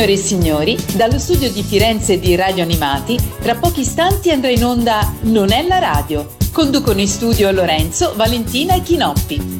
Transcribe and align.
Signore 0.00 0.18
e 0.18 0.24
signori, 0.24 0.78
dallo 0.96 1.18
studio 1.18 1.52
di 1.52 1.62
Firenze 1.62 2.18
di 2.18 2.34
Radio 2.34 2.62
Animati, 2.62 3.18
tra 3.38 3.56
pochi 3.56 3.80
istanti 3.80 4.30
andrà 4.30 4.48
in 4.48 4.64
onda 4.64 5.14
Non 5.24 5.52
è 5.52 5.62
la 5.66 5.78
radio. 5.78 6.36
Conducono 6.52 7.00
in 7.00 7.06
studio 7.06 7.50
Lorenzo, 7.50 8.14
Valentina 8.16 8.74
e 8.74 8.80
Chinoppi. 8.80 9.58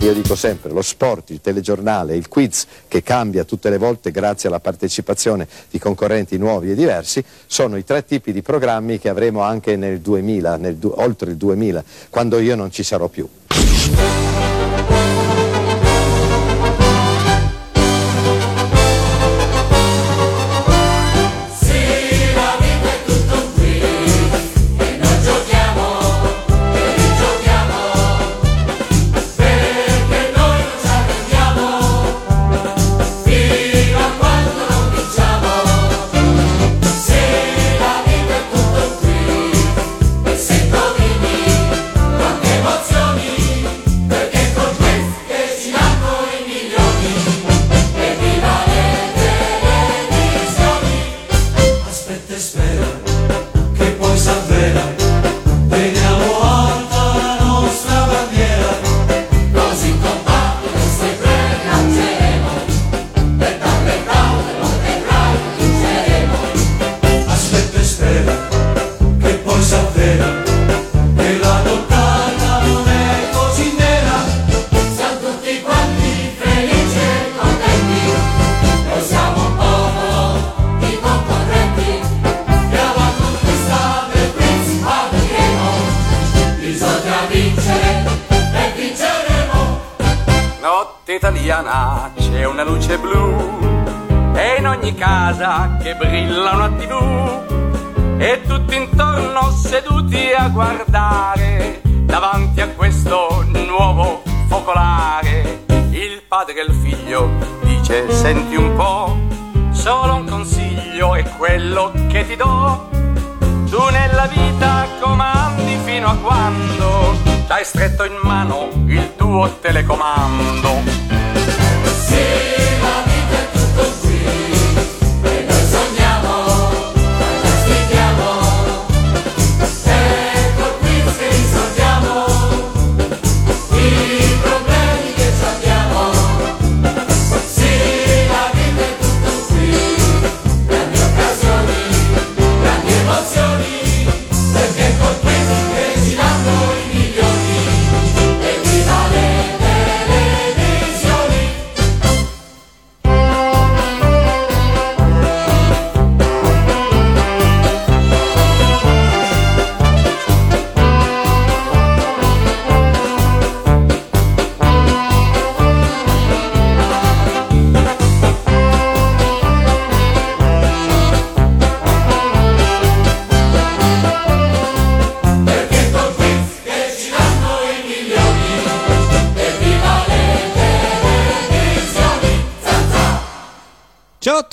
Io 0.00 0.12
dico 0.12 0.34
sempre, 0.34 0.72
lo 0.72 0.82
sport, 0.82 1.30
il 1.30 1.40
telegiornale, 1.40 2.16
il 2.16 2.26
quiz 2.26 2.66
che 2.88 3.04
cambia 3.04 3.44
tutte 3.44 3.70
le 3.70 3.78
volte 3.78 4.10
grazie 4.10 4.48
alla 4.48 4.58
partecipazione 4.58 5.46
di 5.70 5.78
concorrenti 5.78 6.36
nuovi 6.36 6.72
e 6.72 6.74
diversi, 6.74 7.24
sono 7.46 7.76
i 7.76 7.84
tre 7.84 8.04
tipi 8.04 8.32
di 8.32 8.42
programmi 8.42 8.98
che 8.98 9.10
avremo 9.10 9.42
anche 9.42 9.76
nel 9.76 10.00
2000, 10.00 10.56
nel, 10.56 10.76
oltre 10.82 11.30
il 11.30 11.36
2000, 11.36 11.84
quando 12.10 12.40
io 12.40 12.56
non 12.56 12.72
ci 12.72 12.82
sarò 12.82 13.06
più. 13.06 13.28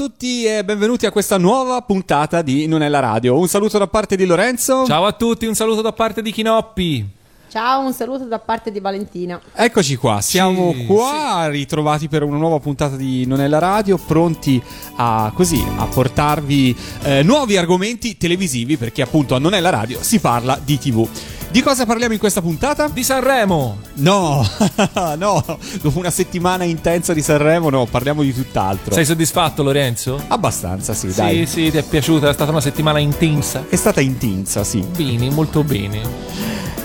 Tutti 0.01 0.45
e 0.45 0.65
benvenuti 0.65 1.05
a 1.05 1.11
questa 1.11 1.37
nuova 1.37 1.79
puntata 1.83 2.41
di 2.41 2.65
Non 2.65 2.81
è 2.81 2.87
la 2.89 2.97
radio. 2.97 3.37
Un 3.37 3.47
saluto 3.47 3.77
da 3.77 3.85
parte 3.85 4.15
di 4.15 4.25
Lorenzo. 4.25 4.83
Ciao 4.83 5.05
a 5.05 5.11
tutti, 5.11 5.45
un 5.45 5.53
saluto 5.53 5.83
da 5.83 5.91
parte 5.91 6.23
di 6.23 6.31
Chinoppi. 6.31 7.07
Ciao, 7.47 7.85
un 7.85 7.93
saluto 7.93 8.23
da 8.23 8.39
parte 8.39 8.71
di 8.71 8.79
Valentina. 8.79 9.39
Eccoci 9.53 9.97
qua, 9.97 10.19
siamo 10.19 10.73
Sì, 10.73 10.85
qua 10.87 11.47
ritrovati 11.49 12.07
per 12.07 12.23
una 12.23 12.37
nuova 12.37 12.57
puntata 12.57 12.95
di 12.95 13.27
Non 13.27 13.41
è 13.41 13.47
la 13.47 13.59
radio, 13.59 13.95
pronti 13.97 14.59
a 14.95 15.31
così 15.35 15.63
a 15.77 15.85
portarvi 15.85 16.75
eh, 17.03 17.21
nuovi 17.21 17.57
argomenti 17.57 18.17
televisivi 18.17 18.77
perché 18.77 19.03
appunto 19.03 19.35
a 19.35 19.39
Non 19.39 19.53
è 19.53 19.59
la 19.59 19.69
radio 19.69 20.01
si 20.01 20.19
parla 20.19 20.59
di 20.63 20.79
TV. 20.79 21.07
Di 21.51 21.61
cosa 21.61 21.85
parliamo 21.85 22.13
in 22.13 22.19
questa 22.19 22.41
puntata? 22.41 22.87
Di 22.87 23.03
Sanremo. 23.03 23.79
No, 23.95 24.41
no, 25.19 25.43
dopo 25.81 25.99
una 25.99 26.09
settimana 26.09 26.63
intensa 26.63 27.13
di 27.13 27.21
Sanremo, 27.21 27.69
no, 27.69 27.85
parliamo 27.87 28.21
di 28.21 28.33
tutt'altro. 28.33 28.93
Sei 28.93 29.03
soddisfatto, 29.03 29.61
Lorenzo? 29.61 30.17
Abbastanza, 30.29 30.93
sì, 30.93 31.13
dai. 31.13 31.45
Sì, 31.45 31.65
sì, 31.65 31.71
ti 31.71 31.77
è 31.77 31.83
piaciuta? 31.83 32.29
È 32.29 32.33
stata 32.33 32.51
una 32.51 32.61
settimana 32.61 32.99
intensa. 32.99 33.65
È 33.67 33.75
stata 33.75 33.99
intensa, 33.99 34.63
sì. 34.63 34.79
Bene, 34.79 35.29
molto 35.29 35.61
bene. 35.65 36.01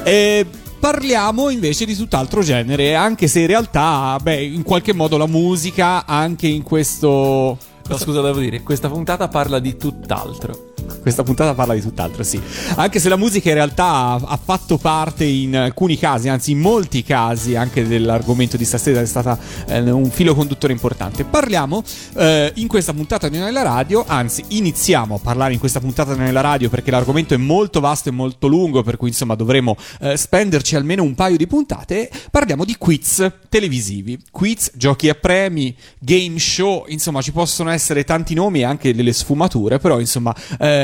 E 0.02 0.44
parliamo 0.80 1.48
invece 1.50 1.84
di 1.84 1.94
tutt'altro 1.94 2.42
genere, 2.42 2.96
anche 2.96 3.28
se 3.28 3.42
in 3.42 3.46
realtà, 3.46 4.18
beh, 4.20 4.42
in 4.42 4.64
qualche 4.64 4.92
modo 4.92 5.16
la 5.16 5.28
musica 5.28 6.04
anche 6.06 6.48
in 6.48 6.64
questo 6.64 7.56
No, 7.88 7.96
scusa, 7.98 8.20
devo 8.20 8.40
dire, 8.40 8.62
questa 8.62 8.88
puntata 8.88 9.28
parla 9.28 9.60
di 9.60 9.76
tutt'altro. 9.76 10.74
Questa 11.00 11.22
puntata 11.22 11.54
parla 11.54 11.74
di 11.74 11.80
tutt'altro, 11.80 12.22
sì. 12.22 12.40
Anche 12.76 12.98
se 12.98 13.08
la 13.08 13.16
musica 13.16 13.48
in 13.48 13.54
realtà 13.54 14.14
ha, 14.14 14.38
fatto 14.42 14.76
parte 14.76 15.24
in 15.24 15.56
alcuni 15.56 15.98
casi, 15.98 16.28
anzi 16.28 16.52
in 16.52 16.60
molti 16.60 17.02
casi, 17.02 17.56
anche 17.56 17.86
dell'argomento 17.86 18.56
di 18.56 18.64
stasera 18.64 19.00
è 19.00 19.06
stata 19.06 19.38
eh, 19.66 19.90
un 19.90 20.10
filo 20.10 20.34
conduttore 20.34 20.72
importante. 20.72 21.24
Parliamo 21.24 21.82
eh, 22.16 22.52
in 22.56 22.68
questa 22.68 22.92
puntata 22.92 23.28
di 23.28 23.38
Nella 23.38 23.62
Radio, 23.62 24.04
anzi 24.06 24.44
iniziamo 24.48 25.16
a 25.16 25.18
parlare 25.18 25.52
in 25.52 25.58
questa 25.58 25.80
puntata 25.80 26.14
di 26.14 26.20
Nella 26.20 26.40
Radio 26.40 26.68
perché 26.68 26.90
l'argomento 26.90 27.34
è 27.34 27.38
molto 27.38 27.80
vasto 27.80 28.08
e 28.08 28.12
molto 28.12 28.46
lungo, 28.46 28.82
per 28.82 28.96
cui 28.96 29.08
insomma 29.08 29.34
dovremo 29.34 29.76
eh, 30.00 30.16
spenderci 30.16 30.76
almeno 30.76 31.02
un 31.02 31.14
paio 31.14 31.36
di 31.36 31.46
puntate. 31.46 32.10
Parliamo 32.30 32.64
di 32.64 32.76
quiz 32.76 33.30
televisivi, 33.48 34.18
quiz, 34.30 34.70
giochi 34.74 35.08
a 35.08 35.14
premi, 35.14 35.74
game 35.98 36.38
show, 36.38 36.84
insomma 36.88 37.22
ci 37.22 37.32
possono 37.32 37.70
essere 37.70 38.04
tanti 38.04 38.34
nomi 38.34 38.60
e 38.60 38.64
anche 38.64 38.94
delle 38.94 39.12
sfumature, 39.12 39.78
però 39.78 40.00
insomma... 40.00 40.34
Eh, 40.58 40.75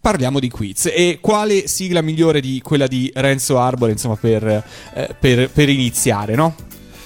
Parliamo 0.00 0.40
di 0.40 0.48
quiz 0.48 0.86
e 0.86 1.18
quale 1.20 1.68
sigla 1.68 2.00
migliore 2.00 2.40
di 2.40 2.62
quella 2.62 2.86
di 2.86 3.10
Renzo 3.14 3.58
Arbore, 3.58 3.92
insomma, 3.92 4.16
per, 4.16 4.42
eh, 4.94 5.14
per, 5.18 5.50
per 5.50 5.68
iniziare, 5.68 6.34
no? 6.34 6.54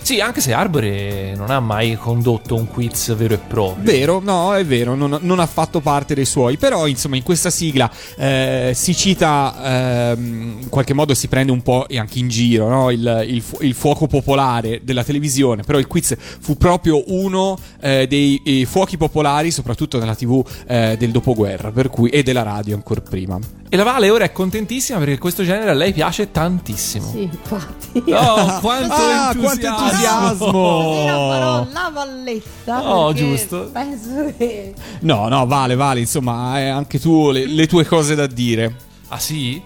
Sì, 0.04 0.20
anche 0.20 0.42
se 0.42 0.52
Arbore 0.52 1.34
non 1.34 1.48
ha 1.50 1.60
mai 1.60 1.96
condotto 1.96 2.54
un 2.54 2.68
quiz 2.68 3.14
vero 3.14 3.32
e 3.32 3.38
proprio. 3.38 3.82
Vero, 3.82 4.20
no, 4.22 4.54
è 4.54 4.62
vero, 4.62 4.94
non, 4.94 5.16
non 5.22 5.38
ha 5.40 5.46
fatto 5.46 5.80
parte 5.80 6.14
dei 6.14 6.26
suoi, 6.26 6.58
però 6.58 6.86
insomma 6.86 7.16
in 7.16 7.22
questa 7.22 7.48
sigla 7.48 7.90
eh, 8.18 8.72
si 8.74 8.94
cita, 8.94 10.12
ehm, 10.12 10.56
in 10.60 10.68
qualche 10.68 10.92
modo 10.92 11.14
si 11.14 11.26
prende 11.26 11.52
un 11.52 11.62
po' 11.62 11.88
e 11.88 11.98
anche 11.98 12.18
in 12.18 12.28
giro 12.28 12.68
no? 12.68 12.90
il, 12.90 13.24
il 13.28 13.40
fu- 13.40 13.56
il 13.62 13.72
fuoco 13.72 14.06
popolare 14.06 14.80
della 14.84 15.04
televisione, 15.04 15.62
però 15.62 15.78
il 15.78 15.86
quiz 15.86 16.14
fu 16.38 16.58
proprio 16.58 17.02
uno 17.06 17.56
eh, 17.80 18.06
dei 18.06 18.42
eh, 18.44 18.66
fuochi 18.66 18.98
popolari, 18.98 19.50
soprattutto 19.50 19.98
nella 19.98 20.14
tv 20.14 20.46
eh, 20.66 20.96
del 20.98 21.12
dopoguerra, 21.12 21.70
per 21.70 21.88
cui, 21.88 22.10
e 22.10 22.22
della 22.22 22.42
radio 22.42 22.74
ancora 22.74 23.00
prima. 23.00 23.38
E 23.70 23.76
la 23.76 23.82
Vale 23.82 24.08
ora 24.10 24.24
è 24.24 24.30
contentissima 24.30 24.98
perché 25.00 25.18
questo 25.18 25.42
genere 25.42 25.70
a 25.70 25.74
lei 25.74 25.92
piace 25.92 26.30
tantissimo. 26.30 27.10
Sì, 27.10 27.22
infatti. 27.22 28.04
Oh, 28.12 28.58
quanto 28.60 28.92
Ah, 28.92 29.32
entusiasmo! 29.32 29.42
quanto 29.42 29.66
entusiasmo! 29.66 29.93
Stasera 29.94 30.34
farò 30.36 31.66
la 31.72 31.90
valletta. 31.92 32.96
Oh, 32.96 33.12
giusto. 33.12 33.70
Penso 33.72 34.32
che. 34.36 34.74
No, 35.00 35.28
no, 35.28 35.46
vale, 35.46 35.74
vale, 35.74 36.00
insomma, 36.00 36.52
hai 36.52 36.68
anche 36.68 36.98
tu 36.98 37.30
le, 37.30 37.46
le 37.46 37.66
tue 37.66 37.84
cose 37.84 38.14
da 38.14 38.26
dire. 38.26 38.74
Ah 39.08 39.18
sì? 39.18 39.62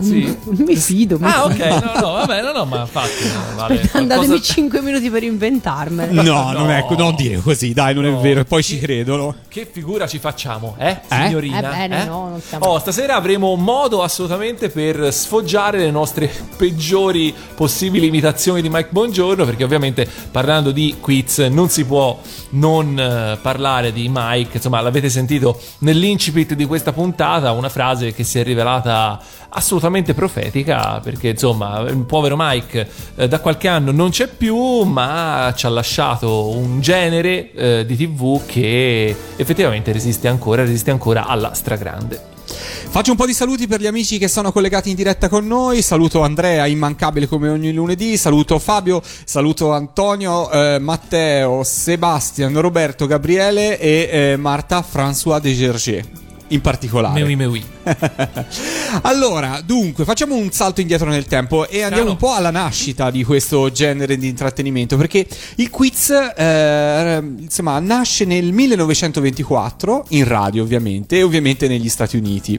Sì. 0.00 0.36
Mi 0.44 0.76
fido. 0.76 1.18
mi 1.18 1.26
Ah, 1.26 1.44
ok, 1.44 1.58
no, 1.58 2.00
no, 2.00 2.12
vabbè, 2.12 2.42
no, 2.42 2.52
no, 2.52 2.64
ma 2.64 2.80
infatti, 2.80 3.24
no, 3.32 3.56
vale. 3.56 3.76
Datemi 3.82 4.06
qualcosa- 4.06 4.40
5 4.40 4.80
minuti 4.82 5.10
per 5.10 5.22
inventarmene. 5.22 6.12
No, 6.12 6.22
No. 6.22 6.52
non, 6.52 6.70
è, 6.70 6.84
non 6.96 7.14
dire 7.14 7.36
così, 7.38 7.72
dai, 7.72 7.94
non 7.94 8.04
è 8.06 8.10
No. 8.10 8.20
vero, 8.20 8.40
e 8.40 8.44
poi 8.44 8.62
ci 8.62 8.78
credono. 8.78 9.34
Che 9.48 9.68
figura 9.70 10.06
ci 10.06 10.18
facciamo, 10.18 10.74
eh, 10.78 10.90
Eh? 10.90 11.00
signorina? 11.08 11.84
Eh 11.84 11.88
beh, 11.88 12.04
no, 12.04 12.28
non 12.30 12.40
siamo- 12.46 12.66
Oh, 12.66 12.78
stasera 12.78 13.14
avremo 13.14 13.54
modo 13.56 14.02
assolutamente 14.02 14.68
per 14.68 15.12
sfoggiare 15.12 15.78
le 15.78 15.90
nostre 15.90 16.30
peggiori 16.56 17.34
possibili 17.54 18.06
imitazioni 18.06 18.62
di 18.62 18.68
Mike 18.68 18.88
Bongiorno, 18.90 19.44
perché 19.44 19.62
ovviamente 19.64 20.08
parlando 20.30 20.70
di 20.72 20.96
quiz 21.00 21.38
non 21.38 21.68
si 21.68 21.84
può 21.84 22.18
non 22.50 22.98
eh, 22.98 23.38
parlare 23.40 23.92
di 23.92 24.08
Mike, 24.12 24.56
insomma 24.56 24.80
l'avete 24.80 25.08
sentito 25.08 25.60
nell'incipit 25.78 26.54
di 26.54 26.64
questa 26.66 26.92
puntata, 26.92 27.52
una 27.52 27.68
frase 27.68 28.12
che 28.12 28.24
si 28.24 28.38
è 28.38 28.42
rivelata 28.42 29.20
assolutamente 29.56 30.14
profetica, 30.14 31.00
perché 31.02 31.28
insomma 31.28 31.80
il 31.80 31.96
povero 32.04 32.36
Mike 32.38 32.88
eh, 33.16 33.28
da 33.28 33.40
qualche 33.40 33.68
anno 33.68 33.92
non 33.92 34.10
c'è 34.10 34.28
più, 34.28 34.82
ma 34.82 35.52
ci 35.56 35.66
ha 35.66 35.68
lasciato 35.68 36.48
un 36.48 36.80
genere 36.80 37.52
eh, 37.52 37.86
di 37.86 37.96
tv 37.96 38.44
che 38.46 39.16
effettivamente 39.36 39.92
resiste 39.92 40.28
ancora, 40.28 40.62
resiste 40.62 40.90
ancora 40.90 41.26
alla 41.26 41.54
stragrande. 41.54 42.32
Faccio 42.46 43.10
un 43.10 43.16
po' 43.16 43.26
di 43.26 43.34
saluti 43.34 43.66
per 43.66 43.80
gli 43.80 43.86
amici 43.86 44.18
che 44.18 44.28
sono 44.28 44.52
collegati 44.52 44.90
in 44.90 44.94
diretta 44.94 45.28
con 45.28 45.46
noi. 45.46 45.82
Saluto 45.82 46.22
Andrea, 46.22 46.66
immancabile 46.66 47.26
come 47.26 47.48
ogni 47.48 47.72
lunedì. 47.72 48.16
Saluto 48.16 48.58
Fabio, 48.60 49.02
saluto 49.24 49.72
Antonio, 49.72 50.48
eh, 50.50 50.78
Matteo, 50.78 51.64
Sebastian, 51.64 52.60
Roberto, 52.60 53.06
Gabriele 53.06 53.80
e 53.80 54.08
eh, 54.12 54.36
Marta 54.36 54.84
François 54.88 55.40
de 55.40 55.54
Gerger. 55.54 56.23
In 56.48 56.60
particolare. 56.60 57.20
Mewi 57.20 57.36
mewi. 57.36 57.64
allora, 59.02 59.60
dunque, 59.64 60.04
facciamo 60.04 60.34
un 60.34 60.50
salto 60.50 60.80
indietro 60.80 61.08
nel 61.08 61.24
tempo 61.24 61.66
e 61.68 61.82
andiamo 61.82 62.02
Caro. 62.02 62.10
un 62.10 62.16
po' 62.16 62.32
alla 62.32 62.50
nascita 62.50 63.10
di 63.10 63.24
questo 63.24 63.70
genere 63.72 64.16
di 64.16 64.28
intrattenimento. 64.28 64.96
Perché 64.96 65.26
il 65.56 65.70
quiz, 65.70 66.10
eh, 66.10 67.22
insomma, 67.38 67.78
nasce 67.78 68.24
nel 68.24 68.52
1924 68.52 70.06
in 70.10 70.28
radio, 70.28 70.62
ovviamente, 70.62 71.16
e 71.16 71.22
ovviamente 71.22 71.66
negli 71.66 71.88
Stati 71.88 72.16
Uniti. 72.16 72.58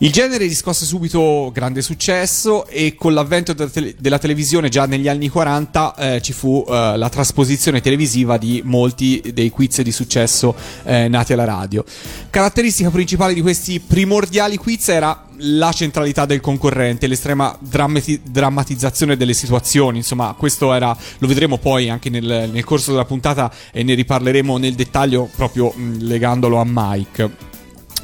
Il 0.00 0.12
genere 0.12 0.46
riscosse 0.46 0.84
subito 0.84 1.50
grande 1.52 1.82
successo 1.82 2.68
e 2.68 2.94
con 2.94 3.14
l'avvento 3.14 3.52
della, 3.52 3.68
tele- 3.68 3.96
della 3.98 4.20
televisione 4.20 4.68
già 4.68 4.86
negli 4.86 5.08
anni 5.08 5.28
40 5.28 5.94
eh, 5.96 6.22
ci 6.22 6.32
fu 6.32 6.64
eh, 6.68 6.96
la 6.96 7.08
trasposizione 7.08 7.80
televisiva 7.80 8.36
di 8.36 8.62
molti 8.64 9.20
dei 9.34 9.50
quiz 9.50 9.82
di 9.82 9.90
successo 9.90 10.54
eh, 10.84 11.08
nati 11.08 11.32
alla 11.32 11.42
radio. 11.42 11.84
Caratteristica 12.30 12.90
principale 12.90 13.34
di 13.34 13.40
questi 13.40 13.80
primordiali 13.80 14.56
quiz 14.56 14.88
era 14.88 15.26
la 15.38 15.72
centralità 15.72 16.26
del 16.26 16.40
concorrente, 16.40 17.08
l'estrema 17.08 17.56
drammati- 17.58 18.20
drammatizzazione 18.22 19.16
delle 19.16 19.34
situazioni, 19.34 19.98
insomma 19.98 20.32
questo 20.38 20.72
era, 20.74 20.96
lo 21.18 21.26
vedremo 21.26 21.58
poi 21.58 21.90
anche 21.90 22.08
nel, 22.08 22.50
nel 22.52 22.64
corso 22.64 22.92
della 22.92 23.04
puntata 23.04 23.52
e 23.72 23.82
ne 23.82 23.94
riparleremo 23.94 24.58
nel 24.58 24.74
dettaglio 24.74 25.28
proprio 25.34 25.72
mh, 25.74 26.04
legandolo 26.04 26.58
a 26.58 26.64
Mike. 26.64 27.56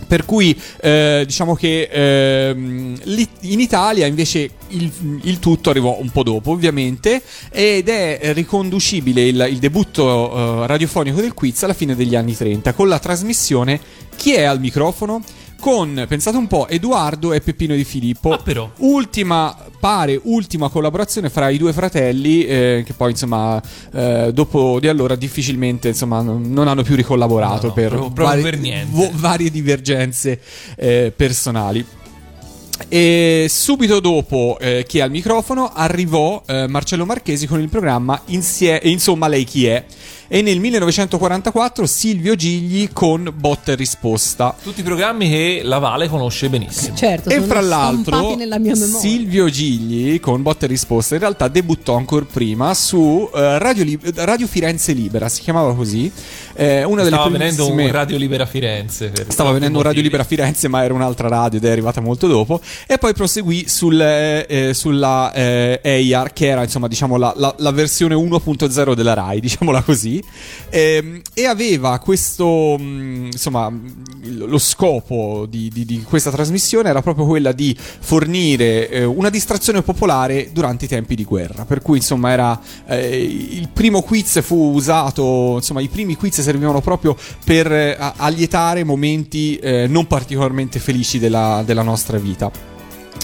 Per 0.06 0.24
cui 0.24 0.58
eh, 0.80 1.24
diciamo 1.26 1.54
che 1.54 1.88
lì- 3.04 3.28
in 3.40 3.60
Italia 3.60 4.06
invece 4.06 4.50
il, 4.68 5.20
il 5.22 5.38
tutto 5.38 5.70
arrivò 5.70 5.98
un 6.00 6.10
po' 6.10 6.22
dopo 6.22 6.50
ovviamente 6.50 7.22
ed 7.50 7.88
è 7.88 8.32
riconducibile 8.32 9.26
il, 9.26 9.46
il 9.50 9.58
debutto 9.58 10.62
eh, 10.62 10.66
radiofonico 10.66 11.20
del 11.20 11.34
quiz 11.34 11.62
alla 11.62 11.74
fine 11.74 11.94
degli 11.94 12.14
anni 12.16 12.36
30 12.36 12.72
con 12.74 12.88
la 12.88 12.98
trasmissione 12.98 13.80
Chi 14.16 14.34
è 14.34 14.42
al 14.42 14.60
microfono? 14.60 15.22
Con, 15.64 16.04
pensate 16.06 16.36
un 16.36 16.46
po', 16.46 16.68
Edoardo 16.68 17.32
e 17.32 17.40
Peppino 17.40 17.74
Di 17.74 17.84
Filippo. 17.84 18.32
Ah, 18.32 18.36
però. 18.36 18.70
Ultima, 18.80 19.56
pare, 19.80 20.20
ultima 20.24 20.68
collaborazione 20.68 21.30
fra 21.30 21.48
i 21.48 21.56
due 21.56 21.72
fratelli, 21.72 22.44
eh, 22.44 22.82
che 22.84 22.92
poi, 22.92 23.12
insomma, 23.12 23.62
eh, 23.94 24.30
dopo 24.34 24.78
di 24.78 24.88
allora 24.88 25.16
difficilmente, 25.16 25.88
insomma, 25.88 26.20
non, 26.20 26.68
hanno 26.68 26.82
più 26.82 26.94
ricollaborato 26.94 27.62
No, 27.62 27.68
no, 27.68 27.72
per, 27.72 27.88
proprio- 27.88 28.10
proprio 28.10 28.42
varie, 28.42 28.82
per 28.82 28.86
vo- 28.88 29.10
varie 29.14 29.50
divergenze 29.50 30.38
eh, 30.76 31.10
personali. 31.16 31.82
E 32.86 33.46
subito 33.48 34.00
dopo 34.00 34.58
eh, 34.60 34.84
chi 34.86 34.98
è 34.98 35.00
al 35.00 35.10
microfono 35.10 35.70
arrivò 35.72 36.42
eh, 36.44 36.66
Marcello 36.68 37.06
Marchesi 37.06 37.46
con 37.46 37.60
il 37.60 37.70
programma 37.70 38.20
Insie- 38.26 38.80
Insomma 38.82 39.28
lei 39.28 39.44
chi 39.44 39.66
è 39.66 39.82
e 40.28 40.42
nel 40.42 40.58
1944 40.60 41.86
Silvio 41.86 42.34
Gigli 42.34 42.88
con 42.92 43.32
Botta 43.34 43.72
e 43.72 43.74
Risposta 43.74 44.54
Tutti 44.62 44.80
i 44.80 44.82
programmi 44.82 45.28
che 45.28 45.60
la 45.64 45.78
Vale 45.78 46.08
conosce 46.08 46.48
benissimo. 46.48 46.96
Certo, 46.96 47.28
e 47.28 47.34
sono 47.34 47.46
fra 47.46 47.60
l'altro 47.60 48.02
stampati 48.16 48.36
nella 48.36 48.58
mia 48.58 48.74
memoria. 48.74 48.98
Silvio 48.98 49.48
Gigli 49.48 50.20
con 50.20 50.42
Botta 50.42 50.64
e 50.66 50.68
Risposta 50.68 51.14
in 51.14 51.20
realtà 51.20 51.48
debuttò 51.48 51.96
ancora 51.96 52.24
prima 52.30 52.72
su 52.74 53.28
eh, 53.34 53.58
Radio, 53.58 53.84
Lib- 53.84 54.18
Radio 54.20 54.46
Firenze 54.46 54.92
Libera, 54.92 55.28
si 55.28 55.40
chiamava 55.42 55.74
così, 55.74 56.10
eh, 56.54 56.84
una 56.84 57.02
delle 57.02 57.16
Stava 57.16 57.30
venendo 57.30 57.54
primissime- 57.64 57.84
un 57.84 57.92
Radio 57.92 58.16
Libera 58.18 58.46
Firenze. 58.46 59.12
Stava 59.28 59.52
venendo 59.52 59.78
un 59.78 59.84
Radio. 59.84 60.02
Libera 60.02 60.24
Firenze, 60.24 60.68
ma 60.68 60.82
era 60.84 60.92
un'altra 60.94 61.28
radio 61.28 61.58
ed 61.58 61.64
è 61.64 61.70
arrivata 61.70 62.00
molto 62.00 62.26
dopo. 62.26 62.60
E 62.86 62.98
poi 62.98 63.12
proseguì 63.14 63.64
sul, 63.68 64.00
eh, 64.00 64.46
eh, 64.48 64.74
sulla 64.74 65.32
eh, 65.32 65.80
EIAR, 65.82 66.32
che 66.32 66.46
era 66.46 66.62
insomma 66.62 66.88
diciamo 66.88 67.16
la, 67.16 67.32
la- 67.36 67.54
la 67.58 67.70
versione 67.70 68.14
1.0 68.14 68.94
della 68.94 69.14
Rai, 69.14 69.40
diciamola 69.40 69.82
così. 69.82 70.13
Ehm, 70.70 71.20
e 71.32 71.46
aveva 71.46 71.98
questo, 71.98 72.76
mh, 72.78 73.28
insomma, 73.32 73.70
mh, 73.70 74.02
lo 74.46 74.58
scopo 74.58 75.46
di, 75.48 75.70
di- 75.72 75.84
di 75.84 76.02
questa 76.02 76.30
trasmissione 76.30 76.88
era 76.88 77.02
proprio 77.02 77.26
quella 77.26 77.52
di 77.52 77.76
fornire 77.78 78.88
eh, 78.88 79.04
una 79.04 79.30
distrazione 79.30 79.82
popolare 79.82 80.50
durante 80.52 80.86
i 80.86 80.88
tempi 80.88 81.14
di 81.14 81.24
guerra. 81.24 81.64
Per 81.64 81.80
cui 81.82 81.98
insomma 81.98 82.30
era 82.30 82.60
eh, 82.86 83.22
il 83.22 83.68
primo 83.72 84.02
quiz 84.02 84.42
fu 84.42 84.72
usato, 84.74 85.54
insomma 85.56 85.80
i 85.80 85.88
primi 85.88 86.16
quiz 86.16 86.40
servivano 86.40 86.80
proprio 86.80 87.16
per 87.44 87.70
eh, 87.72 87.96
allietare 88.16 88.84
momenti 88.84 89.56
eh, 89.56 89.86
non 89.86 90.06
particolarmente 90.06 90.78
felici 90.78 91.18
della, 91.18 91.62
della 91.64 91.82
nostra 91.82 92.18
vita. 92.18 92.73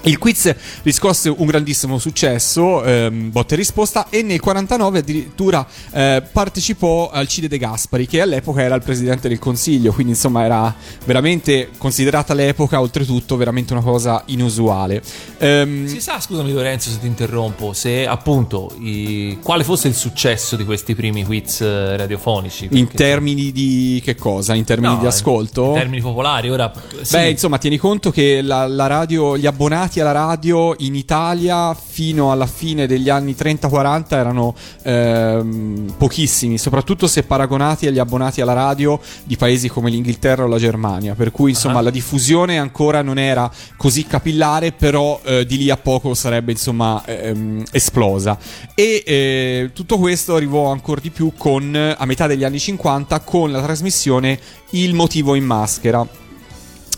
Il 0.04 0.16
quiz 0.16 0.54
riscosse 0.82 1.28
un 1.28 1.44
grandissimo 1.46 1.98
successo, 1.98 2.82
ehm, 2.82 3.30
botta 3.30 3.52
e 3.52 3.56
risposta, 3.58 4.06
e 4.08 4.22
nel 4.22 4.40
49 4.40 5.00
addirittura 5.00 5.66
eh, 5.92 6.22
partecipò 6.32 7.10
Alcide 7.10 7.48
De 7.48 7.58
Gaspari, 7.58 8.06
che 8.06 8.22
all'epoca 8.22 8.62
era 8.62 8.74
il 8.76 8.82
presidente 8.82 9.28
del 9.28 9.38
consiglio, 9.38 9.92
quindi 9.92 10.12
insomma 10.12 10.42
era 10.44 10.74
veramente 11.04 11.68
considerata 11.76 12.32
all'epoca, 12.32 12.80
oltretutto, 12.80 13.36
veramente 13.36 13.74
una 13.74 13.82
cosa 13.82 14.22
inusuale. 14.26 15.02
Ehm, 15.36 15.86
Si 15.86 16.00
sa, 16.00 16.18
scusami 16.18 16.50
Lorenzo 16.50 16.88
se 16.88 16.98
ti 16.98 17.06
interrompo, 17.06 17.74
se 17.74 18.06
appunto 18.06 18.72
i- 18.78 19.36
quale 19.42 19.64
fosse 19.64 19.88
il 19.88 19.94
successo 19.94 20.56
di 20.56 20.64
questi 20.64 20.94
primi 20.94 21.24
quiz 21.24 21.60
eh, 21.60 21.96
radiofonici. 21.98 22.68
in 22.70 22.86
perché- 22.86 22.96
termini 22.96 23.52
di 23.52 24.00
che 24.02 24.14
cosa? 24.14 24.54
In 24.54 24.64
termini 24.64 24.94
No, 24.94 25.00
di 25.00 25.06
ascolto? 25.06 25.66
In 25.66 25.74
termini 25.74 26.00
popolari, 26.00 26.48
ora... 26.48 26.72
sì. 27.02 27.16
Beh, 27.16 27.28
insomma, 27.28 27.58
tieni 27.58 27.76
conto 27.76 28.10
che 28.10 28.40
la, 28.40 28.66
la 28.66 28.86
radio, 28.86 29.36
gli 29.36 29.44
abbonati 29.46 29.79
alla 29.80 30.12
radio 30.12 30.74
in 30.78 30.94
Italia 30.94 31.74
fino 31.74 32.30
alla 32.30 32.46
fine 32.46 32.86
degli 32.86 33.08
anni 33.08 33.34
30-40 33.38 34.04
erano 34.10 34.54
ehm, 34.82 35.94
pochissimi, 35.96 36.58
soprattutto 36.58 37.06
se 37.06 37.22
paragonati 37.22 37.86
agli 37.86 37.98
abbonati 37.98 38.40
alla 38.40 38.52
radio 38.52 39.00
di 39.24 39.36
paesi 39.36 39.68
come 39.68 39.90
l'Inghilterra 39.90 40.44
o 40.44 40.46
la 40.46 40.58
Germania. 40.58 41.14
Per 41.14 41.30
cui, 41.30 41.50
insomma, 41.50 41.78
Ah. 41.78 41.82
la 41.82 41.90
diffusione 41.90 42.58
ancora 42.58 43.00
non 43.02 43.18
era 43.18 43.50
così 43.76 44.04
capillare, 44.06 44.72
però 44.72 45.20
eh, 45.24 45.46
di 45.46 45.56
lì 45.56 45.70
a 45.70 45.76
poco 45.76 46.14
sarebbe, 46.14 46.52
insomma, 46.52 47.02
ehm, 47.06 47.64
esplosa. 47.70 48.36
E 48.74 49.02
eh, 49.06 49.70
tutto 49.72 49.98
questo 49.98 50.34
arrivò 50.34 50.70
ancora 50.70 51.00
di 51.00 51.10
più 51.10 51.32
con, 51.36 51.94
a 51.96 52.04
metà 52.04 52.26
degli 52.26 52.44
anni 52.44 52.58
50 52.58 53.20
con 53.20 53.50
la 53.50 53.62
trasmissione 53.62 54.38
Il 54.70 54.94
motivo 54.94 55.34
in 55.34 55.44
maschera 55.44 56.06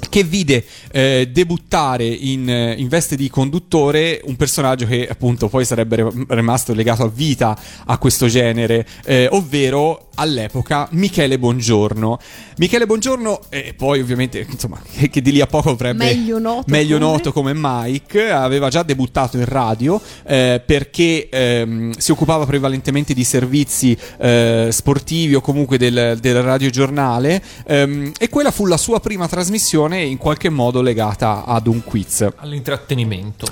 che 0.09 0.25
vide 0.25 0.65
eh, 0.91 1.29
debuttare 1.31 2.05
in, 2.05 2.49
eh, 2.49 2.75
in, 2.75 2.89
veste 2.89 3.17
di 3.17 3.31
conduttore 3.31 4.21
un 4.25 4.37
personaggio 4.37 4.87
che 4.87 5.07
appunto 5.09 5.49
poi 5.49 5.65
sarebbe 5.65 6.07
rimasto 6.29 6.75
legato 6.75 7.05
a 7.05 7.09
vita 7.09 7.59
a 7.87 7.99
questo 7.99 8.27
genere, 8.27 8.87
eh, 9.05 9.29
ovvero 9.31 10.09
all'epoca 10.17 10.89
Michele 10.91 11.39
Bongiorno. 11.39 12.19
Michele 12.59 12.87
Bongiorno, 12.87 13.41
e 13.49 13.75
poi 13.75 14.01
ovviamente 14.01 14.47
insomma 14.49 14.81
che, 14.91 15.09
che, 15.09 15.23
di 15.23 15.33
lì 15.33 15.41
a 15.41 15.47
poco 15.47 15.71
avrebbe 15.71 16.05
meglio 16.05 16.39
noto, 16.39 16.65
meglio 16.67 16.99
come? 16.99 17.11
noto 17.11 17.33
come 17.33 17.53
Mike, 17.55 18.31
aveva 18.31 18.69
già 18.69 18.83
debuttato 18.83 19.39
in 19.39 19.47
radio 19.47 20.01
eh, 20.25 20.63
perché 20.65 21.29
ehm, 21.29 21.93
si 21.97 22.11
occupava 22.11 22.45
prevalentemente 22.45 23.15
di 23.15 23.25
servizi 23.25 23.97
eh, 24.19 24.69
sportivi 24.71 25.35
o 25.35 25.41
comunque 25.41 25.79
del, 25.79 26.19
del 26.21 26.43
radiogiornale 26.43 27.43
ehm, 27.67 28.13
e 28.19 28.29
quella 28.29 28.51
fu 28.51 28.67
la 28.67 28.77
sua 28.77 29.01
prima 29.01 29.27
trasmissione 29.27 30.03
in 30.03 30.19
qualche 30.19 30.51
modo 30.51 30.83
legata 30.83 31.45
ad 31.45 31.67
un 31.67 31.83
quiz. 31.83 32.29
All'intrattenimento. 32.37 33.47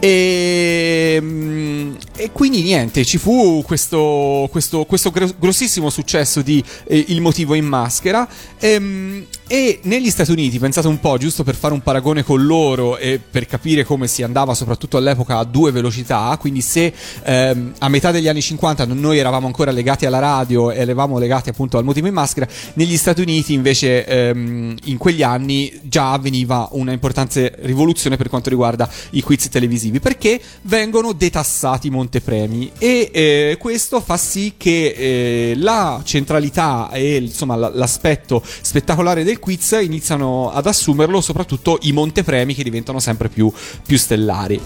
E, 0.00 1.14
ehm, 1.16 1.96
e 2.16 2.32
quindi 2.32 2.62
niente, 2.62 3.04
ci 3.04 3.18
fu 3.18 3.62
questo, 3.66 4.48
questo, 4.50 4.84
questo 4.86 5.12
grossissimo 5.38 5.90
successo 5.90 6.05
di 6.42 6.62
eh, 6.84 7.04
Il 7.08 7.20
motivo 7.20 7.54
in 7.54 7.66
maschera. 7.66 8.26
Ehm, 8.58 9.26
e 9.48 9.78
negli 9.82 10.10
Stati 10.10 10.32
Uniti, 10.32 10.58
pensate 10.58 10.88
un 10.88 10.98
po', 10.98 11.18
giusto 11.18 11.44
per 11.44 11.54
fare 11.54 11.72
un 11.72 11.80
paragone 11.80 12.24
con 12.24 12.44
loro 12.44 12.96
e 12.96 13.20
per 13.20 13.46
capire 13.46 13.84
come 13.84 14.08
si 14.08 14.24
andava 14.24 14.54
soprattutto 14.54 14.96
all'epoca 14.96 15.38
a 15.38 15.44
due 15.44 15.70
velocità, 15.70 16.36
quindi 16.40 16.60
se 16.60 16.92
ehm, 17.22 17.74
a 17.78 17.88
metà 17.88 18.10
degli 18.10 18.26
anni 18.26 18.42
50 18.42 18.86
noi 18.86 19.18
eravamo 19.18 19.46
ancora 19.46 19.70
legati 19.70 20.04
alla 20.04 20.18
radio 20.18 20.72
e 20.72 20.80
eravamo 20.80 21.18
legati 21.18 21.48
appunto 21.48 21.78
al 21.78 21.84
motivo 21.84 22.08
in 22.08 22.14
maschera, 22.14 22.48
negli 22.74 22.96
Stati 22.96 23.20
Uniti 23.20 23.52
invece 23.52 24.04
ehm, 24.04 24.76
in 24.84 24.96
quegli 24.96 25.22
anni 25.22 25.72
già 25.82 26.10
avveniva 26.10 26.68
una 26.72 26.90
importante 26.90 27.54
rivoluzione 27.60 28.16
per 28.16 28.28
quanto 28.28 28.48
riguarda 28.48 28.90
i 29.10 29.22
quiz 29.22 29.48
televisivi, 29.48 30.00
perché 30.00 30.40
vengono 30.62 31.12
detassati 31.12 31.86
i 31.86 31.90
montepremi 31.90 32.72
e 32.78 33.10
eh, 33.12 33.56
questo 33.60 34.00
fa 34.00 34.16
sì 34.16 34.54
che 34.56 35.50
eh, 35.50 35.54
la 35.56 35.95
centralità 36.04 36.90
e 36.90 37.16
insomma 37.16 37.56
l'aspetto 37.56 38.42
spettacolare 38.44 39.24
del 39.24 39.38
quiz 39.38 39.78
iniziano 39.80 40.50
ad 40.50 40.66
assumerlo 40.66 41.20
soprattutto 41.20 41.78
i 41.82 41.92
montepremi 41.92 42.54
che 42.54 42.62
diventano 42.62 43.00
sempre 43.00 43.28
più, 43.28 43.52
più 43.84 43.96
stellari. 43.96 44.60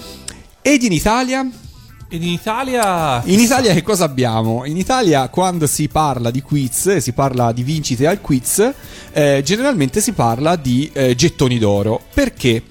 Ed 0.62 0.82
in 0.82 0.92
Italia? 0.92 1.48
Ed 2.12 2.22
in 2.24 2.32
Italia? 2.32 3.22
In 3.26 3.38
Italia 3.38 3.72
che 3.72 3.82
cosa 3.82 4.04
abbiamo? 4.04 4.64
In 4.64 4.76
Italia 4.76 5.28
quando 5.28 5.66
si 5.66 5.86
parla 5.88 6.30
di 6.30 6.42
quiz, 6.42 6.96
si 6.96 7.12
parla 7.12 7.52
di 7.52 7.62
vincite 7.62 8.06
al 8.06 8.20
quiz, 8.20 8.72
eh, 9.12 9.42
generalmente 9.44 10.00
si 10.00 10.12
parla 10.12 10.56
di 10.56 10.90
eh, 10.92 11.14
gettoni 11.14 11.58
d'oro. 11.58 12.00
Perché? 12.12 12.64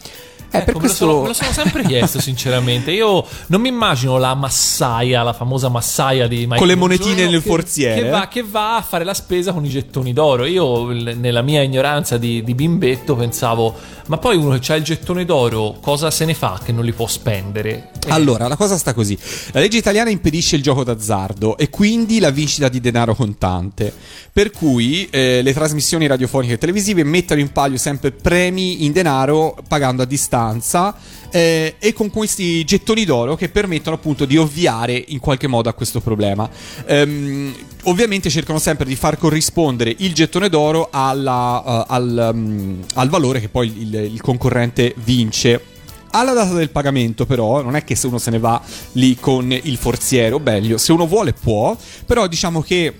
Eh, 0.51 0.57
ecco, 0.57 0.79
questo... 0.79 1.05
me, 1.05 1.11
lo 1.11 1.17
sono, 1.17 1.21
me 1.21 1.27
lo 1.27 1.33
sono 1.33 1.51
sempre 1.51 1.83
chiesto, 1.83 2.19
sinceramente. 2.21 2.91
Io 2.91 3.25
non 3.47 3.61
mi 3.61 3.67
immagino 3.67 4.17
la 4.17 4.33
massaia, 4.33 5.21
la 5.21 5.33
famosa 5.33 5.69
massaia 5.69 6.27
di 6.27 6.45
Mike 6.45 6.57
Con 6.57 6.67
le 6.67 6.75
monetine 6.75 7.27
nel 7.27 7.41
forziere. 7.41 8.01
Che 8.01 8.09
va, 8.09 8.27
che 8.27 8.43
va, 8.43 8.77
a 8.77 8.81
fare 8.81 9.03
la 9.03 9.13
spesa 9.13 9.53
con 9.53 9.63
i 9.65 9.69
gettoni 9.69 10.13
d'oro. 10.13 10.45
Io, 10.45 10.91
nella 10.91 11.41
mia 11.41 11.61
ignoranza 11.61 12.17
di, 12.17 12.43
di 12.43 12.55
bimbetto, 12.55 13.15
pensavo, 13.15 13.75
ma 14.07 14.17
poi 14.17 14.37
uno 14.37 14.57
che 14.57 14.73
ha 14.73 14.75
il 14.75 14.83
gettone 14.83 15.25
d'oro, 15.25 15.77
cosa 15.79 16.09
se 16.09 16.25
ne 16.25 16.33
fa 16.33 16.59
che 16.63 16.71
non 16.71 16.83
li 16.83 16.93
può 16.93 17.07
spendere? 17.07 17.91
Eh. 18.05 18.09
Allora, 18.09 18.47
la 18.47 18.55
cosa 18.55 18.77
sta 18.77 18.93
così. 18.93 19.17
La 19.51 19.59
legge 19.59 19.77
italiana 19.77 20.09
impedisce 20.09 20.55
il 20.55 20.63
gioco 20.63 20.83
d'azzardo 20.83 21.57
e 21.57 21.69
quindi 21.69 22.19
la 22.19 22.31
vincita 22.31 22.69
di 22.69 22.79
denaro 22.79 23.13
contante. 23.13 23.93
Per 24.31 24.51
cui 24.51 25.07
eh, 25.11 25.41
le 25.43 25.53
trasmissioni 25.53 26.07
radiofoniche 26.07 26.53
e 26.53 26.57
televisive 26.57 27.03
mettono 27.03 27.39
in 27.39 27.51
palio 27.51 27.77
sempre 27.77 28.11
premi 28.11 28.85
in 28.85 28.91
denaro 28.91 29.55
pagando 29.67 30.01
a 30.01 30.05
distanza 30.05 30.37
distanza 30.39 30.95
eh, 31.31 31.75
e 31.77 31.93
con 31.93 32.09
questi 32.09 32.63
gettoni 32.63 33.05
d'oro 33.05 33.35
che 33.35 33.49
permettono 33.49 33.95
appunto 33.95 34.25
di 34.25 34.37
ovviare 34.37 35.03
in 35.07 35.19
qualche 35.19 35.47
modo 35.47 35.69
a 35.69 35.73
questo 35.73 35.99
problema. 35.99 36.49
Um, 36.87 37.53
ovviamente 37.83 38.29
cercano 38.29 38.59
sempre 38.59 38.85
di 38.85 38.95
far 38.95 39.17
corrispondere 39.17 39.93
il 39.99 40.13
gettone 40.13 40.49
d'oro 40.49 40.89
alla, 40.91 41.61
uh, 41.63 41.83
al, 41.87 42.29
um, 42.33 42.79
al, 42.95 43.09
valore 43.09 43.39
che 43.39 43.49
poi 43.49 43.81
il, 43.81 43.93
il 43.93 44.21
concorrente 44.21 44.93
vince. 45.03 45.77
Alla 46.11 46.33
data 46.33 46.55
del 46.55 46.71
pagamento, 46.71 47.27
però, 47.27 47.61
non 47.61 47.75
è 47.75 47.83
che 47.83 47.93
se 47.93 48.07
uno 48.07 48.17
se 48.17 48.31
ne 48.31 48.39
va 48.39 48.59
lì 48.93 49.15
con 49.19 49.51
il 49.51 49.77
forziere, 49.77 50.33
o 50.33 50.39
meglio, 50.39 50.79
se 50.79 50.91
uno 50.91 51.05
vuole 51.05 51.33
può, 51.33 51.77
però 52.03 52.25
diciamo 52.25 52.63
che 52.63 52.91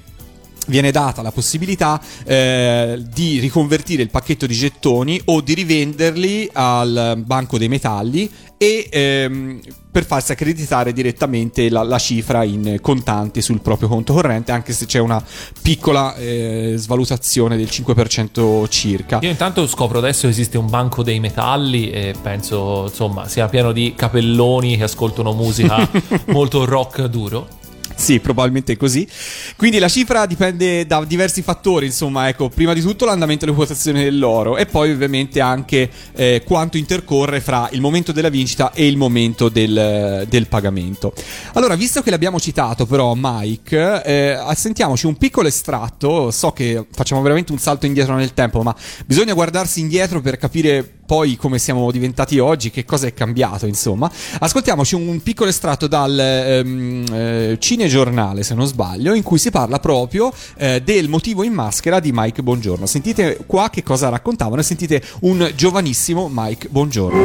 viene 0.70 0.92
data 0.92 1.22
la 1.22 1.32
possibilità 1.32 2.00
eh, 2.24 3.04
di 3.12 3.40
riconvertire 3.40 4.04
il 4.04 4.10
pacchetto 4.10 4.46
di 4.46 4.54
gettoni 4.54 5.20
o 5.26 5.42
di 5.42 5.54
rivenderli 5.54 6.50
al 6.54 7.22
banco 7.26 7.58
dei 7.58 7.68
metalli 7.68 8.30
e 8.62 8.90
ehm, 8.92 9.60
per 9.90 10.06
farsi 10.06 10.34
accreditare 10.34 10.92
direttamente 10.92 11.70
la, 11.70 11.82
la, 11.82 11.98
cifra 11.98 12.44
in 12.44 12.80
contanti 12.82 13.42
sul 13.42 13.62
proprio 13.62 13.88
conto 13.88 14.14
corrente, 14.14 14.52
anche 14.52 14.74
se 14.74 14.86
c'è 14.86 15.00
una 15.00 15.24
piccola 15.62 16.14
eh, 16.16 16.74
svalutazione 16.76 17.56
del 17.56 17.68
5% 17.72 18.68
circa. 18.68 19.20
Io 19.22 19.30
intanto 19.30 19.66
scopro 19.66 20.00
adesso 20.00 20.24
che 20.24 20.30
esiste 20.30 20.58
un 20.58 20.70
banco 20.70 21.04
dei 21.04 21.22
metalli 21.22 21.90
e 21.90 22.14
penso 22.22 22.88
insomma 22.90 23.30
sia 23.30 23.48
pieno 23.48 23.72
di 23.72 23.94
capelloni 23.96 24.76
che 24.76 24.84
ascoltano 24.84 25.32
musica 25.34 25.90
molto 26.28 26.66
rock 26.66 27.06
duro. 27.06 27.59
Sì, 28.00 28.22
probabilmente 28.22 28.78
così. 28.78 29.06
Quindi 29.58 29.78
la 29.78 29.90
cifra 29.90 30.26
dipende 30.26 30.86
da 30.86 31.04
diversi 31.04 31.42
fattori, 31.42 31.86
insomma, 31.86 32.30
ecco, 32.30 32.48
prima 32.48 32.72
di 32.74 32.80
tutto 32.80 33.04
l'andamento 33.04 33.44
delle 33.44 33.58
quotazioni 33.58 34.02
dell'oro 34.02 34.56
e 34.56 34.66
poi 34.68 34.92
ovviamente 34.92 35.42
anche 35.42 35.90
eh, 36.14 36.42
quanto 36.46 36.78
intercorre 36.78 37.42
fra 37.42 37.68
il 37.74 37.82
momento 37.82 38.14
della 38.14 38.30
vincita 38.30 38.72
e 38.72 38.88
il 38.88 38.96
momento 38.96 39.50
del, 39.50 40.26
del 40.30 40.48
pagamento. 40.48 41.14
Allora, 41.54 41.76
visto 41.76 42.02
che 42.02 42.10
l'abbiamo 42.10 42.40
citato 42.40 42.86
però 42.86 43.14
Mike, 43.18 44.04
eh, 44.06 44.40
sentiamoci 44.56 45.06
un 45.06 45.18
piccolo 45.18 45.50
estratto, 45.50 46.32
so 46.32 46.52
che 46.52 46.86
facciamo 46.90 47.22
veramente 47.22 47.52
un 47.52 47.60
salto 47.60 47.86
indietro 47.86 48.16
nel 48.16 48.34
tempo, 48.34 48.64
ma 48.64 48.74
bisogna 49.06 49.34
guardarsi 49.34 49.82
indietro 49.82 50.22
per 50.22 50.38
capire 50.38 50.99
poi 51.10 51.38
come 51.38 51.58
siamo 51.58 51.90
diventati 51.90 52.38
oggi, 52.38 52.70
che 52.70 52.86
cosa 52.86 53.08
è 53.08 53.16
cambiato, 53.16 53.66
insomma. 53.66 54.12
Ascoltiamoci 54.42 54.94
un 54.94 55.24
piccolo 55.24 55.50
estratto 55.50 55.88
dal 55.88 56.20
ehm, 56.20 57.06
eh, 57.12 57.58
cinegiornale, 57.60 58.44
se 58.44 58.54
non 58.54 58.68
sbaglio, 58.68 59.16
in 59.16 59.24
cui 59.24 59.40
si 59.40 59.50
parla 59.50 59.80
proprio 59.80 60.32
eh, 60.56 60.84
del 60.84 61.10
motivo 61.10 61.42
in 61.42 61.54
maschera 61.54 62.00
di 62.00 62.12
Mike 62.14 62.44
Bongiorno. 62.44 62.86
Sentite 62.86 63.40
qua 63.48 63.72
che 63.72 63.82
cosa 63.82 64.10
raccontavano 64.10 64.62
e 64.62 64.64
sentite 64.64 65.02
un 65.22 65.52
giovanissimo 65.56 66.30
Mike 66.32 66.68
Bongiorno. 66.70 67.18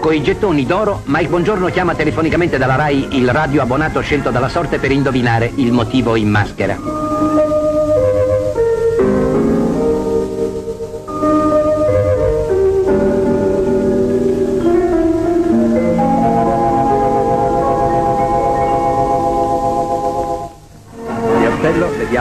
Con 0.00 0.14
i 0.14 0.22
gettoni 0.22 0.64
d'oro, 0.64 1.02
Mike 1.06 1.28
Bongiorno 1.28 1.66
chiama 1.70 1.96
telefonicamente 1.96 2.56
dalla 2.56 2.76
RAI 2.76 3.16
il 3.16 3.28
radio 3.32 3.62
abbonato 3.62 4.00
scelto 4.00 4.30
dalla 4.30 4.48
sorte 4.48 4.78
per 4.78 4.92
indovinare 4.92 5.50
il 5.56 5.72
motivo 5.72 6.14
in 6.14 6.28
maschera. 6.28 7.51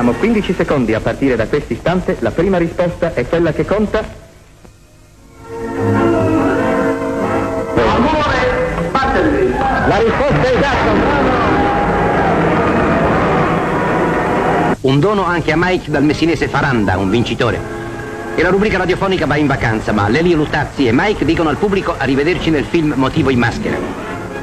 Abbiamo 0.01 0.17
15 0.17 0.53
secondi 0.55 0.95
a 0.95 0.99
partire 0.99 1.35
da 1.35 1.45
questo 1.45 1.73
istante. 1.73 2.17
La 2.21 2.31
prima 2.31 2.57
risposta 2.57 3.13
è 3.13 3.23
quella 3.27 3.53
che 3.53 3.65
conta. 3.65 4.03
La 9.87 9.97
risposta 9.97 10.41
è 10.41 10.55
esatta. 10.55 10.91
Un 14.81 14.99
dono 14.99 15.23
anche 15.23 15.51
a 15.51 15.55
Mike 15.55 15.91
dal 15.91 16.03
messinese 16.03 16.47
Faranda, 16.47 16.97
un 16.97 17.11
vincitore. 17.11 17.59
E 18.33 18.41
la 18.41 18.49
rubrica 18.49 18.79
radiofonica 18.79 19.27
va 19.27 19.35
in 19.35 19.45
vacanza, 19.45 19.91
ma 19.91 20.09
Lelio 20.09 20.35
Lutazzi 20.35 20.87
e 20.87 20.91
Mike 20.91 21.25
dicono 21.25 21.49
al 21.49 21.57
pubblico 21.57 21.93
arrivederci 21.95 22.49
nel 22.49 22.65
film 22.65 22.93
Motivo 22.95 23.29
in 23.29 23.37
maschera. 23.37 23.77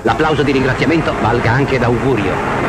L'applauso 0.03 0.45
di 0.45 0.53
ringraziamento 0.53 1.13
valga 1.21 1.51
anche 1.51 1.81
da 1.81 1.87
augurio 1.87 2.68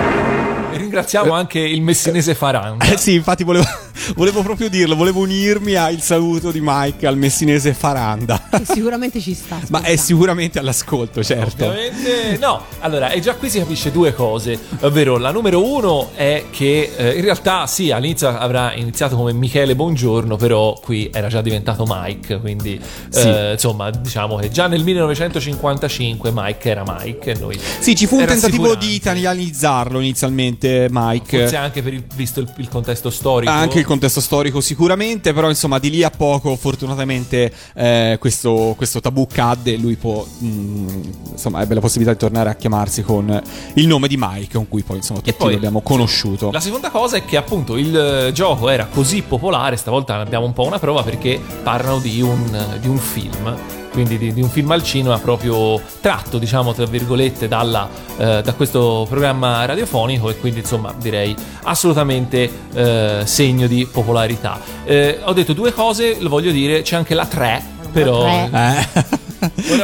ringraziamo 0.90 1.34
anche 1.34 1.60
il 1.60 1.82
messinese 1.84 2.34
Faranda. 2.34 2.84
Eh 2.86 2.98
sì, 2.98 3.14
infatti 3.14 3.44
volevo, 3.44 3.66
volevo 4.16 4.42
proprio 4.42 4.70
dirlo, 4.70 4.96
volevo 4.96 5.22
unirmi 5.22 5.76
al 5.76 6.02
saluto 6.02 6.50
di 6.52 6.60
Mike 6.62 7.06
al 7.06 7.16
messinese 7.16 7.74
Faranda. 7.74 8.48
Che 8.50 8.66
sicuramente 8.66 9.22
ci 9.22 9.36
sta. 9.36 9.60
Ma 9.70 9.84
è 9.84 9.96
sicuramente 9.96 10.58
all'ascolto, 10.58 11.24
certo. 11.24 11.66
Ovviamente 11.66 12.38
no. 12.40 12.64
Allora, 12.80 13.10
e 13.12 13.20
già 13.22 13.36
qui 13.36 13.50
si 13.50 13.60
capisce 13.60 13.92
due 13.92 14.14
cose, 14.14 14.58
ovvero 14.82 15.18
la 15.18 15.32
numero 15.32 15.64
uno 15.64 16.10
è 16.16 16.46
che 16.50 16.92
eh, 16.96 17.16
in 17.16 17.22
realtà 17.22 17.68
sì, 17.68 17.92
all'inizio 17.92 18.30
avrà 18.30 18.74
iniziato 18.74 19.16
come 19.16 19.32
Michele 19.32 19.76
Buongiorno, 19.76 20.38
però 20.38 20.80
qui 20.82 21.12
era 21.14 21.28
già 21.28 21.42
diventato 21.42 21.86
Mike, 21.88 22.40
quindi 22.40 22.82
sì. 23.10 23.28
eh, 23.28 23.52
insomma, 23.52 23.92
diciamo 23.92 24.38
che 24.38 24.50
già 24.50 24.68
nel 24.68 24.84
1955 24.84 26.32
Mike 26.34 26.70
era 26.70 26.84
Mike 26.86 27.32
e 27.32 27.40
noi 27.40 27.60
Sì, 27.80 27.96
ci 27.96 28.08
fu 28.08 28.18
un 28.18 28.26
tentativo 28.26 28.74
di 28.76 28.96
italianizzarlo 28.96 30.00
inizialmente 30.00 30.79
eh, 30.86 30.88
Mike. 30.92 31.40
Forse 31.42 31.56
anche 31.56 31.82
per 31.82 31.94
il, 31.94 32.04
visto 32.16 32.40
il, 32.40 32.52
il 32.58 32.70
contesto 32.70 33.10
storico. 33.10 33.52
Anche 33.52 33.80
il 33.80 33.86
contesto 33.86 34.22
storico 34.22 34.62
sicuramente, 34.62 35.34
però 35.34 35.50
insomma 35.50 35.80
di 35.80 35.90
lì 35.90 36.04
a 36.04 36.10
poco 36.10 36.56
fortunatamente 36.56 37.52
eh, 37.74 38.18
questo, 38.20 38.74
questo 38.78 39.00
tabù 39.00 39.28
cadde 39.28 39.74
e 39.74 39.78
lui 39.78 39.96
può, 39.96 40.26
mh, 40.26 41.02
insomma 41.32 41.62
ebbe 41.62 41.76
la 41.76 41.82
possibilità 41.82 42.14
di 42.14 42.20
tornare 42.20 42.50
a 42.50 42.56
chiamarsi 42.56 43.02
con 43.02 43.42
il 43.74 43.88
nome 43.88 44.08
di 44.08 44.16
Mike, 44.18 44.56
con 44.56 44.68
cui 44.68 44.84
poi 44.84 44.98
insomma 44.98 45.20
tutti 45.20 45.34
poi, 45.34 45.54
l'abbiamo 45.54 45.82
conosciuto. 45.82 46.52
La 46.52 46.60
seconda 46.60 46.90
cosa 46.90 47.18
è 47.18 47.26
che 47.26 47.38
appunto 47.38 47.78
il 47.78 47.96
eh, 47.96 48.32
gioco 48.32 48.70
era 48.70 48.86
così 48.86 49.22
popolare, 49.22 49.76
stavolta 49.76 50.16
abbiamo 50.16 50.46
un 50.46 50.54
po' 50.54 50.66
una 50.66 50.80
prova 50.80 51.04
perché 51.04 51.40
parlano 51.64 52.00
di 52.00 52.22
un, 52.22 52.78
di 52.80 52.88
un 52.88 52.98
film 52.98 53.58
quindi 53.92 54.18
di, 54.18 54.34
di, 54.34 54.42
un 54.42 54.50
film 54.50 54.72
al 54.72 54.84
cinema 54.84 55.18
proprio 55.20 55.82
tratto, 56.02 56.38
diciamo, 56.38 56.74
tra 56.74 56.86
virgolette, 56.86 57.48
dalla, 57.48 57.90
eh, 58.18 58.42
da 58.44 58.54
questo 58.54 59.06
programma 59.10 59.66
radiofonico 59.66 60.30
e 60.30 60.38
quindi 60.38 60.60
insomma 60.60 60.94
direi 60.98 61.36
assolutamente 61.64 62.50
eh, 62.74 63.22
segno 63.26 63.68
di 63.68 63.88
popolarità. 63.92 64.60
Eh, 64.86 65.20
ho 65.24 65.34
detto 65.34 65.54
due 65.54 65.74
cose, 65.74 66.18
lo 66.20 66.30
voglio 66.30 66.52
dire, 66.52 66.82
c'è 66.82 66.96
anche 66.96 67.14
la 67.14 67.26
3, 67.26 67.64
però... 67.92 68.26
Eh. 68.26 69.19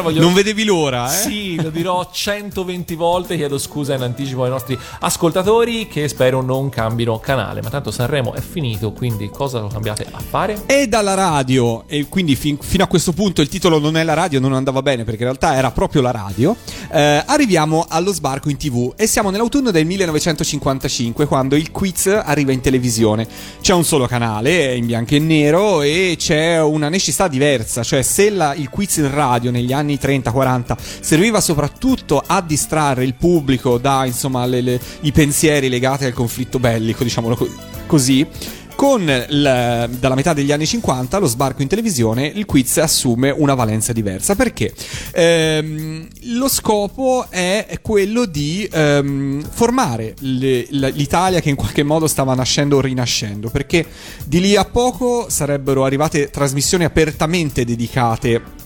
Voglio... 0.01 0.21
Non 0.21 0.33
vedevi 0.33 0.63
l'ora, 0.63 1.07
eh? 1.07 1.15
Sì, 1.15 1.61
lo 1.61 1.69
dirò 1.69 2.09
120 2.11 2.95
volte. 2.95 3.35
Chiedo 3.35 3.57
scusa 3.57 3.95
in 3.95 4.01
anticipo 4.01 4.43
ai 4.43 4.49
nostri 4.49 4.77
ascoltatori 4.99 5.87
che 5.87 6.07
spero 6.07 6.41
non 6.41 6.69
cambino 6.69 7.19
canale. 7.19 7.61
Ma 7.61 7.69
tanto 7.69 7.91
Sanremo 7.91 8.33
è 8.33 8.41
finito, 8.41 8.91
quindi 8.91 9.29
cosa 9.29 9.59
lo 9.59 9.67
cambiate 9.67 10.05
a 10.09 10.19
fare? 10.19 10.63
E 10.65 10.87
dalla 10.87 11.13
radio, 11.13 11.83
e 11.87 12.07
quindi 12.07 12.35
fin- 12.35 12.57
fino 12.59 12.83
a 12.83 12.87
questo 12.87 13.13
punto 13.13 13.41
il 13.41 13.47
titolo 13.47 13.79
non 13.79 13.97
è 13.97 14.03
la 14.03 14.13
radio, 14.13 14.39
non 14.39 14.53
andava 14.53 14.81
bene 14.81 15.03
perché 15.03 15.19
in 15.23 15.29
realtà 15.29 15.55
era 15.55 15.71
proprio 15.71 16.01
la 16.01 16.11
radio. 16.11 16.55
Eh, 16.91 17.23
arriviamo 17.25 17.85
allo 17.87 18.13
sbarco 18.13 18.49
in 18.49 18.57
tv 18.57 18.93
e 18.95 19.07
siamo 19.07 19.29
nell'autunno 19.29 19.71
del 19.71 19.85
1955 19.85 21.25
quando 21.25 21.55
il 21.55 21.71
quiz 21.71 22.07
arriva 22.07 22.51
in 22.51 22.61
televisione. 22.61 23.27
C'è 23.61 23.73
un 23.73 23.83
solo 23.83 24.07
canale 24.07 24.75
in 24.75 24.85
bianco 24.85 25.15
e 25.15 25.19
nero 25.19 25.81
e 25.81 26.15
c'è 26.17 26.61
una 26.61 26.89
necessità 26.89 27.27
diversa, 27.27 27.83
cioè 27.83 28.01
se 28.01 28.29
la, 28.29 28.53
il 28.53 28.69
quiz 28.69 28.97
in 28.97 29.11
radio 29.13 29.25
radio 29.25 29.51
negli 29.55 29.73
anni 29.73 29.95
30-40 29.95 30.75
serviva 30.99 31.41
soprattutto 31.41 32.21
a 32.25 32.41
distrarre 32.41 33.03
il 33.03 33.15
pubblico 33.15 33.77
da 33.77 34.05
insomma 34.05 34.45
le, 34.45 34.61
le, 34.61 34.79
i 35.01 35.11
pensieri 35.11 35.69
legati 35.69 36.05
al 36.05 36.13
conflitto 36.13 36.59
bellico, 36.59 37.03
diciamolo 37.03 37.37
così. 37.87 38.27
Con 38.75 39.05
l, 39.05 39.41
dalla 39.41 40.15
metà 40.15 40.33
degli 40.33 40.51
anni 40.51 40.65
50 40.65 41.17
lo 41.17 41.27
sbarco 41.27 41.61
in 41.61 41.69
televisione 41.69 42.25
il 42.27 42.45
quiz 42.45 42.77
assume 42.77 43.29
una 43.29 43.53
valenza 43.53 43.93
diversa. 43.93 44.35
Perché? 44.35 44.73
Ehm, 45.13 46.05
lo 46.23 46.49
scopo 46.49 47.27
è 47.29 47.79
quello 47.81 48.25
di 48.25 48.67
ehm, 48.69 49.47
formare 49.49 50.13
le, 50.19 50.67
l'Italia 50.69 51.39
che 51.39 51.49
in 51.49 51.55
qualche 51.55 51.83
modo 51.83 52.07
stava 52.07 52.33
nascendo 52.33 52.75
o 52.75 52.81
rinascendo. 52.81 53.49
Perché 53.49 53.85
di 54.25 54.41
lì 54.41 54.57
a 54.57 54.65
poco 54.65 55.27
sarebbero 55.29 55.85
arrivate 55.85 56.29
trasmissioni 56.29 56.83
apertamente 56.83 57.63
dedicate 57.63 58.63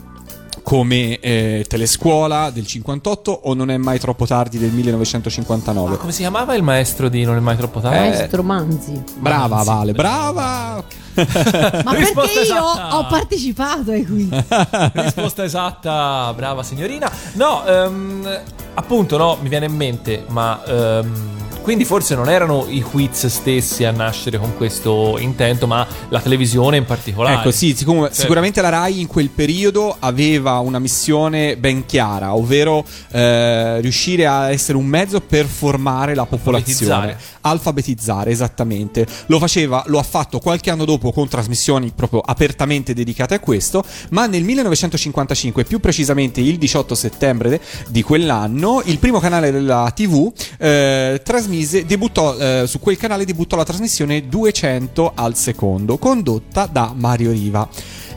come 0.69 1.19
eh, 1.19 1.65
Telescuola 1.67 2.51
del 2.51 2.67
58 2.67 3.31
o 3.45 3.55
Non 3.55 3.71
è 3.71 3.77
mai 3.77 3.97
troppo 3.97 4.27
tardi 4.27 4.59
del 4.59 4.69
1959. 4.69 5.89
Ma 5.89 5.97
come 5.97 6.11
si 6.11 6.19
chiamava 6.19 6.53
il 6.53 6.61
maestro 6.61 7.09
di 7.09 7.23
Non 7.23 7.37
è 7.37 7.39
mai 7.39 7.57
troppo 7.57 7.79
tardi? 7.79 7.97
Maestro 7.97 8.43
Manzi. 8.43 9.03
Brava 9.17 9.47
Manzi. 9.47 9.67
Vale, 9.67 9.91
brava. 9.93 10.83
Ma 11.15 11.91
perché 11.91 12.41
io 12.41 12.63
ho 12.63 13.07
partecipato 13.07 13.89
ai 13.89 14.05
quiz? 14.05 14.29
Risposta 14.93 15.43
esatta, 15.43 16.31
brava 16.35 16.61
signorina. 16.61 17.11
No, 17.33 17.65
ehm, 17.65 18.41
appunto, 18.75 19.17
no, 19.17 19.39
mi 19.41 19.49
viene 19.49 19.65
in 19.65 19.75
mente, 19.75 20.23
ma 20.27 20.63
ehm, 20.67 21.48
quindi 21.69 21.85
forse 21.85 22.15
non 22.15 22.29
erano 22.29 22.65
i 22.67 22.81
quiz 22.81 23.27
stessi 23.27 23.83
a 23.85 23.91
nascere 23.91 24.39
con 24.39 24.57
questo 24.57 25.19
intento, 25.19 25.67
ma 25.67 25.85
la 26.07 26.19
televisione 26.19 26.77
in 26.77 26.85
particolare. 26.85 27.35
Ecco, 27.35 27.51
sì, 27.51 27.75
siccome- 27.75 28.07
Certo. 28.07 28.21
sicuramente 28.21 28.59
la 28.59 28.69
RAI 28.69 29.01
in 29.01 29.05
quel 29.05 29.29
periodo 29.29 29.95
aveva 29.99 30.57
una 30.57 30.79
missione 30.79 31.57
ben 31.57 31.85
chiara, 31.85 32.33
ovvero 32.33 32.83
eh, 33.11 33.81
riuscire 33.81 34.25
a 34.25 34.49
essere 34.49 34.79
un 34.79 34.87
mezzo 34.87 35.21
per 35.21 35.45
formare 35.45 36.15
la 36.15 36.25
popolazione. 36.25 36.91
Alfabetizzare. 36.91 37.37
Alfabetizzare, 37.41 38.31
esattamente. 38.31 39.05
Lo 39.27 39.37
faceva, 39.37 39.83
lo 39.85 39.99
ha 39.99 40.03
fatto 40.03 40.39
qualche 40.39 40.71
anno 40.71 40.85
dopo 40.85 41.11
con 41.11 41.27
trasmissioni 41.27 41.91
proprio 41.95 42.21
apertamente 42.21 42.95
dedicate 42.95 43.35
a 43.35 43.39
questo, 43.39 43.83
ma 44.09 44.25
nel 44.25 44.43
1955, 44.43 45.65
più 45.65 45.79
precisamente 45.79 46.41
il 46.41 46.57
18 46.57 46.95
settembre 46.95 47.61
di 47.89 48.01
quell'anno, 48.01 48.81
il 48.85 48.97
primo 48.97 49.19
canale 49.19 49.51
della 49.51 49.91
TV 49.95 50.33
eh, 50.57 51.21
trasmise, 51.23 51.57
debuttò, 51.65 52.37
eh, 52.37 52.67
su 52.67 52.79
quel 52.79 52.97
canale 52.97 53.25
debuttò 53.25 53.55
la 53.55 53.63
trasmissione 53.63 54.27
200 54.27 55.11
al 55.15 55.35
secondo, 55.35 55.97
condotta 55.97 56.65
da 56.65 56.93
Mario 56.95 57.31
Riva. 57.31 57.67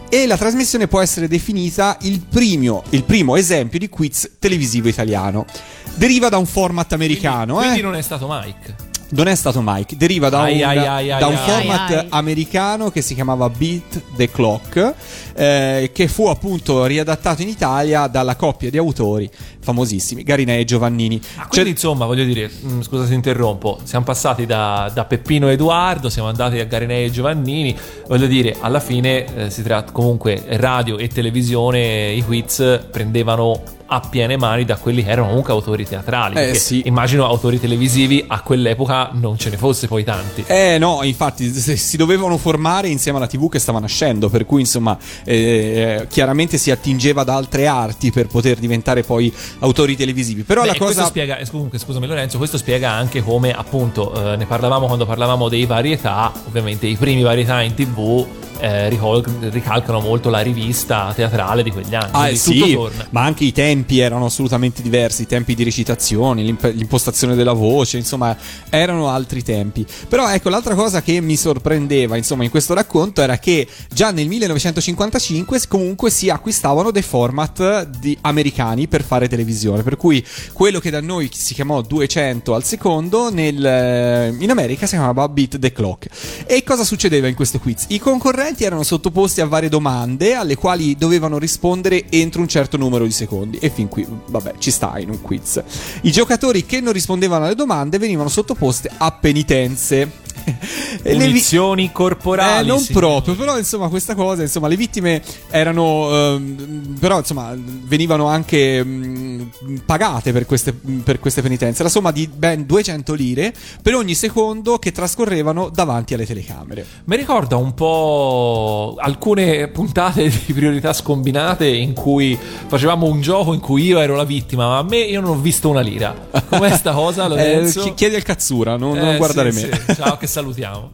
E 0.08 0.26
la 0.26 0.36
trasmissione 0.36 0.88
può 0.88 1.00
essere 1.00 1.26
definita 1.26 1.96
il 2.02 2.20
primo, 2.20 2.82
il 2.90 3.02
primo 3.04 3.36
esempio 3.36 3.78
di 3.78 3.88
quiz 3.88 4.32
televisivo 4.38 4.88
italiano. 4.88 5.46
Deriva 5.94 6.28
da 6.28 6.36
un 6.36 6.44
format 6.44 6.92
americano, 6.92 7.56
Quindi 7.56 7.78
eh? 7.78 7.82
non 7.82 7.94
è 7.94 8.02
stato 8.02 8.26
Mike. 8.28 8.90
Non 9.14 9.28
è 9.28 9.34
stato 9.34 9.60
Mike, 9.62 9.96
deriva 9.96 10.30
da 10.30 10.38
un, 10.38 10.44
ai, 10.44 10.62
ai, 10.62 11.10
ai, 11.10 11.18
da 11.18 11.26
un 11.26 11.34
ai. 11.34 11.48
format 11.48 12.06
americano 12.08 12.90
che 12.90 13.02
si 13.02 13.14
chiamava 13.14 13.50
Beat 13.50 14.02
the 14.16 14.30
Clock, 14.30 14.94
eh, 15.34 15.90
che 15.92 16.08
fu 16.08 16.28
appunto 16.28 16.86
riadattato 16.86 17.42
in 17.42 17.48
Italia 17.48 18.06
dalla 18.06 18.36
coppia 18.36 18.70
di 18.70 18.78
autori 18.78 19.30
famosissimi, 19.62 20.22
Garinei 20.22 20.60
e 20.60 20.64
Giovannini. 20.64 21.20
Ah, 21.36 21.46
quindi 21.46 21.70
insomma, 21.70 22.04
voglio 22.04 22.24
dire, 22.24 22.50
mm, 22.50 22.80
scusa 22.80 23.06
se 23.06 23.14
interrompo, 23.14 23.78
siamo 23.84 24.04
passati 24.04 24.44
da, 24.44 24.90
da 24.92 25.04
Peppino 25.04 25.48
e 25.48 25.52
Edoardo, 25.52 26.10
siamo 26.10 26.28
andati 26.28 26.58
a 26.58 26.64
Garinei 26.64 27.06
e 27.06 27.10
Giovannini, 27.10 27.76
voglio 28.08 28.26
dire, 28.26 28.56
alla 28.60 28.80
fine 28.80 29.24
eh, 29.34 29.50
si 29.50 29.62
tratta 29.62 29.92
comunque 29.92 30.42
radio 30.48 30.98
e 30.98 31.08
televisione, 31.08 32.12
i 32.12 32.22
quiz 32.22 32.80
prendevano 32.90 33.80
a 33.92 34.00
piene 34.00 34.38
mani 34.38 34.64
da 34.64 34.76
quelli 34.76 35.04
che 35.04 35.10
erano 35.10 35.28
comunque 35.28 35.52
autori 35.52 35.86
teatrali. 35.86 36.36
Eh, 36.36 36.54
sì. 36.54 36.82
Immagino 36.86 37.26
autori 37.26 37.60
televisivi 37.60 38.24
a 38.26 38.40
quell'epoca 38.40 39.10
non 39.12 39.36
ce 39.36 39.50
ne 39.50 39.58
fosse 39.58 39.86
poi 39.86 40.02
tanti. 40.02 40.44
Eh 40.46 40.78
no, 40.78 41.00
infatti 41.02 41.52
si 41.52 41.96
dovevano 41.98 42.38
formare 42.38 42.88
insieme 42.88 43.18
alla 43.18 43.26
TV 43.26 43.50
che 43.50 43.58
stava 43.58 43.78
nascendo, 43.80 44.30
per 44.30 44.46
cui 44.46 44.60
insomma 44.60 44.96
eh, 45.24 46.06
chiaramente 46.08 46.56
si 46.56 46.70
attingeva 46.70 47.20
ad 47.20 47.28
altre 47.28 47.66
arti 47.66 48.10
per 48.10 48.28
poter 48.28 48.58
diventare 48.58 49.02
poi 49.02 49.32
autori 49.60 49.96
televisivi. 49.96 50.42
Però 50.42 50.62
Beh, 50.62 50.68
la 50.68 50.74
questo 50.74 50.94
cosa... 50.94 51.06
spiega, 51.06 51.38
comunque, 51.50 51.78
scusami 51.78 52.06
Lorenzo, 52.06 52.38
questo 52.38 52.58
spiega 52.58 52.90
anche 52.90 53.22
come 53.22 53.52
appunto 53.52 54.32
eh, 54.32 54.36
ne 54.36 54.46
parlavamo 54.46 54.86
quando 54.86 55.06
parlavamo 55.06 55.48
dei 55.48 55.66
varietà, 55.66 56.32
ovviamente 56.46 56.86
i 56.86 56.96
primi 56.96 57.22
varietà 57.22 57.60
in 57.62 57.74
tv 57.74 58.26
eh, 58.62 58.88
ricol- 58.88 59.24
ricalcano 59.50 59.98
molto 59.98 60.30
la 60.30 60.38
rivista 60.40 61.12
teatrale 61.14 61.64
di 61.64 61.72
quegli 61.72 61.94
anni. 61.96 62.10
Ah, 62.12 62.20
quindi 62.26 62.36
sì, 62.38 62.78
ma 63.10 63.22
anche 63.24 63.42
i 63.42 63.50
tempi 63.52 63.98
erano 63.98 64.26
assolutamente 64.26 64.82
diversi, 64.82 65.22
i 65.22 65.26
tempi 65.26 65.56
di 65.56 65.64
recitazioni, 65.64 66.44
l'imp- 66.44 66.72
l'impostazione 66.72 67.34
della 67.34 67.52
voce, 67.54 67.96
insomma, 67.96 68.36
erano 68.70 69.08
altri 69.08 69.42
tempi. 69.42 69.84
Però 70.08 70.28
ecco, 70.30 70.48
l'altra 70.48 70.76
cosa 70.76 71.02
che 71.02 71.20
mi 71.20 71.36
sorprendeva, 71.36 72.16
insomma, 72.16 72.44
in 72.44 72.50
questo 72.50 72.72
racconto 72.72 73.20
era 73.20 73.38
che 73.38 73.66
già 73.92 74.12
nel 74.12 74.28
1955 74.28 75.58
s- 75.58 75.66
comunque 75.66 76.10
si 76.10 76.30
acquistavano 76.30 76.92
dei 76.92 77.02
format 77.02 77.86
di- 77.98 78.16
americani 78.20 78.86
per 78.86 79.02
fare 79.02 79.28
televisione, 79.28 79.82
per 79.82 79.96
cui 79.96 80.24
quello 80.52 80.78
che 80.78 80.90
da 80.90 81.00
noi 81.00 81.28
si 81.32 81.52
chiamò 81.54 81.80
200 81.80 82.54
al 82.54 82.62
secondo, 82.62 83.28
nel, 83.32 83.64
eh, 83.64 84.34
in 84.38 84.50
America 84.50 84.86
si 84.86 84.94
chiamava 84.94 85.28
Beat 85.28 85.58
the 85.58 85.72
Clock. 85.72 86.06
E 86.46 86.62
cosa 86.62 86.84
succedeva 86.84 87.26
in 87.26 87.34
questo 87.34 87.58
quiz? 87.58 87.86
I 87.88 87.98
concorrenti 87.98 88.50
erano 88.60 88.82
sottoposti 88.82 89.40
a 89.40 89.46
varie 89.46 89.68
domande 89.68 90.34
alle 90.34 90.56
quali 90.56 90.96
dovevano 90.96 91.38
rispondere 91.38 92.04
entro 92.10 92.40
un 92.40 92.48
certo 92.48 92.76
numero 92.76 93.04
di 93.04 93.10
secondi. 93.10 93.58
E 93.58 93.70
fin 93.70 93.88
qui, 93.88 94.06
vabbè, 94.26 94.54
ci 94.58 94.70
sta 94.70 94.98
in 94.98 95.10
un 95.10 95.20
quiz. 95.20 95.62
I 96.02 96.12
giocatori 96.12 96.64
che 96.66 96.80
non 96.80 96.92
rispondevano 96.92 97.44
alle 97.44 97.54
domande 97.54 97.98
venivano 97.98 98.28
sottoposti 98.28 98.88
a 98.98 99.10
penitenze. 99.12 100.20
Le 101.02 101.28
vi- 101.28 101.90
corporali. 101.92 102.66
eh, 102.66 102.70
non 102.70 102.78
sì. 102.80 102.92
proprio, 102.92 103.34
però 103.34 103.58
insomma 103.58 103.88
questa 103.88 104.14
cosa, 104.14 104.42
insomma 104.42 104.68
le 104.68 104.76
vittime 104.76 105.22
erano, 105.50 106.10
ehm, 106.34 106.96
però 107.00 107.18
insomma 107.18 107.54
venivano 107.56 108.26
anche 108.26 108.84
mm, 108.84 109.42
pagate 109.84 110.32
per 110.32 110.46
queste, 110.46 110.72
per 110.72 111.18
queste 111.18 111.42
penitenze, 111.42 111.82
la 111.82 111.88
somma 111.88 112.10
di 112.12 112.28
ben 112.32 112.66
200 112.66 113.14
lire 113.14 113.52
per 113.82 113.94
ogni 113.94 114.14
secondo 114.14 114.78
che 114.78 114.92
trascorrevano 114.92 115.68
davanti 115.70 116.14
alle 116.14 116.26
telecamere. 116.26 116.84
Mi 117.04 117.16
ricorda 117.16 117.56
un 117.56 117.74
po' 117.74 118.94
alcune 118.98 119.68
puntate 119.68 120.28
di 120.28 120.52
priorità 120.52 120.92
scombinate 120.92 121.66
in 121.66 121.92
cui 121.94 122.38
facevamo 122.66 123.06
un 123.06 123.20
gioco 123.20 123.52
in 123.52 123.60
cui 123.60 123.84
io 123.84 123.98
ero 123.98 124.14
la 124.16 124.24
vittima, 124.24 124.66
ma 124.68 124.78
a 124.78 124.82
me 124.82 124.98
io 124.98 125.20
non 125.20 125.30
ho 125.30 125.40
visto 125.40 125.68
una 125.68 125.80
lira. 125.80 126.14
Com'è 126.48 126.70
sta 126.76 126.92
cosa, 126.92 127.24
Eh, 127.26 127.28
Lorenzo? 127.28 127.82
chi- 127.82 127.94
chiedi 127.94 128.14
al 128.16 128.22
Katsura, 128.22 128.76
non, 128.76 128.96
non 128.96 129.14
Eh, 129.14 129.16
guardare 129.16 129.52
sì, 129.52 129.66
me. 129.66 129.80
sì. 129.86 129.94
Ciao, 129.94 130.16
che 130.16 130.26
salutiamo. 130.32 130.92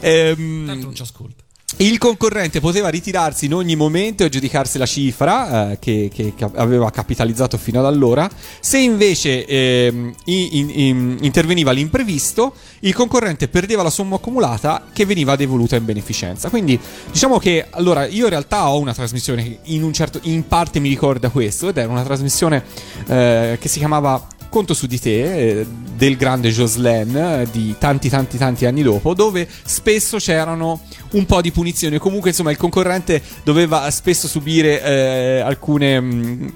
Ehm, 0.00 0.66
Tanto 0.66 0.84
non 0.86 0.94
ci 0.94 1.02
ascolta. 1.02 1.44
Il 1.78 1.98
concorrente 1.98 2.60
poteva 2.60 2.88
ritirarsi 2.88 3.46
in 3.46 3.52
ogni 3.52 3.74
momento 3.74 4.22
e 4.22 4.26
aggiudicarsi 4.26 4.78
la 4.78 4.86
cifra 4.86 5.72
eh, 5.72 5.78
che, 5.80 6.08
che- 6.14 6.32
che 6.34 6.48
aveva 6.54 6.90
capitalizzato 6.90 7.58
fino 7.58 7.80
ad 7.80 7.86
allora. 7.86 8.30
Se 8.60 8.78
invece 8.78 9.44
in- 9.46 10.14
in- 10.24 10.70
in- 10.70 11.18
interveniva 11.20 11.72
l'imprevisto, 11.72 12.54
il 12.80 12.94
concorrente 12.94 13.48
perdeva 13.48 13.82
la 13.82 13.90
somma 13.90 14.14
accumulata 14.14 14.86
che 14.92 15.04
veniva 15.04 15.34
devoluta 15.36 15.74
in 15.76 15.84
beneficenza. 15.84 16.48
Quindi 16.50 16.78
diciamo 17.10 17.38
che 17.38 17.66
allora 17.70 18.06
io 18.06 18.24
in 18.24 18.30
realtà 18.30 18.70
ho 18.70 18.78
una 18.78 18.94
trasmissione 18.94 19.42
che 19.42 19.58
in, 19.64 19.82
un 19.82 19.92
certo, 19.92 20.20
in 20.22 20.46
parte 20.46 20.78
mi 20.78 20.88
ricorda 20.88 21.28
questo 21.30 21.68
ed 21.68 21.76
era 21.76 21.90
una 21.90 22.04
trasmissione 22.04 22.62
eh, 23.08 23.58
che 23.60 23.68
si 23.68 23.78
chiamava 23.80 24.24
Conto 24.48 24.74
su 24.74 24.86
di 24.86 24.98
te 24.98 25.60
eh, 25.60 25.66
del 25.96 26.16
grande 26.16 26.50
Jocelyn 26.50 27.16
eh, 27.16 27.48
di 27.50 27.74
tanti 27.78 28.08
tanti 28.08 28.38
tanti 28.38 28.64
anni 28.66 28.82
dopo 28.82 29.12
dove 29.14 29.46
spesso 29.64 30.18
c'erano 30.18 30.80
un 31.12 31.26
po' 31.26 31.40
di 31.40 31.50
punizioni. 31.50 31.98
Comunque 31.98 32.30
insomma 32.30 32.50
il 32.50 32.56
concorrente 32.56 33.22
doveva 33.42 33.90
spesso 33.90 34.28
subire 34.28 34.82
eh, 34.82 35.40
alcune 35.40 36.00
mh, 36.00 36.52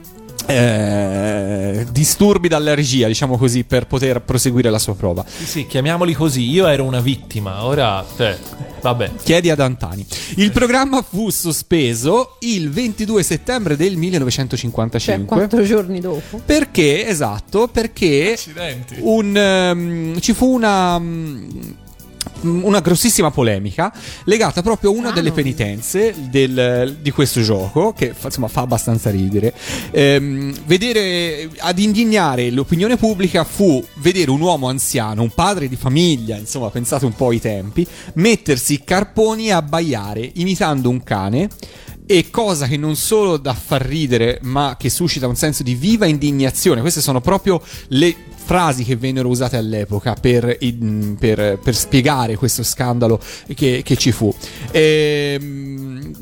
eh, 0.50 1.86
disturbi 1.90 2.48
dalla 2.48 2.74
regia 2.74 3.06
diciamo 3.06 3.36
così 3.36 3.64
per 3.64 3.86
poter 3.86 4.20
proseguire 4.22 4.70
la 4.70 4.78
sua 4.78 4.94
prova 4.94 5.24
Sì, 5.26 5.44
sì, 5.46 5.66
chiamiamoli 5.66 6.12
così. 6.14 6.48
Io 6.50 6.66
ero 6.66 6.84
una 6.84 7.00
vittima, 7.00 7.64
ora. 7.64 8.04
Cioè, 8.16 8.36
vabbè. 8.80 9.10
chiedi 9.22 9.50
ad 9.50 9.60
Antani 9.60 10.04
il 10.36 10.52
programma 10.52 11.02
fu 11.02 11.30
sospeso 11.30 12.36
il 12.40 12.70
22 12.70 13.22
settembre 13.22 13.76
del 13.76 13.90
Cioè, 13.92 13.98
1955 13.98 15.36
quattro 15.36 15.62
giorni 15.62 16.00
dopo. 16.00 16.40
perché 16.44 17.06
esatto 17.06 17.68
perché 17.68 18.32
Accidenti. 18.32 18.96
un, 19.00 19.36
ehm, 19.36 20.20
ci 20.20 20.32
fu 20.32 20.46
una, 20.54 20.98
mm, 20.98 21.48
una 22.42 22.80
grossissima 22.80 23.30
polemica 23.30 23.92
legata 24.24 24.62
proprio 24.62 24.90
a 24.90 24.94
una 24.94 25.08
Ah, 25.10 25.12
delle 25.12 25.28
no. 25.28 25.34
penitenze 25.34 26.14
del- 26.30 26.98
di 27.00 27.10
questo 27.10 27.40
gioco, 27.42 27.92
che 27.92 28.14
insomma 28.22 28.48
fa 28.48 28.62
abbastanza 28.62 29.10
ridere. 29.10 29.52
Ehm, 29.90 30.54
vedere, 30.66 31.50
ad 31.58 31.78
indignare 31.78 32.50
l'opinione 32.50 32.96
pubblica 32.96 33.44
fu 33.44 33.84
vedere 33.96 34.30
un 34.30 34.40
uomo 34.40 34.68
anziano, 34.68 35.22
un 35.22 35.30
padre 35.34 35.68
di 35.68 35.76
famiglia, 35.76 36.36
insomma 36.36 36.68
pensate 36.70 37.04
un 37.04 37.14
po' 37.14 37.28
ai 37.28 37.40
tempi, 37.40 37.86
mettersi 38.14 38.82
carponi 38.84 39.46
e 39.46 39.52
abbaiare 39.52 40.30
imitando 40.34 40.88
un 40.88 41.02
cane. 41.02 41.48
E 42.06 42.28
cosa 42.28 42.66
che 42.66 42.76
non 42.76 42.96
solo 42.96 43.36
da 43.36 43.54
far 43.54 43.82
ridere, 43.82 44.40
ma 44.42 44.74
che 44.76 44.90
suscita 44.90 45.28
un 45.28 45.36
senso 45.36 45.62
di 45.62 45.76
viva 45.76 46.06
indignazione. 46.06 46.80
Queste 46.80 47.00
sono 47.00 47.20
proprio 47.20 47.62
le 47.90 48.16
frasi 48.50 48.82
che 48.82 48.96
vennero 48.96 49.28
usate 49.28 49.56
all'epoca 49.56 50.14
per, 50.20 50.56
in- 50.58 51.14
per- 51.16 51.60
per 51.62 51.76
spiegare 51.76 52.34
questo 52.34 52.64
scandalo 52.64 53.20
che, 53.54 53.82
che 53.84 53.96
ci 53.96 54.10
fu. 54.10 54.34
Ehm, 54.72 56.12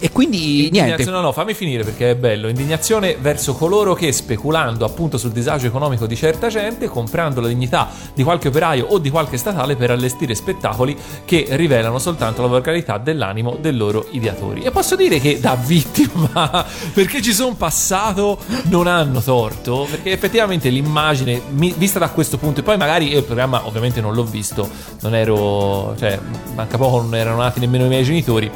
E, 0.00 0.10
quindi 0.10 0.68
niente. 0.70 1.04
No, 1.04 1.20
no, 1.20 1.32
fammi 1.32 1.54
finire 1.54 1.84
perché 1.84 2.10
è 2.10 2.16
bello. 2.16 2.48
Indignazione 2.48 3.16
verso 3.20 3.54
coloro 3.54 3.94
che, 3.94 4.12
speculando 4.12 4.84
appunto 4.84 5.18
sul 5.18 5.32
disagio 5.32 5.66
economico 5.66 6.06
di 6.06 6.16
certa 6.16 6.48
gente, 6.48 6.88
comprando 6.88 7.40
la 7.40 7.48
dignità 7.48 7.88
di 8.14 8.22
qualche 8.22 8.48
operaio 8.48 8.86
o 8.86 8.98
di 8.98 9.10
qualche 9.10 9.36
statale 9.36 9.76
per 9.76 9.90
allestire 9.90 10.34
spettacoli 10.34 10.96
che 11.24 11.46
rivelano 11.50 11.98
soltanto 11.98 12.42
la 12.42 12.48
volgarità 12.48 12.98
dell'animo 12.98 13.56
dei 13.60 13.74
loro 13.74 14.06
ideatori. 14.12 14.62
E 14.62 14.70
posso 14.70 14.96
dire 14.96 15.18
che 15.18 15.40
da 15.40 15.56
vittima, 15.56 16.64
perché 16.94 17.20
ci 17.20 17.32
sono 17.32 17.54
passato, 17.54 18.38
non 18.64 18.86
hanno 18.86 19.20
torto, 19.20 19.86
perché 19.88 20.12
effettivamente 20.12 20.68
l'immagine, 20.68 21.40
vista 21.48 21.98
da 21.98 22.10
questo 22.10 22.38
punto, 22.38 22.60
e 22.60 22.62
poi 22.62 22.76
magari 22.76 23.08
io 23.08 23.18
il 23.18 23.24
programma 23.24 23.66
ovviamente 23.66 24.00
non 24.00 24.14
l'ho 24.14 24.24
visto, 24.24 24.68
non 25.00 25.14
ero, 25.14 25.94
cioè, 25.98 26.18
manca 26.54 26.76
poco, 26.76 27.00
non 27.00 27.14
erano 27.14 27.42
nati 27.42 27.60
nemmeno 27.60 27.84
i 27.84 27.88
miei 27.88 28.04
genitori, 28.04 28.50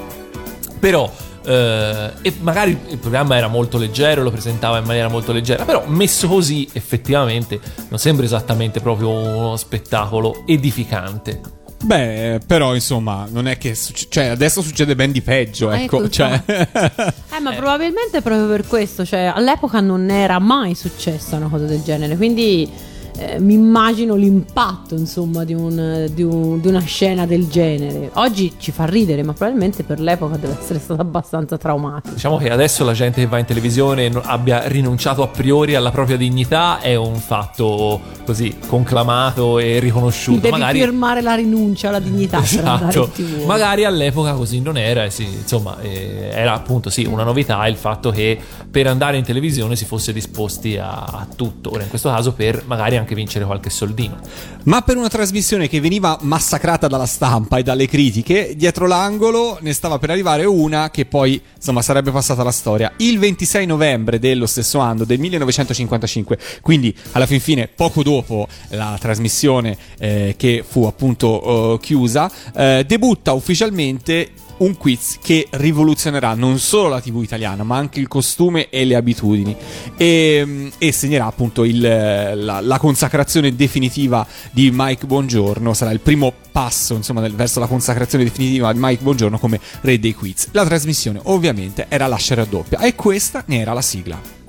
però 0.79 1.11
eh, 1.45 2.13
e 2.23 2.35
magari 2.41 2.79
il 2.89 2.99
programma 2.99 3.37
era 3.37 3.49
molto 3.49 3.79
leggero, 3.79 4.23
lo 4.23 4.31
presentava 4.31 4.79
in 4.79 4.85
maniera 4.85 5.09
molto 5.09 5.33
leggera, 5.33 5.65
però 5.65 5.85
messo 5.87 6.29
così 6.29 6.69
effettivamente 6.73 7.61
non 7.89 7.99
sembra 7.99 8.25
esattamente 8.25 8.81
proprio 8.81 9.11
uno 9.11 9.57
spettacolo 9.57 10.45
edificante. 10.47 11.41
Beh, 11.83 12.39
però 12.47 12.75
insomma, 12.77 13.27
non 13.29 13.49
è 13.49 13.59
che 13.59 13.75
succe- 13.75 14.07
cioè, 14.09 14.27
adesso 14.27 14.63
succede 14.63 14.95
ben 14.95 15.11
di 15.11 15.21
peggio, 15.21 15.69
Ah, 15.69 15.81
ecco, 15.81 15.99
ecco, 15.99 16.09
cioè 16.11 16.41
Eh, 16.47 17.41
ma 17.41 17.53
probabilmente 17.55 18.23
proprio 18.23 18.47
per 18.47 18.67
questo, 18.69 19.05
cioè 19.05 19.33
all'epoca 19.35 19.81
non 19.81 20.09
era 20.09 20.39
mai 20.39 20.77
successa 20.77 21.35
una 21.37 21.49
cosa 21.49 21.65
del 21.65 21.83
genere, 21.83 22.17
quindi 22.17 22.71
eh, 23.19 23.39
mi 23.39 23.55
immagino 23.55 24.15
l'impatto, 24.15 24.95
insomma, 24.95 25.45
di, 25.45 25.55
un- 25.55 26.09
di 26.13 26.23
un- 26.23 26.61
di 26.61 26.69
una 26.69 26.81
scena 26.81 27.27
del 27.27 27.49
genere. 27.49 28.11
Oggi 28.15 28.53
ci 28.59 28.73
fa 28.73 28.85
ridere, 28.85 29.23
ma 29.23 29.33
probabilmente 29.33 29.83
per 29.83 30.01
l'epoca 30.01 30.37
deve 30.37 30.57
essere 30.61 30.79
stata 30.79 31.03
abbastanza 31.03 31.57
traumatica. 31.59 32.15
Diciamo 32.15 32.37
che 32.37 32.51
adesso 32.51 32.85
la 32.85 32.93
gente 32.93 33.21
che 33.21 33.27
va 33.27 33.39
in 33.39 33.45
televisione 33.45 34.11
abbia 34.23 34.67
rinunciato 34.67 35.23
a 35.23 35.29
priori 35.29 35.75
alla 35.75 35.91
propria 35.91 36.17
dignità 36.17 36.81
è 36.81 36.95
un 36.95 37.17
fatto 37.17 38.01
così 38.25 38.57
conclamato 38.67 39.59
e 39.59 39.79
riconosciuto. 39.79 40.41
Devi 40.41 40.51
magari 40.59 40.81
firmare 40.81 41.23
la 41.23 41.35
rinuncia 41.35 41.89
alla 41.89 42.01
dignità 42.01 42.41
Esatto, 42.43 43.11
magari 43.47 43.85
all'epoca 43.85 44.33
così 44.35 44.61
non 44.61 44.77
era, 44.77 45.09
sì, 45.11 45.25
insomma, 45.25 45.79
eh, 45.81 46.31
era 46.33 46.53
appunto 46.55 46.91
sì, 46.91 47.05
una 47.05 47.25
novità 47.25 47.67
il 47.67 47.77
fatto 47.77 48.11
che 48.11 48.39
per 48.71 48.87
andare 48.87 49.17
in 49.17 49.25
televisione 49.25 49.77
si 49.77 49.85
fosse 49.85 50.13
disposti 50.13 50.77
a, 50.79 50.91
a 51.05 51.27
tutto, 51.35 51.73
ora 51.73 51.83
in 51.83 51.89
questo 51.89 52.09
caso 52.09 52.33
per 52.33 52.63
magari 52.67 52.97
anche 53.03 53.15
vincere 53.15 53.45
qualche 53.45 53.71
soldino. 53.71 54.19
Ma 54.65 54.83
per 54.83 54.97
una 54.97 55.09
trasmissione 55.09 55.69
che 55.69 55.81
veniva 55.81 56.17
massacrata 56.23 56.87
dalla 56.87 57.07
stampa 57.07 57.59
e 57.59 57.63
dalle 57.63 57.87
critiche, 57.87 58.55
dietro 58.57 58.87
l'angolo 58.87 59.59
ne 59.61 59.73
stava 59.73 59.99
per 59.99 60.11
arrivare 60.11 60.45
una 60.45 60.91
che 60.91 61.05
poi, 61.05 61.41
insomma, 61.57 61.83
sarebbe 61.83 62.11
passata 62.11 62.43
alla 62.43 62.53
storia. 62.53 62.93
Il 62.99 63.19
26 63.19 63.67
novembre 63.67 64.19
dello 64.19 64.47
stesso 64.47 64.79
anno, 64.79 65.05
del 65.05 65.19
1955, 65.19 66.39
quindi 66.61 66.97
alla 67.13 67.27
fin 67.27 67.41
fine, 67.41 67.69
poco 67.69 68.03
dopo 68.03 68.47
la 68.69 68.97
trasmissione 69.01 69.77
eh, 69.99 70.35
che 70.37 70.65
fu 70.67 70.85
appunto 70.85 71.75
eh, 71.75 71.81
chiusa, 71.81 72.31
eh, 72.55 72.85
debutta 72.87 73.33
ufficialmente 73.33 74.31
un 74.63 74.77
quiz 74.77 75.19
che 75.23 75.47
rivoluzionerà 75.51 76.35
non 76.35 76.59
solo 76.59 76.89
la 76.89 77.01
TV 77.01 77.23
italiana, 77.23 77.63
ma 77.65 77.77
anche 77.77 78.01
il 78.01 78.09
costume 78.09 78.69
e 78.71 78.85
le 78.85 78.95
abitudini. 78.95 79.57
E, 79.97 80.71
e 80.79 80.93
segnerà 80.93 81.27
appunto 81.27 81.65
il- 81.65 81.81
la, 81.81 82.61
la 82.61 82.79
consacrazione 82.79 83.55
definitiva 83.55 84.27
di 84.51 84.71
Mike 84.73 85.07
Bongiorno. 85.07 85.75
Sarà 85.75 85.91
il 85.91 86.01
primo 86.01 86.33
passo, 86.51 86.95
insomma, 86.95 87.21
del- 87.21 87.35
verso 87.35 87.61
la 87.61 87.67
consacrazione 87.67 88.25
definitiva 88.25 88.73
di 88.73 88.79
Mike 88.81 89.03
Bongiorno 89.03 89.39
come 89.39 89.61
re 89.83 89.99
dei 89.99 90.15
quiz. 90.15 90.49
La 90.53 90.65
trasmissione, 90.65 91.21
ovviamente, 91.25 91.87
era 91.89 92.07
lascia 92.07 92.35
raddoppia, 92.35 92.79
e 92.81 92.95
questa 92.95 93.43
ne 93.47 93.59
era 93.61 93.73
la 93.73 93.83
sigla. 93.83 94.41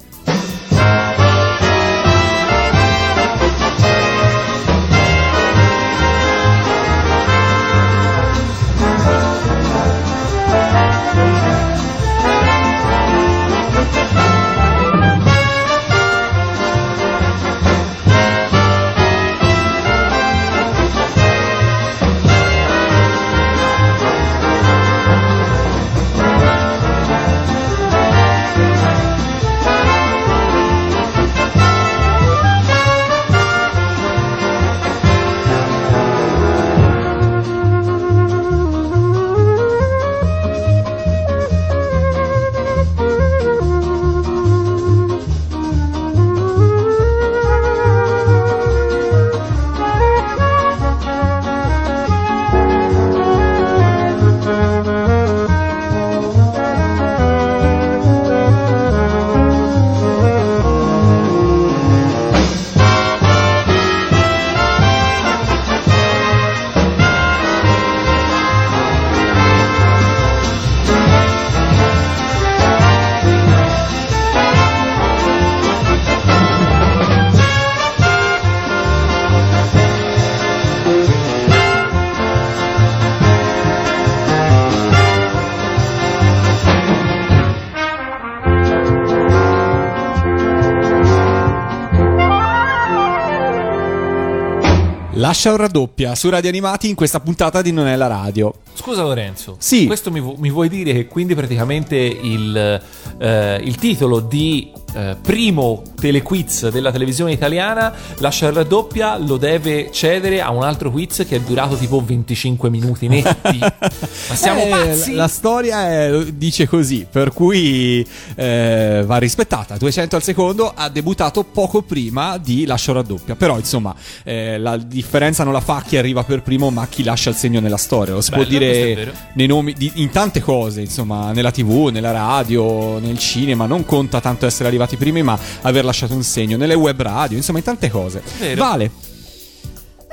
Lascia 95.24 95.52
un 95.52 95.56
raddoppia 95.56 96.16
su 96.16 96.30
Radio 96.30 96.50
Animati 96.50 96.90
in 96.90 96.96
questa 96.96 97.22
puntata 97.22 97.62
di 97.62 97.72
Non 97.72 97.88
è 97.88 97.96
la 97.96 98.08
radio. 98.08 98.54
Scusa 98.74 99.04
Lorenzo, 99.04 99.56
Sì. 99.58 99.86
questo 99.86 100.12
mi, 100.12 100.20
vu- 100.20 100.36
mi 100.36 100.52
vuoi 100.52 100.68
dire 100.68 100.92
che 100.92 101.08
quindi 101.08 101.34
praticamente 101.34 101.96
il, 101.96 102.82
eh, 103.20 103.56
il 103.64 103.76
titolo 103.76 104.20
di 104.20 104.70
eh, 104.94 105.16
primo 105.22 105.82
telequiz 106.04 106.68
della 106.68 106.92
televisione 106.92 107.32
italiana, 107.32 107.94
Lascia 108.18 108.48
il 108.48 108.54
raddoppia, 108.54 109.18
lo 109.18 109.38
deve 109.38 109.90
cedere 109.90 110.42
a 110.42 110.52
un 110.52 110.62
altro 110.64 110.92
quiz 110.92 111.24
che 111.26 111.38
è 111.38 111.40
durato 111.40 111.78
tipo 111.78 112.04
25 112.04 112.70
minuti 112.70 113.08
netti. 113.08 113.58
Ma 113.64 114.36
siamo 114.36 114.64
Eh, 114.66 114.68
pazzi? 114.70 115.12
La, 115.12 115.22
la 115.24 115.28
storia 115.30 115.90
è- 115.90 116.26
dice 116.34 116.68
così, 116.68 117.08
per 117.10 117.32
cui 117.32 118.06
eh, 118.36 119.04
va 119.06 119.18
rispettata. 119.18 119.78
200 119.78 120.18
al 120.18 120.24
secondo 120.24 120.74
ha 120.76 120.90
debuttato 120.90 121.44
poco 121.46 121.82
prima 121.84 122.38
di 122.38 122.66
Lascia 122.66 122.92
un 122.92 122.98
raddoppia. 122.98 123.36
Però, 123.36 123.58
insomma, 123.58 123.96
eh, 124.24 124.58
la 124.58 124.76
differenza 124.76 125.46
non 125.46 125.54
la 125.54 125.62
fa 125.62 125.84
chi 125.88 125.96
arriva 125.96 126.24
per 126.26 126.42
primo, 126.42 126.70
ma 126.70 126.86
chi 126.88 127.04
lascia 127.04 127.30
il 127.30 127.38
segno 127.38 127.62
nella 127.62 127.78
storia. 127.78 128.14
Lo 128.14 128.20
si 128.22 128.32
Bello, 128.32 128.44
può 128.44 128.52
dire 128.52 129.14
nei 129.36 129.48
nomi, 129.48 129.72
di- 129.72 129.92
in 129.96 130.10
tante 130.10 130.42
cose, 130.42 130.82
insomma, 130.82 131.32
nella 131.32 131.52
TV, 131.52 131.88
nella 131.94 132.12
radio, 132.12 133.00
nel 133.00 133.18
cinema. 133.18 133.66
Non 133.68 133.86
conta 133.86 134.20
tanto 134.20 134.46
essere 134.46 134.68
arrivati 134.68 134.98
primi, 134.98 135.22
ma 135.24 135.40
aver 135.62 135.76
lasciato 135.86 135.92
un 136.14 136.24
segno. 136.24 136.58
Nelle 136.58 136.74
web 136.74 137.02
radio, 137.02 137.38
insomma, 137.38 137.60
in 137.60 137.64
tante 137.64 137.90
cose. 137.90 138.22
Vero. 138.40 138.62
Vale. 138.62 138.92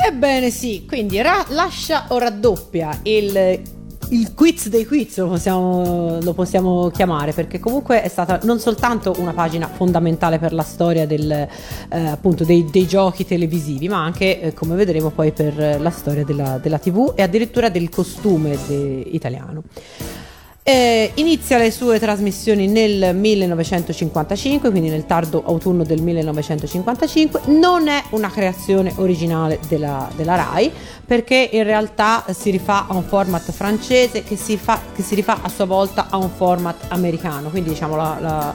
Ebbene 0.03 0.51
sì, 0.51 0.85
quindi 0.88 1.21
ra- 1.21 1.45
lascia 1.51 2.07
o 2.09 2.19
raddoppia 2.19 3.01
il, 3.03 3.61
il 4.09 4.35
quiz 4.35 4.69
dei 4.69 4.87
quiz, 4.87 5.19
lo 5.19 5.29
possiamo, 5.29 6.19
lo 6.23 6.33
possiamo 6.33 6.88
chiamare, 6.88 7.33
perché 7.33 7.59
comunque 7.59 8.01
è 8.03 8.09
stata 8.09 8.40
non 8.45 8.59
soltanto 8.59 9.14
una 9.19 9.35
pagina 9.35 9.69
fondamentale 9.69 10.38
per 10.38 10.55
la 10.55 10.62
storia 10.62 11.07
del, 11.07 11.31
eh, 11.31 11.49
appunto 11.90 12.45
dei, 12.45 12.66
dei 12.71 12.87
giochi 12.87 13.27
televisivi, 13.27 13.88
ma 13.88 14.03
anche, 14.03 14.40
eh, 14.40 14.55
come 14.55 14.75
vedremo 14.75 15.11
poi, 15.11 15.33
per 15.33 15.79
la 15.79 15.90
storia 15.90 16.25
della, 16.25 16.57
della 16.57 16.79
TV 16.79 17.12
e 17.14 17.21
addirittura 17.23 17.69
del 17.69 17.90
costume 17.90 18.57
de- 18.66 19.07
italiano. 19.12 19.64
Eh, 20.62 21.11
inizia 21.14 21.57
le 21.57 21.70
sue 21.70 21.99
trasmissioni 21.99 22.66
nel 22.66 23.16
1955, 23.16 24.70
quindi 24.70 24.90
nel 24.90 25.07
tardo 25.07 25.42
autunno 25.44 25.85
del 25.85 26.03
1955. 26.03 27.40
Non 27.46 27.88
è 27.88 28.03
una 28.11 28.31
creazione 28.31 28.92
originale 28.96 29.59
della, 29.68 30.09
della 30.14 30.35
RAI, 30.37 30.70
perché 31.05 31.49
in 31.53 31.64
realtà 31.64 32.25
si 32.31 32.51
rifà 32.51 32.87
a 32.87 32.94
un 32.94 33.03
format 33.05 33.51
francese 33.51 34.23
che 34.23 34.37
si, 34.37 34.59
fa- 34.59 34.81
che 34.94 35.03
si 35.03 35.14
rifà 35.14 35.38
a 35.42 35.49
sua 35.49 35.64
volta 35.64 36.07
a 36.11 36.18
un 36.18 36.29
format 36.31 36.85
americano. 36.88 37.49
Quindi 37.49 37.70
diciamo 37.70 37.96
la- 37.96 38.18
la- 38.20 38.55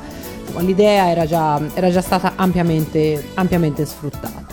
l'idea 0.59 1.09
era 1.09 1.25
già, 1.25 1.59
era 1.73 1.89
già 1.91 2.01
stata 2.01 2.33
ampiamente, 2.35 3.29
ampiamente 3.33 3.83
sfruttata. 3.83 4.43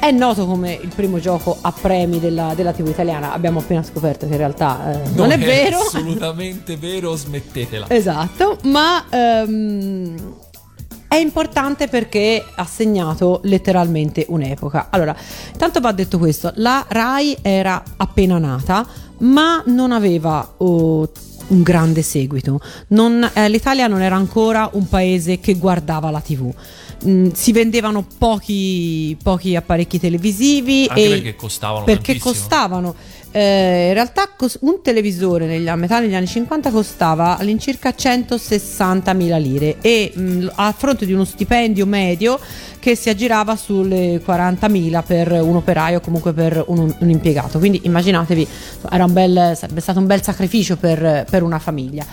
È 0.00 0.10
noto 0.12 0.46
come 0.46 0.72
il 0.72 0.90
primo 0.94 1.20
gioco 1.20 1.58
a 1.60 1.72
premi 1.72 2.18
della, 2.20 2.54
della 2.54 2.72
TV 2.72 2.88
italiana. 2.88 3.34
Abbiamo 3.34 3.58
appena 3.58 3.82
scoperto 3.82 4.26
che 4.26 4.32
in 4.32 4.38
realtà 4.38 5.02
eh, 5.04 5.10
non, 5.10 5.30
è 5.30 5.38
vero. 5.38 5.76
assolutamente 5.84 6.78
vero, 6.78 7.14
smettetela. 7.14 7.84
Esatto, 7.90 8.56
ma 8.62 9.04
ehm, 9.10 10.16
è 11.06 11.16
importante 11.16 11.88
perché 11.88 12.42
ha 12.54 12.64
segnato 12.64 13.40
letteralmente 13.44 14.24
un'epoca. 14.28 14.86
Allora, 14.88 15.14
intanto 15.52 15.80
va 15.80 15.92
detto 15.92 16.16
questo, 16.16 16.50
la 16.54 16.82
RAI 16.88 17.36
era 17.42 17.82
appena 17.98 18.38
nata, 18.38 18.86
ma 19.18 19.62
non 19.66 19.92
aveva 19.92 20.54
oh, 20.56 21.10
un 21.48 21.62
grande 21.62 22.00
seguito. 22.00 22.58
Non- 22.88 23.30
eh, 23.34 23.48
L'Italia 23.48 23.86
non 23.86 24.00
era 24.00 24.16
ancora 24.16 24.70
un 24.72 24.88
paese 24.88 25.40
che 25.40 25.54
guardava 25.54 26.10
la 26.10 26.20
TV. 26.20 26.50
Mm, 27.06 27.30
si 27.32 27.52
vendevano 27.52 28.04
pochi, 28.18 29.16
pochi 29.22 29.56
apparecchi 29.56 29.98
televisivi 29.98 30.86
Anche 30.86 31.04
e 31.04 31.08
perché 31.08 31.34
costavano 31.36 31.84
perché 31.84 32.12
tantissimo. 32.18 32.32
costavano. 32.32 32.94
Eh, 33.32 33.86
in 33.88 33.94
realtà 33.94 34.28
cos- 34.36 34.58
un 34.62 34.82
televisore 34.82 35.46
negli, 35.46 35.68
a 35.68 35.76
metà 35.76 36.00
degli 36.00 36.14
anni 36.14 36.26
50 36.26 36.70
costava 36.70 37.38
all'incirca 37.38 37.94
160.000 37.96 39.40
lire 39.40 39.76
e 39.80 40.12
mh, 40.14 40.50
a 40.56 40.74
fronte 40.76 41.06
di 41.06 41.12
uno 41.12 41.24
stipendio 41.24 41.86
medio 41.86 42.38
che 42.80 42.94
si 42.96 43.08
aggirava 43.08 43.56
sulle 43.56 44.20
40.000 44.24 45.02
per 45.06 45.30
un 45.32 45.56
operaio 45.56 45.98
o 45.98 46.00
comunque 46.00 46.32
per 46.32 46.62
un, 46.66 46.94
un 46.98 47.08
impiegato. 47.10 47.58
Quindi 47.58 47.80
immaginatevi 47.84 48.46
era 48.90 49.04
un 49.04 49.12
bel, 49.12 49.52
sarebbe 49.56 49.80
stato 49.80 50.00
un 50.00 50.06
bel 50.06 50.22
sacrificio 50.22 50.76
per, 50.76 51.24
per 51.30 51.42
una 51.42 51.58
famiglia 51.58 52.04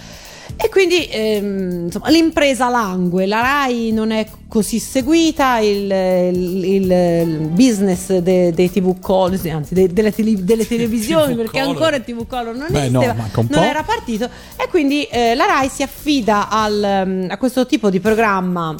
e 0.55 0.69
quindi 0.69 1.07
ehm, 1.09 1.85
insomma, 1.85 2.09
l'impresa 2.09 2.69
langue, 2.69 3.25
la 3.25 3.41
RAI 3.41 3.91
non 3.91 4.11
è 4.11 4.25
così 4.47 4.79
seguita, 4.79 5.57
il, 5.59 5.91
il- 5.91 6.63
il 6.91 7.37
business 7.51 8.15
de- 8.17 8.51
dei 8.53 8.71
TV 8.71 8.99
color, 8.99 9.37
anzi 9.51 9.73
de- 9.73 9.91
delle, 9.91 10.13
tele- 10.13 10.43
delle 10.43 10.65
televisioni, 10.67 11.35
perché 11.35 11.59
color. 11.59 11.67
ancora 11.67 11.95
il 11.97 12.03
TV 12.03 12.25
color 12.27 12.55
non 12.55 12.67
Beh, 12.69 12.89
no, 12.89 13.01
esisteva, 13.01 13.29
un 13.35 13.47
non 13.49 13.63
era 13.63 13.83
partito 13.83 14.25
e 14.25 14.67
quindi 14.69 15.03
eh, 15.03 15.35
la 15.35 15.45
RAI 15.45 15.69
si 15.69 15.83
affida 15.83 16.47
al, 16.49 17.03
mm, 17.05 17.25
a 17.29 17.37
questo 17.37 17.65
tipo 17.65 17.89
di 17.89 17.99
programma 17.99 18.73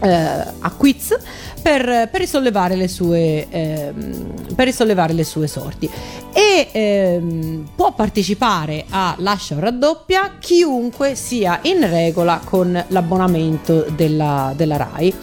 eh, 0.00 0.08
a 0.10 0.70
quiz 0.76 1.16
per, 1.64 2.10
per 2.10 2.20
risollevare 2.20 2.76
le 2.76 2.88
sue 2.88 3.46
ehm, 3.48 4.54
per 4.54 4.66
risollevare 4.66 5.14
le 5.14 5.24
sue 5.24 5.46
sorti. 5.46 5.88
E 6.30 6.68
ehm, 6.70 7.68
può 7.74 7.94
partecipare 7.94 8.84
a 8.90 9.14
Lascia 9.18 9.56
o 9.56 9.60
raddoppia 9.60 10.34
chiunque 10.38 11.14
sia 11.14 11.60
in 11.62 11.88
regola 11.88 12.38
con 12.44 12.84
l'abbonamento 12.88 13.86
della, 13.96 14.52
della 14.54 14.76
RAI. 14.76 15.14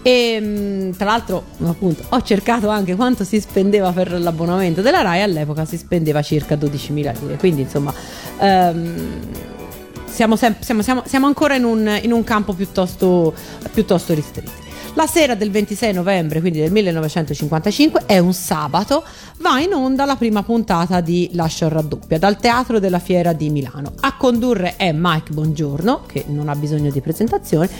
E 0.00 0.38
mm, 0.40 0.90
tra 0.92 1.04
l'altro 1.04 1.44
appunto 1.64 2.02
ho 2.08 2.22
cercato 2.22 2.70
anche 2.70 2.96
quanto 2.96 3.22
si 3.22 3.38
spendeva 3.38 3.92
per 3.92 4.18
l'abbonamento 4.18 4.80
della 4.80 5.02
RAI. 5.02 5.20
All'epoca 5.20 5.66
si 5.66 5.76
spendeva 5.76 6.22
circa 6.22 6.54
12.000 6.54 6.94
lire. 6.94 7.36
Quindi 7.36 7.60
insomma 7.60 7.92
ehm, 8.38 9.18
siamo, 10.06 10.36
sem- 10.36 10.58
siamo- 10.60 10.80
siamo- 10.80 11.02
siamo 11.04 11.26
ancora 11.26 11.56
in 11.56 11.64
un, 11.64 11.98
in 12.02 12.12
un 12.12 12.24
campo 12.24 12.54
piuttosto, 12.54 13.34
piuttosto 13.70 14.14
ristretto. 14.14 14.68
La 15.00 15.06
sera 15.06 15.34
del 15.34 15.50
26 15.50 15.94
novembre, 15.94 16.40
quindi 16.40 16.58
del 16.58 16.70
1955, 16.70 18.02
è 18.04 18.18
un 18.18 18.34
sabato, 18.34 19.02
va 19.38 19.58
in 19.58 19.72
onda 19.72 20.04
la 20.04 20.14
prima 20.16 20.42
puntata 20.42 21.00
di 21.00 21.30
Lascia 21.32 21.68
raddoppia 21.68 22.18
dal 22.18 22.36
Teatro 22.36 22.78
della 22.78 22.98
Fiera 22.98 23.32
di 23.32 23.48
Milano. 23.48 23.94
A 24.00 24.14
condurre 24.18 24.76
è 24.76 24.92
Mike 24.94 25.32
Bongiorno, 25.32 26.02
che 26.04 26.26
non 26.28 26.50
ha 26.50 26.54
bisogno 26.54 26.90
di 26.90 27.00
presentazione, 27.00 27.70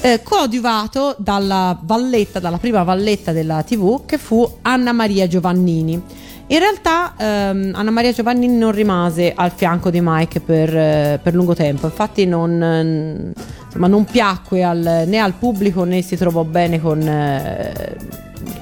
eh, 0.00 0.20
coadiuvato 0.22 1.16
dalla 1.18 1.76
valletta, 1.82 2.38
dalla 2.38 2.58
prima 2.58 2.84
valletta 2.84 3.32
della 3.32 3.64
TV, 3.64 4.06
che 4.06 4.16
fu 4.16 4.48
Anna 4.62 4.92
Maria 4.92 5.26
Giovannini. 5.26 6.00
In 6.46 6.58
realtà 6.58 7.14
ehm, 7.16 7.72
Anna 7.74 7.90
Maria 7.90 8.12
Giovannini 8.12 8.56
non 8.56 8.70
rimase 8.70 9.32
al 9.34 9.50
fianco 9.50 9.90
di 9.90 10.00
Mike 10.00 10.38
per, 10.40 10.76
eh, 10.76 11.20
per 11.22 11.34
lungo 11.34 11.54
tempo, 11.54 11.86
infatti 11.86 12.26
non, 12.26 12.62
eh, 12.62 13.32
insomma, 13.70 13.86
non 13.86 14.04
piacque 14.04 14.64
al- 14.64 15.04
né 15.06 15.18
al 15.18 15.34
pubblico 15.34 15.84
né 15.84 16.02
si 16.02 16.16
trovò 16.16 16.42
bene 16.42 16.80
con, 16.80 17.00
eh, 17.00 17.96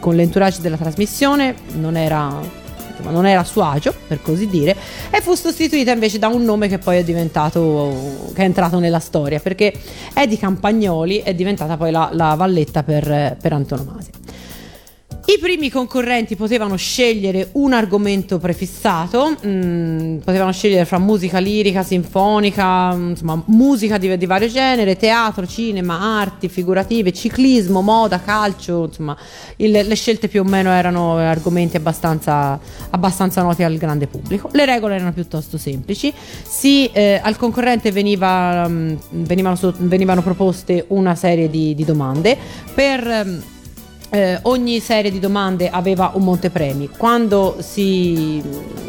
con 0.01 0.14
l'entourage 0.14 0.61
della 0.61 0.77
trasmissione, 0.77 1.55
non 1.79 1.97
era, 1.97 2.40
insomma, 2.90 3.11
non 3.11 3.27
era 3.27 3.40
a 3.40 3.44
suo 3.44 3.62
agio 3.62 3.94
per 4.07 4.21
così 4.21 4.47
dire, 4.47 4.77
e 5.11 5.21
fu 5.23 5.35
sostituita 5.35 5.92
invece 5.92 6.18
da 6.18 6.29
un 6.29 6.44
nome 6.44 6.68
che 6.68 6.79
poi 6.79 6.99
è 6.99 7.05
diventato, 7.05 8.31
che 8.35 8.42
è 8.42 8.44
entrato 8.44 8.79
nella 8.79 9.01
storia, 9.01 9.40
perché 9.40 9.73
Edi 10.14 10.37
Campagnoli 10.37 11.18
è 11.18 11.35
diventata 11.35 11.77
poi 11.77 11.90
la, 11.90 12.11
la 12.12 12.35
valletta 12.35 12.83
per, 12.83 13.37
per 13.40 13.53
antonomasia. 13.53 14.12
I 15.29 15.37
primi 15.38 15.69
concorrenti 15.69 16.37
potevano 16.37 16.77
scegliere 16.77 17.51
un 17.53 17.75
argomento 17.75 18.38
prefissato, 18.38 19.37
mm, 19.47 20.17
potevano 20.25 20.53
scegliere 20.53 20.87
fra 20.87 20.97
musica 20.99 21.37
lirica, 21.38 21.83
sinfonica, 21.83 22.95
mm, 22.95 23.11
insomma 23.11 23.43
musica 23.49 23.99
di, 23.99 24.17
di 24.17 24.25
vario 24.25 24.49
genere, 24.49 24.97
teatro, 24.97 25.47
cinema, 25.47 26.19
arti 26.19 26.49
figurative, 26.49 27.12
ciclismo, 27.12 27.83
moda, 27.83 28.23
calcio, 28.23 28.87
insomma 28.87 29.14
il- 29.57 29.71
le 29.73 29.95
scelte 29.97 30.29
più 30.29 30.41
o 30.41 30.45
meno 30.45 30.71
erano 30.71 31.17
argomenti 31.19 31.77
abbastanza, 31.77 32.59
abbastanza 32.88 33.43
noti 33.43 33.62
al 33.62 33.77
grande 33.77 34.07
pubblico. 34.07 34.49
Le 34.53 34.64
regole 34.64 34.95
erano 34.95 35.12
piuttosto 35.12 35.59
semplici, 35.59 36.11
Si, 36.43 36.87
eh, 36.91 37.21
al 37.23 37.37
concorrente 37.37 37.93
veniva, 37.93 38.67
mm, 38.67 38.95
venivano, 39.11 39.59
venivano 39.81 40.23
proposte 40.23 40.87
una 40.88 41.14
serie 41.14 41.51
di, 41.51 41.75
di 41.75 41.85
domande 41.85 42.35
per... 42.75 43.25
mm, 43.27 43.38
eh, 44.11 44.38
ogni 44.42 44.81
serie 44.81 45.11
di 45.11 45.18
domande 45.18 45.71
aveva 45.71 46.12
un 46.14 46.25
montepremi. 46.25 46.90
Quando, 46.97 47.57
si, 47.61 48.42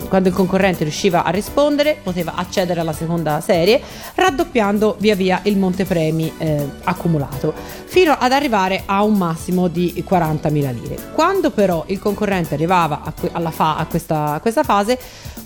quando 0.08 0.30
il 0.30 0.36
concorrente 0.36 0.84
riusciva 0.84 1.24
a 1.24 1.30
rispondere, 1.30 1.98
poteva 2.02 2.34
accedere 2.36 2.80
alla 2.80 2.94
seconda 2.94 3.42
serie, 3.42 3.82
raddoppiando 4.16 4.96
via 5.00 5.16
via 5.16 5.40
il 5.44 5.58
montepremi 5.58 6.34
eh, 6.38 6.68
accumulato, 6.84 7.54
fino 7.86 8.16
ad 8.18 8.32
arrivare 8.32 8.84
a 8.86 9.04
un 9.04 9.16
massimo 9.16 9.68
di 9.68 10.04
40.000 10.08 10.52
lire. 10.52 11.12
Quando 11.14 11.52
però 11.52 11.84
il 11.88 12.00
concorrente 12.00 12.54
arrivava 12.54 13.02
a, 13.04 13.12
que- 13.12 13.32
fa- 13.52 13.78
a 13.78 13.86
questa, 13.86 14.34
a 14.34 14.40
questa 14.40 14.64
fase, 14.64 14.98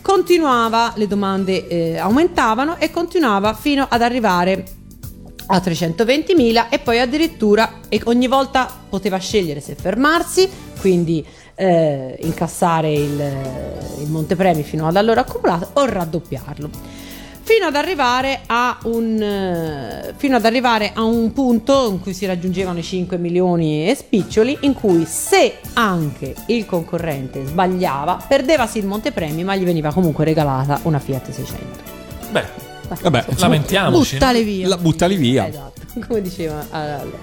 continuava, 0.01 0.93
le 0.95 1.07
domande 1.07 1.67
eh, 1.67 1.97
aumentavano 1.97 2.77
e 2.77 2.91
continuava 2.91 3.53
fino 3.53 3.88
ad 3.89 4.01
arrivare 4.01 4.81
a 5.47 5.58
320.000 5.58 6.67
e 6.69 6.79
poi 6.79 6.99
addirittura 6.99 7.79
e 7.89 8.01
ogni 8.06 8.27
volta 8.27 8.69
poteva 8.89 9.17
scegliere 9.17 9.60
se 9.60 9.75
fermarsi, 9.75 10.49
quindi 10.79 11.25
eh, 11.56 12.17
incassare 12.21 12.91
il, 12.91 13.34
il 14.01 14.10
montepremi 14.10 14.63
fino 14.63 14.88
ad 14.88 14.95
allora 14.95 15.21
accumulato 15.21 15.69
o 15.73 15.86
raddoppiarlo. 15.86 17.01
Fino 17.45 17.65
ad, 17.65 17.75
arrivare 17.75 18.43
a 18.45 18.77
un, 18.84 19.21
eh, 19.21 20.13
fino 20.15 20.38
ad 20.38 20.45
arrivare 20.45 20.91
a 20.93 21.03
un 21.03 21.34
punto 21.34 21.89
in 21.89 21.99
cui 21.99 22.13
si 22.13 22.25
raggiungevano 22.25 22.79
i 22.79 22.84
5 22.84 23.17
milioni 23.17 23.89
e 23.89 23.95
spiccioli, 23.95 24.60
in 24.62 24.73
cui 24.73 25.06
se 25.06 25.58
anche 25.73 26.34
il 26.47 26.65
concorrente 26.65 27.45
sbagliava, 27.45 28.23
perdeva 28.25 28.65
sì 28.65 28.77
il 28.77 28.86
montepremi, 28.86 29.43
ma 29.43 29.58
gli 29.58 29.65
veniva 29.65 29.91
comunque 29.91 30.23
regalata 30.23 30.79
una 30.84 30.99
Fiat 30.99 31.32
600. 31.32 31.67
Beh, 32.32 32.62
Vabbè, 33.01 33.25
lamentiamoci. 33.38 34.13
Buttale 34.13 34.43
via. 34.43 34.67
La 34.67 34.77
buttali 34.77 35.15
via. 35.15 35.47
Esatto, 35.47 35.82
come 36.08 36.21
diceva 36.21 36.65
allora. 36.69 37.17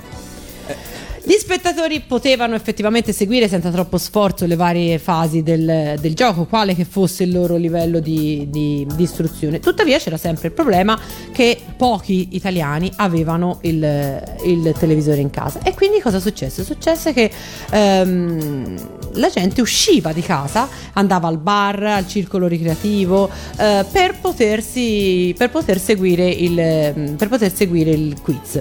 Gli 1.22 1.34
spettatori 1.34 2.00
potevano 2.00 2.54
effettivamente 2.54 3.12
seguire 3.12 3.46
senza 3.46 3.70
troppo 3.70 3.98
sforzo 3.98 4.46
le 4.46 4.56
varie 4.56 4.98
fasi 4.98 5.42
del, 5.42 5.98
del 6.00 6.14
gioco, 6.14 6.46
quale 6.46 6.74
che 6.74 6.86
fosse 6.86 7.24
il 7.24 7.32
loro 7.32 7.56
livello 7.56 8.00
di, 8.00 8.46
di, 8.48 8.86
di, 8.94 9.02
istruzione. 9.02 9.60
Tuttavia 9.60 9.98
c'era 9.98 10.16
sempre 10.16 10.48
il 10.48 10.54
problema 10.54 10.98
che 11.30 11.58
pochi 11.76 12.28
italiani 12.32 12.90
avevano 12.96 13.58
il, 13.62 14.22
il 14.44 14.74
televisore 14.78 15.20
in 15.20 15.30
casa. 15.30 15.60
E 15.62 15.74
quindi 15.74 16.00
cosa 16.00 16.20
successe? 16.20 16.64
Successe 16.64 17.12
che 17.12 17.30
ehm, 17.70 18.74
la 19.14 19.28
gente 19.28 19.60
usciva 19.60 20.12
di 20.12 20.22
casa, 20.22 20.68
andava 20.94 21.28
al 21.28 21.38
bar, 21.38 21.82
al 21.82 22.08
circolo 22.08 22.46
ricreativo, 22.46 23.28
eh, 23.58 23.84
per, 23.90 24.18
potersi, 24.20 25.34
per, 25.36 25.50
poter 25.50 25.78
seguire 25.78 26.28
il, 26.28 27.14
per 27.16 27.28
poter 27.28 27.52
seguire 27.52 27.90
il 27.90 28.20
quiz. 28.22 28.60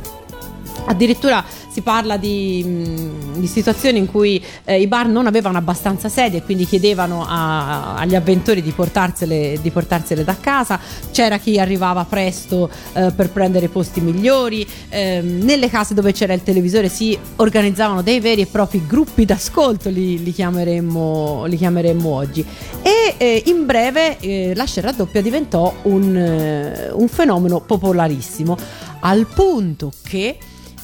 Addirittura 0.86 1.43
si 1.80 1.82
parla 1.82 2.18
di, 2.18 2.63
mh, 2.63 3.39
di 3.39 3.48
situazioni 3.48 4.00
in 4.00 4.06
cui 4.06 4.44
eh, 4.65 4.82
i 4.82 4.88
bar 4.88 5.08
non 5.08 5.28
avevano 5.28 5.58
abbastanza 5.58 6.10
sedie 6.10 6.39
e 6.39 6.44
quindi 6.44 6.65
chiedevano 6.65 7.26
a, 7.26 7.96
agli 7.96 8.15
avventori 8.15 8.62
di 8.62 8.72
portarsele, 8.72 9.58
di 9.62 9.72
portarsele, 9.72 10.24
da 10.24 10.36
casa. 10.39 10.80
C'era 11.12 11.38
chi 11.38 11.58
arrivava 11.58 12.04
presto 12.04 12.70
eh, 12.94 13.12
per 13.15 13.30
prendere 13.30 13.70
posti 13.70 14.02
migliori. 14.02 14.68
Eh, 14.89 15.22
nelle 15.22 15.70
case 15.70 15.94
dove 15.94 16.12
c'era 16.12 16.34
il 16.34 16.44
televisore 16.44 16.89
si 16.89 17.18
organizzavano 17.38 18.02
dei 18.02 18.20
veri 18.20 18.42
e 18.42 18.46
propri 18.46 18.86
gruppi 18.86 19.24
d'ascolto, 19.26 19.89
li, 19.89 20.22
li, 20.22 20.34
chiameremmo, 20.34 21.46
li 21.46 21.58
chiameremmo, 21.58 22.10
oggi. 22.10 22.46
E 22.82 23.15
eh, 23.18 23.44
in 23.46 23.65
breve 23.65 24.20
eh, 24.20 24.54
la 24.54 24.65
scia 24.65 24.82
raddoppia 24.82 25.22
diventò 25.22 25.74
un, 25.84 26.15
eh, 26.15 26.89
un 26.92 27.08
fenomeno 27.08 27.62
popolarissimo 27.62 28.58
al 29.02 29.26
punto 29.28 29.94
che 30.04 30.38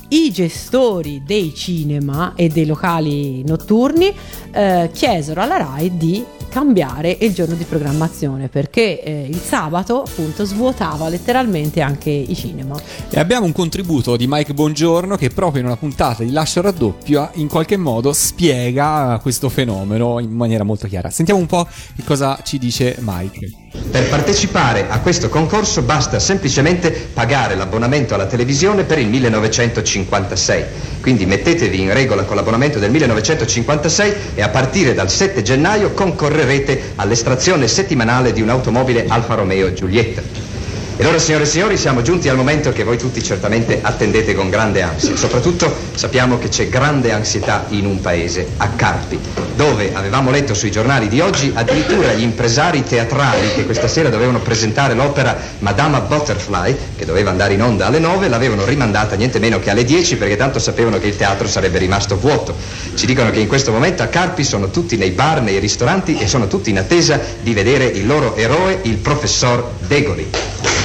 i 0.09 0.31
gestori 0.31 1.23
dei 1.25 1.53
cinema 1.53 2.33
e 2.35 2.49
dei 2.49 2.65
locali 2.65 3.43
notturni 3.43 4.13
eh, 4.55 4.89
chiesero 4.93 5.41
alla 5.41 5.57
RAI 5.57 5.97
di 5.97 6.25
cambiare 6.55 7.17
il 7.19 7.33
giorno 7.33 7.53
di 7.55 7.65
programmazione 7.65 8.47
perché 8.47 9.03
eh, 9.03 9.27
il 9.29 9.41
sabato 9.41 10.03
appunto 10.03 10.45
svuotava 10.45 11.09
letteralmente 11.09 11.81
anche 11.81 12.09
i 12.09 12.33
cinema. 12.33 12.79
E 13.09 13.19
abbiamo 13.19 13.45
un 13.45 13.51
contributo 13.51 14.15
di 14.15 14.25
Mike 14.25 14.53
Bongiorno 14.53 15.17
che 15.17 15.29
proprio 15.31 15.59
in 15.59 15.67
una 15.67 15.75
puntata 15.75 16.23
di 16.23 16.31
Lascio 16.31 16.61
raddoppio 16.61 17.31
in 17.33 17.49
qualche 17.49 17.75
modo 17.75 18.13
spiega 18.13 19.19
questo 19.21 19.49
fenomeno 19.49 20.19
in 20.19 20.31
maniera 20.31 20.63
molto 20.63 20.87
chiara. 20.87 21.09
Sentiamo 21.09 21.41
un 21.41 21.47
po' 21.47 21.67
che 21.93 22.03
cosa 22.05 22.39
ci 22.41 22.57
dice 22.57 22.95
Mike. 22.99 23.63
Per 23.91 24.07
partecipare 24.07 24.87
a 24.87 25.01
questo 25.01 25.27
concorso 25.27 25.81
basta 25.81 26.19
semplicemente 26.19 26.91
pagare 26.91 27.55
l'abbonamento 27.55 28.13
alla 28.13 28.25
televisione 28.25 28.83
per 28.83 28.99
il 28.99 29.07
1956. 29.09 30.63
Quindi 31.01 31.25
mettetevi 31.25 31.81
in 31.81 31.93
regola 31.93 32.23
con 32.23 32.37
l'abbonamento 32.37 32.79
del 32.79 32.91
1956 32.91 34.13
e 34.35 34.41
a 34.45 34.49
partire 34.49 34.93
dal 34.93 35.09
7 35.09 35.41
gennaio 35.41 35.91
concorrerete 35.93 36.93
all'estrazione 36.97 37.67
settimanale 37.67 38.31
di 38.31 38.41
un'automobile 38.41 39.05
Alfa 39.07 39.33
Romeo 39.33 39.73
Giulietta. 39.73 40.54
E 40.97 41.03
allora, 41.03 41.19
signore 41.19 41.43
e 41.43 41.47
signori, 41.47 41.75
siamo 41.75 42.01
giunti 42.01 42.29
al 42.29 42.37
momento 42.37 42.71
che 42.71 42.85
voi 42.85 42.97
tutti 42.97 43.21
certamente 43.21 43.79
attendete 43.81 44.33
con 44.33 44.49
grande 44.49 44.81
ansia. 44.81 45.17
Soprattutto 45.17 45.75
sappiamo 45.93 46.37
che 46.37 46.47
c'è 46.47 46.69
grande 46.69 47.11
ansietà 47.11 47.65
in 47.69 47.85
un 47.85 47.99
paese, 47.99 48.51
a 48.55 48.69
Carpi, 48.69 49.19
dove 49.57 49.91
avevamo 49.93 50.31
letto 50.31 50.53
sui 50.53 50.71
giornali 50.71 51.09
di 51.09 51.19
oggi 51.19 51.51
addirittura 51.53 52.13
gli 52.13 52.21
impresari 52.21 52.81
teatrali 52.83 53.53
che 53.55 53.65
questa 53.65 53.89
sera 53.89 54.07
dovevano 54.07 54.39
presentare 54.39 54.93
l'opera 54.93 55.37
Madama 55.59 55.99
Butterfly, 55.99 56.77
che 56.95 57.03
doveva 57.03 57.29
andare 57.29 57.55
in 57.55 57.61
onda 57.61 57.87
alle 57.87 57.99
9, 57.99 58.29
l'avevano 58.29 58.63
rimandata 58.63 59.17
niente 59.17 59.39
meno 59.39 59.59
che 59.59 59.71
alle 59.71 59.83
10 59.83 60.15
perché 60.15 60.37
tanto 60.37 60.59
sapevano 60.59 60.97
che 60.97 61.07
il 61.07 61.17
teatro 61.17 61.45
sarebbe 61.45 61.77
rimasto 61.77 62.17
vuoto. 62.17 62.55
Ci 62.95 63.05
dicono 63.05 63.31
che 63.31 63.39
in 63.39 63.47
questo 63.47 63.73
momento 63.73 64.01
a 64.01 64.07
Carpi 64.07 64.45
sono 64.45 64.69
tutti 64.69 64.95
nei 64.95 65.11
bar, 65.11 65.41
nei 65.41 65.59
ristoranti 65.59 66.17
e 66.17 66.25
sono 66.25 66.47
tutti 66.47 66.69
in 66.69 66.77
attesa 66.77 67.19
di 67.41 67.53
vedere 67.53 67.83
il 67.83 68.07
loro 68.07 68.33
eroe, 68.37 68.79
il 68.83 68.95
professor 68.95 69.71
Degoli. 69.79 70.84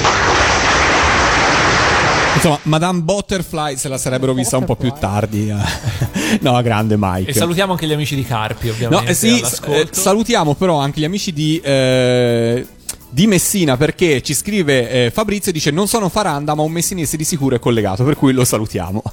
Insomma, 2.33 2.59
Madame 2.63 3.01
Butterfly 3.01 3.77
se 3.77 3.87
la 3.87 3.97
sarebbero 3.97 4.33
vista 4.33 4.57
un 4.57 4.65
po' 4.65 4.75
più 4.75 4.91
tardi. 4.97 5.53
no, 6.41 6.61
grande 6.61 6.95
Mike. 6.97 7.31
E 7.31 7.33
salutiamo 7.33 7.73
anche 7.73 7.87
gli 7.87 7.93
amici 7.93 8.15
di 8.15 8.23
Carpi, 8.23 8.69
ovviamente. 8.69 9.03
No, 9.03 9.09
eh 9.09 9.13
sì, 9.13 9.43
eh, 9.67 9.87
salutiamo 9.89 10.55
però 10.55 10.79
anche 10.79 10.99
gli 10.99 11.05
amici 11.05 11.33
di. 11.33 11.59
Eh, 11.59 12.65
di 13.13 13.27
Messina 13.27 13.75
perché 13.75 14.21
ci 14.21 14.33
scrive 14.33 14.89
eh, 14.89 15.11
Fabrizio 15.11 15.51
e 15.51 15.53
dice 15.53 15.69
non 15.69 15.85
sono 15.89 16.07
Faranda 16.07 16.55
ma 16.55 16.61
un 16.61 16.71
messinese 16.71 17.17
di 17.17 17.25
sicuro 17.25 17.57
è 17.57 17.59
collegato 17.59 18.05
per 18.05 18.15
cui 18.15 18.31
lo 18.31 18.45
salutiamo 18.45 19.03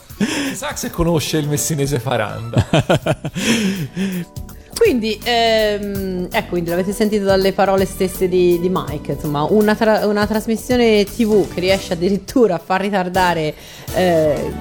chissà 0.51 0.77
se 0.77 0.91
conosce 0.91 1.39
il 1.39 1.49
messinese 1.49 1.99
Faranda 1.99 2.65
Quindi, 4.79 5.19
ehm, 5.25 6.29
ecco, 6.31 6.51
quindi 6.51 6.71
l'avete 6.71 6.93
sentito 6.93 7.25
dalle 7.25 7.53
parole 7.53 7.85
stesse 7.85 8.29
di, 8.29 8.61
di 8.61 8.71
Mike, 8.73 9.13
insomma, 9.13 9.43
una, 9.43 9.75
tra- 9.75 10.07
una, 10.07 10.25
trasmissione 10.25 11.03
TV 11.05 11.53
che 11.53 11.59
riesce 11.59 11.95
addirittura 11.95 12.55
a 12.55 12.59
far 12.59 12.83
ritardare 12.83 13.55
eh, 13.95 14.53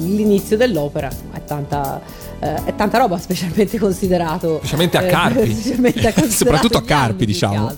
l'inizio 0.00 0.56
dell'opera 0.56 1.08
è 1.32 1.44
tanta, 1.44 2.00
eh, 2.40 2.64
è 2.64 2.74
tanta 2.74 2.98
roba, 2.98 3.16
specialmente 3.18 3.78
considerato... 3.78 4.56
Specialmente 4.58 4.96
a 4.98 5.02
eh, 5.02 5.06
Carpi. 5.06 5.54
specialmente 5.54 6.14
Soprattutto 6.28 6.78
a 6.78 6.82
Carpi, 6.82 7.24
diciamo. 7.24 7.72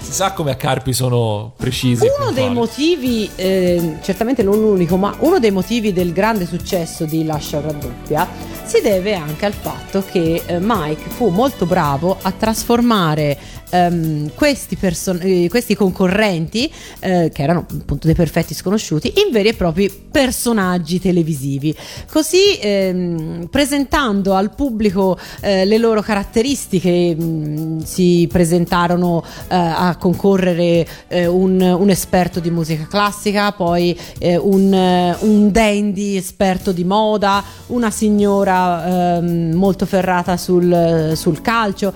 Si 0.00 0.12
sa 0.12 0.32
come 0.32 0.50
a 0.50 0.56
Carpi 0.56 0.92
sono 0.92 1.52
precisi. 1.56 2.06
Uno 2.18 2.32
dei 2.32 2.50
motivi, 2.50 3.28
eh, 3.36 3.98
certamente 4.02 4.42
non 4.42 4.58
l'unico, 4.58 4.96
ma 4.96 5.14
uno 5.20 5.38
dei 5.38 5.50
motivi 5.50 5.92
del 5.92 6.12
grande 6.12 6.46
successo 6.46 7.04
di 7.04 7.24
Lascia 7.24 7.60
raddoppia 7.60 8.56
si 8.68 8.82
deve 8.82 9.14
anche 9.14 9.46
al 9.46 9.54
fatto 9.54 10.04
che 10.04 10.42
eh, 10.44 10.58
Mike 10.60 11.08
fu 11.08 11.28
molto 11.28 11.64
bravo 11.64 12.18
a 12.20 12.30
trasformare 12.32 13.38
um, 13.70 14.30
questi, 14.34 14.76
person- 14.76 15.20
eh, 15.22 15.48
questi, 15.48 15.74
concorrenti, 15.74 16.70
eh, 17.00 17.30
che 17.32 17.42
erano 17.42 17.60
appunto 17.60 18.06
dei 18.06 18.14
perfetti 18.14 18.52
sconosciuti, 18.52 19.14
in 19.24 19.32
veri 19.32 19.48
e 19.48 19.54
propri 19.54 19.90
personaggi 19.90 21.00
televisivi. 21.00 21.74
Così 22.10 22.58
ehm, 22.60 23.48
presentando 23.50 24.34
al 24.34 24.54
pubblico 24.54 25.18
eh, 25.40 25.64
le 25.64 25.78
loro 25.78 26.02
caratteristiche, 26.02 27.14
mh, 27.14 27.22
mm, 27.22 27.78
si 27.80 28.28
presentarono 28.30 29.24
eh, 29.48 29.56
concorrere 29.96 30.86
eh, 31.08 31.26
un, 31.26 31.60
un, 31.60 31.90
esperto 31.90 32.40
di 32.40 32.50
musica 32.50 32.86
classica, 32.86 33.52
poi 33.52 33.98
un, 34.20 35.16
un 35.20 35.50
dandy 35.50 36.16
esperto 36.16 36.72
di 36.72 36.84
moda, 36.84 37.42
una 37.66 37.90
signora 37.90 39.16
ehm, 39.16 39.52
molto 39.54 39.86
ferrata 39.86 40.36
sul, 40.36 41.12
sul 41.14 41.40
calcio, 41.40 41.92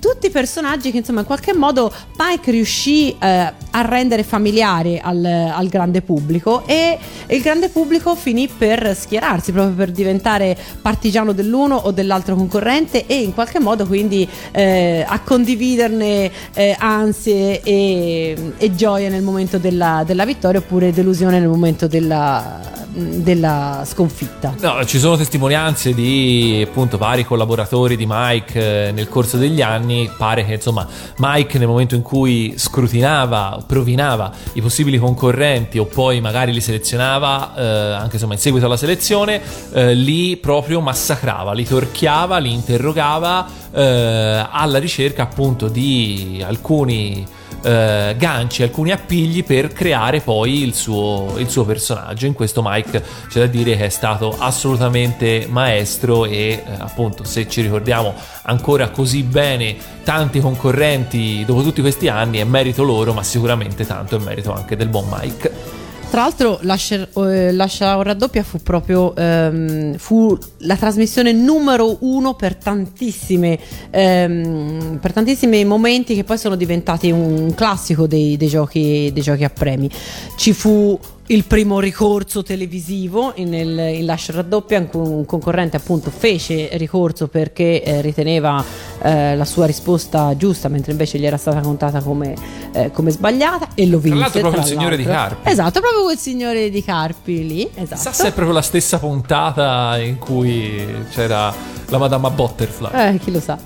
tutti 0.00 0.30
personaggi 0.30 0.90
che 0.90 0.98
insomma 0.98 1.20
in 1.20 1.26
qualche 1.26 1.54
modo 1.54 1.92
Mike 2.18 2.50
riuscì 2.50 3.16
eh, 3.18 3.52
a 3.70 3.80
rendere 3.82 4.22
familiare 4.22 5.00
al, 5.00 5.24
al, 5.24 5.68
grande 5.68 6.02
pubblico 6.02 6.66
e 6.66 6.98
il 7.26 7.40
grande 7.40 7.68
pubblico 7.68 8.14
finì 8.14 8.48
per 8.48 8.96
schierarsi 8.96 9.52
proprio 9.52 9.74
per 9.74 9.90
diventare 9.90 10.56
partigiano 10.80 11.32
dell'uno 11.32 11.76
o 11.76 11.90
dell'altro 11.90 12.34
concorrente 12.34 13.06
e 13.06 13.22
in 13.22 13.34
qualche 13.34 13.60
modo 13.60 13.86
quindi 13.86 14.28
eh, 14.52 15.04
a 15.06 15.20
condividerne 15.20 16.30
eh, 16.54 16.76
ansie 17.28 17.60
e, 17.62 18.52
e, 18.56 18.74
gioia 18.74 19.08
nel 19.08 19.22
momento 19.22 19.58
della, 19.58 20.02
della 20.04 20.24
vittoria 20.24 20.60
oppure 20.60 20.92
delusione 20.92 21.38
nel 21.38 21.48
momento 21.48 21.86
della, 21.86 22.60
della 22.88 23.82
sconfitta. 23.84 24.54
No, 24.60 24.84
ci 24.84 24.98
sono 24.98 25.16
testimonianze 25.16 25.92
di 25.92 26.64
appunto 26.66 26.96
vari 26.96 27.24
collaboratori 27.24 27.96
di 27.96 28.06
Mike 28.08 28.88
eh, 28.88 28.92
nel 28.92 29.08
corso 29.08 29.36
degli 29.36 29.60
anni. 29.60 30.10
Pare 30.16 30.44
che 30.44 30.54
insomma 30.54 30.86
Mike 31.18 31.58
nel 31.58 31.68
momento 31.68 31.94
in 31.94 32.02
cui 32.02 32.54
scrutinava, 32.56 33.62
provinava 33.66 34.32
i 34.54 34.62
possibili 34.62 34.98
concorrenti 34.98 35.78
o 35.78 35.84
poi 35.84 36.20
magari 36.20 36.52
li 36.52 36.60
selezionava, 36.60 37.54
eh, 37.56 37.62
anche 37.94 38.14
insomma 38.14 38.34
in 38.34 38.40
seguito 38.40 38.66
alla 38.66 38.76
selezione, 38.76 39.40
eh, 39.72 39.94
li 39.94 40.36
proprio 40.36 40.80
massacrava, 40.80 41.52
li 41.52 41.64
torchiava, 41.64 42.38
li 42.38 42.52
interrogava 42.52 43.46
eh, 43.72 44.46
alla 44.50 44.78
ricerca 44.78 45.22
appunto 45.22 45.68
di 45.68 46.42
alcuni 46.44 47.17
eh, 47.62 48.14
ganci, 48.16 48.62
alcuni 48.62 48.92
appigli 48.92 49.44
per 49.44 49.72
creare 49.72 50.20
poi 50.20 50.62
il 50.62 50.74
suo, 50.74 51.34
il 51.38 51.48
suo 51.48 51.64
personaggio. 51.64 52.26
In 52.26 52.34
questo 52.34 52.62
Mike 52.64 53.02
c'è 53.28 53.40
da 53.40 53.46
dire 53.46 53.76
che 53.76 53.86
è 53.86 53.88
stato 53.88 54.36
assolutamente 54.38 55.46
maestro 55.48 56.24
e 56.24 56.32
eh, 56.38 56.62
appunto 56.78 57.24
se 57.24 57.48
ci 57.48 57.60
ricordiamo 57.60 58.14
ancora 58.42 58.90
così 58.90 59.22
bene 59.22 59.76
tanti 60.04 60.40
concorrenti 60.40 61.44
dopo 61.44 61.62
tutti 61.62 61.80
questi 61.80 62.08
anni 62.08 62.38
è 62.38 62.44
merito 62.44 62.82
loro, 62.82 63.12
ma 63.12 63.22
sicuramente 63.22 63.86
tanto 63.86 64.16
è 64.16 64.18
merito 64.20 64.52
anche 64.52 64.76
del 64.76 64.88
buon 64.88 65.06
Mike. 65.10 65.86
Tra 66.10 66.22
l'altro 66.22 66.58
Lascia, 66.62 67.06
eh, 67.16 67.52
Lascia 67.52 68.02
raddoppia 68.02 68.42
fu 68.42 68.58
proprio 68.62 69.14
ehm, 69.14 69.98
fu 69.98 70.36
la 70.60 70.74
trasmissione 70.74 71.32
numero 71.32 71.98
uno 72.00 72.34
per 72.34 72.56
tantissime 72.56 73.58
ehm, 73.90 74.98
per 75.02 75.12
tantissimi 75.12 75.64
momenti 75.66 76.14
che 76.14 76.24
poi 76.24 76.38
sono 76.38 76.56
diventati 76.56 77.10
un 77.10 77.52
classico 77.54 78.06
dei, 78.06 78.38
dei, 78.38 78.48
giochi, 78.48 79.10
dei 79.12 79.22
giochi 79.22 79.44
a 79.44 79.50
premi. 79.50 79.90
Ci 80.36 80.54
fu 80.54 80.98
il 81.30 81.44
primo 81.44 81.78
ricorso 81.78 82.42
televisivo 82.42 83.34
nel, 83.36 83.96
in 83.96 84.06
Lash 84.06 84.30
raddoppia, 84.30 84.88
un 84.92 85.26
concorrente 85.26 85.76
appunto 85.76 86.10
fece 86.10 86.70
ricorso 86.74 87.28
perché 87.28 87.82
eh, 87.82 88.00
riteneva 88.00 88.64
eh, 89.02 89.36
la 89.36 89.44
sua 89.44 89.66
risposta 89.66 90.34
giusta, 90.36 90.68
mentre 90.68 90.92
invece 90.92 91.18
gli 91.18 91.26
era 91.26 91.36
stata 91.36 91.60
contata 91.60 92.00
come, 92.00 92.34
eh, 92.72 92.90
come 92.92 93.10
sbagliata 93.10 93.68
e 93.74 93.86
lo 93.86 93.98
vinse. 93.98 94.16
Tra 94.16 94.18
l'altro 94.18 94.40
proprio 94.40 94.62
tra 94.62 94.70
il 94.70 94.76
signore 94.76 94.96
di 94.96 95.04
l'altro. 95.04 95.36
Carpi. 95.36 95.50
Esatto, 95.50 95.80
proprio 95.80 96.02
quel 96.04 96.18
signore 96.18 96.70
di 96.70 96.84
Carpi 96.84 97.46
lì. 97.46 97.70
Esatto. 97.74 97.94
Chissà 97.94 98.12
se 98.12 98.28
è 98.28 98.32
proprio 98.32 98.54
la 98.54 98.62
stessa 98.62 98.98
puntata 98.98 99.98
in 99.98 100.18
cui 100.18 100.86
c'era 101.10 101.52
la 101.88 101.98
Madama 101.98 102.30
Butterfly. 102.30 103.14
Eh, 103.14 103.18
chi 103.18 103.30
lo 103.30 103.40
sa. 103.40 103.58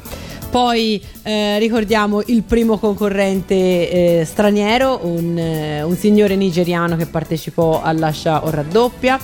Poi 0.53 1.03
eh, 1.23 1.59
ricordiamo 1.59 2.21
il 2.27 2.43
primo 2.43 2.77
concorrente 2.77 3.55
eh, 3.55 4.25
straniero, 4.27 5.01
un, 5.05 5.39
eh, 5.39 5.83
un 5.83 5.97
signore 5.97 6.37
nigeriano 6.37 6.95
che 6.95 7.07
partecipò 7.07 7.81
all'Ascia 7.83 8.45
o 8.45 8.51
raddoppia. 8.51 9.19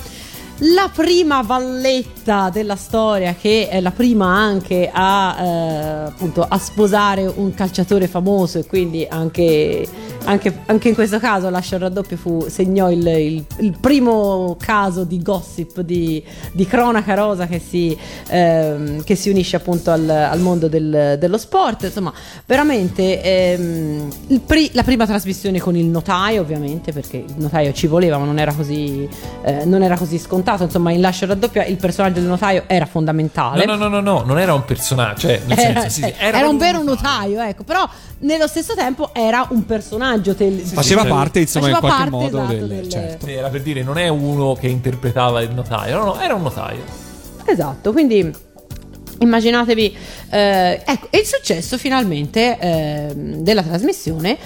La 0.61 0.89
prima 0.93 1.41
valletta 1.41 2.49
della 2.51 2.75
storia, 2.75 3.33
che 3.33 3.69
è 3.69 3.79
la 3.79 3.91
prima 3.91 4.25
anche 4.25 4.89
a, 4.91 5.37
eh, 5.39 6.03
appunto, 6.07 6.45
a 6.45 6.57
sposare 6.57 7.31
un 7.33 7.53
calciatore 7.53 8.07
famoso 8.09 8.59
e 8.59 8.65
quindi 8.65 9.07
anche, 9.09 9.87
anche, 10.25 10.63
anche 10.65 10.89
in 10.89 10.95
questo 10.95 11.17
caso 11.17 11.49
l'Ascia 11.49 11.77
o 11.77 11.79
raddoppio 11.79 12.17
fu, 12.17 12.45
segnò 12.49 12.91
il, 12.91 13.07
il, 13.07 13.45
il 13.59 13.77
primo 13.79 14.57
caso 14.59 15.05
di 15.05 15.21
gossip, 15.21 15.79
di, 15.79 16.21
di 16.51 16.65
cronaca 16.65 17.13
rosa 17.13 17.47
che 17.47 17.59
si, 17.59 17.97
ehm, 18.27 19.01
che 19.03 19.15
si 19.15 19.29
unisce 19.29 19.55
appunto 19.55 19.91
al, 19.91 20.09
al 20.09 20.41
mondo 20.41 20.67
del- 20.67 21.15
dello 21.17 21.37
sport. 21.37 21.83
Insomma, 21.83 22.11
veramente 22.45 23.21
ehm, 23.21 24.09
il 24.27 24.41
pri- 24.41 24.71
la 24.73 24.83
prima 24.83 25.05
trasmissione 25.05 25.59
con 25.61 25.77
il 25.77 25.85
notaio, 25.85 26.41
ovviamente, 26.41 26.91
perché 26.91 27.15
il 27.15 27.35
notaio 27.37 27.71
ci 27.71 27.87
voleva, 27.87 28.17
ma 28.17 28.25
non 28.25 28.39
era 28.39 28.51
così, 28.51 29.07
eh, 29.43 29.63
non 29.63 29.83
era 29.83 29.95
così 29.97 30.17
scontato. 30.17 30.47
Insomma, 30.57 30.91
in 30.91 31.01
Lascio 31.01 31.25
raddoppia 31.25 31.65
il 31.65 31.77
personaggio 31.77 32.19
del 32.19 32.29
notaio 32.29 32.63
era 32.67 32.85
fondamentale. 32.85 33.65
No, 33.65 33.75
no, 33.75 33.87
no, 33.87 33.99
no, 33.99 34.01
no, 34.01 34.23
non 34.25 34.39
era 34.39 34.53
un 34.53 34.65
personaggio, 34.65 35.27
cioè, 35.27 35.41
nel 35.45 35.57
Era, 35.59 35.81
senso, 35.81 35.89
sì, 35.89 36.01
sì, 36.01 36.07
eh, 36.07 36.15
era, 36.17 36.37
era 36.39 36.47
un 36.47 36.57
proprio 36.57 36.81
vero 36.81 36.83
notaio, 36.83 37.41
ecco, 37.41 37.63
però 37.63 37.87
nello 38.19 38.47
stesso 38.47 38.73
tempo 38.75 39.11
era 39.13 39.45
un 39.49 39.65
personaggio 39.65 40.35
tel- 40.35 40.59
Faceva 40.59 41.05
parte, 41.05 41.39
insomma, 41.39 41.67
in 41.69 41.73
Faceva 41.75 41.93
qualche 41.93 42.09
parte, 42.11 42.23
modo 42.25 42.37
esatto, 42.43 42.53
del, 42.53 42.67
del- 42.67 42.89
certo. 42.89 43.25
Sì, 43.25 43.33
era 43.33 43.49
per 43.49 43.61
dire, 43.61 43.83
non 43.83 43.97
è 43.97 44.07
uno 44.07 44.53
che 44.53 44.67
interpretava 44.67 45.41
il 45.41 45.53
notaio, 45.53 45.97
no, 45.97 46.03
no, 46.05 46.19
era 46.19 46.33
un 46.35 46.41
notaio. 46.41 46.83
Esatto, 47.45 47.91
quindi 47.91 48.47
immaginatevi, 49.21 49.97
eh, 50.29 50.81
ecco, 50.85 51.07
e 51.09 51.17
il 51.19 51.25
successo 51.25 51.77
finalmente 51.77 52.57
ehm, 52.59 53.35
della 53.41 53.63
trasmissione 53.63 54.37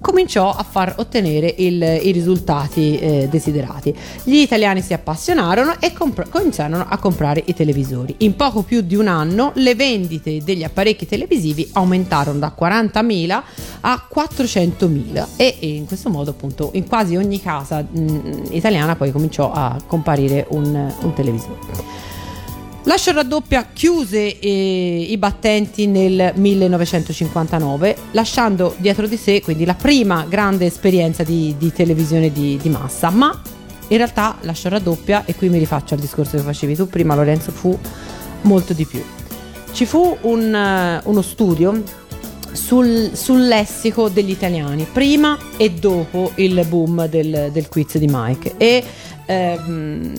cominciò 0.00 0.50
a 0.50 0.62
far 0.62 0.94
ottenere 0.98 1.54
il- 1.58 1.82
i 2.02 2.10
risultati 2.12 2.98
eh, 2.98 3.28
desiderati. 3.30 3.94
Gli 4.22 4.36
italiani 4.36 4.80
si 4.82 4.92
appassionarono 4.92 5.80
e 5.80 5.92
compr- 5.92 6.28
cominciarono 6.28 6.86
a 6.88 6.96
comprare 6.98 7.42
i 7.46 7.54
televisori. 7.54 8.14
In 8.18 8.36
poco 8.36 8.62
più 8.62 8.80
di 8.82 8.94
un 8.94 9.08
anno 9.08 9.52
le 9.54 9.74
vendite 9.74 10.42
degli 10.42 10.62
apparecchi 10.62 11.06
televisivi 11.06 11.68
aumentarono 11.72 12.38
da 12.38 12.54
40.000 12.58 13.42
a 13.80 14.08
400.000 14.14 15.26
e, 15.36 15.56
e 15.60 15.68
in 15.68 15.86
questo 15.86 16.10
modo 16.10 16.30
appunto 16.30 16.70
in 16.74 16.86
quasi 16.86 17.16
ogni 17.16 17.40
casa 17.40 17.82
mh, 17.82 18.48
italiana 18.50 18.96
poi 18.96 19.10
cominciò 19.12 19.50
a 19.52 19.76
comparire 19.86 20.46
un, 20.50 20.92
un 21.02 21.12
televisore. 21.14 22.04
Lascio 22.86 23.10
raddoppia 23.10 23.66
chiuse 23.72 24.38
eh, 24.38 25.06
i 25.08 25.16
battenti 25.18 25.88
nel 25.88 26.30
1959, 26.36 27.96
lasciando 28.12 28.76
dietro 28.78 29.08
di 29.08 29.16
sé 29.16 29.40
quindi 29.40 29.64
la 29.64 29.74
prima 29.74 30.24
grande 30.28 30.66
esperienza 30.66 31.24
di, 31.24 31.56
di 31.58 31.72
televisione 31.72 32.30
di, 32.30 32.56
di 32.62 32.68
massa. 32.68 33.10
Ma 33.10 33.42
in 33.88 33.96
realtà 33.96 34.38
Lascio 34.42 34.68
raddoppia, 34.68 35.24
e 35.24 35.34
qui 35.34 35.48
mi 35.48 35.58
rifaccio 35.58 35.94
al 35.94 36.00
discorso 36.00 36.36
che 36.36 36.44
facevi 36.44 36.76
tu 36.76 36.88
prima, 36.88 37.16
Lorenzo, 37.16 37.50
fu 37.50 37.76
molto 38.42 38.72
di 38.72 38.84
più. 38.84 39.02
Ci 39.72 39.84
fu 39.84 40.16
un, 40.20 40.54
eh, 40.54 41.00
uno 41.06 41.22
studio 41.22 41.82
sul, 42.52 43.10
sul 43.14 43.48
lessico 43.48 44.08
degli 44.08 44.30
italiani, 44.30 44.86
prima 44.90 45.36
e 45.56 45.72
dopo 45.72 46.30
il 46.36 46.64
boom 46.68 47.08
del, 47.08 47.50
del 47.52 47.68
quiz 47.68 47.98
di 47.98 48.06
Mike. 48.08 48.54
E 48.56 48.84
ehm, 49.26 50.12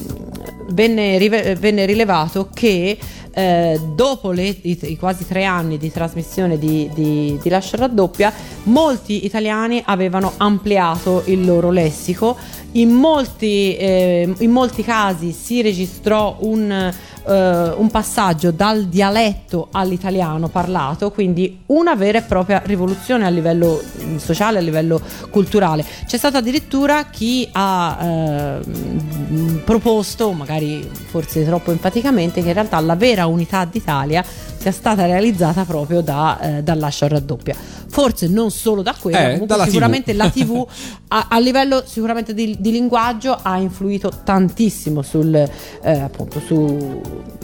venne, 0.69 1.17
rive- 1.17 1.55
venne 1.55 1.85
rilevato 1.85 2.49
che 2.53 2.97
eh, 3.31 3.79
dopo 3.93 4.31
le- 4.31 4.57
i, 4.61 4.79
i 4.81 4.97
quasi 4.97 5.27
tre 5.27 5.43
anni 5.43 5.77
di 5.77 5.91
trasmissione 5.91 6.57
di, 6.57 6.89
di, 6.93 7.37
di 7.41 7.49
Lascia 7.49 7.77
raddoppia, 7.77 8.33
molti 8.63 9.25
italiani 9.25 9.81
avevano 9.85 10.33
ampliato 10.37 11.23
il 11.25 11.45
loro 11.45 11.69
lessico. 11.69 12.35
In 12.73 12.89
molti, 12.89 13.75
eh, 13.77 14.33
in 14.39 14.51
molti 14.51 14.83
casi 14.83 15.31
si 15.31 15.61
registrò 15.61 16.37
un, 16.41 16.91
eh, 17.27 17.73
un 17.75 17.89
passaggio 17.89 18.51
dal 18.51 18.85
dialetto 18.85 19.67
all'italiano 19.71 20.47
parlato, 20.47 21.11
quindi 21.11 21.61
una 21.67 21.95
vera 21.95 22.19
e 22.19 22.21
propria 22.21 22.61
rivoluzione 22.65 23.25
a 23.25 23.29
livello 23.29 23.81
mm, 24.01 24.17
sociale, 24.17 24.59
a 24.59 24.61
livello 24.61 25.01
culturale. 25.29 25.85
C'è 26.05 26.17
stato 26.17 26.37
addirittura 26.37 27.05
chi 27.05 27.47
ha 27.51 27.97
eh, 28.01 28.59
mm, 28.67 29.57
proposto, 29.57 30.31
magari 30.31 30.87
forse 31.07 31.45
troppo 31.45 31.71
enfaticamente, 31.71 32.41
che 32.41 32.47
in 32.47 32.53
realtà 32.53 32.79
la 32.79 32.95
vera 32.95 33.25
unità 33.25 33.65
d'Italia 33.65 34.23
sia 34.57 34.71
stata 34.71 35.05
realizzata 35.05 35.63
proprio 35.65 36.01
da, 36.01 36.39
eh, 36.57 36.63
dall'Ascia 36.63 37.07
raddoppia. 37.07 37.55
Forse 37.89 38.27
non 38.27 38.51
solo 38.51 38.81
da 38.81 38.95
quello, 38.99 39.17
Eh, 39.17 39.23
comunque 39.23 39.47
dalla 39.47 39.63
TV. 39.63 39.69
sicuramente 39.69 40.13
la 40.13 40.29
TV 40.29 40.67
a, 41.09 41.27
a 41.29 41.39
livello 41.39 41.83
sicuramente 41.85 42.33
di, 42.33 42.55
di 42.59 42.71
linguaggio 42.71 43.37
ha 43.41 43.57
influito 43.57 44.11
tantissimo 44.23 45.01
sul, 45.01 45.33
eh, 45.33 45.99
appunto, 45.99 46.39
su, 46.39 47.01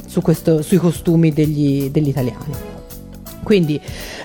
su 0.07 0.22
questo, 0.22 0.61
sui 0.61 0.78
costumi 0.78 1.32
degli, 1.32 1.89
degli 1.89 2.09
italiani. 2.09 2.53
Quindi 3.43 3.80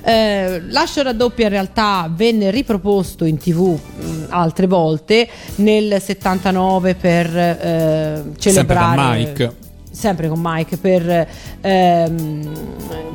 eh, 0.04 0.62
Lascio 0.68 1.02
raddoppia 1.02 1.46
in 1.46 1.50
realtà 1.50 2.08
venne 2.14 2.52
riproposto 2.52 3.24
in 3.24 3.36
tv 3.36 3.76
mh, 3.76 4.26
altre 4.28 4.68
volte 4.68 5.28
nel 5.56 6.00
79 6.00 6.94
per 6.94 7.36
eh, 7.36 8.22
celebrare 8.38 8.96
da 8.96 9.12
Mike. 9.12 9.54
Sempre 9.98 10.28
con 10.28 10.38
Mike 10.40 10.76
per, 10.76 11.28
ehm, 11.60 12.52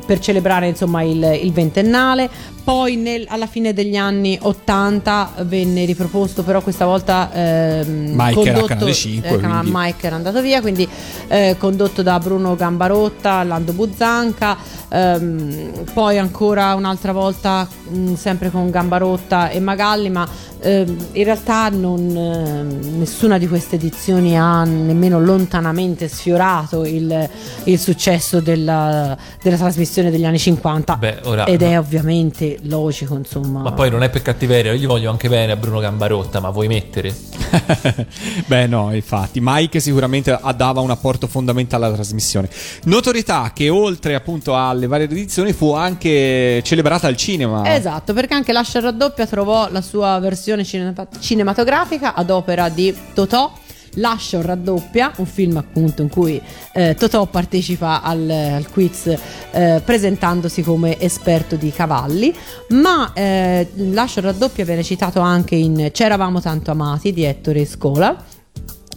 per 0.06 0.18
celebrare 0.18 0.68
insomma 0.68 1.02
il, 1.02 1.38
il 1.42 1.52
ventennale. 1.52 2.28
Poi 2.64 2.96
nel- 2.96 3.26
alla 3.28 3.46
fine 3.46 3.74
degli 3.74 3.94
anni 3.96 4.38
80 4.40 5.32
venne 5.42 5.84
riproposto 5.84 6.42
però 6.42 6.62
questa 6.62 6.86
volta 6.86 7.30
ehm, 7.32 8.12
Mike 8.14 8.40
era 8.40 8.52
condotto- 8.52 8.66
Canale 8.66 8.92
5, 8.94 9.28
eh, 9.28 9.38
quindi- 9.38 9.70
Mike 9.70 10.06
era 10.06 10.16
andato 10.16 10.40
via 10.40 10.60
quindi 10.62 10.88
eh, 11.28 11.56
condotto 11.58 12.02
da 12.02 12.18
Bruno 12.18 12.56
Gambarotta 12.56 13.42
Lando 13.42 13.72
Buzzanca 13.74 14.56
ehm, 14.88 15.84
poi 15.92 16.16
ancora 16.16 16.74
un'altra 16.74 17.12
volta 17.12 17.68
mh, 17.88 18.14
sempre 18.14 18.50
con 18.50 18.70
Gambarotta 18.70 19.50
e 19.50 19.60
Magalli 19.60 20.08
ma 20.08 20.26
ehm, 20.60 20.96
in 21.12 21.24
realtà 21.24 21.68
non, 21.68 22.16
ehm, 22.16 22.96
nessuna 22.98 23.36
di 23.36 23.46
queste 23.46 23.74
edizioni 23.76 24.38
ha 24.38 24.64
nemmeno 24.64 25.20
lontanamente 25.20 26.08
sfiorato 26.08 26.73
il, 26.82 27.28
il 27.64 27.78
successo 27.78 28.40
della, 28.40 29.16
della 29.40 29.56
trasmissione 29.56 30.10
degli 30.10 30.24
anni 30.24 30.38
50 30.38 30.96
Beh, 30.96 31.20
ora- 31.24 31.44
ed 31.44 31.62
è 31.62 31.78
ovviamente 31.78 32.58
logico 32.62 33.14
insomma 33.14 33.60
Ma 33.60 33.72
poi 33.72 33.90
non 33.90 34.02
è 34.02 34.10
per 34.10 34.22
cattiveria, 34.22 34.72
io 34.72 34.78
gli 34.78 34.86
voglio 34.86 35.10
anche 35.10 35.28
bene 35.28 35.52
a 35.52 35.56
Bruno 35.56 35.80
Gambarotta, 35.80 36.40
ma 36.40 36.50
vuoi 36.50 36.68
mettere? 36.68 37.14
Beh, 38.46 38.66
no, 38.66 38.94
infatti, 38.94 39.40
Mike 39.42 39.80
sicuramente 39.80 40.38
dava 40.56 40.80
un 40.80 40.90
apporto 40.90 41.26
fondamentale 41.26 41.84
alla 41.86 41.94
trasmissione. 41.94 42.48
Notorietà 42.84 43.52
che 43.54 43.68
oltre 43.68 44.14
appunto 44.14 44.56
alle 44.56 44.86
varie 44.86 45.06
edizioni 45.06 45.52
fu 45.52 45.72
anche 45.72 46.60
celebrata 46.64 47.06
al 47.06 47.16
cinema. 47.16 47.74
Esatto, 47.74 48.12
perché 48.12 48.34
anche 48.34 48.52
Lascia 48.52 48.80
raddoppia 48.80 49.26
trovò 49.26 49.68
la 49.70 49.80
sua 49.80 50.18
versione 50.18 50.64
cinema- 50.64 51.06
cinematografica 51.18 52.14
ad 52.14 52.30
opera 52.30 52.68
di 52.68 52.94
Totò, 53.14 53.52
Lascio 53.94 54.42
raddoppia, 54.42 55.12
un 55.16 55.26
film 55.26 55.56
appunto 55.56 56.02
in 56.02 56.08
cui 56.08 56.40
eh, 56.72 56.94
Totò 56.94 57.26
partecipa 57.26 58.02
al, 58.02 58.28
al 58.28 58.70
quiz 58.70 59.14
eh, 59.50 59.82
presentandosi 59.84 60.62
come 60.62 60.98
esperto 61.00 61.56
di 61.56 61.70
cavalli, 61.70 62.34
ma 62.70 63.12
eh, 63.12 63.68
Lascio 63.74 64.20
raddoppia 64.20 64.64
viene 64.64 64.82
citato 64.82 65.20
anche 65.20 65.54
in 65.54 65.90
C'eravamo 65.92 66.40
tanto 66.40 66.70
amati 66.70 67.12
di 67.12 67.24
Ettore 67.24 67.64
Scola 67.66 68.16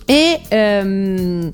e 0.06 0.42
ehm, 0.48 1.52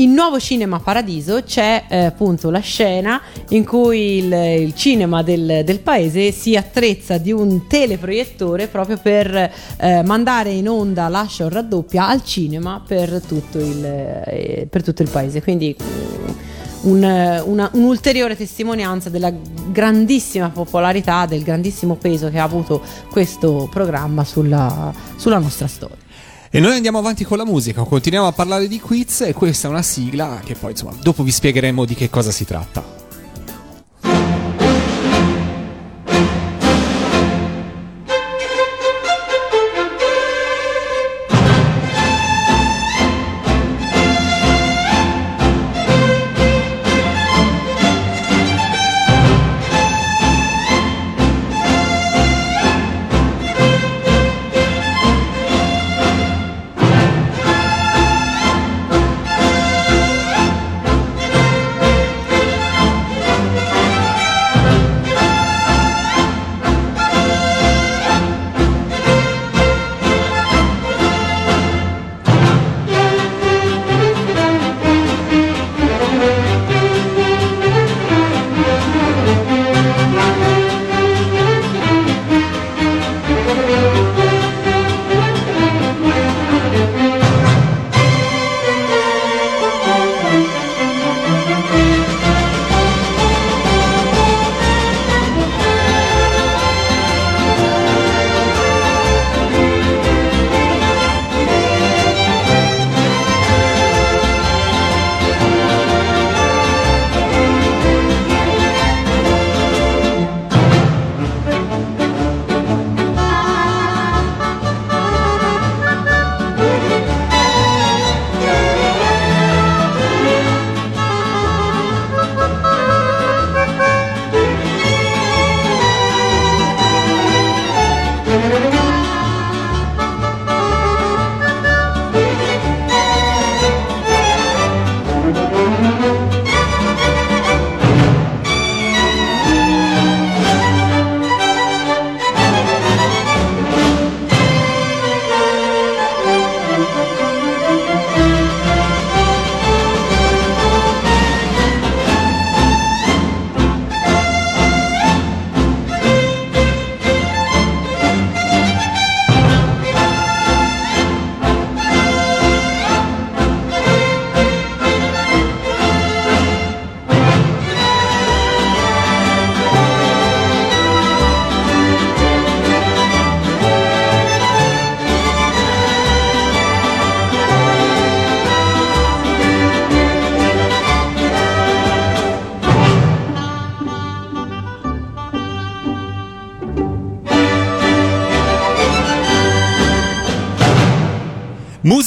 in 0.00 0.12
Nuovo 0.12 0.38
Cinema 0.38 0.78
Paradiso 0.78 1.42
c'è 1.42 1.84
eh, 1.88 2.04
appunto 2.04 2.50
la 2.50 2.60
scena 2.60 3.20
in 3.48 3.64
cui 3.64 4.18
il, 4.18 4.32
il 4.32 4.74
cinema 4.74 5.24
del, 5.24 5.62
del, 5.64 5.80
paese 5.80 6.30
si 6.30 6.54
attrezza 6.54 7.18
di 7.18 7.32
un 7.32 7.66
teleproiettore 7.66 8.68
proprio 8.68 8.98
per 8.98 9.34
eh, 9.76 10.02
mandare 10.04 10.50
in 10.50 10.68
onda 10.68 11.08
l'ascia 11.08 11.46
o 11.46 11.48
raddoppia 11.48 12.06
al 12.06 12.22
cinema 12.22 12.80
per 12.86 13.20
tutto 13.26 13.58
il, 13.58 13.84
eh, 13.84 14.68
per 14.70 14.84
tutto 14.84 15.02
il 15.02 15.08
paese. 15.10 15.42
Quindi 15.42 15.74
mm, 15.76 16.28
un, 16.82 17.42
una, 17.44 17.68
un'ulteriore 17.72 18.36
testimonianza 18.36 19.10
della 19.10 19.32
grandissima 19.32 20.50
popolarità, 20.50 21.26
del 21.26 21.42
grandissimo 21.42 21.96
peso 21.96 22.30
che 22.30 22.38
ha 22.38 22.44
avuto 22.44 22.80
questo 23.10 23.68
programma 23.68 24.22
sulla, 24.22 24.92
sulla 25.16 25.38
nostra 25.38 25.66
storia. 25.66 26.06
E 26.50 26.60
noi 26.60 26.76
andiamo 26.76 26.98
avanti 26.98 27.24
con 27.24 27.36
la 27.36 27.44
musica, 27.44 27.82
continuiamo 27.82 28.26
a 28.26 28.32
parlare 28.32 28.68
di 28.68 28.80
quiz 28.80 29.20
e 29.20 29.34
questa 29.34 29.68
è 29.68 29.70
una 29.70 29.82
sigla 29.82 30.40
che 30.42 30.54
poi 30.54 30.70
insomma 30.70 30.94
dopo 31.02 31.22
vi 31.22 31.30
spiegheremo 31.30 31.84
di 31.84 31.94
che 31.94 32.08
cosa 32.08 32.30
si 32.30 32.46
tratta. 32.46 32.97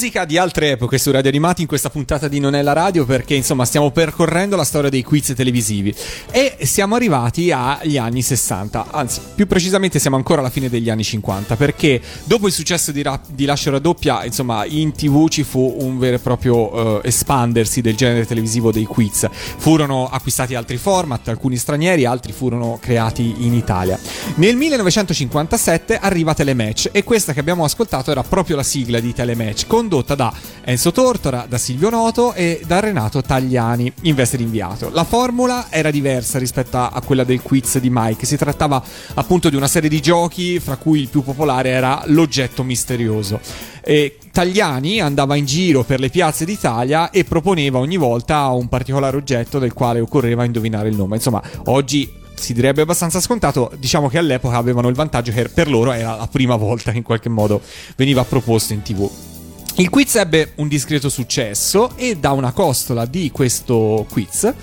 Musica 0.01 0.25
di 0.25 0.39
altre 0.39 0.71
epoche 0.71 0.97
su 0.97 1.11
Radio 1.11 1.29
Animati 1.29 1.61
in 1.61 1.67
questa 1.67 1.91
puntata 1.91 2.27
di 2.27 2.39
Non 2.39 2.55
è 2.55 2.63
la 2.63 2.73
radio 2.73 3.05
perché 3.05 3.35
insomma 3.35 3.65
stiamo 3.65 3.91
percorrendo 3.91 4.55
la 4.55 4.63
storia 4.63 4.89
dei 4.89 5.03
quiz 5.03 5.31
televisivi 5.35 5.93
e 6.31 6.57
siamo 6.63 6.95
arrivati 6.95 7.51
agli 7.51 7.97
anni 7.97 8.23
60, 8.23 8.87
anzi 8.89 9.21
più 9.35 9.45
precisamente 9.45 9.99
siamo 9.99 10.15
ancora 10.15 10.39
alla 10.39 10.49
fine 10.49 10.69
degli 10.69 10.89
anni 10.89 11.03
50 11.03 11.55
perché 11.55 12.01
dopo 12.23 12.47
il 12.47 12.51
successo 12.51 12.91
di, 12.91 13.03
Ra- 13.03 13.21
di 13.27 13.45
Lascio 13.45 13.69
Raddoppia 13.69 14.25
insomma 14.25 14.65
in 14.65 14.91
tv 14.91 15.27
ci 15.29 15.43
fu 15.43 15.75
un 15.81 15.99
vero 15.99 16.15
e 16.15 16.19
proprio 16.19 17.03
eh, 17.03 17.07
espandersi 17.07 17.81
del 17.81 17.95
genere 17.95 18.25
televisivo 18.25 18.71
dei 18.71 18.85
quiz, 18.85 19.29
furono 19.31 20.09
acquistati 20.09 20.55
altri 20.55 20.77
format, 20.77 21.27
alcuni 21.27 21.57
stranieri, 21.57 22.05
altri 22.05 22.31
furono 22.31 22.79
creati 22.81 23.45
in 23.45 23.53
Italia. 23.53 23.99
Nel 24.37 24.55
1957 24.55 25.99
arriva 25.99 26.33
Telematch 26.33 26.89
e 26.91 27.03
questa 27.03 27.33
che 27.33 27.39
abbiamo 27.39 27.63
ascoltato 27.63 28.09
era 28.09 28.23
proprio 28.23 28.55
la 28.55 28.63
sigla 28.63 28.99
di 28.99 29.13
Telematch 29.13 29.67
condotta 29.91 30.15
da 30.15 30.33
Enzo 30.63 30.93
Tortora, 30.93 31.45
da 31.49 31.57
Silvio 31.57 31.89
Noto 31.89 32.33
e 32.33 32.61
da 32.65 32.79
Renato 32.79 33.21
Tagliani 33.21 33.91
in 34.03 34.15
veste 34.15 34.37
di 34.37 34.43
inviato. 34.43 34.89
La 34.89 35.03
formula 35.03 35.67
era 35.69 35.91
diversa 35.91 36.39
rispetto 36.39 36.77
a 36.77 37.01
quella 37.03 37.25
del 37.25 37.41
quiz 37.41 37.77
di 37.79 37.89
Mike, 37.91 38.25
si 38.25 38.37
trattava 38.37 38.81
appunto 39.15 39.49
di 39.49 39.57
una 39.57 39.67
serie 39.67 39.89
di 39.89 40.01
giochi 40.01 40.61
fra 40.61 40.77
cui 40.77 41.01
il 41.01 41.09
più 41.09 41.23
popolare 41.23 41.69
era 41.69 42.03
l'oggetto 42.05 42.63
misterioso. 42.63 43.41
E 43.83 44.17
Tagliani 44.31 45.01
andava 45.01 45.35
in 45.35 45.45
giro 45.45 45.83
per 45.83 45.99
le 45.99 46.09
piazze 46.09 46.45
d'Italia 46.45 47.09
e 47.09 47.25
proponeva 47.25 47.79
ogni 47.79 47.97
volta 47.97 48.47
un 48.47 48.69
particolare 48.69 49.17
oggetto 49.17 49.59
del 49.59 49.73
quale 49.73 49.99
occorreva 49.99 50.45
indovinare 50.45 50.87
il 50.87 50.95
nome. 50.95 51.17
Insomma, 51.17 51.41
oggi 51.65 52.09
si 52.33 52.53
direbbe 52.53 52.81
abbastanza 52.81 53.19
scontato, 53.19 53.71
diciamo 53.77 54.07
che 54.07 54.17
all'epoca 54.17 54.55
avevano 54.55 54.87
il 54.87 54.95
vantaggio 54.95 55.33
che 55.33 55.49
per 55.49 55.69
loro 55.69 55.91
era 55.91 56.15
la 56.15 56.27
prima 56.27 56.55
volta 56.55 56.91
che 56.91 56.97
in 56.97 57.03
qualche 57.03 57.29
modo 57.29 57.61
veniva 57.97 58.23
proposto 58.23 58.71
in 58.71 58.83
tv. 58.83 59.30
Il 59.75 59.89
quiz 59.89 60.15
ebbe 60.15 60.51
un 60.55 60.67
discreto 60.67 61.09
successo 61.09 61.95
e 61.95 62.17
da 62.17 62.31
una 62.31 62.51
costola 62.51 63.05
di 63.05 63.31
questo 63.31 64.05
quiz 64.09 64.53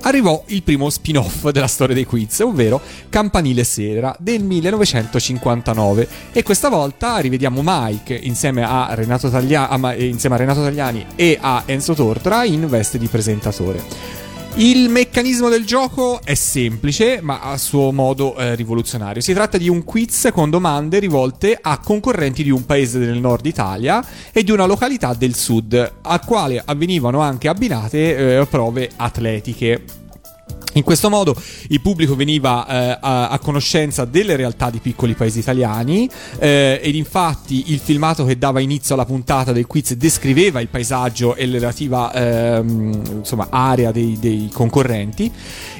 arrivò 0.00 0.42
il 0.46 0.62
primo 0.62 0.88
spin-off 0.90 1.50
della 1.50 1.66
storia 1.66 1.94
dei 1.94 2.04
quiz, 2.04 2.40
ovvero 2.40 2.80
Campanile 3.08 3.62
Sera 3.62 4.16
del 4.18 4.42
1959 4.42 6.08
e 6.32 6.42
questa 6.42 6.70
volta 6.70 7.18
rivediamo 7.18 7.60
Mike 7.62 8.14
insieme 8.14 8.64
a 8.64 8.88
Renato, 8.94 9.28
Taglia- 9.28 9.68
insieme 9.96 10.34
a 10.34 10.38
Renato 10.38 10.62
Tagliani 10.62 11.06
e 11.14 11.38
a 11.40 11.62
Enzo 11.66 11.94
Tortora 11.94 12.44
in 12.44 12.66
veste 12.66 12.98
di 12.98 13.06
presentatore. 13.06 14.23
Il 14.56 14.88
meccanismo 14.88 15.48
del 15.48 15.66
gioco 15.66 16.20
è 16.22 16.34
semplice, 16.34 17.18
ma 17.20 17.40
a 17.40 17.58
suo 17.58 17.90
modo 17.90 18.36
eh, 18.36 18.54
rivoluzionario. 18.54 19.20
Si 19.20 19.32
tratta 19.32 19.58
di 19.58 19.68
un 19.68 19.82
quiz 19.82 20.28
con 20.32 20.48
domande 20.48 21.00
rivolte 21.00 21.58
a 21.60 21.80
concorrenti 21.80 22.44
di 22.44 22.50
un 22.50 22.64
paese 22.64 23.00
del 23.00 23.18
nord 23.18 23.46
Italia 23.46 24.04
e 24.32 24.44
di 24.44 24.52
una 24.52 24.66
località 24.66 25.12
del 25.12 25.34
sud, 25.34 25.92
a 26.02 26.20
quale 26.20 26.62
avvenivano 26.64 27.18
anche 27.18 27.48
abbinate 27.48 28.38
eh, 28.38 28.46
prove 28.46 28.92
atletiche. 28.94 30.03
In 30.76 30.82
questo 30.82 31.08
modo 31.08 31.36
il 31.68 31.80
pubblico 31.80 32.16
veniva 32.16 32.66
eh, 32.66 32.98
a, 33.00 33.28
a, 33.28 33.38
conoscenza 33.38 34.04
delle 34.04 34.34
realtà 34.34 34.70
di 34.70 34.80
piccoli 34.80 35.14
paesi 35.14 35.38
italiani 35.38 36.08
eh, 36.38 36.80
ed 36.82 36.96
infatti 36.96 37.72
il 37.72 37.78
filmato 37.78 38.24
che 38.24 38.36
dava 38.38 38.58
inizio 38.58 38.94
alla 38.94 39.04
puntata 39.04 39.52
del 39.52 39.68
quiz 39.68 39.94
descriveva 39.94 40.60
il 40.60 40.66
paesaggio 40.66 41.36
e 41.36 41.46
la 41.46 41.58
relativa 41.58 42.12
ehm, 42.12 43.02
insomma, 43.18 43.46
area 43.50 43.92
dei, 43.92 44.16
dei, 44.18 44.50
concorrenti. 44.52 45.30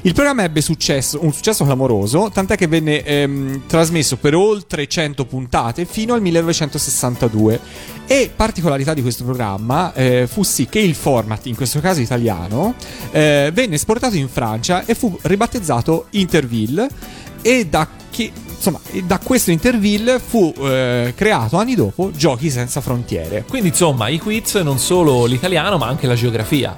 Il 0.03 0.13
programma 0.13 0.43
ebbe 0.43 0.61
successo, 0.61 1.19
un 1.21 1.33
successo 1.33 1.65
clamoroso, 1.65 2.29
tant'è 2.33 2.55
che 2.55 2.67
venne 2.67 3.03
ehm, 3.03 3.63
trasmesso 3.67 4.15
per 4.15 4.33
oltre 4.33 4.87
100 4.87 5.25
puntate 5.25 5.83
fino 5.83 6.13
al 6.13 6.21
1962 6.21 7.59
e 8.07 8.31
particolarità 8.33 8.93
di 8.93 9.01
questo 9.01 9.23
programma 9.23 9.91
eh, 9.93 10.27
fu 10.27 10.43
sì 10.43 10.67
che 10.67 10.79
il 10.79 10.95
format, 10.95 11.45
in 11.47 11.55
questo 11.55 11.79
caso 11.79 12.01
italiano, 12.01 12.75
eh, 13.11 13.49
venne 13.53 13.75
esportato 13.75 14.15
in 14.15 14.29
Francia 14.29 14.84
e 14.85 14.95
fu 14.95 15.17
ribattezzato 15.23 16.07
Interville 16.11 16.87
e 17.41 17.67
da 17.67 17.87
che 18.09 18.31
insomma, 18.55 18.79
da 19.03 19.19
questo 19.19 19.51
Interville 19.51 20.19
fu 20.19 20.53
eh, 20.57 21.13
creato 21.15 21.57
anni 21.57 21.75
dopo 21.75 22.11
Giochi 22.15 22.49
senza 22.49 22.81
frontiere. 22.81 23.43
Quindi, 23.47 23.69
insomma, 23.69 24.07
i 24.07 24.17
quiz 24.17 24.55
non 24.55 24.79
solo 24.79 25.25
l'italiano, 25.25 25.77
ma 25.77 25.87
anche 25.87 26.07
la 26.07 26.15
geografia 26.15 26.77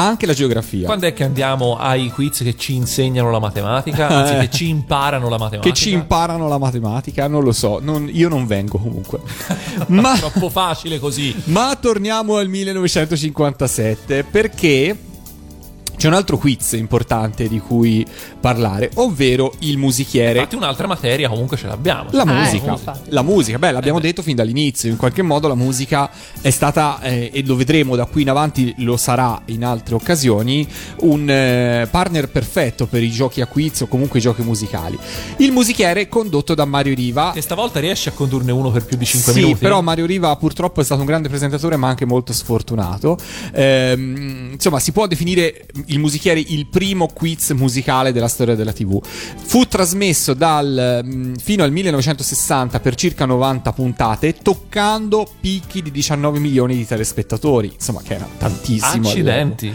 anche 0.00 0.26
la 0.26 0.32
geografia. 0.32 0.86
Quando 0.86 1.06
è 1.06 1.12
che 1.12 1.24
andiamo 1.24 1.76
ai 1.76 2.10
quiz 2.10 2.38
che 2.38 2.56
ci 2.56 2.74
insegnano 2.74 3.30
la 3.30 3.40
matematica? 3.40 4.08
Anzi, 4.08 4.34
che 4.34 4.50
ci 4.50 4.68
imparano 4.68 5.28
la 5.28 5.38
matematica? 5.38 5.74
Che 5.74 5.74
ci 5.74 5.90
imparano 5.92 6.48
la 6.48 6.58
matematica? 6.58 7.26
Non 7.26 7.42
lo 7.42 7.52
so, 7.52 7.78
non, 7.80 8.08
io 8.10 8.28
non 8.28 8.46
vengo 8.46 8.78
comunque. 8.78 9.20
Ma 9.88 10.16
troppo 10.16 10.50
facile 10.50 10.98
così. 10.98 11.34
Ma 11.44 11.76
torniamo 11.80 12.36
al 12.36 12.48
1957 12.48 14.24
perché 14.24 14.96
c'è 15.98 16.06
un 16.06 16.14
altro 16.14 16.38
quiz 16.38 16.72
importante 16.72 17.48
di 17.48 17.58
cui 17.58 18.06
parlare, 18.40 18.88
ovvero 18.94 19.52
il 19.60 19.78
musichiere. 19.78 20.38
Infatti 20.38 20.54
un'altra 20.54 20.86
materia 20.86 21.28
comunque 21.28 21.56
ce 21.56 21.66
l'abbiamo. 21.66 22.10
La 22.12 22.22
ah, 22.22 22.32
musica. 22.32 22.74
Eh, 22.74 22.98
la 23.06 23.22
musica, 23.22 23.58
beh, 23.58 23.72
l'abbiamo 23.72 23.98
eh 23.98 24.02
detto 24.02 24.22
fin 24.22 24.36
dall'inizio, 24.36 24.90
in 24.90 24.96
qualche 24.96 25.22
modo 25.22 25.48
la 25.48 25.56
musica 25.56 26.08
è 26.40 26.50
stata, 26.50 27.00
eh, 27.02 27.30
e 27.34 27.42
lo 27.44 27.56
vedremo 27.56 27.96
da 27.96 28.04
qui 28.04 28.22
in 28.22 28.30
avanti, 28.30 28.72
lo 28.78 28.96
sarà 28.96 29.42
in 29.46 29.64
altre 29.64 29.96
occasioni, 29.96 30.66
un 31.00 31.28
eh, 31.28 31.88
partner 31.90 32.28
perfetto 32.28 32.86
per 32.86 33.02
i 33.02 33.10
giochi 33.10 33.40
a 33.40 33.46
quiz 33.46 33.80
o 33.80 33.88
comunque 33.88 34.20
i 34.20 34.22
giochi 34.22 34.42
musicali. 34.42 34.96
Il 35.38 35.50
musichiere 35.50 36.02
è 36.02 36.08
condotto 36.08 36.54
da 36.54 36.64
Mario 36.64 36.94
Riva. 36.94 37.32
Che 37.34 37.42
stavolta 37.42 37.80
riesce 37.80 38.10
a 38.10 38.12
condurne 38.12 38.52
uno 38.52 38.70
per 38.70 38.84
più 38.84 38.96
di 38.96 39.04
5 39.04 39.32
sì, 39.32 39.38
minuti. 39.40 39.56
Sì, 39.56 39.62
però 39.64 39.80
Mario 39.80 40.06
Riva 40.06 40.34
purtroppo 40.36 40.80
è 40.80 40.84
stato 40.84 41.00
un 41.00 41.08
grande 41.08 41.28
presentatore 41.28 41.74
ma 41.74 41.88
anche 41.88 42.04
molto 42.04 42.32
sfortunato. 42.32 43.18
Ehm, 43.52 44.50
insomma, 44.52 44.78
si 44.78 44.92
può 44.92 45.08
definire 45.08 45.66
il 45.88 45.98
musichiere 45.98 46.40
il 46.40 46.66
primo 46.66 47.08
quiz 47.08 47.50
musicale 47.50 48.12
della 48.12 48.28
storia 48.28 48.54
della 48.54 48.72
TV. 48.72 49.00
Fu 49.02 49.66
trasmesso 49.66 50.34
dal, 50.34 51.02
mm, 51.04 51.34
fino 51.34 51.62
al 51.62 51.72
1960 51.72 52.80
per 52.80 52.94
circa 52.94 53.24
90 53.26 53.72
puntate, 53.72 54.34
toccando 54.34 55.28
picchi 55.40 55.82
di 55.82 55.90
19 55.90 56.38
milioni 56.38 56.76
di 56.76 56.86
telespettatori. 56.86 57.70
Insomma, 57.74 58.00
che 58.02 58.14
era 58.14 58.28
tantissimo. 58.38 59.08
Accidenti. 59.08 59.72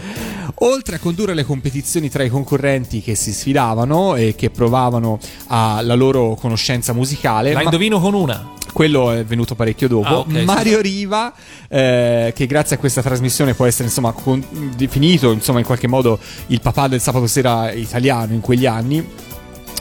Oltre 0.58 0.96
a 0.96 0.98
condurre 0.98 1.34
le 1.34 1.44
competizioni 1.44 2.08
tra 2.08 2.22
i 2.22 2.28
concorrenti 2.28 3.00
che 3.00 3.14
si 3.14 3.32
sfidavano 3.32 4.14
e 4.14 4.34
che 4.36 4.50
provavano 4.50 5.18
la 5.48 5.94
loro 5.94 6.36
conoscenza 6.36 6.92
musicale. 6.92 7.52
La 7.52 7.62
indovino 7.62 8.00
con 8.00 8.14
una 8.14 8.52
quello 8.74 9.12
è 9.12 9.24
venuto 9.24 9.54
parecchio 9.54 9.88
dopo. 9.88 10.08
Ah, 10.08 10.18
okay, 10.18 10.44
Mario 10.44 10.76
sì. 10.78 10.82
Riva, 10.82 11.32
eh, 11.68 12.32
che 12.34 12.46
grazie 12.46 12.76
a 12.76 12.78
questa 12.78 13.00
trasmissione 13.00 13.54
può 13.54 13.64
essere 13.66 13.84
insomma 13.84 14.10
con, 14.10 14.44
definito 14.76 15.30
insomma 15.30 15.60
in 15.60 15.64
qualche 15.64 15.86
modo 15.86 16.03
il 16.48 16.60
papà 16.60 16.88
del 16.88 17.00
sabato 17.00 17.26
sera 17.26 17.72
italiano 17.72 18.32
in 18.32 18.40
quegli 18.40 18.66
anni. 18.66 19.06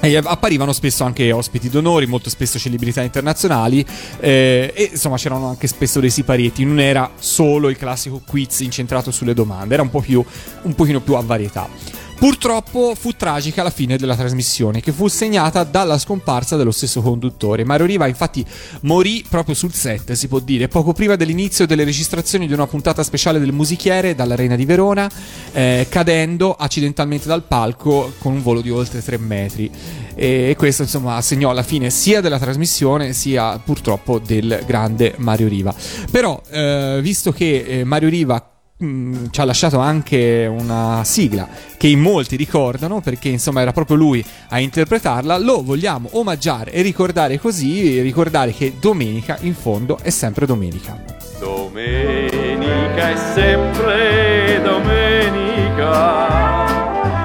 E 0.01 0.17
apparivano 0.17 0.73
spesso 0.73 1.05
anche 1.05 1.31
ospiti 1.31 1.69
d'onori, 1.69 2.07
molto 2.07 2.29
spesso 2.29 2.59
celebrità 2.59 3.01
internazionali 3.01 3.85
eh, 4.19 4.73
e 4.75 4.89
insomma 4.91 5.15
c'erano 5.15 5.47
anche 5.47 5.65
spesso 5.67 6.01
dei 6.01 6.09
siparietti, 6.09 6.65
non 6.65 6.81
era 6.81 7.09
solo 7.17 7.69
il 7.69 7.77
classico 7.77 8.21
quiz 8.27 8.59
incentrato 8.59 9.11
sulle 9.11 9.33
domande, 9.33 9.75
era 9.75 9.81
un, 9.81 9.89
po 9.89 10.01
più, 10.01 10.21
un 10.63 10.75
pochino 10.75 10.99
più 10.99 11.13
a 11.13 11.21
varietà. 11.21 11.69
Purtroppo 12.15 12.95
fu 12.95 13.11
tragica 13.11 13.63
la 13.63 13.69
fine 13.69 13.97
della 13.97 14.15
trasmissione, 14.15 14.79
che 14.79 14.91
fu 14.93 15.07
segnata 15.07 15.63
dalla 15.63 15.97
scomparsa 15.97 16.55
dello 16.55 16.71
stesso 16.71 17.01
conduttore. 17.01 17.65
Mario 17.65 17.85
Riva 17.85 18.07
infatti 18.07 18.45
morì 18.81 19.25
proprio 19.27 19.55
sul 19.55 19.73
set, 19.73 20.13
si 20.13 20.27
può 20.27 20.39
dire, 20.39 20.67
poco 20.69 20.93
prima 20.93 21.15
dell'inizio 21.15 21.67
delle 21.67 21.83
registrazioni 21.83 22.47
di 22.47 22.53
una 22.53 22.65
puntata 22.65 23.03
speciale 23.03 23.39
del 23.39 23.51
musichiere 23.51 24.15
dall'Arena 24.15 24.55
di 24.55 24.65
Verona, 24.65 25.11
eh, 25.51 25.87
cadendo 25.89 26.53
accidentalmente 26.53 27.27
dal 27.27 27.43
palco 27.43 28.13
con 28.19 28.33
un 28.33 28.41
volo 28.41 28.61
di 28.61 28.69
oltre 28.69 29.03
3 29.03 29.17
metri. 29.17 29.69
E 30.15 30.55
questo 30.57 30.83
insomma 30.83 31.19
segnò 31.21 31.51
la 31.51 31.63
fine 31.63 31.89
sia 31.89 32.21
della 32.21 32.39
trasmissione 32.39 33.13
sia 33.13 33.59
purtroppo 33.59 34.19
del 34.19 34.63
grande 34.65 35.15
Mario 35.17 35.47
Riva. 35.47 35.73
Però, 36.09 36.41
eh, 36.49 36.99
visto 37.01 37.31
che 37.31 37.65
eh, 37.67 37.83
Mario 37.83 38.09
Riva 38.09 38.52
Mm, 38.83 39.27
ci 39.31 39.39
ha 39.39 39.45
lasciato 39.45 39.79
anche 39.79 40.45
una 40.45 41.03
sigla 41.05 41.47
che 41.77 41.87
in 41.87 42.01
molti 42.01 42.35
ricordano 42.35 42.99
perché 42.99 43.29
insomma 43.29 43.61
era 43.61 43.71
proprio 43.71 43.95
lui 43.95 44.21
a 44.49 44.59
interpretarla. 44.59 45.37
Lo 45.37 45.63
vogliamo 45.63 46.09
omaggiare 46.13 46.73
e 46.73 46.81
ricordare 46.81 47.39
così 47.39 48.01
ricordare 48.01 48.51
che 48.51 48.73
domenica 48.81 49.37
in 49.41 49.53
fondo 49.55 49.97
è 50.01 50.09
sempre 50.09 50.45
domenica. 50.45 51.01
Domenica 51.39 53.11
è 53.11 53.15
sempre 53.33 54.61
domenica. 54.61 56.01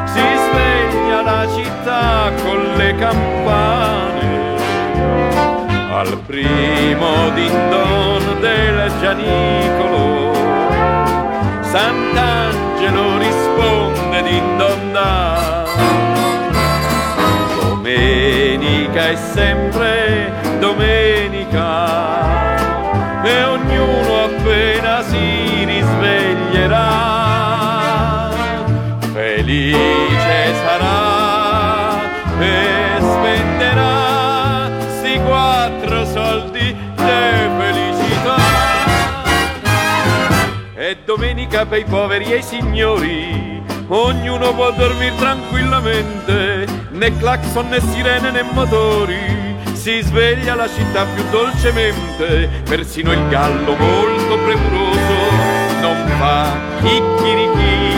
Si 0.07 0.21
sveglia 0.21 1.23
la 1.23 1.49
città 1.57 2.31
con 2.41 2.77
le 2.77 2.95
campane. 2.95 4.57
Al 5.91 6.21
primo 6.25 7.31
din 7.35 7.69
don 7.71 8.41
del 8.41 8.93
Gianicolo 9.01 10.18
Sant'Angelo 11.71 13.19
risponde 13.19 14.23
din 14.23 14.57
donna. 14.57 15.65
Domenica 17.61 19.11
è 19.11 19.17
sempre 19.17 19.98
domenica 41.59 41.67
per 41.67 41.79
i 41.79 41.85
poveri 41.85 42.33
e 42.33 42.37
i 42.37 42.43
signori, 42.43 43.63
ognuno 43.89 44.55
può 44.55 44.71
dormire 44.73 45.17
tranquillamente, 45.17 46.67
né 46.91 47.17
clacson 47.17 47.69
né 47.69 47.81
sirene 47.81 48.31
né 48.31 48.43
motori. 48.43 49.57
Si 49.73 50.01
sveglia 50.03 50.55
la 50.55 50.69
città 50.69 51.05
più 51.15 51.25
dolcemente, 51.31 52.49
persino 52.69 53.13
il 53.13 53.29
gallo 53.29 53.75
molto 53.77 54.39
premuroso 54.45 55.57
non 55.81 56.07
fa 56.19 56.51
chicchirichì. 56.83 57.97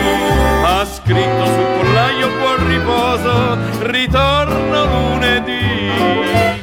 Ha 0.63 0.85
scritto 0.85 1.45
sul 1.45 1.67
pollaio 1.77 2.29
buon 2.39 2.69
riposo, 2.69 3.59
ritorno 3.91 4.85
lunedì. 4.85 6.60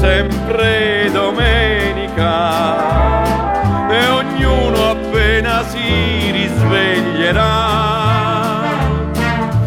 sempre 0.00 1.10
domenica. 1.12 2.28
E 3.90 4.06
ognuno 4.08 4.90
appena 4.90 5.62
si 5.68 6.30
risveglierà 6.30 7.80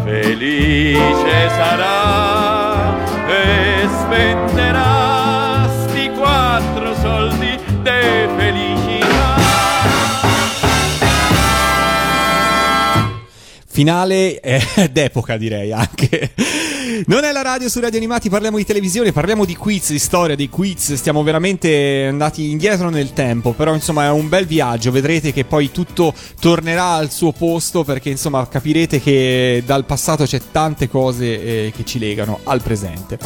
felice 0.04 1.48
sarà 1.50 2.94
e 3.26 3.88
spenderà 3.88 5.68
sti 5.86 6.10
quattro 6.10 6.94
soldi 6.94 7.58
dei 7.82 8.28
felicità. 8.36 9.34
Finale 13.66 14.40
eh, 14.40 14.60
d'epoca 14.92 15.36
direi 15.36 15.72
anche. 15.72 16.32
Non 17.06 17.24
è 17.24 17.32
la 17.32 17.42
radio 17.42 17.68
su 17.68 17.80
Radio 17.80 17.98
Animati, 17.98 18.28
parliamo 18.28 18.56
di 18.56 18.64
televisione, 18.64 19.10
parliamo 19.10 19.44
di 19.44 19.56
quiz, 19.56 19.90
di 19.90 19.98
storia, 19.98 20.36
di 20.36 20.48
quiz, 20.48 20.94
stiamo 20.94 21.24
veramente 21.24 22.06
andati 22.08 22.50
indietro 22.50 22.88
nel 22.88 23.12
tempo, 23.12 23.52
però 23.52 23.74
insomma 23.74 24.04
è 24.04 24.10
un 24.10 24.28
bel 24.28 24.46
viaggio, 24.46 24.92
vedrete 24.92 25.32
che 25.32 25.44
poi 25.44 25.72
tutto 25.72 26.14
tornerà 26.38 26.92
al 26.92 27.10
suo 27.10 27.32
posto 27.32 27.82
perché 27.82 28.10
insomma 28.10 28.46
capirete 28.46 29.00
che 29.00 29.62
dal 29.66 29.84
passato 29.84 30.24
c'è 30.24 30.40
tante 30.52 30.88
cose 30.88 31.24
eh, 31.66 31.72
che 31.74 31.84
ci 31.84 31.98
legano 31.98 32.40
al 32.44 32.62
presente. 32.62 33.18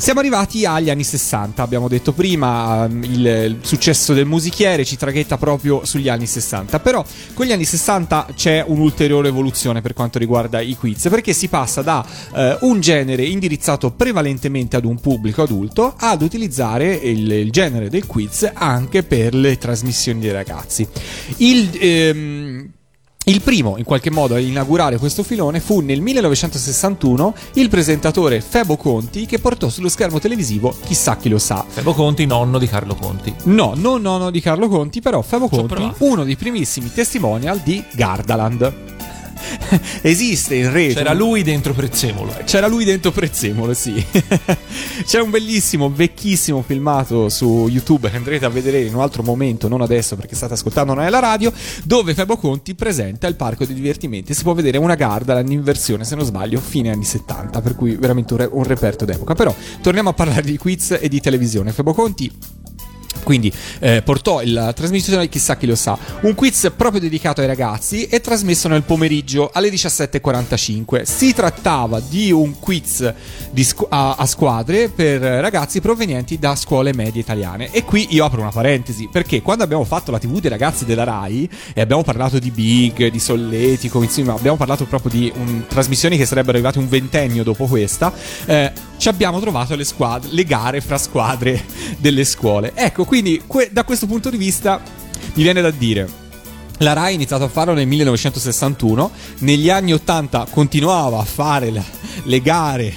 Siamo 0.00 0.20
arrivati 0.20 0.64
agli 0.64 0.90
anni 0.90 1.02
60, 1.02 1.60
abbiamo 1.60 1.88
detto 1.88 2.12
prima, 2.12 2.84
um, 2.84 3.02
il, 3.02 3.58
successo 3.62 4.14
del 4.14 4.26
musichiere 4.26 4.84
ci 4.84 4.96
traghetta 4.96 5.36
proprio 5.38 5.84
sugli 5.84 6.08
anni 6.08 6.26
60, 6.26 6.78
però 6.78 7.04
con 7.34 7.44
gli 7.44 7.50
anni 7.50 7.64
60 7.64 8.28
c'è 8.36 8.64
un'ulteriore 8.64 9.26
evoluzione 9.26 9.80
per 9.80 9.94
quanto 9.94 10.20
riguarda 10.20 10.60
i 10.60 10.76
quiz, 10.76 11.08
perché 11.10 11.32
si 11.32 11.48
passa 11.48 11.82
da 11.82 12.06
uh, 12.30 12.68
un 12.68 12.80
genere 12.80 13.24
indirizzato 13.24 13.90
prevalentemente 13.90 14.76
ad 14.76 14.84
un 14.84 15.00
pubblico 15.00 15.42
adulto 15.42 15.94
ad 15.98 16.22
utilizzare 16.22 16.94
il, 16.94 17.28
il 17.32 17.50
genere 17.50 17.90
del 17.90 18.06
quiz 18.06 18.48
anche 18.54 19.02
per 19.02 19.34
le 19.34 19.58
trasmissioni 19.58 20.20
dei 20.20 20.32
ragazzi. 20.32 20.86
Il... 21.38 21.76
Ehm, 21.80 22.70
il 23.28 23.42
primo, 23.42 23.76
in 23.76 23.84
qualche 23.84 24.10
modo, 24.10 24.34
a 24.34 24.38
inaugurare 24.38 24.96
questo 24.96 25.22
filone 25.22 25.60
fu 25.60 25.80
nel 25.80 26.00
1961 26.00 27.34
il 27.54 27.68
presentatore 27.68 28.40
Febo 28.40 28.76
Conti 28.76 29.26
che 29.26 29.38
portò 29.38 29.68
sullo 29.68 29.90
schermo 29.90 30.18
televisivo 30.18 30.74
Chissà 30.86 31.16
chi 31.18 31.28
lo 31.28 31.38
sa. 31.38 31.62
Febo 31.68 31.92
Conti, 31.92 32.24
nonno 32.24 32.58
di 32.58 32.66
Carlo 32.66 32.94
Conti. 32.94 33.34
No, 33.44 33.74
non 33.76 34.00
nonno 34.00 34.30
di 34.30 34.40
Carlo 34.40 34.68
Conti, 34.68 35.02
però 35.02 35.20
Febo 35.20 35.48
Conti, 35.48 35.92
uno 35.98 36.24
dei 36.24 36.36
primissimi 36.36 36.90
testimonial 36.90 37.60
di 37.62 37.84
Gardaland. 37.92 38.86
esiste 40.02 40.54
in 40.54 40.72
rete. 40.72 40.94
C'era 40.94 41.12
lui 41.12 41.42
dentro 41.42 41.72
Prezzemolo. 41.72 42.36
C'era 42.44 42.66
lui 42.66 42.84
dentro 42.84 43.10
Prezzemolo, 43.10 43.74
sì. 43.74 44.04
C'è 45.04 45.20
un 45.20 45.30
bellissimo, 45.30 45.90
vecchissimo 45.90 46.62
filmato 46.62 47.28
su 47.28 47.68
YouTube 47.68 48.10
che 48.10 48.16
andrete 48.16 48.44
a 48.44 48.48
vedere 48.48 48.80
in 48.80 48.94
un 48.94 49.00
altro 49.00 49.22
momento, 49.22 49.68
non 49.68 49.80
adesso 49.80 50.16
perché 50.16 50.34
state 50.34 50.54
ascoltando 50.54 50.94
nella 50.94 51.18
radio, 51.18 51.52
dove 51.84 52.14
Febo 52.14 52.36
Conti 52.36 52.74
presenta 52.74 53.26
il 53.26 53.36
parco 53.36 53.64
di 53.64 53.74
divertimenti. 53.74 54.34
Si 54.34 54.42
può 54.42 54.54
vedere 54.54 54.78
una 54.78 54.94
Gardaland 54.94 55.50
in 55.50 55.62
versione, 55.62 56.04
se 56.04 56.14
non 56.14 56.24
sbaglio, 56.24 56.60
fine 56.60 56.90
anni 56.90 57.04
70, 57.04 57.60
per 57.60 57.74
cui 57.74 57.96
veramente 57.96 58.34
un, 58.34 58.40
re- 58.40 58.48
un 58.50 58.64
reperto 58.64 59.04
d'epoca. 59.04 59.34
Però 59.34 59.54
torniamo 59.80 60.10
a 60.10 60.12
parlare 60.12 60.42
di 60.42 60.56
quiz 60.56 60.96
e 61.00 61.08
di 61.08 61.20
televisione. 61.20 61.72
Febo 61.72 61.92
Conti 61.92 62.30
quindi 63.22 63.52
eh, 63.80 64.02
portò 64.02 64.40
la 64.44 64.72
trasmissione 64.72 65.28
Chissà 65.28 65.56
chi 65.56 65.66
lo 65.66 65.74
sa, 65.74 65.98
un 66.22 66.34
quiz 66.34 66.72
proprio 66.74 67.00
dedicato 67.00 67.40
ai 67.40 67.46
ragazzi 67.46 68.06
e 68.06 68.20
trasmesso 68.20 68.68
nel 68.68 68.82
pomeriggio 68.82 69.50
alle 69.52 69.68
17.45. 69.68 71.02
Si 71.02 71.34
trattava 71.34 72.00
di 72.00 72.30
un 72.32 72.58
quiz 72.58 73.12
di 73.50 73.64
scu- 73.64 73.86
a-, 73.90 74.14
a, 74.14 74.26
squadre 74.26 74.88
per 74.88 75.20
ragazzi 75.20 75.80
provenienti 75.80 76.38
da 76.38 76.56
scuole 76.56 76.94
medie 76.94 77.20
italiane. 77.20 77.70
E 77.70 77.84
qui 77.84 78.06
io 78.10 78.24
apro 78.24 78.40
una 78.40 78.50
parentesi, 78.50 79.08
perché 79.10 79.42
quando 79.42 79.64
abbiamo 79.64 79.84
fatto 79.84 80.10
la 80.10 80.18
TV 80.18 80.40
dei 80.40 80.50
ragazzi 80.50 80.84
della 80.84 81.04
RAI 81.04 81.50
e 81.74 81.80
abbiamo 81.80 82.02
parlato 82.02 82.38
di 82.38 82.50
Big, 82.50 83.08
di 83.08 83.20
Solletico, 83.20 84.02
insomma 84.02 84.34
abbiamo 84.34 84.56
parlato 84.56 84.86
proprio 84.86 85.10
di 85.10 85.32
un, 85.36 85.64
trasmissioni 85.66 86.16
che 86.16 86.24
sarebbero 86.24 86.56
arrivate 86.56 86.78
un 86.78 86.88
ventennio 86.88 87.42
dopo 87.42 87.66
questa, 87.66 88.12
eh, 88.46 88.72
ci 88.98 89.08
abbiamo 89.08 89.40
trovato 89.40 89.74
le, 89.74 89.84
squadre, 89.84 90.28
le 90.32 90.44
gare 90.44 90.80
fra 90.80 90.98
squadre 90.98 91.64
delle 91.98 92.24
scuole. 92.24 92.72
Ecco, 92.74 93.04
quindi 93.04 93.42
que- 93.46 93.70
da 93.72 93.84
questo 93.84 94.06
punto 94.06 94.28
di 94.28 94.36
vista 94.36 94.80
mi 95.34 95.42
viene 95.42 95.60
da 95.62 95.70
dire. 95.70 96.26
La 96.78 96.92
Rai 96.92 97.12
ha 97.12 97.14
iniziato 97.14 97.44
a 97.44 97.48
farlo 97.48 97.74
nel 97.74 97.86
1961, 97.86 99.10
negli 99.38 99.70
anni 99.70 99.92
80 99.92 100.46
continuava 100.50 101.18
a 101.18 101.24
fare 101.24 101.72
le 102.22 102.40
gare 102.40 102.94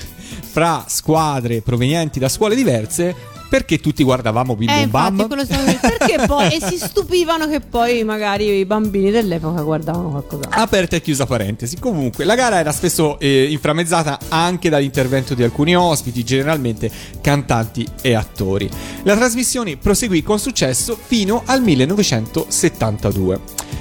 fra 0.51 0.85
squadre 0.87 1.61
provenienti 1.61 2.19
da 2.19 2.29
scuole 2.29 2.55
diverse, 2.55 3.15
perché 3.51 3.79
tutti 3.79 4.01
guardavamo 4.01 4.55
Bim 4.55 4.69
eh, 4.69 4.87
Bum 4.87 5.17
Bam? 5.17 5.27
perché 5.27 6.23
poi 6.25 6.53
e 6.55 6.61
si 6.61 6.77
stupivano 6.77 7.49
che 7.49 7.59
poi 7.59 8.01
magari 8.05 8.59
i 8.59 8.63
bambini 8.63 9.11
dell'epoca 9.11 9.61
guardavano 9.61 10.09
qualcosa. 10.09 10.47
Aperta 10.51 10.95
e 10.95 11.01
chiusa 11.01 11.25
parentesi. 11.25 11.77
Comunque, 11.77 12.23
la 12.23 12.35
gara 12.35 12.59
era 12.59 12.71
spesso 12.71 13.19
eh, 13.19 13.51
inframmezzata 13.51 14.19
anche 14.29 14.69
dall'intervento 14.69 15.33
di 15.33 15.43
alcuni 15.43 15.75
ospiti, 15.75 16.23
generalmente 16.23 16.89
cantanti 17.19 17.85
e 18.01 18.13
attori. 18.13 18.69
La 19.03 19.17
trasmissione 19.17 19.75
proseguì 19.75 20.23
con 20.23 20.39
successo 20.39 20.97
fino 20.97 21.43
al 21.45 21.61
1972. 21.61 23.39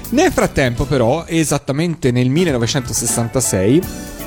Nel 0.09 0.33
frattempo, 0.33 0.83
però, 0.83 1.23
esattamente 1.25 2.11
nel 2.11 2.27
1966, 2.27 4.19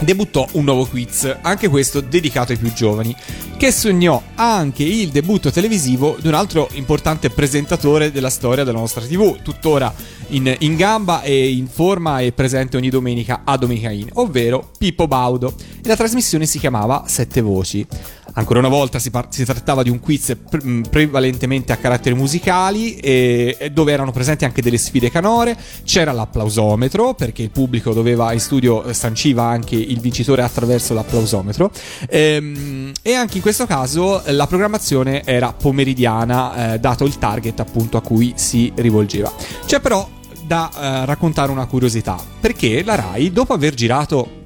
debuttò 0.00 0.46
un 0.52 0.64
nuovo 0.64 0.86
quiz, 0.86 1.36
anche 1.42 1.68
questo 1.68 2.00
dedicato 2.00 2.52
ai 2.52 2.58
più 2.58 2.72
giovani, 2.72 3.14
che 3.56 3.70
sognò 3.70 4.22
anche 4.34 4.82
il 4.82 5.10
debutto 5.10 5.50
televisivo 5.50 6.16
di 6.20 6.28
un 6.28 6.34
altro 6.34 6.68
importante 6.72 7.30
presentatore 7.30 8.10
della 8.10 8.30
storia 8.30 8.64
della 8.64 8.78
nostra 8.78 9.02
TV, 9.02 9.40
tuttora 9.42 9.92
in, 10.30 10.54
in 10.60 10.76
gamba 10.76 11.22
e 11.22 11.50
in 11.50 11.66
forma 11.66 12.20
e 12.20 12.32
presente 12.32 12.76
ogni 12.76 12.90
domenica 12.90 13.42
a 13.44 13.56
Domenica 13.56 13.90
In, 13.90 14.08
ovvero 14.14 14.70
Pippo 14.76 15.06
Baudo. 15.06 15.54
E 15.82 15.88
la 15.88 15.96
trasmissione 15.96 16.46
si 16.46 16.58
chiamava 16.58 17.04
Sette 17.06 17.40
Voci. 17.40 17.86
Ancora 18.34 18.60
una 18.60 18.68
volta 18.68 18.98
si, 18.98 19.10
par- 19.10 19.26
si 19.30 19.44
trattava 19.44 19.82
di 19.82 19.90
un 19.90 19.98
quiz 19.98 20.36
pre- 20.48 20.60
mm, 20.64 20.82
prevalentemente 20.82 21.72
a 21.72 21.76
caratteri 21.76 22.14
musicali 22.14 22.94
e-, 22.96 23.70
dove 23.72 23.92
erano 23.92 24.12
presenti 24.12 24.44
anche 24.44 24.62
delle 24.62 24.78
sfide 24.78 25.10
canore, 25.10 25.56
c'era 25.84 26.12
l'applausometro 26.12 27.14
perché 27.14 27.42
il 27.42 27.50
pubblico 27.50 27.92
doveva 27.92 28.32
in 28.32 28.40
studio 28.40 28.84
eh, 28.84 28.94
sanciva 28.94 29.44
anche 29.44 29.74
il 29.74 29.98
vincitore 29.98 30.42
attraverso 30.42 30.94
l'applausometro 30.94 31.70
ehm, 32.08 32.92
e 33.02 33.14
anche 33.14 33.36
in 33.36 33.42
questo 33.42 33.66
caso 33.66 34.22
la 34.26 34.46
programmazione 34.46 35.24
era 35.24 35.52
pomeridiana 35.52 36.74
eh, 36.74 36.78
dato 36.78 37.04
il 37.04 37.18
target 37.18 37.58
appunto 37.58 37.96
a 37.96 38.00
cui 38.00 38.32
si 38.36 38.72
rivolgeva. 38.76 39.32
C'è 39.66 39.80
però 39.80 40.18
da 40.50 40.68
eh, 40.68 41.04
raccontare 41.04 41.52
una 41.52 41.66
curiosità 41.66 42.20
perché 42.40 42.82
la 42.82 42.96
RAI 42.96 43.30
dopo 43.30 43.52
aver 43.52 43.72
girato 43.72 44.38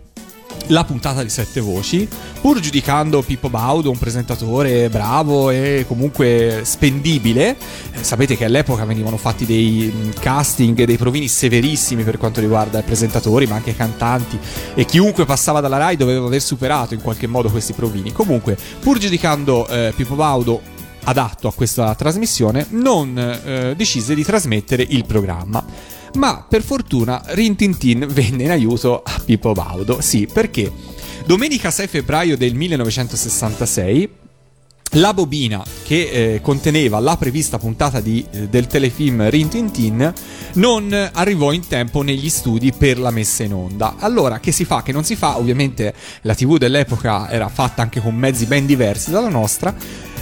la 0.67 0.85
puntata 0.85 1.23
di 1.23 1.31
sette 1.31 1.61
voci, 1.61 2.07
pur 2.43 2.61
giudicando 2.61 3.23
Pippo 3.23 3.49
Baudo 3.49 3.91
un 3.91 3.97
presentatore 3.97 4.91
bravo 4.91 5.49
e 5.49 5.87
comunque 5.89 6.61
spendibile. 6.65 7.57
Eh, 7.93 8.03
sapete 8.03 8.37
che 8.37 8.45
all'epoca 8.45 8.85
venivano 8.85 9.17
fatti 9.17 9.47
dei 9.47 9.91
mm, 9.95 10.11
casting, 10.21 10.85
dei 10.85 10.99
provini 10.99 11.27
severissimi 11.27 12.03
per 12.03 12.19
quanto 12.19 12.41
riguarda 12.41 12.81
i 12.81 12.83
presentatori, 12.83 13.47
ma 13.47 13.55
anche 13.55 13.71
i 13.71 13.77
cantanti, 13.77 14.39
e 14.75 14.85
chiunque 14.85 15.25
passava 15.25 15.61
dalla 15.61 15.79
Rai 15.79 15.97
doveva 15.97 16.27
aver 16.27 16.43
superato 16.43 16.93
in 16.93 17.01
qualche 17.01 17.27
modo 17.27 17.51
questi 17.51 17.73
provini. 17.73 18.13
Comunque, 18.13 18.59
pur 18.81 18.99
giudicando 18.99 19.67
eh, 19.69 19.95
Pippo 19.97 20.17
Baudo 20.17 20.61
adatto 21.05 21.49
a 21.49 21.53
questa 21.53 21.95
trasmissione, 21.95 22.67
non 22.71 23.19
eh, 23.19 23.75
decise 23.77 24.15
di 24.15 24.23
trasmettere 24.23 24.85
il 24.87 25.05
programma. 25.05 25.93
Ma 26.15 26.45
per 26.49 26.63
fortuna 26.63 27.23
Rin 27.27 27.57
Tin 27.57 27.77
Tin 27.77 28.07
venne 28.09 28.45
in 28.45 28.51
aiuto 28.51 29.03
a 29.03 29.21
Pippo 29.25 29.53
Baudo. 29.53 30.01
Sì, 30.01 30.29
perché 30.33 30.71
domenica 31.27 31.71
6 31.71 31.87
febbraio 31.87 32.37
del 32.37 32.55
1966 32.55 34.23
la 34.97 35.13
bobina 35.13 35.65
che 35.83 36.35
eh, 36.35 36.41
conteneva 36.41 37.01
la 37.01 37.17
prevista 37.17 37.59
puntata 37.59 38.01
di, 38.01 38.25
eh, 38.31 38.49
del 38.49 38.69
telefilm 38.69 39.29
Rin 39.29 39.49
Tin 39.49 39.73
Tin 39.73 40.13
non 40.55 41.11
arrivò 41.13 41.51
in 41.51 41.67
tempo 41.67 42.03
negli 42.03 42.29
studi 42.29 42.73
per 42.73 43.01
la 43.01 43.11
messa 43.11 43.43
in 43.43 43.55
onda. 43.55 43.97
Allora, 43.99 44.39
che 44.39 44.53
si 44.53 44.65
fa? 44.65 44.83
Che 44.83 44.93
non 44.93 45.03
si 45.03 45.17
fa? 45.17 45.37
Ovviamente 45.39 45.93
la 46.21 46.35
TV 46.37 46.59
dell'epoca 46.59 47.29
era 47.29 47.49
fatta 47.49 47.83
anche 47.83 48.01
con 48.01 48.15
mezzi 48.15 48.47
ben 48.47 48.67
diversi 48.67 49.11
dalla 49.11 49.29
nostra 49.29 49.75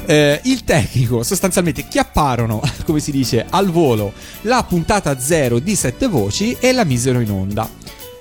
eh, 0.06 0.40
il 0.44 0.64
tecnico 0.64 1.22
sostanzialmente 1.22 1.86
chiapparono, 1.88 2.60
come 2.84 3.00
si 3.00 3.10
dice, 3.10 3.46
al 3.48 3.70
volo 3.70 4.12
la 4.42 4.64
puntata 4.64 5.18
zero 5.18 5.58
di 5.58 5.74
sette 5.74 6.08
voci 6.08 6.56
e 6.58 6.72
la 6.72 6.84
misero 6.84 7.20
in 7.20 7.30
onda. 7.30 7.68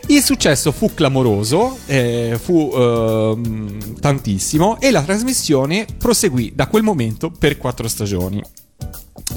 Il 0.08 0.24
successo 0.24 0.72
fu 0.72 0.94
clamoroso, 0.94 1.78
eh, 1.86 2.38
fu 2.42 2.72
eh, 2.74 3.38
tantissimo 4.00 4.80
e 4.80 4.92
la 4.92 5.04
trasmissione 5.04 5.86
proseguì 5.98 6.52
da 6.54 6.68
quel 6.68 6.84
momento 6.84 7.30
per 7.32 7.58
quattro 7.58 7.88
stagioni. 7.88 8.42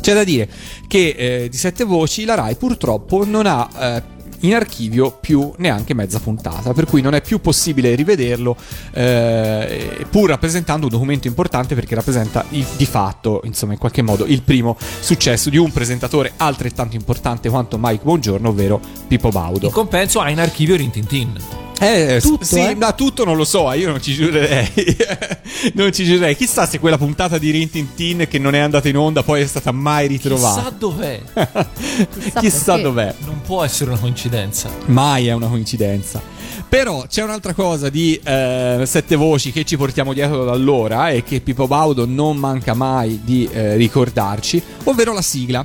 C'è 0.01 0.15
da 0.15 0.25
dire 0.25 0.49
che 0.89 1.15
eh, 1.17 1.49
di 1.49 1.57
sette 1.57 1.85
voci 1.85 2.25
la 2.25 2.35
Rai 2.35 2.57
purtroppo 2.57 3.25
non 3.25 3.47
ha 3.47 3.69
eh, 3.79 4.03
in 4.45 4.55
archivio 4.55 5.17
più 5.21 5.53
neanche 5.57 5.95
mezza 5.95 6.21
puntata, 6.21 6.73
per 6.73 6.87
cui 6.87 7.01
non 7.01 7.15
è 7.15 7.21
più 7.21 7.41
possibile 7.41 7.95
rivederlo, 7.95 8.57
eh, 8.93 10.07
pur 10.11 10.29
rappresentando 10.29 10.87
un 10.87 10.93
documento 10.93 11.27
importante 11.27 11.75
perché 11.75 11.95
rappresenta 11.95 12.45
il, 12.51 12.67
di 12.77 12.87
fatto, 12.87 13.41
insomma, 13.45 13.73
in 13.73 13.79
qualche 13.79 14.03
modo 14.03 14.25
il 14.25 14.43
primo 14.43 14.77
successo 15.01 15.51
di 15.51 15.57
un 15.57 15.73
presentatore 15.73 16.33
altrettanto 16.37 16.97
importante 16.97 17.49
quanto 17.49 17.79
Mike 17.81 18.05
Buongiorno, 18.05 18.49
ovvero 18.49 18.81
Pippo 19.09 19.31
Baudo. 19.31 19.67
In 19.67 19.73
compenso 19.73 20.21
ha 20.21 20.31
in 20.31 20.41
archivio 20.41 20.77
Rintintin. 20.77 21.63
Eh, 21.81 22.19
s- 22.21 22.23
Tutto, 22.23 22.45
sì, 22.45 22.61
eh? 22.61 22.75
ma 22.77 22.93
tutto 22.93 23.25
non 23.25 23.37
lo 23.37 23.45
so, 23.45 23.71
io 23.73 23.91
non 23.91 24.01
ci 24.01 24.15
giurerei. 24.15 24.71
non 25.75 25.93
ci 25.93 26.05
giurerei. 26.05 26.37
Chissà 26.37 26.67
se 26.67 26.79
quella 26.79 26.97
puntata 26.99 27.37
di 27.39 27.51
Rin 27.51 27.69
Tin 27.71 27.95
Tin 27.95 28.27
che 28.29 28.39
non 28.39 28.55
è 28.55 28.59
andata 28.59 28.89
in 28.89 28.97
onda 28.97 29.23
poi 29.23 29.43
è 29.43 29.47
stata 29.47 29.73
mai 29.73 30.07
ritrovata. 30.07 30.61
Chissà 30.61 30.71
dov'è. 30.79 31.21
Chissà, 32.41 32.65
perché. 32.75 32.83
dov'è. 32.83 33.15
Non 33.25 33.41
può 33.43 33.63
essere 33.65 33.91
una 33.91 33.99
coincidenza. 33.99 34.71
Mai 34.87 35.27
è 35.27 35.33
una 35.33 35.49
coincidenza. 35.49 36.23
Però 36.69 37.05
c'è 37.09 37.23
un'altra 37.23 37.53
cosa 37.53 37.89
di 37.89 38.19
eh, 38.25 38.83
sette 38.85 39.15
voci 39.17 39.53
che 39.53 39.65
ci 39.65 39.77
portiamo 39.77 40.13
dietro 40.13 40.45
da 40.45 40.53
allora 40.53 41.11
e 41.11 41.23
che 41.23 41.41
Pippo 41.41 41.67
Baudo 41.69 42.05
non 42.07 42.37
manca 42.37 42.75
mai 42.75 43.21
di 43.23 43.49
eh, 43.53 43.77
ricordarci, 43.77 44.61
ovvero 44.85 45.13
la 45.13 45.23
sigla. 45.23 45.65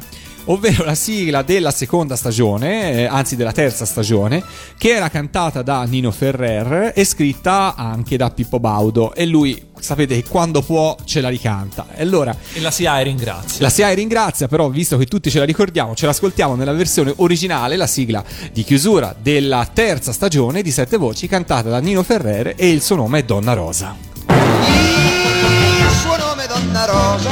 Ovvero 0.52 0.84
la 0.84 0.96
sigla 0.96 1.44
della 1.44 1.70
seconda 1.70 2.16
stagione, 2.16 2.94
eh, 2.94 3.06
anzi 3.06 3.36
della 3.36 3.52
terza 3.52 3.86
stagione, 3.86 4.44
che 4.80 4.90
era 4.96 5.08
cantata 5.10 5.62
da 5.62 5.84
Nino 5.84 6.10
Ferrer 6.10 6.92
e 6.96 7.06
scritta 7.06 7.76
anche 7.76 8.18
da 8.18 8.32
Pippo 8.32 8.60
Baudo. 8.60 9.14
E 9.14 9.28
lui, 9.28 9.68
sapete 9.80 10.16
che 10.20 10.28
quando 10.28 10.64
può 10.64 10.96
ce 11.06 11.22
la 11.22 11.30
ricanta. 11.30 11.86
E 11.96 12.02
allora 12.02 12.36
E 12.54 12.62
la 12.62 12.72
SIAE 12.72 13.04
ringrazia. 13.04 13.58
la 13.62 13.70
SIAE 13.70 13.94
ringrazia, 13.94 14.48
però, 14.48 14.70
visto 14.70 14.98
che 14.98 15.06
tutti 15.06 15.30
ce 15.30 15.38
la 15.38 15.46
ricordiamo, 15.46 15.94
ce 15.94 16.08
l'ascoltiamo 16.08 16.56
nella 16.56 16.74
versione 16.74 17.14
originale, 17.18 17.76
la 17.76 17.86
sigla 17.86 18.24
di 18.52 18.64
chiusura 18.64 19.14
della 19.22 19.70
terza 19.72 20.12
stagione 20.12 20.64
di 20.64 20.72
Sette 20.72 20.98
Voci, 20.98 21.28
cantata 21.28 21.70
da 21.70 21.78
Nino 21.78 22.02
Ferrere 22.02 22.56
e 22.56 22.72
il 22.72 22.82
suo 22.82 22.96
nome 22.96 23.20
è 23.20 23.24
Donna 23.24 23.54
Rosa. 23.54 23.96
Il 24.30 25.96
suo 26.02 26.18
nome 26.18 26.46
è 26.46 26.48
Donna 26.48 26.86
Rosa, 26.86 27.30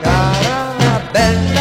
cara, 0.00 1.02
bella, 1.12 1.57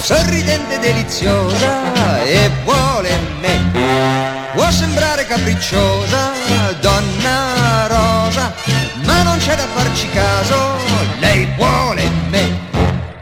sorridente, 0.00 0.78
deliziosa 0.78 2.22
e 2.24 2.50
vuole 2.64 3.10
me. 3.40 4.48
Può 4.54 4.70
sembrare 4.70 5.26
capricciosa, 5.26 6.32
Donna 6.80 7.86
Rosa, 7.86 8.52
ma 9.04 9.22
non 9.22 9.38
c'è 9.38 9.54
da 9.54 9.66
farci 9.74 10.08
caso, 10.10 10.76
lei 11.18 11.46
vuole 11.56 12.08
me. 12.30 12.58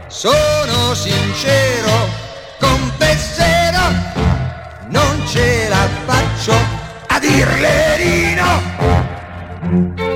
Sono 0.07 0.93
sincero, 0.93 2.09
confesserò, 2.59 3.89
non 4.87 5.21
ce 5.27 5.67
la 5.69 5.87
faccio 6.05 6.53
a 7.07 7.19
dirle 7.19 7.97
di 7.97 8.33
no. 8.35 10.08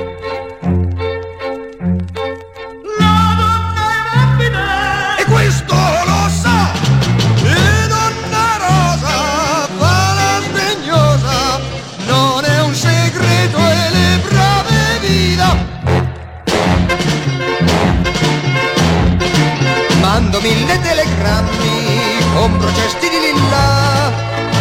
Mille 20.44 20.78
telegrammi 20.78 22.18
Compro 22.34 22.68
cesti 22.74 23.08
di 23.08 23.18
lilla 23.18 24.12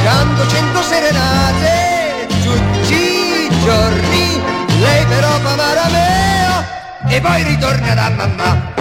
Canto 0.04 0.48
cento 0.48 0.82
serenate 0.82 2.28
Tutti 2.42 2.96
i 2.96 3.50
giorni 3.64 4.42
Lei 4.80 5.06
però 5.06 5.28
fa 5.28 5.56
marameo 5.56 6.64
E 7.10 7.20
poi 7.20 7.44
ritorna 7.44 7.94
da 7.94 8.10
mamma 8.10 8.72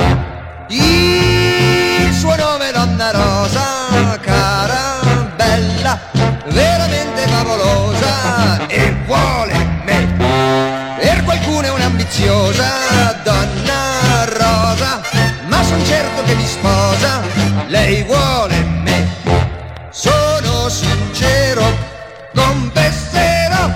il 0.74 2.14
suo 2.14 2.34
nome 2.34 2.70
è 2.70 2.72
Donna 2.72 3.11
Rosa, 3.11 4.18
cara, 4.20 5.26
bella, 5.36 5.98
veramente 6.46 7.26
favolosa 7.26 8.66
e 8.68 8.96
vuole 9.05 9.55
me. 9.84 10.14
Per 10.98 11.24
qualcuno 11.24 11.66
è 11.66 11.70
un'ambiziosa 11.70 13.12
che 16.25 16.35
mi 16.35 16.47
sposa, 16.47 17.23
lei 17.66 18.03
vuole 18.03 18.57
me. 18.83 19.09
Sono 19.91 20.68
sincero, 20.68 21.64
confesserò, 22.35 23.70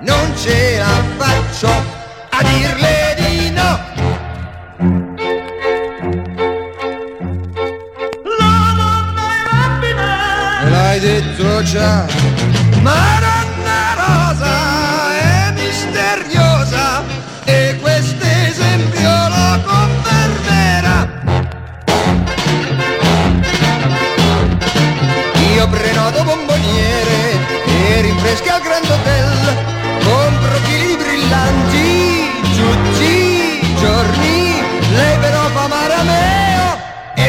non 0.00 0.36
ce 0.36 0.78
la 0.78 1.02
faccio 1.16 1.68
a 2.30 2.42
dirle 2.42 3.16
di 3.18 3.50
no. 3.50 3.78
Me 10.62 10.70
l'hai 10.70 11.00
detto 11.00 11.62
già 11.62 12.06
Ma 12.82 13.19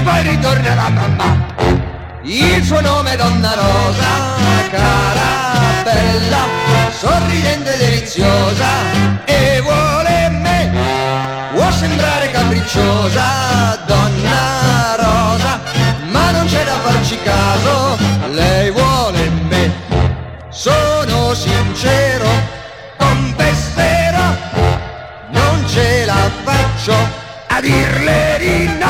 E 0.01 0.03
poi 0.03 0.23
ritorna 0.23 0.73
la 0.73 0.89
mamma 0.89 1.45
il 2.23 2.63
suo 2.63 2.81
nome 2.81 3.13
è 3.13 3.17
Donna 3.17 3.53
Rosa, 3.53 4.69
cara, 4.71 5.83
bella, 5.83 6.45
sorridente, 6.91 7.77
deliziosa 7.77 8.65
e 9.25 9.61
vuole 9.61 10.29
me. 10.29 10.71
Può 11.53 11.69
sembrare 11.69 12.31
capricciosa, 12.31 13.77
Donna 13.85 14.95
Rosa, 14.95 15.59
ma 16.09 16.31
non 16.31 16.47
c'è 16.47 16.63
da 16.63 16.79
farci 16.79 17.19
caso, 17.21 17.97
lei 18.31 18.71
vuole 18.71 19.29
me. 19.49 19.71
Sono 20.49 21.35
sincero, 21.35 22.27
confesserò, 22.97 24.35
non 25.29 25.63
ce 25.67 26.05
la 26.05 26.29
faccio 26.43 26.95
a 27.49 27.61
dirle 27.61 28.37
di 28.39 28.65
no. 28.79 28.80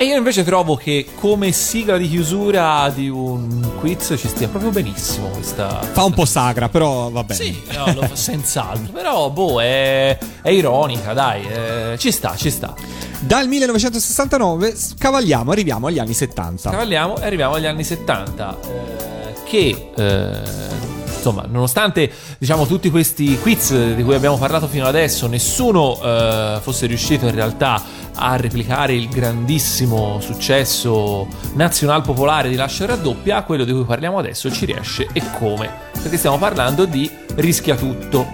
E 0.00 0.04
io 0.06 0.16
invece 0.16 0.44
trovo 0.44 0.76
che 0.76 1.08
come 1.16 1.52
sigla 1.52 1.98
di 1.98 2.08
chiusura 2.08 2.88
di 2.88 3.10
un 3.10 3.70
quiz 3.80 4.14
ci 4.16 4.28
stia 4.28 4.48
proprio 4.48 4.70
benissimo 4.70 5.28
questa. 5.28 5.78
Fa 5.82 6.04
un 6.04 6.14
po' 6.14 6.24
sagra, 6.24 6.70
però 6.70 7.10
va 7.10 7.22
bene. 7.22 7.44
Sì, 7.44 7.62
no, 7.74 7.92
lo 7.92 8.06
fa 8.06 8.16
senz'altro. 8.16 8.90
Però, 8.94 9.28
boh, 9.28 9.60
è, 9.60 10.16
è 10.40 10.48
ironica, 10.48 11.12
dai. 11.12 11.42
eh, 11.46 11.98
ci 11.98 12.10
sta, 12.12 12.34
ci 12.34 12.50
sta. 12.50 12.72
Dal 13.18 13.46
1969 13.46 14.74
scavalliamo, 14.74 15.50
arriviamo 15.50 15.88
agli 15.88 15.98
anni 15.98 16.14
70. 16.14 16.70
Cavalliamo 16.70 17.18
e 17.18 17.26
arriviamo 17.26 17.54
agli 17.56 17.66
anni 17.66 17.84
70. 17.84 18.58
eh, 18.62 19.34
che. 19.44 19.90
eh, 19.94 20.99
Insomma, 21.20 21.44
nonostante 21.46 22.10
diciamo 22.38 22.66
tutti 22.66 22.88
questi 22.88 23.38
quiz 23.38 23.94
di 23.94 24.02
cui 24.02 24.14
abbiamo 24.14 24.38
parlato 24.38 24.66
fino 24.66 24.86
adesso, 24.86 25.26
nessuno 25.26 26.00
eh, 26.02 26.58
fosse 26.62 26.86
riuscito 26.86 27.26
in 27.26 27.34
realtà 27.34 27.82
a 28.14 28.36
replicare 28.36 28.94
il 28.94 29.06
grandissimo 29.08 30.18
successo 30.20 31.28
nazional 31.54 32.00
popolare 32.00 32.48
di 32.48 32.56
Lascia 32.56 32.86
raddoppia, 32.86 33.42
quello 33.42 33.64
di 33.64 33.72
cui 33.72 33.84
parliamo 33.84 34.18
adesso 34.18 34.50
ci 34.50 34.64
riesce 34.64 35.08
e 35.12 35.22
come? 35.38 35.70
Perché 35.92 36.16
stiamo 36.16 36.38
parlando 36.38 36.86
di 36.86 37.08
Rischia 37.34 37.76
tutto. 37.76 38.26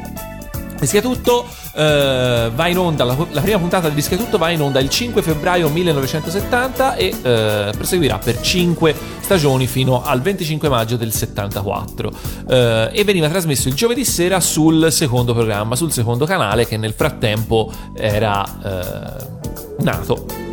Rischia 0.78 1.00
tutto 1.00 1.44
eh, 1.76 2.50
va 2.54 2.66
in 2.68 2.78
onda, 2.78 3.04
la, 3.04 3.16
la 3.30 3.40
prima 3.40 3.58
puntata 3.58 3.88
di 3.88 3.94
Rischia 3.94 4.16
tutto 4.16 4.38
va 4.38 4.50
in 4.50 4.60
onda 4.60 4.80
il 4.80 4.88
5 4.88 5.20
febbraio 5.22 5.68
1970 5.68 6.94
e 6.94 7.14
eh, 7.22 7.70
proseguirà 7.76 8.18
per 8.18 8.40
5 8.40 8.94
stagioni 9.20 9.66
fino 9.66 10.02
al 10.02 10.20
25 10.22 10.68
maggio 10.68 10.96
del 10.96 11.12
74 11.12 12.12
Eh, 12.48 12.90
e 12.92 13.04
veniva 13.04 13.28
trasmesso 13.28 13.68
il 13.68 13.74
giovedì 13.74 14.04
sera 14.04 14.40
sul 14.40 14.90
secondo 14.90 15.34
programma, 15.34 15.76
sul 15.76 15.92
secondo 15.92 16.24
canale 16.24 16.66
che 16.66 16.76
nel 16.76 16.94
frattempo 16.94 17.70
era 17.94 18.44
eh, 18.64 19.82
nato. 19.82 20.45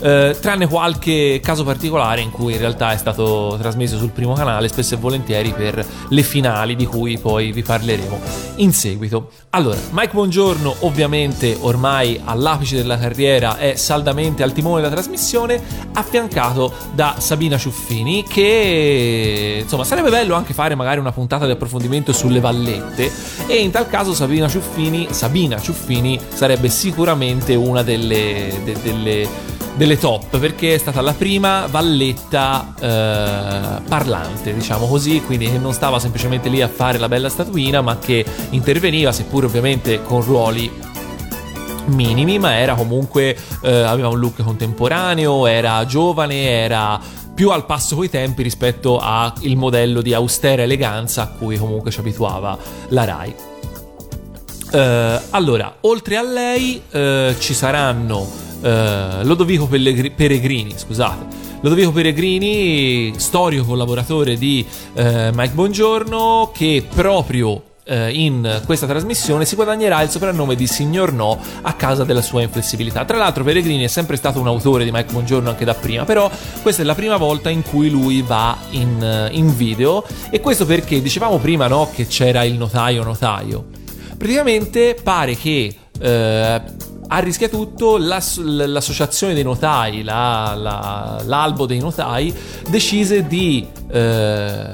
Eh, 0.00 0.36
tranne 0.40 0.66
qualche 0.66 1.40
caso 1.42 1.64
particolare 1.64 2.20
in 2.20 2.30
cui 2.30 2.52
in 2.52 2.58
realtà 2.58 2.92
è 2.92 2.96
stato 2.96 3.56
trasmesso 3.58 3.96
sul 3.96 4.10
primo 4.10 4.34
canale, 4.34 4.68
spesso 4.68 4.94
e 4.94 4.96
volentieri 4.98 5.52
per 5.52 5.84
le 6.08 6.22
finali 6.22 6.76
di 6.76 6.86
cui 6.86 7.18
poi 7.18 7.52
vi 7.52 7.62
parleremo 7.62 8.20
in 8.56 8.72
seguito. 8.72 9.30
Allora, 9.50 9.78
Mike 9.90 10.12
Buongiorno 10.12 10.76
ovviamente 10.80 11.56
ormai 11.60 12.20
all'apice 12.24 12.76
della 12.76 12.98
carriera 12.98 13.56
è 13.56 13.74
saldamente 13.76 14.42
al 14.42 14.52
timone 14.52 14.82
della 14.82 14.92
trasmissione, 14.92 15.60
affiancato 15.92 16.72
da 16.92 17.16
Sabina 17.18 17.56
Ciuffini 17.56 18.24
che 18.24 19.60
insomma 19.62 19.84
sarebbe 19.84 20.10
bello 20.10 20.34
anche 20.34 20.54
fare 20.54 20.74
magari 20.74 20.98
una 20.98 21.12
puntata 21.12 21.46
di 21.46 21.52
approfondimento 21.52 22.12
sulle 22.12 22.40
vallette 22.40 23.10
e 23.46 23.56
in 23.56 23.70
tal 23.70 23.88
caso 23.88 24.12
Sabina 24.14 24.48
Ciuffini, 24.48 25.08
Sabina 25.10 25.60
Ciuffini 25.60 26.18
sarebbe 26.32 26.68
sicuramente 26.68 27.54
una 27.54 27.82
delle, 27.82 28.60
de- 28.64 28.76
delle 28.82 29.28
delle 29.76 29.98
top 29.98 30.38
perché 30.38 30.74
è 30.74 30.78
stata 30.78 31.00
la 31.00 31.12
prima 31.12 31.66
valletta 31.66 32.74
eh, 32.78 33.82
parlante, 33.88 34.54
diciamo 34.54 34.86
così, 34.86 35.20
quindi 35.20 35.50
che 35.50 35.58
non 35.58 35.72
stava 35.72 35.98
semplicemente 35.98 36.48
lì 36.48 36.62
a 36.62 36.68
fare 36.68 36.98
la 36.98 37.08
bella 37.08 37.28
statuina, 37.28 37.80
ma 37.80 37.98
che 37.98 38.24
interveniva, 38.50 39.12
seppur 39.12 39.44
ovviamente 39.44 40.02
con 40.02 40.22
ruoli 40.22 40.70
minimi, 41.86 42.38
ma 42.38 42.56
era 42.56 42.74
comunque 42.74 43.36
eh, 43.62 43.82
aveva 43.82 44.08
un 44.08 44.18
look 44.18 44.42
contemporaneo, 44.42 45.46
era 45.46 45.84
giovane, 45.84 46.48
era 46.48 47.00
più 47.34 47.50
al 47.50 47.66
passo 47.66 47.96
coi 47.96 48.08
tempi 48.08 48.42
rispetto 48.42 48.98
al 48.98 49.34
modello 49.56 50.00
di 50.00 50.14
austera 50.14 50.62
eleganza 50.62 51.22
a 51.22 51.26
cui 51.26 51.58
comunque 51.58 51.90
ci 51.90 51.98
abituava 51.98 52.56
la 52.88 53.04
Rai. 53.04 53.34
Eh, 54.70 55.20
allora, 55.30 55.76
oltre 55.80 56.16
a 56.16 56.22
lei 56.22 56.80
eh, 56.90 57.34
ci 57.38 57.54
saranno 57.54 58.26
eh, 58.64 59.22
Lodovico 59.24 59.66
Pellegri- 59.66 60.10
Peregrini, 60.10 60.72
scusate. 60.74 61.42
Lodovico 61.60 61.92
Peregrini, 61.92 63.12
storico 63.16 63.64
collaboratore 63.64 64.36
di 64.36 64.64
eh, 64.94 65.30
Mike 65.32 65.54
Bongiorno, 65.54 66.50
che 66.54 66.84
proprio 66.92 67.62
eh, 67.84 68.10
in 68.10 68.62
questa 68.64 68.86
trasmissione 68.86 69.44
si 69.44 69.54
guadagnerà 69.54 70.00
il 70.00 70.08
soprannome 70.08 70.54
di 70.54 70.66
Signor 70.66 71.12
No 71.12 71.38
a 71.62 71.72
causa 71.74 72.04
della 72.04 72.22
sua 72.22 72.42
inflessibilità. 72.42 73.04
Tra 73.04 73.18
l'altro 73.18 73.44
Peregrini 73.44 73.84
è 73.84 73.88
sempre 73.88 74.16
stato 74.16 74.40
un 74.40 74.46
autore 74.46 74.84
di 74.84 74.90
Mike 74.90 75.12
Bongiorno 75.12 75.50
anche 75.50 75.64
da 75.64 75.74
prima, 75.74 76.04
però 76.04 76.30
questa 76.62 76.82
è 76.82 76.84
la 76.84 76.94
prima 76.94 77.16
volta 77.16 77.50
in 77.50 77.62
cui 77.62 77.90
lui 77.90 78.22
va 78.22 78.56
in, 78.70 79.02
eh, 79.02 79.28
in 79.32 79.54
video 79.54 80.04
e 80.30 80.40
questo 80.40 80.64
perché 80.64 81.02
dicevamo 81.02 81.38
prima 81.38 81.66
no, 81.66 81.90
che 81.94 82.06
c'era 82.06 82.44
il 82.44 82.54
notaio 82.54 83.04
notaio. 83.04 83.66
Praticamente 84.16 84.96
pare 85.02 85.36
che 85.36 85.74
eh, 85.98 86.62
a 87.06 87.18
rischia 87.18 87.48
tutto 87.48 87.96
l'ass- 87.98 88.40
l'associazione 88.40 89.34
dei 89.34 89.42
notai, 89.42 90.02
la- 90.02 90.54
la- 90.56 91.22
l'albo 91.24 91.66
dei 91.66 91.78
notai, 91.78 92.34
decise 92.68 93.26
di, 93.26 93.66
eh, 93.90 94.68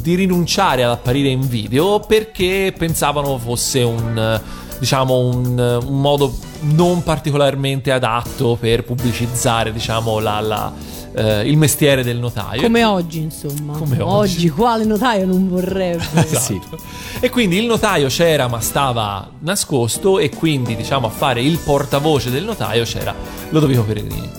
di 0.00 0.14
rinunciare 0.14 0.84
ad 0.84 0.90
apparire 0.90 1.28
in 1.28 1.46
video 1.46 2.00
perché 2.00 2.74
pensavano 2.76 3.38
fosse 3.38 3.82
un, 3.82 4.40
diciamo, 4.78 5.18
un, 5.18 5.80
un 5.86 6.00
modo 6.00 6.36
non 6.60 7.02
particolarmente 7.02 7.92
adatto 7.92 8.56
per 8.58 8.84
pubblicizzare 8.84 9.72
diciamo, 9.72 10.18
la- 10.18 10.40
la- 10.40 10.72
eh, 11.14 11.48
il 11.48 11.56
mestiere 11.56 12.02
del 12.02 12.18
notaio. 12.18 12.62
Come 12.62 12.84
oggi, 12.84 13.20
insomma. 13.20 13.76
Come 13.76 14.00
oggi. 14.00 14.36
oggi. 14.36 14.48
quale 14.50 14.84
notaio 14.84 15.26
non 15.26 15.48
vorrebbe? 15.48 16.06
Esatto. 16.28 16.78
E 17.20 17.30
quindi 17.30 17.58
il 17.58 17.66
notaio 17.66 18.08
c'era 18.08 18.48
ma 18.48 18.60
stava 18.60 19.30
nascosto 19.40 20.18
e 20.18 20.28
quindi 20.30 20.76
diciamo 20.76 21.06
a 21.06 21.10
fare 21.10 21.42
il 21.42 21.58
portavoce 21.58 22.30
del 22.30 22.44
notaio 22.44 22.84
c'era 22.84 23.14
Lodovico 23.50 23.82
Peregrini. 23.82 24.30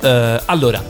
Eh, 0.00 0.40
allora, 0.46 0.82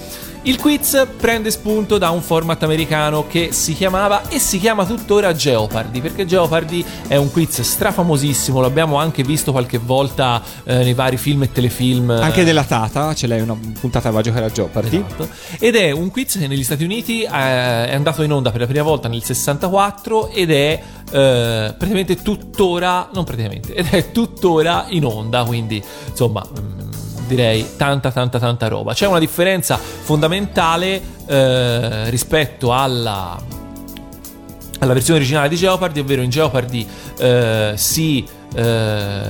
il 0.43 0.59
quiz 0.59 1.07
prende 1.19 1.51
spunto 1.51 1.99
da 1.99 2.11
un 2.11 2.23
format 2.23 2.63
americano 2.63 3.27
che 3.27 3.53
si 3.53 3.75
chiamava 3.75 4.29
e 4.29 4.39
si 4.39 4.59
chiama 4.59 4.87
tuttora 4.87 5.35
Jeopardy, 5.35 6.01
perché 6.01 6.25
Jeopardy 6.25 6.83
è 7.07 7.17
un 7.17 7.31
quiz 7.31 7.61
strafamosissimo, 7.61 8.59
l'abbiamo 8.61 8.97
anche 8.97 9.23
visto 9.23 9.53
qualche 9.53 9.77
volta 9.79 10.43
eh, 10.65 10.77
nei 10.83 10.95
vari 10.95 11.19
film 11.19 11.43
e 11.43 11.53
telefilm. 11.53 12.11
Anche 12.11 12.45
della 12.45 12.65
Tata, 12.65 13.15
ce 13.15 13.27
l'hai 13.27 13.43
una 13.43 13.57
puntata 13.79 14.11
va 14.11 14.21
a 14.21 14.23
giocare 14.23 14.47
a 14.47 14.51
Jeopardy. 14.51 15.05
Esatto. 15.07 15.29
Ed 15.59 15.77
è 15.77 15.91
un 15.91 16.11
quiz 16.11 16.39
che 16.39 16.47
negli 16.47 16.65
Stati 16.65 16.85
Uniti 16.85 17.23
eh, 17.23 17.29
è 17.29 17.95
andato 17.95 18.23
in 18.23 18.33
onda 18.33 18.51
per 18.51 18.61
la 18.61 18.67
prima 18.67 18.83
volta 18.83 19.09
nel 19.09 19.23
64 19.23 20.31
ed 20.31 20.51
è 20.51 20.83
eh, 21.13 21.75
praticamente 21.77 22.17
tuttora, 22.17 23.11
non 23.13 23.25
praticamente, 23.25 23.75
ed 23.75 23.89
è 23.91 24.11
tuttora 24.11 24.87
in 24.89 25.05
onda, 25.05 25.45
quindi 25.45 25.83
insomma 26.09 26.47
mm, 26.49 26.90
direi 27.31 27.77
tanta 27.77 28.11
tanta 28.11 28.39
tanta 28.39 28.69
roba. 28.69 28.93
C'è 28.93 29.07
una 29.07 29.21
differenza 29.21 29.77
fondamentale 29.77 31.01
eh, 31.27 32.11
rispetto 32.11 32.73
alla 32.73 33.59
alla 34.81 34.95
versione 34.95 35.19
originale 35.19 35.49
di 35.49 35.57
Jeopardy, 35.57 36.01
ovvero 36.01 36.23
in 36.23 36.31
Jeopardy 36.31 36.87
eh, 37.19 37.75
si 37.77 38.27
eh, 38.55 39.23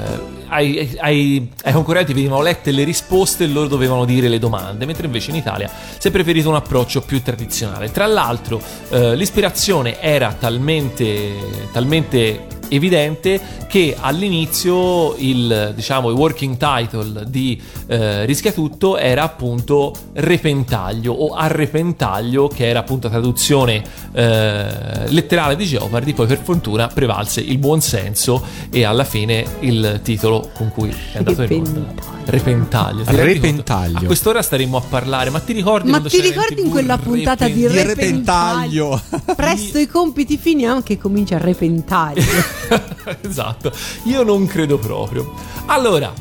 ai, 0.46 0.96
ai- 1.00 1.50
ai 1.64 1.72
concorrenti 1.72 2.12
venivano 2.12 2.40
lette 2.40 2.70
le 2.70 2.84
risposte 2.84 3.44
e 3.44 3.48
loro 3.48 3.66
dovevano 3.66 4.04
dire 4.04 4.28
le 4.28 4.38
domande, 4.38 4.86
mentre 4.86 5.06
invece 5.06 5.30
in 5.30 5.36
Italia 5.36 5.68
si 5.98 6.08
è 6.08 6.10
preferito 6.10 6.48
un 6.48 6.54
approccio 6.54 7.00
più 7.02 7.20
tradizionale. 7.20 7.90
Tra 7.90 8.06
l'altro, 8.06 8.62
eh, 8.90 9.16
l'ispirazione 9.16 10.00
era 10.00 10.32
talmente, 10.38 11.34
talmente 11.72 12.46
evidente 12.70 13.40
che 13.68 13.96
all'inizio 13.98 15.14
il, 15.16 15.72
diciamo, 15.74 16.10
il 16.10 16.16
working 16.16 16.56
title 16.56 17.24
di 17.28 17.60
eh, 17.86 18.24
Rischia 18.24 18.52
Tutto 18.52 18.96
era 18.96 19.22
appunto 19.22 19.94
Repentaglio 20.14 21.12
o 21.12 21.34
Arrepentaglio, 21.34 22.48
che 22.48 22.68
era 22.68 22.80
appunto 22.80 23.06
la 23.08 23.14
traduzione 23.14 23.82
eh, 24.12 25.08
letterale 25.08 25.56
di 25.56 25.64
Jeopardy, 25.64 26.14
poi 26.14 26.26
per 26.26 26.40
fortuna 26.42 26.88
prevalse 26.88 27.40
il 27.40 27.58
buon 27.58 27.80
senso 27.80 28.42
e 28.70 28.84
alla 28.84 29.04
fine 29.04 29.44
il 29.60 30.00
titolo 30.02 30.50
con 30.54 30.70
cui 30.70 30.90
è 31.12 31.18
andato 31.18 31.42
in 31.42 31.64
onda. 31.66 32.18
Repentaglio. 32.24 33.02
Repentaglio. 33.06 33.98
A 33.98 34.04
quest'ora 34.04 34.42
staremmo 34.42 34.76
a 34.76 34.82
parlare, 34.88 35.30
ma 35.30 35.40
ti 35.40 35.52
ricordi 35.52 35.90
Ma 35.90 36.00
ti 36.00 36.20
ricordi 36.20 36.60
in 36.60 36.70
quella 36.70 36.96
puntata 36.96 37.48
di 37.48 37.66
Repen- 37.66 37.86
Repentaglio? 37.86 39.00
Presto 39.34 39.78
i 39.78 39.86
compiti 39.86 40.38
finiamo 40.38 40.82
che 40.82 40.98
comincia 40.98 41.36
a 41.36 41.38
repentaglio. 41.38 42.22
esatto, 43.22 43.72
io 44.04 44.22
non 44.22 44.46
credo 44.46 44.78
proprio. 44.78 45.32
Allora, 45.66 46.12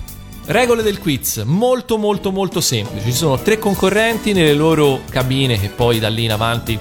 regole 0.46 0.82
del 0.82 1.00
quiz, 1.00 1.44
molto 1.46 1.98
molto 1.98 2.32
molto 2.32 2.62
semplici. 2.62 3.12
Ci 3.12 3.18
sono 3.18 3.40
tre 3.40 3.60
concorrenti 3.60 4.34
nelle 4.34 4.54
loro 4.54 5.02
cabine 5.10 5.60
che 5.60 5.70
poi 5.70 6.00
da 6.00 6.10
lì 6.10 6.24
in 6.24 6.32
avanti 6.32 6.80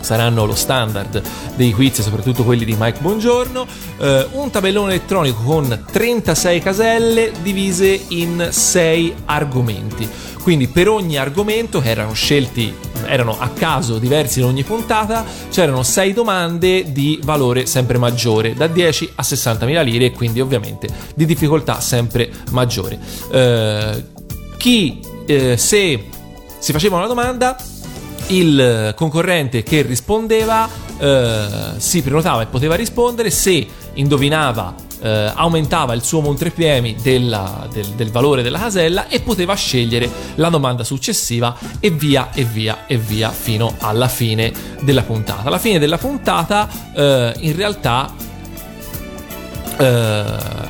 saranno 0.00 0.44
lo 0.44 0.54
standard 0.54 1.22
dei 1.56 1.72
quiz, 1.72 2.00
soprattutto 2.00 2.44
quelli 2.44 2.64
di 2.64 2.76
Mike 2.78 3.00
Bongiorno. 3.00 3.66
Eh, 3.98 4.26
un 4.32 4.50
tabellone 4.50 4.94
elettronico 4.94 5.42
con 5.42 5.84
36 5.90 6.60
caselle 6.60 7.32
divise 7.42 8.00
in 8.08 8.48
6 8.50 9.14
argomenti. 9.26 10.08
Quindi 10.42 10.68
per 10.68 10.88
ogni 10.88 11.18
argomento 11.18 11.78
che 11.80 11.90
erano 11.90 12.14
scelti, 12.14 12.74
erano 13.04 13.38
a 13.38 13.48
caso 13.48 13.98
diversi 13.98 14.38
in 14.38 14.46
ogni 14.46 14.64
puntata, 14.64 15.22
c'erano 15.50 15.82
6 15.82 16.12
domande 16.14 16.90
di 16.90 17.20
valore 17.22 17.66
sempre 17.66 17.98
maggiore, 17.98 18.54
da 18.54 18.66
10 18.66 19.12
a 19.16 19.22
60.000 19.22 19.84
lire 19.84 20.06
e 20.06 20.12
quindi 20.12 20.40
ovviamente 20.40 20.88
di 21.14 21.26
difficoltà 21.26 21.80
sempre 21.80 22.30
maggiore. 22.52 22.98
Eh, 23.30 24.04
chi 24.56 25.00
eh, 25.26 25.58
se 25.58 26.04
si 26.58 26.72
faceva 26.72 26.96
una 26.96 27.06
domanda 27.06 27.56
il 28.28 28.92
concorrente 28.96 29.62
che 29.62 29.82
rispondeva 29.82 30.68
eh, 30.98 31.46
si 31.76 32.02
prenotava 32.02 32.42
e 32.42 32.46
poteva 32.46 32.74
rispondere 32.74 33.30
se 33.30 33.66
indovinava 33.94 34.74
eh, 35.00 35.32
aumentava 35.34 35.94
il 35.94 36.02
suo 36.02 36.20
montepremi 36.20 36.96
della- 37.00 37.68
del, 37.72 37.86
del 37.90 38.10
valore 38.10 38.42
della 38.42 38.58
casella 38.58 39.08
e 39.08 39.20
poteva 39.20 39.54
scegliere 39.54 40.10
la 40.34 40.48
domanda 40.48 40.84
successiva 40.84 41.56
e 41.78 41.90
via 41.90 42.30
e 42.32 42.44
via 42.44 42.86
e 42.86 42.96
via 42.96 43.30
fino 43.30 43.74
alla 43.78 44.08
fine 44.08 44.52
della 44.80 45.02
puntata 45.02 45.48
alla 45.48 45.58
fine 45.58 45.78
della 45.78 45.98
puntata 45.98 46.68
eh, 46.94 47.34
in 47.38 47.54
realtà 47.54 48.12
eh, 49.78 50.24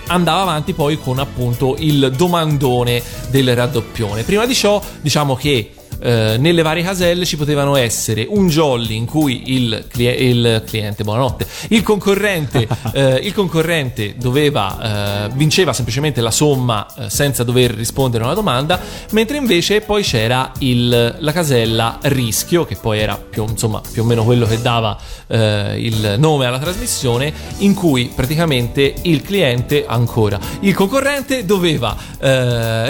andava 0.09 0.43
avanti 0.43 0.75
poi 0.75 0.99
con 0.99 1.19
appunto 1.19 1.77
il 1.79 2.13
domandone 2.15 3.03
del 3.31 3.55
raddoppione. 3.55 4.23
Prima 4.23 4.45
di 4.45 4.55
ciò, 4.55 4.83
diciamo 5.01 5.35
che 5.35 5.73
eh, 6.01 6.37
nelle 6.39 6.63
varie 6.63 6.83
caselle 6.83 7.25
ci 7.25 7.37
potevano 7.37 7.77
essere 7.77 8.27
un 8.29 8.49
jolly 8.49 8.95
in 8.97 9.05
cui 9.07 9.55
il, 9.55 9.87
clie- 9.89 10.15
il 10.15 10.63
cliente, 10.67 11.05
buonanotte, 11.05 11.47
il 11.69 11.83
concorrente, 11.83 12.67
eh, 12.93 13.21
il 13.23 13.33
concorrente 13.35 14.15
doveva, 14.17 15.27
eh, 15.27 15.31
vinceva 15.35 15.73
semplicemente 15.73 16.21
la 16.21 16.31
somma 16.31 16.87
eh, 16.97 17.11
senza 17.11 17.45
dover 17.45 17.73
rispondere 17.73 18.23
a 18.23 18.27
una 18.27 18.35
domanda, 18.35 18.81
mentre 19.11 19.37
invece 19.37 19.81
poi 19.81 20.03
c'era 20.03 20.53
il- 20.59 21.17
la 21.19 21.33
casella 21.33 21.99
rischio, 22.03 22.65
che 22.65 22.77
poi 22.77 22.99
era 23.01 23.17
più, 23.17 23.45
insomma, 23.49 23.81
più 23.93 24.03
o 24.03 24.05
meno 24.05 24.25
quello 24.25 24.47
che 24.47 24.61
dava 24.61 24.97
eh, 25.27 25.77
il 25.79 26.15
nome 26.19 26.47
alla 26.47 26.59
trasmissione, 26.59 27.33
in 27.59 27.75
cui 27.75 28.11
praticamente 28.15 28.95
il 29.03 29.23
cliente, 29.23 29.85
ancora, 29.87 30.39
il 30.61 30.75
concorrente 30.75 31.45
doveva 31.45 31.97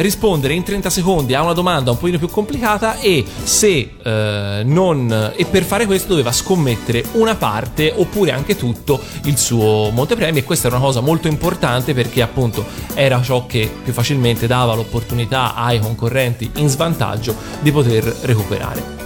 rispondere 0.01 0.55
in 0.55 0.63
30 0.63 0.91
secondi 0.91 1.35
a 1.35 1.43
una 1.43 1.53
domanda 1.53 1.91
un 1.91 1.99
pochino 1.99 2.19
più 2.19 2.29
complicata 2.29 2.98
e 3.01 3.25
se 3.43 3.91
eh, 4.03 4.63
non 4.65 5.33
e 5.37 5.45
per 5.45 5.65
fare 5.65 5.87
questo 5.87 6.09
doveva 6.09 6.33
scommettere 6.33 7.05
una 7.13 7.35
parte 7.37 7.93
oppure 7.95 8.33
anche 8.33 8.57
tutto 8.57 9.01
il 9.25 9.37
suo 9.37 9.91
montepremi 9.91 10.39
e 10.39 10.45
questa 10.45 10.69
era 10.69 10.77
una 10.77 10.85
cosa 10.85 11.01
molto 11.01 11.29
importante 11.29 11.95
perché 11.95 12.23
appunto 12.23 12.65
era 12.95 13.21
ciò 13.23 13.47
che 13.47 13.71
più 13.83 13.93
facilmente 13.93 14.47
dava 14.47 14.75
l'opportunità 14.75 15.55
ai 15.55 15.81
concorrenti 15.81 16.51
in 16.57 16.69
svantaggio 16.69 17.35
di 17.61 17.71
poter 17.71 18.05
recuperare. 18.23 18.97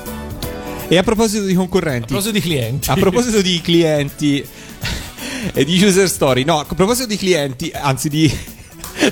E 0.89 0.99
a 0.99 1.03
proposito 1.03 1.45
di 1.45 1.55
concorrenti, 1.55 2.03
A 2.03 2.07
proposito 2.07 2.33
di 2.33 2.41
clienti. 2.41 2.91
a 2.91 2.95
proposito 2.95 3.41
di 3.41 3.61
clienti 3.63 4.45
e 5.55 5.65
di 5.65 5.83
user 5.83 6.09
story, 6.09 6.45
no, 6.45 6.61
a 6.61 6.65
proposito 6.65 7.07
di 7.07 7.17
clienti, 7.17 7.71
anzi 7.75 8.09
di, 8.11 8.31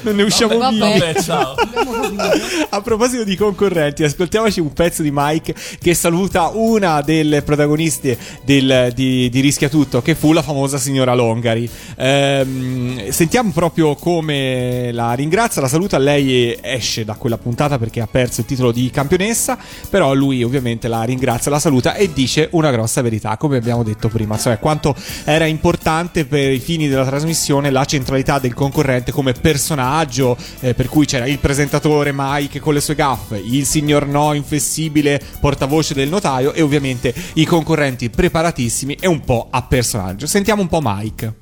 non 0.02 0.16
ne 0.16 0.22
usciamo 0.22 0.56
Vabbè, 0.58 0.74
vivi. 0.76 0.98
vabbè, 0.98 1.22
ciao. 1.22 1.54
A 2.70 2.80
proposito 2.80 3.24
di 3.24 3.36
concorrenti, 3.36 4.04
ascoltiamoci 4.04 4.60
un 4.60 4.72
pezzo 4.72 5.02
di 5.02 5.10
Mike 5.12 5.54
che 5.80 5.94
saluta 5.94 6.50
una 6.52 7.00
delle 7.00 7.42
protagoniste 7.42 8.16
del- 8.44 8.92
di, 8.94 9.28
di 9.28 9.40
Rischia 9.40 9.68
Tutto, 9.68 10.02
che 10.02 10.14
fu 10.14 10.32
la 10.32 10.42
famosa 10.42 10.78
signora 10.78 11.14
Longari. 11.14 11.68
Ehm, 11.96 13.10
sentiamo 13.10 13.50
proprio 13.52 13.94
come 13.94 14.90
la 14.92 15.12
ringrazia, 15.12 15.60
la 15.60 15.68
saluta. 15.68 15.98
Lei 15.98 16.56
esce 16.60 17.04
da 17.04 17.14
quella 17.14 17.38
puntata 17.38 17.78
perché 17.78 18.00
ha 18.00 18.08
perso 18.10 18.40
il 18.40 18.46
titolo 18.46 18.72
di 18.72 18.90
campionessa, 18.90 19.58
però 19.88 20.12
lui 20.14 20.42
ovviamente 20.42 20.88
la 20.88 21.02
ringrazia, 21.02 21.50
la 21.50 21.58
saluta 21.58 21.94
e 21.94 22.12
dice 22.12 22.48
una 22.52 22.70
grossa 22.70 23.02
verità, 23.02 23.36
come 23.36 23.56
abbiamo 23.56 23.82
detto 23.82 24.08
prima, 24.08 24.38
cioè 24.38 24.58
quanto 24.58 24.94
era 25.24 25.46
importante 25.46 26.24
per 26.24 26.52
i 26.52 26.58
fini 26.58 26.88
della 26.88 27.04
trasmissione 27.04 27.70
la 27.70 27.84
centralità 27.84 28.38
del 28.38 28.54
concorrente 28.54 29.12
come 29.12 29.32
personaggio, 29.32 29.78
eh, 30.60 30.74
per 30.74 30.88
cui 30.88 31.06
c'era 31.06 31.26
il 31.26 31.38
presentatore 31.38 32.12
Mike 32.14 32.60
con 32.60 32.74
le 32.74 32.80
sue 32.80 32.94
gaffe, 32.94 33.38
il 33.38 33.64
signor 33.66 34.06
No 34.06 34.32
inflessibile 34.32 35.20
portavoce 35.40 35.94
del 35.94 36.08
notaio 36.08 36.52
e 36.52 36.62
ovviamente 36.62 37.14
i 37.34 37.44
concorrenti 37.44 38.10
preparatissimi 38.10 38.96
e 39.00 39.06
un 39.06 39.20
po' 39.20 39.48
a 39.50 39.62
personaggio. 39.62 40.26
Sentiamo 40.26 40.62
un 40.62 40.68
po' 40.68 40.80
Mike. 40.82 41.34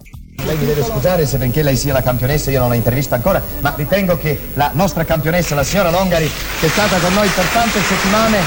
Lei 0.44 0.56
mi 0.56 0.66
deve 0.66 0.84
scusare 0.84 1.26
se 1.26 1.36
benché 1.36 1.62
lei 1.62 1.76
sia 1.76 1.92
la 1.92 2.02
campionessa, 2.02 2.50
io 2.50 2.60
non 2.60 2.68
l'ho 2.68 2.74
intervista 2.74 3.16
ancora, 3.16 3.42
ma 3.60 3.74
ritengo 3.76 4.16
che 4.16 4.38
la 4.54 4.70
nostra 4.74 5.04
campionessa, 5.04 5.54
la 5.54 5.64
signora 5.64 5.90
Longari, 5.90 6.30
che 6.60 6.66
è 6.66 6.68
stata 6.68 6.98
con 6.98 7.12
noi 7.12 7.28
per 7.28 7.44
tante 7.46 7.80
settimane, 7.82 8.38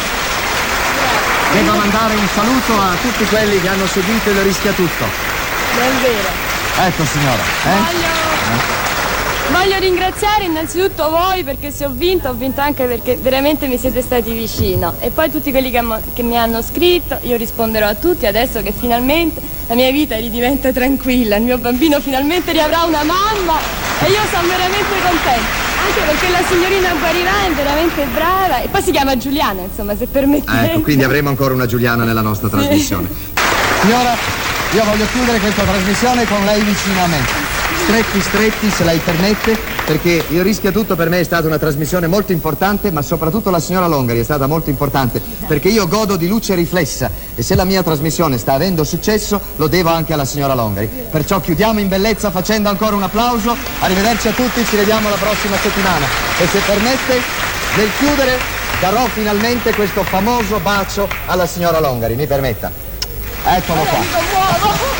debba 1.53 1.73
mandare 1.73 2.15
un 2.15 2.27
saluto 2.33 2.79
a 2.79 2.95
tutti 3.01 3.25
quelli 3.25 3.59
che 3.59 3.67
hanno 3.67 3.85
seguito 3.87 4.29
il 4.29 4.41
rischia 4.41 4.71
tutto. 4.71 5.03
Non 5.75 5.83
è 5.83 6.01
vero. 6.01 6.49
Ecco 6.87 7.05
signora, 7.05 7.43
eh? 7.65 7.93
Voglio, 7.93 8.80
voglio 9.51 9.77
ringraziare 9.79 10.45
innanzitutto 10.45 11.09
voi 11.09 11.43
perché 11.43 11.71
se 11.71 11.85
ho 11.85 11.89
vinto, 11.91 12.29
ho 12.29 12.33
vinto 12.33 12.61
anche 12.61 12.85
perché 12.85 13.15
veramente 13.17 13.67
mi 13.67 13.77
siete 13.77 14.01
stati 14.01 14.31
vicino. 14.31 14.95
E 14.99 15.09
poi 15.09 15.29
tutti 15.29 15.51
quelli 15.51 15.69
che, 15.69 15.83
che 16.13 16.23
mi 16.23 16.37
hanno 16.37 16.61
scritto, 16.61 17.17
io 17.21 17.37
risponderò 17.37 17.87
a 17.87 17.95
tutti 17.95 18.25
adesso 18.25 18.61
che 18.61 18.71
finalmente 18.71 19.41
la 19.67 19.75
mia 19.75 19.91
vita 19.91 20.15
ridiventa 20.15 20.71
tranquilla, 20.71 21.35
il 21.35 21.43
mio 21.43 21.57
bambino 21.57 21.99
finalmente 21.99 22.51
riavrà 22.51 22.83
una 22.83 23.03
mamma 23.03 23.59
e 24.01 24.09
io 24.09 24.19
sono 24.31 24.47
veramente 24.47 24.89
contenta. 25.03 25.69
Anche 25.81 26.01
perché 26.05 26.29
la 26.29 26.47
signorina 26.47 26.93
Guarirà 26.93 27.45
è 27.47 27.51
veramente 27.53 28.05
brava 28.13 28.61
e 28.61 28.67
poi 28.67 28.81
si 28.83 28.91
chiama 28.91 29.17
Giuliana, 29.17 29.61
insomma, 29.61 29.95
se 29.95 30.05
permettete. 30.05 30.71
Ecco, 30.71 30.81
quindi 30.81 31.03
avremo 31.03 31.29
ancora 31.29 31.53
una 31.53 31.65
Giuliana 31.65 32.03
nella 32.03 32.21
nostra 32.21 32.47
Sì. 32.49 32.55
trasmissione. 32.55 33.09
Signora, 33.81 34.15
io 34.73 34.83
voglio 34.83 35.05
chiudere 35.11 35.39
questa 35.39 35.63
trasmissione 35.63 36.25
con 36.25 36.45
lei 36.45 36.61
vicino 36.61 37.03
a 37.03 37.07
me. 37.07 37.50
Stretti, 37.83 38.21
stretti, 38.21 38.69
se 38.69 38.83
lei 38.83 38.99
permette, 38.99 39.57
perché 39.85 40.23
il 40.29 40.43
rischia 40.43 40.71
tutto 40.71 40.95
per 40.95 41.09
me 41.09 41.19
è 41.19 41.23
stata 41.23 41.47
una 41.47 41.57
trasmissione 41.57 42.07
molto 42.07 42.31
importante, 42.31 42.91
ma 42.91 43.01
soprattutto 43.01 43.49
la 43.49 43.59
signora 43.59 43.87
Longari 43.87 44.19
è 44.19 44.23
stata 44.23 44.47
molto 44.47 44.69
importante, 44.69 45.21
perché 45.47 45.69
io 45.69 45.87
godo 45.87 46.15
di 46.15 46.27
luce 46.27 46.55
riflessa 46.55 47.09
e 47.35 47.41
se 47.41 47.55
la 47.55 47.65
mia 47.65 47.83
trasmissione 47.83 48.37
sta 48.37 48.53
avendo 48.53 48.83
successo 48.83 49.39
lo 49.57 49.67
devo 49.67 49.89
anche 49.89 50.13
alla 50.13 50.25
signora 50.25 50.53
Longari. 50.53 50.89
Perciò 51.09 51.41
chiudiamo 51.41 51.79
in 51.79 51.89
bellezza 51.89 52.31
facendo 52.31 52.69
ancora 52.69 52.95
un 52.95 53.03
applauso, 53.03 53.55
arrivederci 53.79 54.27
a 54.29 54.31
tutti, 54.31 54.63
ci 54.63 54.77
vediamo 54.77 55.09
la 55.09 55.17
prossima 55.17 55.57
settimana. 55.57 56.05
E 56.39 56.47
se 56.47 56.59
permette, 56.65 57.19
nel 57.75 57.89
chiudere 57.97 58.37
darò 58.79 59.05
finalmente 59.07 59.73
questo 59.73 60.03
famoso 60.03 60.59
bacio 60.59 61.07
alla 61.25 61.45
signora 61.45 61.79
Longari, 61.79 62.15
mi 62.15 62.27
permetta. 62.27 62.71
Eccolo 63.43 63.81
qua. 63.81 64.90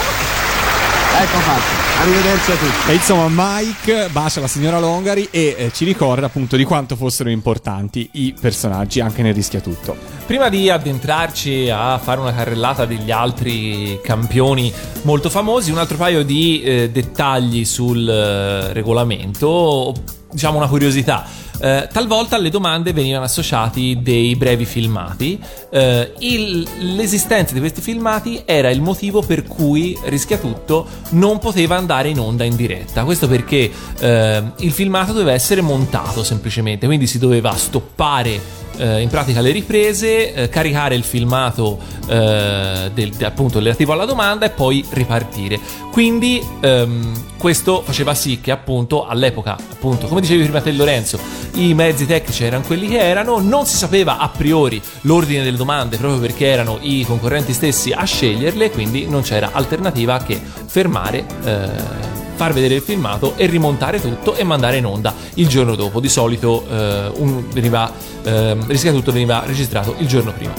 Ecco 1.22 1.38
fatto. 1.38 2.02
Arrivederci 2.02 2.52
a 2.52 2.56
tutti. 2.56 2.90
E 2.90 2.94
insomma, 2.96 3.28
Mike 3.30 4.10
bacia 4.10 4.40
la 4.40 4.48
signora 4.48 4.80
Longari 4.80 5.28
e 5.30 5.56
eh, 5.56 5.72
ci 5.72 5.86
ricorda 5.86 6.26
appunto 6.26 6.56
di 6.56 6.64
quanto 6.64 6.96
fossero 6.96 7.30
importanti 7.30 8.10
i 8.14 8.34
personaggi 8.42 9.02
anche 9.02 9.22
nel 9.22 9.36
rischia 9.36 9.60
tutto. 9.60 9.96
Prima 10.26 10.50
di 10.50 10.68
addentrarci 10.72 11.70
a 11.70 12.00
fare 12.00 12.20
una 12.22 12.34
carrellata 12.34 12.86
degli 12.86 13.12
altri 13.12 14.00
campioni 14.02 14.74
molto 15.04 15.30
famosi, 15.30 15.70
un 15.70 15.78
altro 15.78 15.98
paio 15.98 16.24
di 16.24 16.64
eh, 16.64 16.90
dettagli 16.90 17.66
sul 17.66 18.10
eh, 18.10 18.74
regolamento, 18.74 19.94
diciamo 20.32 20.58
una 20.58 20.68
curiosità. 20.68 21.24
Eh, 21.62 21.88
talvolta 21.94 22.38
alle 22.38 22.50
domande 22.50 22.92
venivano 22.92 23.24
associati 23.26 24.00
dei 24.02 24.36
brevi 24.36 24.66
filmati. 24.66 25.40
Eh, 25.70 26.12
il- 26.20 26.68
l'esistenza 26.96 27.54
di 27.54 27.60
questi 27.60 27.82
filmati 27.82 28.42
era 28.46 28.70
il 28.72 28.82
motivo 28.82 29.22
per 29.22 29.44
cui 29.44 29.96
Rischia 30.06 30.38
Tutto 30.38 30.88
non 31.12 31.38
poteva 31.38 31.76
andare 31.78 32.10
in 32.10 32.20
onda 32.20 32.44
in 32.44 32.56
diretta. 32.56 33.04
Questo 33.04 33.28
perché 33.28 33.70
eh, 34.00 34.44
il 34.58 34.72
filmato 34.72 35.12
doveva 35.14 35.34
essere 35.34 35.62
montato 35.62 36.24
semplicemente, 36.24 36.88
quindi 36.88 37.06
si 37.06 37.20
doveva 37.20 37.56
stoppare 37.56 38.40
eh, 38.78 39.02
in 39.02 39.10
pratica 39.10 39.42
le 39.42 39.52
riprese, 39.52 40.34
eh, 40.34 40.50
caricare 40.50 40.96
il 40.96 41.04
filmato 41.04 41.78
eh, 42.08 42.92
del- 42.94 43.12
de- 43.12 43.26
appunto 43.26 43.60
relativo 43.60 43.94
alla 43.94 44.06
domanda 44.06 44.46
e 44.46 44.50
poi 44.50 44.84
ripartire. 44.92 45.60
Quindi 45.92 46.42
ehm, 46.62 47.26
questo 47.38 47.82
faceva 47.82 48.14
sì 48.14 48.40
che 48.42 48.52
appunto 48.52 49.06
all'epoca, 49.06 49.54
appunto, 49.54 50.08
come 50.08 50.22
dicevi 50.22 50.44
prima 50.44 50.62
te 50.62 50.72
Lorenzo, 50.72 51.20
i 51.56 51.74
mezzi 51.74 52.06
tecnici 52.06 52.44
erano 52.44 52.64
quelli 52.66 52.88
che 52.88 53.00
erano, 53.00 53.40
non 53.40 53.66
si 53.66 53.76
sapeva 53.78 54.18
a 54.18 54.30
priori 54.30 54.82
l'ordine 55.02 55.44
delle 55.44 55.58
domande 55.58 55.98
proprio 55.98 56.20
perché 56.20 56.48
erano 56.48 56.78
i 56.82 57.04
concorrenti 57.06 57.54
stessi 57.54 57.92
a 57.92 58.04
sceglierle, 58.04 58.72
quindi 58.72 59.08
non 59.08 59.22
c'era 59.22 59.50
alternativa 59.54 60.18
che 60.20 60.40
fermare 60.66 61.26
eh, 61.44 62.21
far 62.42 62.54
vedere 62.54 62.74
il 62.74 62.82
filmato 62.82 63.34
e 63.36 63.46
rimontare 63.46 64.02
tutto 64.02 64.34
e 64.34 64.44
mandare 64.44 64.78
in 64.78 64.86
onda 64.88 65.14
il 65.36 65.48
giorno 65.48 65.76
dopo. 65.76 66.00
Di 66.00 66.10
solito 66.10 66.66
eh, 66.68 67.12
veniva, 67.52 67.94
ehm, 68.24 68.66
Rischia 68.66 68.92
tutto 68.92 69.12
veniva 69.12 69.44
registrato 69.46 69.94
il 70.00 70.08
giorno 70.08 70.34
prima. 70.34 70.52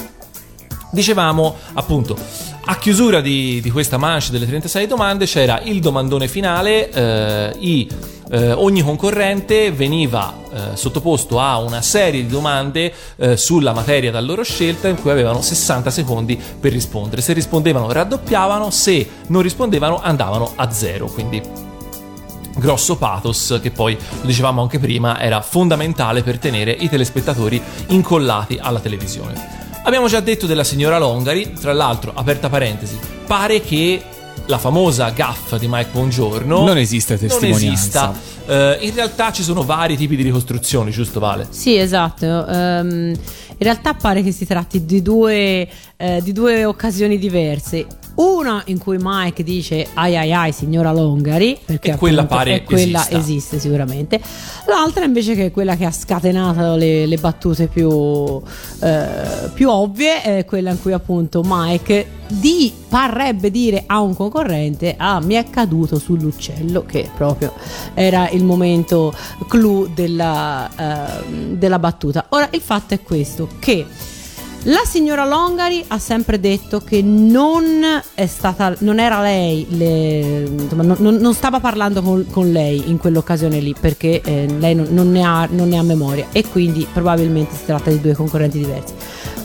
Dicevamo 0.93 1.57
appunto, 1.72 2.16
a 2.66 2.76
chiusura 2.76 3.20
di, 3.20 3.61
di 3.61 3.70
questa 3.70 3.97
manche 3.97 4.30
delle 4.30 4.47
36 4.47 4.87
domande 4.87 5.26
c'era 5.26 5.61
il 5.64 5.80
domandone 5.80 6.28
finale, 6.28 6.89
eh, 6.89 7.53
i, 7.59 7.89
eh, 8.30 8.53
ogni 8.53 8.83
concorrente 8.83 9.72
veniva 9.72 10.37
eh, 10.53 10.76
sottoposto 10.76 11.41
a 11.41 11.59
una 11.59 11.83
serie 11.83 12.22
di 12.22 12.28
domande 12.28 12.93
eh, 13.16 13.37
sulla 13.37 13.72
materia 13.72 14.12
da 14.12 14.20
loro 14.20 14.45
scelta 14.45 14.87
in 14.87 15.01
cui 15.01 15.11
avevano 15.11 15.43
60 15.43 15.91
secondi 15.91 16.41
per 16.61 16.70
rispondere. 16.70 17.22
Se 17.22 17.33
rispondevano 17.33 17.91
raddoppiavano, 17.91 18.70
se 18.70 19.09
non 19.26 19.43
rispondevano 19.43 20.01
andavano 20.01 20.53
a 20.55 20.70
zero, 20.70 21.07
quindi 21.07 21.70
grosso 22.57 22.96
pathos 22.96 23.59
che 23.62 23.70
poi, 23.70 23.94
lo 24.20 24.26
dicevamo 24.26 24.62
anche 24.62 24.78
prima, 24.78 25.20
era 25.20 25.40
fondamentale 25.40 26.22
per 26.22 26.38
tenere 26.38 26.70
i 26.72 26.88
telespettatori 26.88 27.61
incollati 27.88 28.59
alla 28.61 28.80
televisione. 28.80 29.61
Abbiamo 29.84 30.07
già 30.07 30.20
detto 30.20 30.46
della 30.46 30.64
signora 30.64 30.98
Longari, 30.98 31.53
tra 31.55 31.72
l'altro, 31.72 32.12
aperta 32.14 32.48
parentesi, 32.48 32.96
pare 33.26 33.61
che 33.61 34.03
la 34.46 34.59
famosa 34.59 35.11
gaff 35.11 35.57
di 35.57 35.66
Mike 35.68 35.90
Buongiorno 35.92 36.64
Non 36.64 36.76
esiste 36.78 37.16
non 37.18 37.28
testimonianza. 37.28 38.12
esista. 38.12 38.14
Eh, 38.46 38.78
in 38.86 38.94
realtà 38.94 39.30
ci 39.32 39.42
sono 39.42 39.62
vari 39.62 39.96
tipi 39.96 40.16
di 40.16 40.22
ricostruzioni, 40.22 40.90
giusto 40.90 41.20
Vale? 41.20 41.46
Sì, 41.50 41.76
esatto. 41.76 42.46
Ehm, 42.46 43.09
in 43.12 43.59
realtà 43.59 43.94
pare 43.94 44.22
che 44.22 44.32
si 44.32 44.44
tratti 44.46 44.84
di 44.84 45.00
due, 45.03 45.68
eh, 45.96 46.20
di 46.22 46.32
due 46.32 46.64
occasioni 46.64 47.18
diverse. 47.18 47.86
Una 48.14 48.62
in 48.66 48.78
cui 48.78 48.98
Mike 49.00 49.42
dice 49.42 49.86
ai 49.94 50.16
ai 50.16 50.32
ai 50.32 50.52
signora 50.52 50.92
Longari, 50.92 51.58
perché 51.64 51.92
E 51.92 51.96
quella 51.96 52.26
pare 52.26 52.56
è 52.56 52.62
quella 52.62 53.00
esista. 53.00 53.18
esiste 53.18 53.58
sicuramente. 53.58 54.20
L'altra 54.66 55.04
invece 55.04 55.34
che 55.34 55.46
è 55.46 55.50
quella 55.50 55.76
che 55.76 55.84
ha 55.86 55.90
scatenato 55.90 56.76
le, 56.76 57.06
le 57.06 57.16
battute 57.16 57.68
più, 57.68 58.40
eh, 58.80 59.04
più 59.54 59.68
ovvie, 59.70 60.22
è 60.22 60.44
quella 60.44 60.70
in 60.70 60.80
cui 60.80 60.92
appunto 60.92 61.42
Mike 61.44 62.20
di, 62.28 62.72
parrebbe 62.88 63.50
dire 63.50 63.84
a 63.86 64.00
un 64.00 64.14
concorrente 64.14 64.94
ah 64.96 65.20
mi 65.20 65.34
è 65.34 65.50
caduto 65.50 65.98
sull'uccello 65.98 66.84
che 66.86 67.10
proprio 67.14 67.52
era 67.92 68.30
il 68.30 68.42
momento 68.44 69.12
clou 69.48 69.88
della, 69.92 70.70
ehm, 70.74 71.56
della 71.56 71.78
battuta 71.78 72.26
ora 72.30 72.48
il 72.52 72.60
fatto 72.62 72.94
è 72.94 73.02
questo 73.02 73.48
che 73.58 73.84
la 74.64 74.82
signora 74.84 75.24
Longari 75.24 75.84
ha 75.88 75.98
sempre 75.98 76.38
detto 76.38 76.80
che 76.80 77.02
non 77.02 77.82
è 78.14 78.26
stata, 78.26 78.74
non 78.78 79.00
era 79.00 79.20
lei, 79.20 79.66
le- 79.70 80.48
insomma, 80.48 80.84
non, 80.84 81.16
non- 81.16 81.34
stava 81.34 81.58
parlando 81.58 82.00
con, 82.00 82.24
con 82.30 82.52
lei 82.52 82.88
in 82.88 82.98
quell'occasione 82.98 83.58
lì 83.58 83.74
perché 83.78 84.20
eh, 84.20 84.46
lei 84.58 84.74
non, 84.76 84.86
non 84.90 85.10
ne 85.10 85.24
ha, 85.24 85.48
non 85.50 85.68
ne 85.68 85.78
ha 85.78 85.82
memoria 85.82 86.26
e 86.30 86.46
quindi 86.49 86.87
probabilmente 86.92 87.57
si 87.57 87.64
tratta 87.64 87.91
di 87.91 88.00
due 88.00 88.14
concorrenti 88.14 88.58
diversi. 88.58 88.95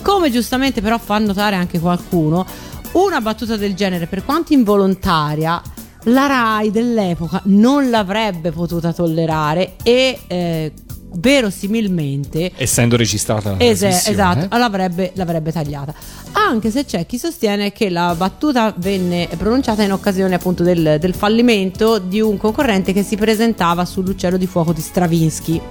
Come 0.03 0.29
giustamente 0.29 0.81
però 0.81 0.99
fa 0.99 1.17
notare 1.17 1.55
anche 1.55 1.79
qualcuno, 1.79 2.45
una 2.91 3.19
battuta 3.19 3.57
del 3.57 3.73
genere, 3.73 4.05
per 4.05 4.23
quanto 4.23 4.53
involontaria, 4.53 5.59
la 6.03 6.27
RAI 6.27 6.71
dell'epoca 6.71 7.41
non 7.45 7.89
l'avrebbe 7.89 8.51
potuta 8.51 8.93
tollerare 8.93 9.75
e 9.83 10.19
eh, 10.27 10.71
verosimilmente 11.13 12.51
Essendo 12.55 12.95
registrata 12.97 13.51
la 13.51 13.57
Es- 13.63 13.81
esatto, 13.81 14.55
l'avrebbe, 14.57 15.11
l'avrebbe 15.15 15.51
tagliata. 15.51 15.93
anche 16.33 16.69
se 16.71 16.85
c'è 16.85 17.05
chi 17.05 17.17
sostiene 17.17 17.71
che 17.71 17.89
la 17.89 18.13
battuta 18.15 18.73
venne 18.77 19.27
pronunciata 19.37 19.83
in 19.83 19.91
occasione 19.91 20.35
appunto 20.35 20.63
del, 20.63 20.97
del 20.99 21.13
fallimento 21.13 21.99
di 21.99 22.19
un 22.21 22.37
concorrente 22.37 22.93
che 22.93 23.03
si 23.03 23.15
presentava 23.15 23.85
sull'uccello 23.85 24.37
di 24.37 24.47
fuoco 24.47 24.73
di 24.73 24.81
Stravinsky. 24.81 25.61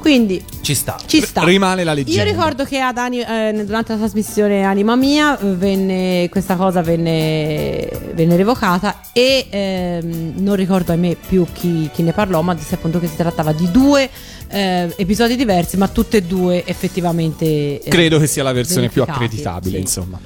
Quindi 0.00 0.42
Ci 0.62 0.74
sta. 0.74 0.96
ci 1.04 1.20
sta. 1.20 1.42
Rimane 1.44 1.84
la 1.84 1.92
leggenda. 1.92 2.22
Io 2.22 2.28
ricordo 2.28 2.64
che 2.64 2.80
ad 2.80 2.96
Ani- 2.96 3.20
eh, 3.20 3.64
durante 3.66 3.92
la 3.92 3.98
trasmissione 3.98 4.64
Anima 4.64 4.96
Mia 4.96 5.38
eh, 5.38 5.44
venne, 5.54 6.26
questa 6.30 6.56
cosa 6.56 6.80
venne, 6.80 7.86
venne 8.14 8.36
revocata 8.36 9.00
e 9.12 9.46
ehm, 9.50 10.32
non 10.36 10.56
ricordo 10.56 10.92
ahimè 10.92 11.16
più 11.28 11.44
chi, 11.52 11.90
chi 11.92 12.02
ne 12.02 12.12
parlò, 12.12 12.40
ma 12.40 12.54
disse 12.54 12.76
appunto 12.76 12.98
che 12.98 13.08
si 13.08 13.16
trattava 13.16 13.52
di 13.52 13.70
due 13.70 14.08
eh, 14.48 14.92
episodi 14.96 15.36
diversi, 15.36 15.76
ma 15.76 15.86
tutte 15.88 16.16
e 16.18 16.22
due 16.22 16.64
effettivamente... 16.64 17.44
eh, 17.82 17.90
Credo 17.90 18.18
che 18.18 18.26
sia 18.26 18.42
la 18.42 18.52
versione 18.52 18.88
più 18.88 19.02
accreditabile, 19.02 19.74
sì. 19.76 19.80
insomma. 19.82 20.18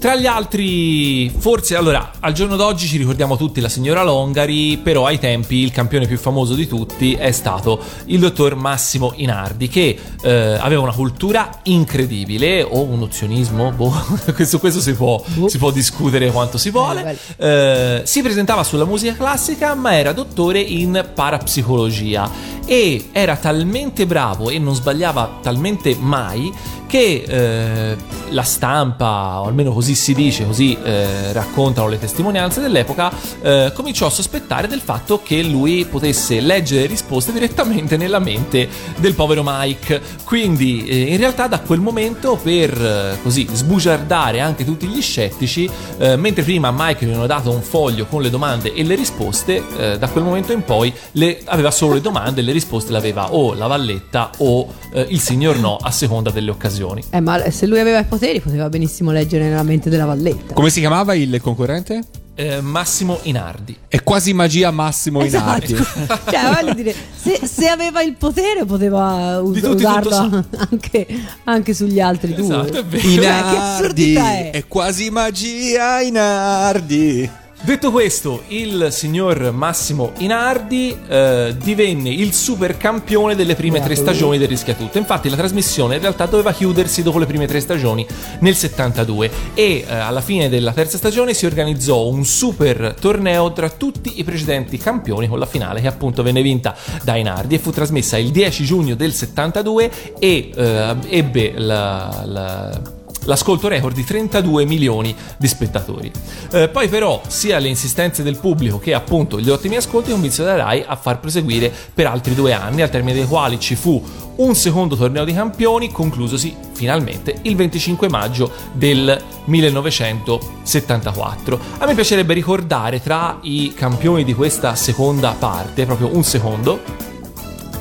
Tra 0.00 0.16
gli 0.16 0.24
altri, 0.24 1.28
forse 1.28 1.76
allora, 1.76 2.12
al 2.20 2.32
giorno 2.32 2.56
d'oggi 2.56 2.86
ci 2.86 2.96
ricordiamo 2.96 3.36
tutti 3.36 3.60
la 3.60 3.68
signora 3.68 4.02
Longari, 4.02 4.78
però 4.78 5.04
ai 5.04 5.18
tempi 5.18 5.56
il 5.56 5.72
campione 5.72 6.06
più 6.06 6.16
famoso 6.16 6.54
di 6.54 6.66
tutti 6.66 7.12
è 7.12 7.32
stato 7.32 7.78
il 8.06 8.18
dottor 8.18 8.54
Massimo 8.54 9.12
Inardi, 9.16 9.68
che 9.68 9.98
eh, 10.22 10.56
aveva 10.58 10.80
una 10.80 10.94
cultura 10.94 11.50
incredibile, 11.64 12.62
o 12.62 12.80
un 12.80 13.00
nozionismo, 13.00 13.72
boh, 13.72 13.92
su 14.42 14.58
questo 14.58 14.80
si 14.80 14.94
può, 14.94 15.22
si 15.46 15.58
può 15.58 15.70
discutere 15.70 16.30
quanto 16.30 16.56
si 16.56 16.70
vuole. 16.70 17.18
Eh, 17.36 18.00
si 18.04 18.22
presentava 18.22 18.64
sulla 18.64 18.86
musica 18.86 19.12
classica, 19.12 19.74
ma 19.74 19.98
era 19.98 20.12
dottore 20.14 20.60
in 20.60 21.10
parapsicologia 21.12 22.58
e 22.64 23.08
era 23.12 23.36
talmente 23.36 24.06
bravo 24.06 24.48
e 24.48 24.58
non 24.58 24.74
sbagliava 24.74 25.40
talmente 25.42 25.94
mai 25.98 26.50
che 26.90 27.22
eh, 27.24 27.96
la 28.30 28.42
stampa, 28.42 29.40
o 29.40 29.44
almeno 29.44 29.72
così 29.72 29.94
si 29.94 30.12
dice, 30.12 30.44
così 30.44 30.76
eh, 30.82 31.32
raccontano 31.32 31.86
le 31.86 32.00
testimonianze 32.00 32.60
dell'epoca, 32.60 33.12
eh, 33.42 33.70
cominciò 33.72 34.06
a 34.06 34.10
sospettare 34.10 34.66
del 34.66 34.80
fatto 34.80 35.22
che 35.22 35.40
lui 35.44 35.84
potesse 35.84 36.40
leggere 36.40 36.80
le 36.80 36.86
risposte 36.88 37.32
direttamente 37.32 37.96
nella 37.96 38.18
mente 38.18 38.68
del 38.96 39.14
povero 39.14 39.42
Mike. 39.44 40.02
Quindi 40.24 40.84
eh, 40.84 41.12
in 41.12 41.16
realtà 41.16 41.46
da 41.46 41.60
quel 41.60 41.78
momento 41.78 42.36
per 42.42 42.72
eh, 42.72 43.18
così 43.22 43.46
sbugiardare 43.52 44.40
anche 44.40 44.64
tutti 44.64 44.88
gli 44.88 45.00
scettici, 45.00 45.70
eh, 45.98 46.16
mentre 46.16 46.42
prima 46.42 46.72
Mike 46.72 47.04
gli 47.04 47.10
avevano 47.10 47.28
dato 47.28 47.52
un 47.52 47.62
foglio 47.62 48.06
con 48.06 48.20
le 48.20 48.30
domande 48.30 48.74
e 48.74 48.82
le 48.82 48.96
risposte, 48.96 49.62
da 49.70 50.08
quel 50.08 50.24
momento 50.24 50.52
in 50.52 50.64
poi 50.64 50.92
le- 51.12 51.40
aveva 51.44 51.70
solo 51.70 51.94
le 51.94 52.00
domande 52.00 52.40
e 52.40 52.44
le 52.44 52.52
risposte 52.52 52.90
le 52.90 52.98
aveva 52.98 53.32
o 53.32 53.54
la 53.54 53.68
Valletta 53.68 54.32
o 54.38 54.66
il 54.92 55.20
signor 55.20 55.58
No 55.58 55.76
a 55.80 55.90
seconda 55.92 56.30
delle 56.30 56.50
occasioni. 56.50 56.79
Eh, 57.10 57.20
ma 57.20 57.50
se 57.50 57.66
lui 57.66 57.78
aveva 57.80 57.98
i 58.00 58.04
poteri 58.04 58.40
poteva 58.40 58.68
benissimo 58.68 59.10
leggere 59.12 59.48
nella 59.48 59.62
mente 59.62 59.90
della 59.90 60.04
Valletta. 60.06 60.54
Come 60.54 60.70
si 60.70 60.80
chiamava 60.80 61.14
il 61.14 61.40
concorrente? 61.40 62.00
Eh, 62.34 62.60
Massimo 62.62 63.18
Inardi. 63.24 63.76
È 63.86 64.02
quasi 64.02 64.32
magia 64.32 64.70
Massimo 64.70 65.20
Esatto. 65.20 65.70
Inardi. 65.72 65.74
cioè, 66.30 66.62
voglio 66.62 66.74
dire, 66.74 66.94
se, 67.14 67.40
se 67.46 67.66
aveva 67.68 68.00
il 68.02 68.14
potere 68.14 68.64
poteva 68.64 69.40
us- 69.40 69.60
tutti 69.60 69.74
usarlo 69.74 70.44
anche, 70.70 71.06
anche 71.44 71.74
sugli 71.74 72.00
altri 72.00 72.32
Esatto, 72.32 72.70
due. 72.70 72.80
è 72.80 72.84
vero. 72.84 73.02
Cioè, 73.02 73.10
che 73.10 73.26
Inardi, 73.26 73.56
assurdità 73.56 74.30
è? 74.32 74.50
è 74.52 74.66
quasi 74.68 75.10
magia 75.10 76.00
Inardi. 76.00 77.30
Detto 77.62 77.90
questo, 77.90 78.44
il 78.48 78.88
signor 78.90 79.52
Massimo 79.52 80.12
Inardi 80.18 80.96
eh, 81.06 81.54
divenne 81.60 82.08
il 82.08 82.32
super 82.32 82.78
campione 82.78 83.34
delle 83.36 83.54
prime 83.54 83.82
tre 83.82 83.94
stagioni 83.96 84.38
del 84.38 84.48
Rischiatutto. 84.48 84.96
Infatti, 84.96 85.28
la 85.28 85.36
trasmissione 85.36 85.96
in 85.96 86.00
realtà 86.00 86.24
doveva 86.24 86.54
chiudersi 86.54 87.02
dopo 87.02 87.18
le 87.18 87.26
prime 87.26 87.46
tre 87.46 87.60
stagioni 87.60 88.06
nel 88.38 88.54
72 88.54 89.30
e 89.52 89.84
eh, 89.86 89.94
alla 89.94 90.22
fine 90.22 90.48
della 90.48 90.72
terza 90.72 90.96
stagione 90.96 91.34
si 91.34 91.44
organizzò 91.44 92.06
un 92.06 92.24
super 92.24 92.94
torneo 92.98 93.52
tra 93.52 93.68
tutti 93.68 94.18
i 94.18 94.24
precedenti 94.24 94.78
campioni 94.78 95.28
con 95.28 95.38
la 95.38 95.46
finale 95.46 95.82
che 95.82 95.86
appunto 95.86 96.22
venne 96.22 96.40
vinta 96.40 96.74
da 97.02 97.16
Inardi 97.16 97.56
e 97.56 97.58
fu 97.58 97.70
trasmessa 97.70 98.16
il 98.16 98.30
10 98.30 98.64
giugno 98.64 98.94
del 98.94 99.12
72 99.12 99.90
e 100.18 100.50
eh, 100.54 100.96
ebbe 101.10 101.52
la- 101.56 102.22
la 102.24 102.98
l'ascolto 103.30 103.68
record 103.68 103.94
di 103.94 104.02
32 104.02 104.64
milioni 104.64 105.14
di 105.36 105.46
spettatori. 105.46 106.10
Eh, 106.50 106.68
poi 106.68 106.88
però 106.88 107.22
sia 107.28 107.60
le 107.60 107.68
insistenze 107.68 108.24
del 108.24 108.38
pubblico 108.38 108.80
che 108.80 108.92
appunto 108.92 109.38
gli 109.38 109.48
ottimi 109.48 109.76
ascolti 109.76 110.10
convinsero 110.10 110.48
la 110.48 110.56
RAI 110.56 110.82
a 110.84 110.96
far 110.96 111.20
proseguire 111.20 111.72
per 111.94 112.06
altri 112.06 112.34
due 112.34 112.52
anni, 112.52 112.82
al 112.82 112.90
termine 112.90 113.14
dei 113.14 113.26
quali 113.26 113.60
ci 113.60 113.76
fu 113.76 114.02
un 114.36 114.54
secondo 114.56 114.96
torneo 114.96 115.24
di 115.24 115.32
campioni 115.32 115.92
conclusosi 115.92 116.56
finalmente 116.72 117.36
il 117.42 117.54
25 117.54 118.08
maggio 118.08 118.50
del 118.72 119.16
1974. 119.44 121.60
A 121.78 121.86
me 121.86 121.94
piacerebbe 121.94 122.34
ricordare 122.34 123.00
tra 123.00 123.38
i 123.42 123.72
campioni 123.76 124.24
di 124.24 124.34
questa 124.34 124.74
seconda 124.74 125.36
parte, 125.38 125.86
proprio 125.86 126.12
un 126.12 126.24
secondo, 126.24 126.80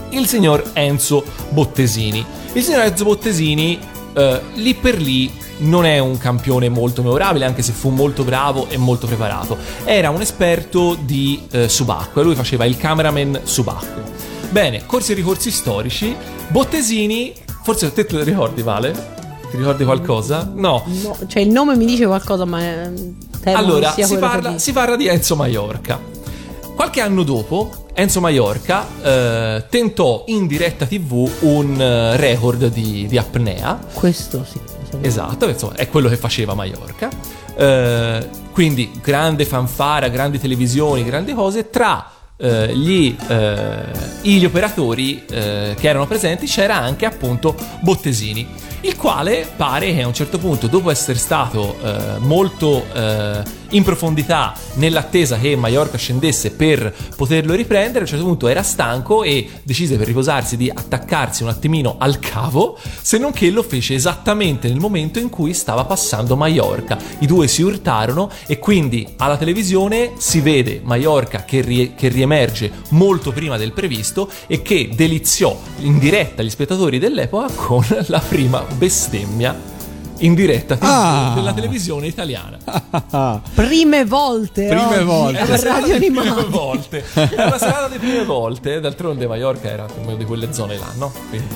il 0.10 0.28
signor 0.28 0.70
Enzo 0.74 1.24
Bottesini. 1.50 2.24
Il 2.54 2.62
signor 2.62 2.82
Enzo 2.82 3.06
Bottesini 3.06 3.98
eh, 4.20 4.42
lì 4.56 4.74
per 4.74 5.00
lì 5.00 5.32
non 5.60 5.86
è 5.86 6.00
un 6.00 6.18
campione 6.18 6.70
molto 6.70 7.02
memorabile, 7.02 7.46
anche 7.46 7.62
se 7.62 7.72
fu 7.72 7.90
molto 7.90 8.24
bravo 8.24 8.68
e 8.70 8.78
molto 8.78 9.08
preparato. 9.08 9.58
Era 9.84 10.10
un 10.10 10.22
esperto 10.22 10.98
di 11.00 11.42
eh, 11.52 11.70
subacqueo, 11.70 12.24
lui 12.24 12.36
faceva 12.36 12.66
il 12.66 12.78
cameraman 12.78 13.42
subacqueo. 13.44 14.04
Bene, 14.50 14.86
corsi 14.86 15.12
e 15.12 15.16
ricorsi 15.16 15.52
storici, 15.52 16.16
Bottesini, 16.50 17.34
forse 17.64 17.94
te 17.94 18.06
te 18.06 18.16
lo 18.16 18.24
ricordi, 18.24 18.62
Vale? 18.62 19.18
Ti 19.50 19.58
ricordi 19.58 19.84
qualcosa? 19.84 20.52
No. 20.54 20.84
No, 21.02 21.18
cioè 21.28 21.42
il 21.42 21.50
nome 21.50 21.76
mi 21.76 21.86
dice 21.86 22.06
qualcosa, 22.06 22.46
ma 22.46 22.62
eh, 22.62 23.52
Allora, 23.52 23.92
si 23.92 24.18
parla, 24.18 24.60
si 24.60 24.72
parla 24.72 24.96
di 24.96 25.08
Enzo 25.08 25.36
Maiorca. 25.36 26.00
Qualche 26.76 27.02
anno 27.02 27.24
dopo, 27.24 27.88
Enzo 28.00 28.22
Maiorca 28.22 28.88
eh, 29.04 29.66
tentò 29.70 30.24
in 30.28 30.48
diretta 30.48 30.86
TV 30.86 31.30
un 31.42 31.82
eh, 31.82 32.16
record 32.16 32.68
di, 32.68 33.06
di 33.08 33.18
apnea. 33.18 33.78
Questo 33.94 34.46
sì. 34.50 34.58
Esatto, 35.02 35.50
insomma, 35.50 35.76
è 35.76 35.90
quello 35.90 36.08
che 36.08 36.16
faceva 36.16 36.54
Maiorca. 36.54 37.10
Eh, 37.58 38.30
quindi 38.54 38.90
grande 39.02 39.44
fanfara, 39.44 40.08
grandi 40.08 40.40
televisioni, 40.40 41.04
grandi 41.04 41.34
cose. 41.34 41.70
Tra 41.70 42.10
eh, 42.38 42.74
gli, 42.74 43.14
eh, 43.28 43.84
gli 44.22 44.46
operatori 44.46 45.26
eh, 45.30 45.76
che 45.78 45.90
erano 45.90 46.08
presenti 46.08 46.46
c'era 46.46 46.78
anche 46.78 47.06
appunto 47.06 47.54
Bottesini, 47.82 48.48
il 48.82 48.96
quale 48.96 49.48
pare 49.56 49.94
che 49.94 50.02
a 50.02 50.08
un 50.08 50.14
certo 50.14 50.38
punto, 50.38 50.68
dopo 50.68 50.90
essere 50.90 51.18
stato 51.18 51.78
eh, 51.84 52.20
molto 52.20 52.86
eh, 52.94 53.44
in 53.72 53.84
profondità 53.84 54.54
nell'attesa 54.76 55.38
che 55.38 55.56
Mallorca 55.56 55.98
scendesse 55.98 56.52
per 56.52 56.94
poterlo 57.16 57.54
riprendere, 57.54 58.00
a 58.00 58.02
un 58.02 58.08
certo 58.08 58.26
punto 58.26 58.48
era 58.48 58.64
stanco 58.64 59.24
e 59.24 59.50
decise 59.64 59.98
per 59.98 60.08
riposarsi 60.08 60.58
di 60.58 60.70
attaccarsi 60.70 61.44
un 61.44 61.50
attimino 61.50 61.96
al 62.00 62.20
cavo, 62.20 62.78
se 63.02 63.18
non 63.18 63.32
che 63.32 63.50
lo 63.50 63.64
fece 63.64 63.96
esattamente 63.96 64.68
nel 64.68 64.80
momento 64.80 65.20
in 65.20 65.30
cui 65.30 65.54
stava 65.54 65.86
passando 65.86 66.36
Mallorca. 66.36 66.98
I 67.20 67.26
due 67.26 67.48
si 67.48 67.62
urtarono 67.62 68.30
e 68.48 68.60
quindi 68.60 69.08
alla 69.18 69.38
televisione 69.38 70.14
si 70.18 70.40
vede 70.40 70.82
Mallorca 70.84 71.44
che, 71.44 71.62
rie- 71.62 71.94
che 71.96 72.08
riemerge 72.08 72.72
molto 72.90 73.32
prima 73.32 73.58
del 73.58 73.74
previsto 73.74 74.30
e 74.48 74.62
che 74.62 74.90
deliziò 74.94 75.58
in 75.80 76.00
diretta 76.00 76.42
gli 76.44 76.50
spettatori 76.50 76.98
dell'epoca 76.98 77.54
con 77.54 77.86
la 78.08 78.20
prima 78.20 78.69
bestemmia 78.76 79.68
in 80.22 80.34
diretta 80.34 80.76
TV 80.76 80.84
Ah. 80.86 81.32
della 81.36 81.54
televisione 81.54 82.08
italiana. 82.08 82.58
Prime 83.54 84.06
volte. 84.06 84.68
Prime 84.68 84.98
oggi, 84.98 85.04
volte. 85.06 85.44
per 85.46 85.60
Radio 85.62 86.00
di 86.00 86.12
prime 86.12 86.46
volte. 86.50 87.04
È 87.14 87.46
una 87.46 87.58
serata 87.58 87.88
di 87.88 87.98
prime 87.98 88.26
volte. 88.26 88.80
D'altronde 88.82 89.28
Mallorca 89.28 89.70
era 89.70 89.86
meno 90.04 90.18
di 90.18 90.26
quelle 90.26 90.52
zone 90.52 90.78
là, 90.78 90.92
no? 90.98 91.12
Quindi. 91.30 91.56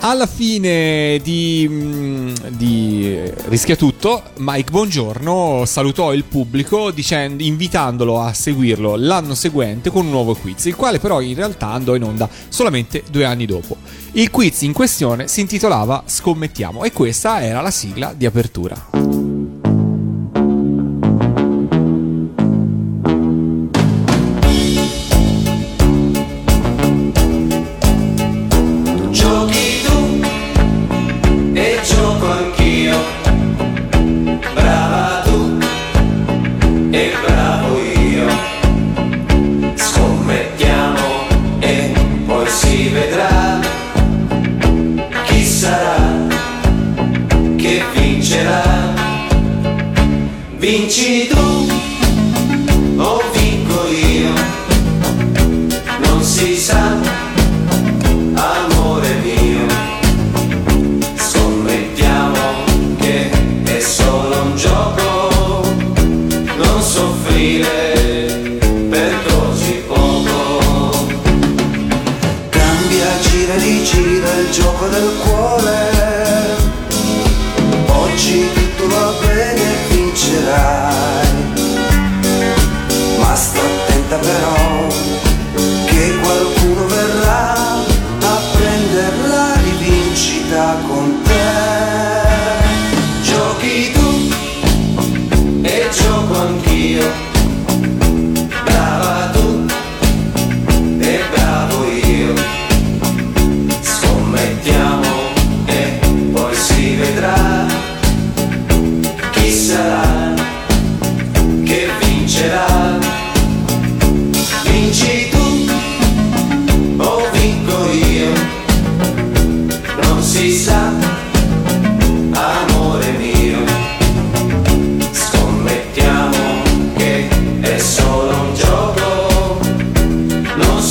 Alla 0.00 0.26
fine 0.26 1.18
di, 1.24 1.66
mm, 1.68 2.34
di 2.50 3.02
eh, 3.16 3.34
Rischia 3.48 3.74
Tutto, 3.74 4.22
Mike 4.36 4.70
Bongiorno 4.70 5.64
salutò 5.66 6.12
il 6.14 6.22
pubblico 6.22 6.92
dicendo, 6.92 7.42
invitandolo 7.42 8.20
a 8.20 8.32
seguirlo 8.32 8.94
l'anno 8.94 9.34
seguente 9.34 9.90
con 9.90 10.04
un 10.04 10.12
nuovo 10.12 10.36
quiz, 10.36 10.66
il 10.66 10.76
quale 10.76 11.00
però 11.00 11.20
in 11.20 11.34
realtà 11.34 11.72
andò 11.72 11.96
in 11.96 12.04
onda 12.04 12.28
solamente 12.48 13.02
due 13.10 13.24
anni 13.24 13.44
dopo. 13.44 13.76
Il 14.18 14.32
quiz 14.32 14.62
in 14.62 14.72
questione 14.72 15.28
si 15.28 15.42
intitolava 15.42 16.02
Scommettiamo 16.04 16.82
e 16.82 16.90
questa 16.90 17.40
era 17.40 17.60
la 17.60 17.70
sigla 17.70 18.12
di 18.12 18.26
apertura. 18.26 19.07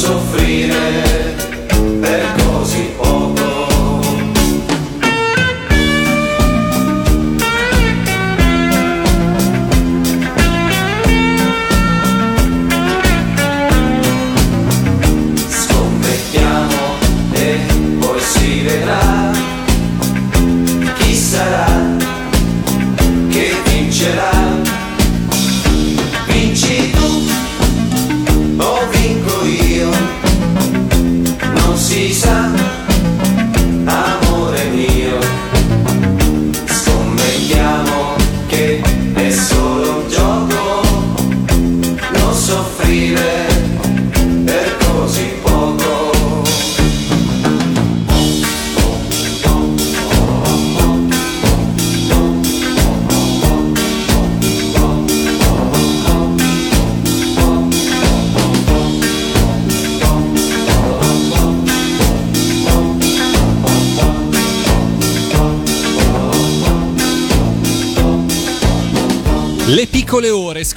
Soffrire 0.07 1.06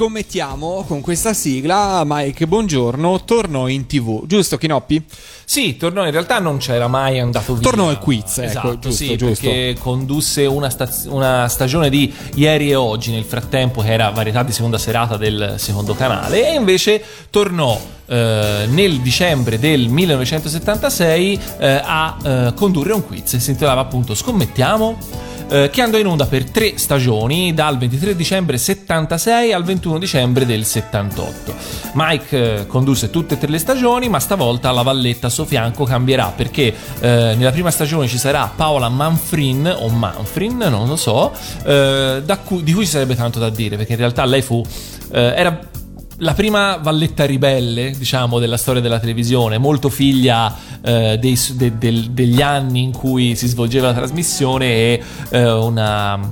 scommettiamo, 0.01 0.85
con 0.89 1.03
questa 1.03 1.35
sigla 1.35 2.05
Mike 2.07 2.47
Buongiorno 2.47 3.23
tornò 3.23 3.69
in 3.69 3.85
tv, 3.85 4.25
giusto 4.25 4.57
Chinoppi? 4.57 5.05
Sì, 5.45 5.77
tornò, 5.77 6.07
in 6.07 6.11
realtà 6.11 6.39
non 6.39 6.57
c'era 6.57 6.89
mai 6.89 7.21
andato 7.21 7.53
via. 7.53 7.61
Tornò 7.61 7.91
al 7.91 7.99
quiz, 7.99 8.39
ecco, 8.39 8.49
esatto, 8.49 8.79
giusto, 8.79 8.91
sì, 8.93 9.17
giusto. 9.19 9.45
perché 9.47 9.77
condusse 9.79 10.47
una, 10.47 10.71
staz- 10.71 11.05
una 11.05 11.47
stagione 11.49 11.91
di 11.91 12.11
Ieri 12.37 12.71
e 12.71 12.77
Oggi 12.77 13.11
nel 13.11 13.25
frattempo, 13.25 13.83
che 13.83 13.93
era 13.93 14.09
varietà 14.09 14.43
di 14.43 14.53
seconda 14.53 14.79
serata 14.79 15.19
del 15.19 15.57
secondo 15.59 15.93
canale, 15.93 16.49
e 16.49 16.55
invece 16.55 17.05
tornò 17.29 17.79
eh, 18.07 18.65
nel 18.71 19.01
dicembre 19.01 19.59
del 19.59 19.91
1976 19.91 21.41
eh, 21.59 21.83
a 21.85 22.17
eh, 22.25 22.55
condurre 22.55 22.95
un 22.95 23.05
quiz, 23.05 23.37
si 23.37 23.51
intitolava 23.51 23.83
appunto 23.83 24.15
Scommettiamo 24.15 25.30
eh, 25.51 25.69
che 25.71 25.83
andò 25.83 25.99
in 25.99 26.07
onda 26.07 26.27
per 26.27 26.49
tre 26.49 26.79
stagioni 26.79 27.53
dal 27.53 27.77
23 27.77 28.15
dicembre 28.15 28.57
76 28.57 29.53
al 29.53 29.65
21 29.65 29.99
dicembre 29.99 30.47
del 30.47 30.65
78. 30.65 31.55
Mike 31.95 32.61
eh, 32.61 32.67
condusse 32.67 33.11
tutte 33.11 33.35
e 33.35 33.39
tre 33.39 33.51
le 33.51 33.59
stagioni, 33.59 34.09
ma 34.09 34.21
stavolta 34.21 34.71
la 34.71 34.83
valletta 34.83 35.27
a 35.27 35.31
suo 35.31 35.45
fianco 35.45 35.85
cambierà 35.85 36.33
perché 36.35 36.73
eh, 37.01 37.35
nella 37.37 37.51
prima 37.51 37.71
stagione 37.71 38.07
ci 38.07 38.19
sarà 38.19 38.53
Paola 38.55 38.89
Manfrin 38.89 39.75
o 39.81 39.89
Manfrin, 39.89 40.57
non 40.57 40.87
lo 40.87 40.97
so, 40.97 41.33
cui- 42.45 42.63
di 42.63 42.73
cui 42.73 42.85
ci 42.85 42.91
sarebbe 42.91 43.17
tanto 43.17 43.39
da 43.39 43.51
dire 43.51 43.77
perché 43.77 43.93
in 43.93 43.99
realtà 43.99 44.25
lei 44.25 44.43
fu 44.43 44.63
era 45.13 45.59
la 46.21 46.35
prima 46.35 46.77
valletta 46.77 47.25
ribelle, 47.27 47.93
diciamo, 47.97 48.39
della 48.39 48.57
storia 48.57 48.81
della 48.81 48.99
televisione, 49.01 49.59
molto 49.59 49.89
figlia 49.89 50.55
eh, 50.83 51.19
dei 51.19 51.39
de- 51.55 51.79
del- 51.79 52.11
degli 52.11 52.41
anni 52.43 52.83
in 52.83 52.93
cui 52.93 53.35
si 53.37 53.47
svolgeva 53.49 53.89
la 53.89 53.95
trasmissione 53.95 54.67
e 54.67 55.03
eh, 55.31 55.51
una 55.53 56.31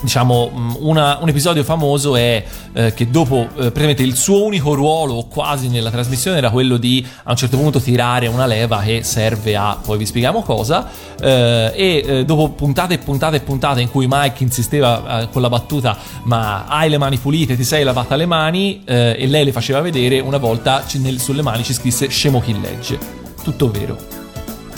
diciamo 0.00 0.48
mh, 0.48 0.76
una- 0.80 1.18
un 1.20 1.28
episodio 1.28 1.64
famoso 1.64 2.14
è 2.16 2.44
eh, 2.72 2.94
che 2.94 3.10
dopo 3.10 3.42
eh, 3.42 3.46
praticamente 3.56 4.02
il 4.02 4.14
suo 4.16 4.44
unico 4.44 4.74
ruolo 4.74 5.26
quasi 5.28 5.68
nella 5.68 5.90
trasmissione 5.90 6.36
era 6.38 6.50
quello 6.50 6.76
di 6.76 7.04
a 7.24 7.30
un 7.30 7.36
certo 7.36 7.56
punto 7.56 7.80
tirare 7.80 8.26
una 8.28 8.46
leva 8.46 8.80
che 8.80 9.02
serve 9.02 9.56
a 9.56 9.76
poi 9.82 9.98
vi 9.98 10.06
spieghiamo 10.06 10.42
cosa 10.42 10.88
eh, 11.20 11.72
e 11.74 12.04
eh, 12.06 12.24
dopo 12.24 12.50
puntate 12.50 12.94
e 12.94 12.98
puntate 12.98 13.36
e 13.36 13.40
puntate 13.40 13.80
in 13.80 13.90
cui 13.90 14.06
Mike 14.08 14.42
insisteva 14.44 15.22
eh, 15.22 15.28
con 15.30 15.42
la 15.42 15.48
battuta 15.48 15.96
ma 16.24 16.66
hai 16.66 16.88
le 16.90 16.98
mani 16.98 17.16
pulite 17.16 17.56
ti 17.56 17.64
sei 17.64 17.82
lavata 17.84 18.14
le 18.16 18.26
mani? 18.26 18.82
eh, 18.84 19.16
e 19.18 19.26
lei 19.26 19.44
le 19.44 19.52
faceva 19.52 19.80
vedere 19.80 20.20
una 20.20 20.38
volta 20.38 20.84
ci- 20.86 20.98
nel- 21.00 21.18
sulle 21.20 21.42
mani 21.42 21.64
ci 21.64 21.72
scrisse 21.72 22.08
scemo 22.08 22.40
chi 22.40 22.58
legge 22.60 22.98
tutto 23.42 23.70
vero 23.70 24.17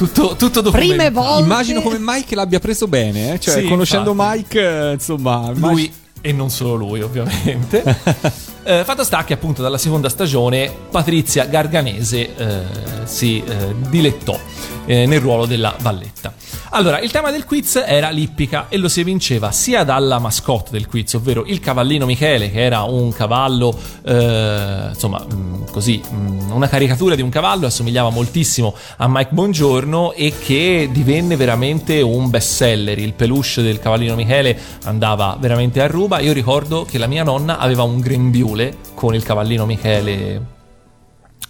tutto, 0.06 0.34
tutto 0.36 0.60
documentato 0.62 1.40
Immagino 1.40 1.82
come 1.82 1.98
Mike 1.98 2.34
l'abbia 2.34 2.58
preso 2.58 2.86
bene, 2.86 3.34
eh? 3.34 3.40
cioè 3.40 3.60
Sì, 3.60 3.68
conoscendo 3.68 4.12
infatti. 4.12 4.38
Mike, 4.38 4.88
eh, 4.88 4.92
insomma, 4.94 5.50
lui 5.54 5.92
e 6.22 6.32
non 6.32 6.50
solo 6.50 6.74
lui 6.74 7.00
ovviamente 7.00 7.82
Eh, 8.62 8.84
fatto 8.84 9.04
sta 9.04 9.24
che 9.24 9.32
appunto 9.32 9.62
dalla 9.62 9.78
seconda 9.78 10.10
stagione 10.10 10.70
Patrizia 10.90 11.46
Garganese 11.46 12.36
eh, 12.36 12.62
si 13.04 13.42
eh, 13.42 13.74
dilettò 13.88 14.38
eh, 14.84 15.06
nel 15.06 15.18
ruolo 15.18 15.46
della 15.46 15.74
Valletta 15.80 16.34
allora 16.70 17.00
il 17.00 17.10
tema 17.10 17.30
del 17.30 17.44
quiz 17.44 17.82
era 17.84 18.10
l'ippica 18.10 18.66
e 18.68 18.76
lo 18.76 18.88
si 18.88 19.00
evinceva 19.00 19.50
sia 19.50 19.84
dalla 19.84 20.18
mascotte 20.18 20.70
del 20.70 20.86
quiz 20.86 21.14
ovvero 21.14 21.44
il 21.46 21.60
cavallino 21.60 22.06
Michele 22.06 22.50
che 22.50 22.62
era 22.62 22.82
un 22.82 23.12
cavallo 23.12 23.76
eh, 24.04 24.86
insomma 24.90 25.18
mh, 25.18 25.70
così 25.70 26.00
mh, 26.08 26.52
una 26.52 26.68
caricatura 26.68 27.14
di 27.14 27.22
un 27.22 27.30
cavallo 27.30 27.66
assomigliava 27.66 28.10
moltissimo 28.10 28.74
a 28.96 29.08
Mike 29.08 29.30
Bongiorno 29.32 30.12
e 30.12 30.32
che 30.38 30.88
divenne 30.92 31.36
veramente 31.36 32.00
un 32.00 32.30
best 32.30 32.52
seller 32.52 32.98
il 32.98 33.12
peluche 33.12 33.62
del 33.62 33.78
cavallino 33.78 34.14
Michele 34.14 34.58
andava 34.84 35.36
veramente 35.38 35.80
a 35.80 35.86
ruba. 35.86 36.20
Io 36.20 36.32
ricordo 36.32 36.84
che 36.84 36.98
la 36.98 37.06
mia 37.06 37.22
nonna 37.22 37.58
aveva 37.58 37.82
un 37.82 38.00
grembiule 38.00 38.76
con 38.94 39.14
il 39.14 39.22
cavallino 39.22 39.66
Michele 39.66 40.58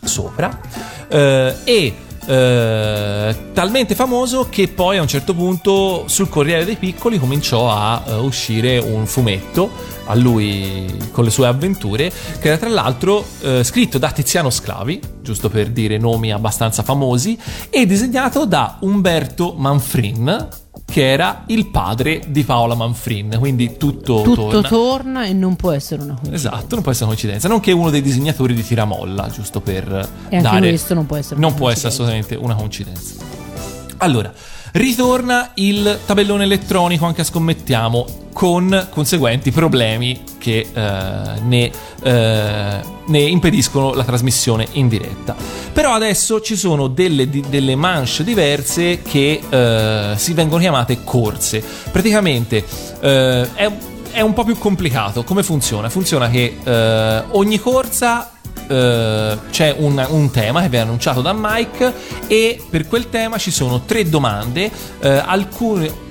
sopra 0.02 0.60
eh, 1.08 1.54
e 1.64 1.94
eh, 2.26 3.36
talmente 3.52 3.94
famoso 3.94 4.48
che 4.48 4.68
poi 4.68 4.98
a 4.98 5.02
un 5.02 5.08
certo 5.08 5.34
punto 5.34 6.04
sul 6.06 6.28
Corriere 6.28 6.64
dei 6.64 6.76
Piccoli 6.76 7.18
cominciò 7.18 7.70
a 7.70 8.02
eh, 8.06 8.14
uscire 8.14 8.78
un 8.78 9.06
fumetto 9.06 9.70
a 10.06 10.14
lui 10.14 10.86
con 11.12 11.24
le 11.24 11.30
sue 11.30 11.46
avventure 11.46 12.10
che 12.40 12.48
era 12.48 12.58
tra 12.58 12.68
l'altro 12.68 13.24
eh, 13.42 13.64
scritto 13.64 13.98
da 13.98 14.10
Tiziano 14.10 14.50
Sclavi 14.50 15.00
giusto 15.22 15.48
per 15.48 15.70
dire 15.70 15.98
nomi 15.98 16.32
abbastanza 16.32 16.82
famosi 16.82 17.38
e 17.70 17.86
disegnato 17.86 18.44
da 18.44 18.78
Umberto 18.80 19.54
Manfrin 19.56 20.48
che 20.90 21.08
era 21.08 21.44
il 21.46 21.68
padre 21.68 22.20
di 22.26 22.42
Paola 22.42 22.74
Manfrin, 22.74 23.36
quindi 23.38 23.76
tutto, 23.76 24.22
Tutto 24.22 24.48
torna. 24.50 24.68
torna 24.68 25.24
e 25.24 25.32
non 25.32 25.54
può 25.56 25.70
essere 25.70 26.02
una 26.02 26.14
coincidenza. 26.14 26.48
Esatto, 26.48 26.74
non 26.74 26.82
può 26.82 26.90
essere 26.92 27.06
una 27.06 27.14
coincidenza, 27.14 27.48
nonché 27.48 27.72
uno 27.72 27.90
dei 27.90 28.02
disegnatori 28.02 28.54
di 28.54 28.62
Tiramolla, 28.64 29.28
giusto 29.28 29.60
per 29.60 29.86
E 30.28 30.36
anche 30.36 30.40
dare 30.40 30.68
questo 30.68 30.94
non 30.94 31.06
può 31.06 31.16
essere 31.16 31.36
una 31.36 31.46
non 31.48 31.56
può 31.56 31.70
essere 31.70 31.88
assolutamente 31.88 32.34
una 32.34 32.54
coincidenza. 32.54 33.14
Allora, 33.98 34.32
ritorna 34.72 35.50
il 35.54 36.00
tabellone 36.06 36.44
elettronico 36.44 37.06
anche 37.06 37.22
a 37.22 37.24
scommettiamo 37.24 38.28
con 38.32 38.88
conseguenti 38.90 39.50
problemi 39.50 40.22
che 40.38 40.66
eh, 40.72 41.40
ne, 41.42 41.70
eh, 42.02 42.80
ne 43.06 43.18
impediscono 43.18 43.92
la 43.92 44.04
trasmissione 44.04 44.66
in 44.72 44.88
diretta. 44.88 45.36
Però 45.72 45.92
adesso 45.92 46.40
ci 46.40 46.56
sono 46.56 46.86
delle, 46.86 47.28
di- 47.28 47.44
delle 47.48 47.74
manche 47.74 48.24
diverse 48.24 49.02
che 49.02 49.40
eh, 49.48 50.14
si 50.16 50.32
vengono 50.32 50.60
chiamate 50.60 51.02
corse. 51.04 51.62
Praticamente 51.90 52.64
eh, 53.00 53.48
è, 53.54 53.70
è 54.12 54.20
un 54.20 54.32
po' 54.32 54.44
più 54.44 54.56
complicato. 54.56 55.24
Come 55.24 55.42
funziona? 55.42 55.88
Funziona 55.88 56.30
che 56.30 56.56
eh, 56.62 57.22
ogni 57.32 57.58
corsa 57.58 58.30
eh, 58.70 59.38
c'è 59.50 59.74
un, 59.76 60.06
un 60.08 60.30
tema 60.30 60.62
che 60.62 60.68
viene 60.68 60.84
annunciato 60.84 61.20
da 61.20 61.34
Mike 61.36 61.92
e 62.28 62.62
per 62.70 62.86
quel 62.86 63.08
tema 63.10 63.36
ci 63.36 63.50
sono 63.50 63.82
tre 63.82 64.08
domande, 64.08 64.70
eh, 65.00 65.08
alcune 65.08 66.08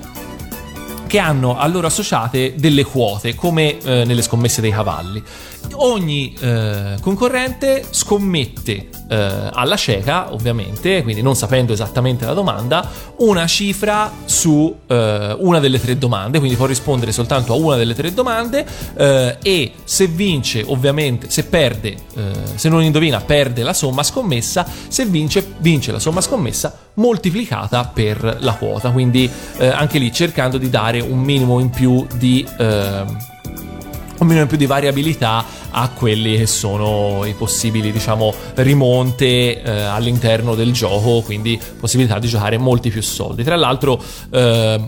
che 1.06 1.18
hanno 1.18 1.58
a 1.58 1.66
loro 1.66 1.86
associate 1.86 2.54
delle 2.56 2.84
quote, 2.84 3.34
come 3.34 3.78
eh, 3.78 4.04
nelle 4.04 4.22
scommesse 4.22 4.60
dei 4.60 4.70
cavalli. 4.70 5.22
Ogni 5.72 6.34
eh, 6.38 6.96
concorrente 7.00 7.84
scommette 7.88 8.88
eh, 9.10 9.50
alla 9.52 9.76
cieca, 9.76 10.32
ovviamente, 10.32 11.02
quindi 11.02 11.20
non 11.20 11.34
sapendo 11.34 11.72
esattamente 11.72 12.24
la 12.24 12.32
domanda, 12.32 12.88
una 13.16 13.46
cifra 13.46 14.12
su 14.24 14.74
eh, 14.86 15.36
una 15.38 15.58
delle 15.58 15.80
tre 15.80 15.98
domande, 15.98 16.38
quindi 16.38 16.56
può 16.56 16.66
rispondere 16.66 17.12
soltanto 17.12 17.52
a 17.52 17.56
una 17.56 17.76
delle 17.76 17.94
tre 17.94 18.14
domande 18.14 18.64
eh, 18.94 19.36
e 19.42 19.72
se 19.82 20.06
vince, 20.06 20.62
ovviamente, 20.66 21.28
se 21.28 21.44
perde, 21.44 21.96
eh, 22.14 22.30
se 22.54 22.68
non 22.68 22.82
indovina, 22.82 23.20
perde 23.20 23.62
la 23.62 23.72
somma 23.72 24.02
scommessa, 24.02 24.66
se 24.88 25.04
vince, 25.06 25.54
vince 25.58 25.90
la 25.90 25.98
somma 25.98 26.20
scommessa 26.20 26.76
moltiplicata 26.94 27.90
per 27.92 28.36
la 28.40 28.54
quota, 28.54 28.90
quindi 28.90 29.28
eh, 29.58 29.66
anche 29.66 29.98
lì 29.98 30.12
cercando 30.12 30.56
di 30.58 30.70
dare 30.70 31.00
un 31.00 31.18
minimo 31.18 31.58
in 31.58 31.70
più 31.70 32.06
di... 32.14 32.46
un 34.20 34.26
minimo 34.26 34.42
in 34.42 34.48
più 34.48 34.56
di 34.56 34.66
variabilità 34.66 35.44
a 35.70 35.88
quelli 35.90 36.36
che 36.36 36.46
sono 36.46 37.24
i 37.24 37.34
possibili, 37.34 37.90
diciamo, 37.90 38.32
rimonte 38.56 39.62
eh, 39.62 39.70
all'interno 39.70 40.54
del 40.54 40.72
gioco, 40.72 41.22
quindi 41.22 41.58
possibilità 41.78 42.18
di 42.18 42.28
giocare 42.28 42.58
molti 42.58 42.90
più 42.90 43.02
soldi. 43.02 43.44
Tra 43.44 43.56
l'altro, 43.56 44.02
eh, 44.30 44.86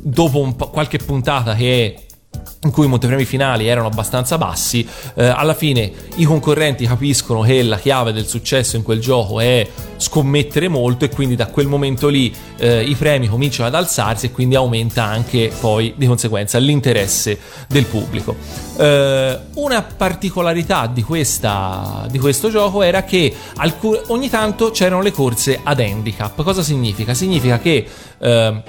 dopo 0.00 0.54
po- 0.56 0.70
qualche 0.70 0.98
puntata 0.98 1.54
che 1.54 2.05
in 2.62 2.70
cui 2.70 2.86
i 2.86 2.88
montepremi 2.88 3.24
finali 3.24 3.66
erano 3.66 3.86
abbastanza 3.86 4.38
bassi, 4.38 4.86
eh, 5.14 5.26
alla 5.26 5.54
fine 5.54 5.90
i 6.16 6.24
concorrenti 6.24 6.86
capiscono 6.86 7.40
che 7.42 7.62
la 7.62 7.78
chiave 7.78 8.12
del 8.12 8.26
successo 8.26 8.76
in 8.76 8.82
quel 8.82 9.00
gioco 9.00 9.40
è 9.40 9.66
scommettere 9.98 10.68
molto 10.68 11.04
e 11.04 11.08
quindi 11.08 11.36
da 11.36 11.46
quel 11.46 11.66
momento 11.66 12.08
lì 12.08 12.34
eh, 12.58 12.82
i 12.82 12.94
premi 12.94 13.28
cominciano 13.28 13.68
ad 13.68 13.74
alzarsi 13.74 14.26
e 14.26 14.30
quindi 14.30 14.54
aumenta 14.54 15.04
anche 15.04 15.52
poi 15.58 15.94
di 15.96 16.06
conseguenza 16.06 16.58
l'interesse 16.58 17.38
del 17.68 17.86
pubblico. 17.86 18.36
Eh, 18.78 19.38
una 19.54 19.82
particolarità 19.82 20.86
di, 20.86 21.02
questa, 21.02 22.06
di 22.10 22.18
questo 22.18 22.50
gioco 22.50 22.82
era 22.82 23.04
che 23.04 23.34
alcu- 23.56 24.02
ogni 24.08 24.28
tanto 24.28 24.70
c'erano 24.70 25.02
le 25.02 25.12
corse 25.12 25.60
ad 25.62 25.80
handicap. 25.80 26.42
Cosa 26.42 26.62
significa? 26.62 27.14
Significa 27.14 27.58
che 27.58 27.86
eh, 28.18 28.62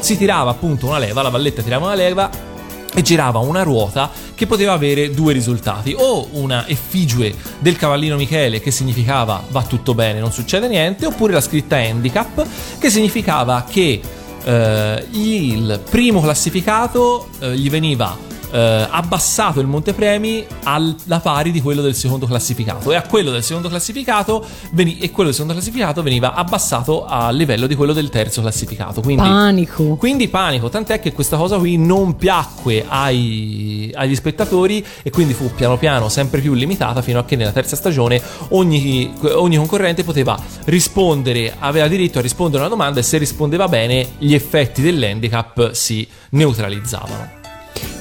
si 0.00 0.16
tirava 0.16 0.50
appunto 0.50 0.86
una 0.86 0.98
leva, 0.98 1.22
la 1.22 1.30
valletta 1.30 1.62
tirava 1.62 1.86
una 1.86 1.94
leva 1.94 2.54
e 2.96 3.02
girava 3.02 3.40
una 3.40 3.62
ruota 3.62 4.10
che 4.34 4.46
poteva 4.46 4.72
avere 4.72 5.10
due 5.10 5.34
risultati 5.34 5.94
o 5.94 6.28
una 6.32 6.66
effigie 6.66 7.34
del 7.58 7.76
cavallino 7.76 8.16
Michele 8.16 8.58
che 8.58 8.70
significava 8.70 9.44
va 9.50 9.62
tutto 9.64 9.92
bene 9.92 10.18
non 10.18 10.32
succede 10.32 10.66
niente 10.66 11.04
oppure 11.04 11.34
la 11.34 11.42
scritta 11.42 11.76
handicap 11.76 12.46
che 12.78 12.88
significava 12.88 13.66
che 13.68 14.00
eh, 14.44 15.06
il 15.10 15.78
primo 15.90 16.22
classificato 16.22 17.28
eh, 17.38 17.54
gli 17.54 17.68
veniva 17.68 18.16
eh, 18.50 18.86
abbassato 18.90 19.60
il 19.60 19.66
montepremi 19.66 20.44
alla 20.64 21.20
pari 21.20 21.50
di 21.50 21.60
quello 21.60 21.82
del 21.82 21.94
secondo 21.94 22.26
classificato 22.26 22.92
e 22.92 22.96
a 22.96 23.02
quello 23.02 23.30
del 23.30 23.42
secondo 23.42 23.68
classificato 23.68 24.44
veni- 24.72 24.98
e 24.98 25.10
quello 25.10 25.30
del 25.30 25.34
secondo 25.34 25.54
classificato 25.54 26.02
veniva 26.02 26.34
abbassato 26.34 27.04
a 27.04 27.30
livello 27.30 27.66
di 27.66 27.74
quello 27.74 27.92
del 27.92 28.08
terzo 28.08 28.40
classificato 28.40 29.00
quindi 29.00 29.22
Panico. 29.22 29.96
quindi 29.96 30.28
panico, 30.28 30.68
tant'è 30.68 31.00
che 31.00 31.12
questa 31.12 31.36
cosa 31.36 31.58
qui 31.58 31.76
non 31.76 32.16
piacque 32.16 32.84
ai- 32.88 33.90
agli 33.94 34.14
spettatori 34.14 34.84
e 35.02 35.10
quindi 35.10 35.34
fu 35.34 35.50
piano 35.54 35.76
piano 35.76 36.08
sempre 36.08 36.40
più 36.40 36.54
limitata 36.54 37.02
fino 37.02 37.18
a 37.18 37.24
che 37.24 37.36
nella 37.36 37.52
terza 37.52 37.76
stagione 37.76 38.20
ogni, 38.50 39.12
ogni 39.34 39.56
concorrente 39.56 40.04
poteva 40.04 40.38
rispondere, 40.64 41.54
aveva 41.58 41.88
diritto 41.88 42.18
a 42.18 42.22
rispondere 42.22 42.62
a 42.62 42.66
una 42.66 42.74
domanda 42.74 43.00
e 43.00 43.02
se 43.02 43.18
rispondeva 43.18 43.68
bene 43.68 44.06
gli 44.18 44.34
effetti 44.34 44.82
dell'handicap 44.82 45.72
si 45.72 46.06
neutralizzavano. 46.30 47.35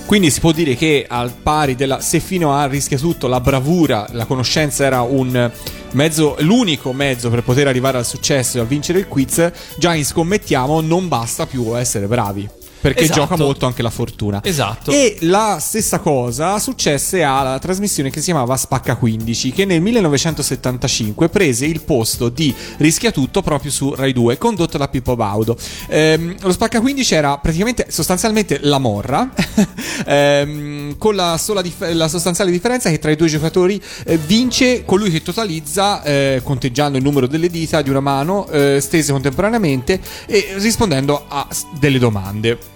Quindi 0.06 0.30
si 0.30 0.40
può 0.40 0.52
dire 0.52 0.76
che 0.76 1.06
al 1.08 1.32
pari 1.32 1.76
della 1.76 2.00
se 2.00 2.20
fino 2.20 2.54
a 2.54 2.68
rischia 2.68 2.98
tutto 2.98 3.28
la 3.28 3.42
bravura, 3.42 4.06
la 4.12 4.26
conoscenza 4.26 4.86
era 4.86 5.02
un 5.02 5.52
mezzo 5.94 6.36
l'unico 6.40 6.94
mezzo 6.94 7.30
per 7.32 7.42
poter 7.42 7.68
arrivare 7.68 7.98
al 7.98 8.06
successo 8.06 8.58
e 8.58 8.62
a 8.62 8.66
vincere 8.66 9.00
il 9.00 9.08
quiz, 9.08 9.52
già 9.78 9.96
in 9.96 10.06
scommettiamo 10.06 10.80
non 10.82 11.08
basta 11.08 11.48
più 11.48 11.76
essere 11.76 12.06
bravi. 12.06 12.55
Perché 12.86 13.06
Esatto. 13.06 13.22
gioca 13.22 13.36
molto 13.36 13.66
anche 13.66 13.82
la 13.82 13.90
fortuna. 13.90 14.42
Esatto. 14.44 14.92
E 14.92 15.18
la 15.22 15.58
stessa 15.60 15.98
cosa 15.98 16.60
successe 16.60 17.24
alla 17.24 17.58
trasmissione 17.58 18.12
che 18.12 18.20
si 18.20 18.26
chiamava 18.26 18.56
Spacca 18.56 18.96
15, 18.96 19.52
che 19.52 19.66
nel 19.66 19.82
1975 19.82 21.30
prese 21.30 21.66
il 21.66 21.82
posto 21.82 22.30
di 22.30 22.54
Rischia 22.78 23.10
Tutto 23.10 23.42
proprio 23.42 23.72
su 23.72 23.96
Rai 23.96 24.14
2, 24.14 24.38
condotto 24.38 24.78
da 24.78 24.88
Pippo 24.88 25.16
Baudo. 25.16 25.58
Ehm, 25.88 26.36
lo 26.42 26.52
Spacca 26.52 26.80
15 26.80 27.16
era 27.16 27.40
praticamente 27.40 27.88
sostanzialmente 27.90 28.60
la 28.62 28.78
morra, 28.78 29.32
ehm, 30.06 31.00
con 31.00 31.16
la, 31.16 31.40
sola 31.40 31.64
dif- 31.64 31.92
la 31.92 32.08
sostanziale 32.08 32.52
differenza 32.52 32.92
che 32.92 33.00
tra 33.00 33.10
i 33.10 33.16
due 33.16 33.28
giocatori 33.28 33.82
eh, 34.06 34.18
vince 34.18 34.86
colui 34.86 35.10
che 35.10 35.24
totalizza, 35.24 36.04
eh, 36.04 36.42
conteggiando 36.44 37.00
il 37.00 37.04
numero 37.04 37.26
delle 37.26 37.50
dita 37.50 37.82
di 37.82 37.90
una 37.90 38.00
mano 38.00 38.48
eh, 38.50 38.78
stese 38.80 39.12
contemporaneamente 39.12 40.00
e 40.28 40.54
rispondendo 40.58 41.26
a 41.28 41.48
delle 41.80 41.98
domande. 41.98 42.74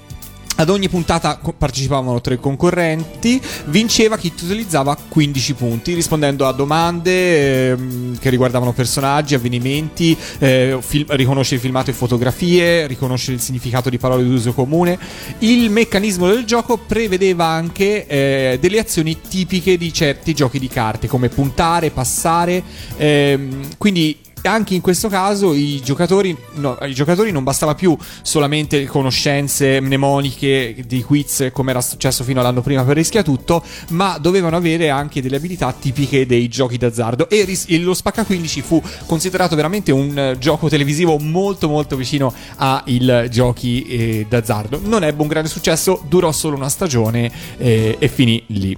Ad 0.59 0.67
ogni 0.67 0.89
puntata 0.89 1.39
partecipavano 1.57 2.19
tre 2.19 2.37
concorrenti, 2.37 3.41
vinceva 3.67 4.17
chi 4.17 4.35
totalizzava 4.35 4.97
15 5.07 5.53
punti 5.53 5.93
rispondendo 5.93 6.45
a 6.45 6.51
domande 6.51 7.69
ehm, 7.69 8.19
che 8.19 8.29
riguardavano 8.29 8.73
personaggi, 8.73 9.35
avvenimenti, 9.35 10.17
eh, 10.39 10.77
fil- 10.81 11.05
riconoscere 11.11 11.61
filmato 11.61 11.91
e 11.91 11.93
fotografie, 11.93 12.87
riconoscere 12.87 13.37
il 13.37 13.41
significato 13.41 13.89
di 13.89 13.97
parole 13.97 14.25
d'uso 14.25 14.51
comune. 14.51 14.99
Il 15.37 15.69
meccanismo 15.69 16.27
del 16.27 16.43
gioco 16.43 16.75
prevedeva 16.75 17.45
anche 17.45 18.05
eh, 18.05 18.57
delle 18.59 18.79
azioni 18.79 19.17
tipiche 19.29 19.77
di 19.77 19.93
certi 19.93 20.33
giochi 20.33 20.59
di 20.59 20.67
carte, 20.67 21.07
come 21.07 21.29
puntare, 21.29 21.89
passare, 21.89 22.61
ehm, 22.97 23.77
quindi 23.77 24.27
anche 24.43 24.73
in 24.73 24.81
questo 24.81 25.07
caso 25.09 25.53
i 25.53 25.81
giocatori, 25.83 26.35
no, 26.55 26.75
ai 26.77 26.93
giocatori 26.93 27.31
non 27.31 27.43
bastava 27.43 27.75
più 27.75 27.97
solamente 28.21 28.85
conoscenze 28.85 29.79
mnemoniche 29.79 30.83
di 30.85 31.03
quiz 31.03 31.49
come 31.51 31.71
era 31.71 31.81
successo 31.81 32.23
fino 32.23 32.39
all'anno 32.39 32.61
prima 32.61 32.83
per 32.83 32.95
Rischia 32.95 33.23
Tutto, 33.23 33.63
ma 33.89 34.17
dovevano 34.19 34.55
avere 34.55 34.89
anche 34.89 35.21
delle 35.21 35.37
abilità 35.37 35.73
tipiche 35.73 36.25
dei 36.25 36.47
giochi 36.47 36.77
d'azzardo 36.77 37.29
e, 37.29 37.43
ris- 37.43 37.67
lo 37.79 37.93
Spacca 37.93 38.23
15 38.23 38.61
fu 38.61 38.81
considerato 39.05 39.55
veramente 39.55 39.91
un 39.91 40.17
eh, 40.17 40.37
gioco 40.37 40.69
televisivo 40.69 41.17
molto 41.17 41.67
molto 41.67 41.95
vicino 41.95 42.33
ai 42.57 43.27
giochi 43.29 43.83
eh, 43.83 44.25
d'azzardo. 44.27 44.81
Non 44.83 45.03
ebbe 45.03 45.21
un 45.21 45.27
grande 45.27 45.49
successo, 45.49 46.03
durò 46.07 46.31
solo 46.31 46.55
una 46.55 46.69
stagione 46.69 47.31
eh, 47.57 47.95
e 47.99 48.07
finì 48.07 48.43
lì. 48.47 48.77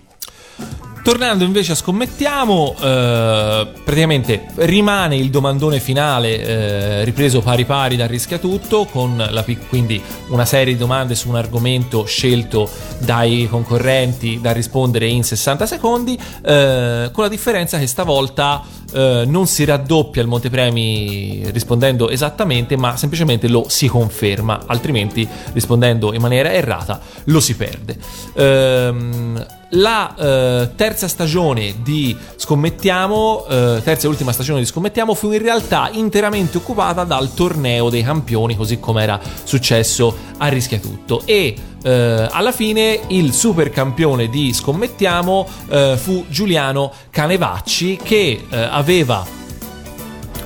Tornando 1.03 1.43
invece 1.43 1.71
a 1.71 1.75
scommettiamo, 1.75 2.75
eh, 2.79 3.67
praticamente 3.83 4.45
rimane 4.57 5.15
il 5.15 5.31
domandone 5.31 5.79
finale 5.79 6.39
eh, 6.39 7.03
ripreso 7.03 7.41
pari 7.41 7.65
pari 7.65 7.95
da 7.95 8.05
Rischia 8.05 8.37
Tutto, 8.37 8.85
con 8.85 9.17
la 9.17 9.43
quindi 9.67 9.99
una 10.27 10.45
serie 10.45 10.73
di 10.73 10.79
domande 10.79 11.15
su 11.15 11.29
un 11.29 11.37
argomento 11.37 12.05
scelto 12.05 12.69
dai 12.99 13.47
concorrenti 13.49 14.39
da 14.39 14.51
rispondere 14.51 15.07
in 15.07 15.23
60 15.23 15.65
secondi, 15.65 16.15
eh, 16.43 17.09
con 17.11 17.23
la 17.23 17.29
differenza 17.29 17.79
che 17.79 17.87
stavolta 17.87 18.63
eh, 18.93 19.23
non 19.25 19.47
si 19.47 19.65
raddoppia 19.65 20.21
il 20.21 20.27
montepremi 20.27 21.49
rispondendo 21.49 22.09
esattamente, 22.09 22.77
ma 22.77 22.95
semplicemente 22.95 23.47
lo 23.47 23.65
si 23.69 23.87
conferma, 23.87 24.65
altrimenti 24.67 25.27
rispondendo 25.53 26.13
in 26.13 26.21
maniera 26.21 26.53
errata 26.53 26.99
lo 27.23 27.39
si 27.39 27.55
perde. 27.55 27.97
Ehm, 28.35 29.59
la 29.71 30.15
eh, 30.15 30.69
terza 30.75 31.07
stagione 31.07 31.75
di 31.81 32.15
Scommettiamo, 32.35 33.45
eh, 33.47 33.81
terza 33.83 34.05
e 34.05 34.09
ultima 34.09 34.31
stagione 34.31 34.59
di 34.59 34.65
Scommettiamo, 34.65 35.13
fu 35.13 35.31
in 35.31 35.41
realtà 35.41 35.89
interamente 35.91 36.57
occupata 36.57 37.03
dal 37.03 37.33
torneo 37.33 37.89
dei 37.89 38.03
campioni, 38.03 38.55
così 38.55 38.79
come 38.79 39.03
era 39.03 39.19
successo 39.43 40.15
a 40.37 40.47
Rischiatutto. 40.47 41.21
E 41.25 41.55
eh, 41.83 42.27
alla 42.29 42.51
fine 42.51 42.99
il 43.07 43.33
super 43.33 43.69
campione 43.69 44.27
di 44.27 44.53
Scommettiamo 44.53 45.47
eh, 45.69 45.97
fu 45.97 46.25
Giuliano 46.27 46.91
Canevacci, 47.09 47.99
che 48.01 48.45
eh, 48.49 48.57
aveva 48.57 49.39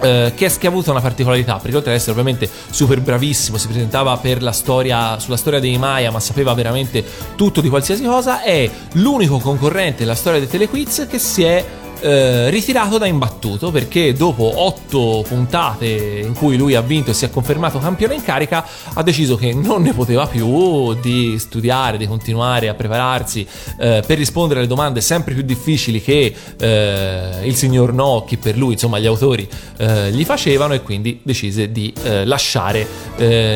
eh, 0.01 0.33
che, 0.35 0.51
che 0.57 0.67
ha 0.67 0.69
avuto 0.69 0.91
una 0.91 1.01
particolarità 1.01 1.57
perché 1.57 1.75
oltre 1.77 1.91
ad 1.91 1.97
essere 1.97 2.11
ovviamente 2.11 2.49
super 2.69 3.01
bravissimo 3.01 3.57
si 3.57 3.67
presentava 3.67 4.11
storia 4.51 5.19
sulla 5.19 5.37
storia 5.37 5.59
dei 5.59 5.77
Maya 5.77 6.11
ma 6.11 6.19
sapeva 6.19 6.53
veramente 6.53 7.03
tutto 7.35 7.61
di 7.61 7.69
qualsiasi 7.69 8.03
cosa 8.03 8.41
è 8.41 8.69
l'unico 8.93 9.39
concorrente 9.39 9.99
della 9.99 10.15
storia 10.15 10.39
dei 10.39 10.49
telequiz 10.49 11.07
che 11.09 11.19
si 11.19 11.43
è 11.43 11.65
eh, 12.05 12.51
ritirato 12.51 12.99
da 12.99 13.07
imbattuto 13.07 13.71
perché 13.71 14.13
dopo 14.13 14.61
otto 14.61 15.25
puntate 15.27 16.21
in 16.23 16.35
cui 16.35 16.55
lui 16.55 16.75
ha 16.75 16.81
vinto 16.81 17.09
e 17.09 17.13
si 17.15 17.25
è 17.25 17.31
confermato 17.31 17.79
campione 17.79 18.13
in 18.13 18.21
carica 18.21 18.63
ha 18.93 19.01
deciso 19.01 19.35
che 19.35 19.55
non 19.55 19.81
ne 19.81 19.91
poteva 19.91 20.27
più 20.27 20.93
di 21.01 21.39
studiare, 21.39 21.97
di 21.97 22.05
continuare 22.05 22.69
a 22.69 22.75
prepararsi 22.75 23.47
eh, 23.79 24.03
per 24.05 24.19
rispondere 24.19 24.59
alle 24.59 24.67
domande 24.67 25.01
sempre 25.01 25.33
più 25.33 25.41
difficili 25.41 25.99
che 25.99 26.31
eh, 26.59 27.39
il 27.43 27.55
signor 27.55 27.93
No, 27.93 28.23
chi 28.27 28.37
per 28.37 28.55
lui, 28.55 28.73
insomma 28.73 28.99
gli 28.99 29.07
autori 29.07 29.47
eh, 29.77 30.11
gli 30.11 30.25
facevano 30.25 30.75
e 30.75 30.83
quindi 30.83 31.21
decise 31.23 31.71
di 31.71 31.91
eh, 32.03 32.23
lasciare 32.25 32.87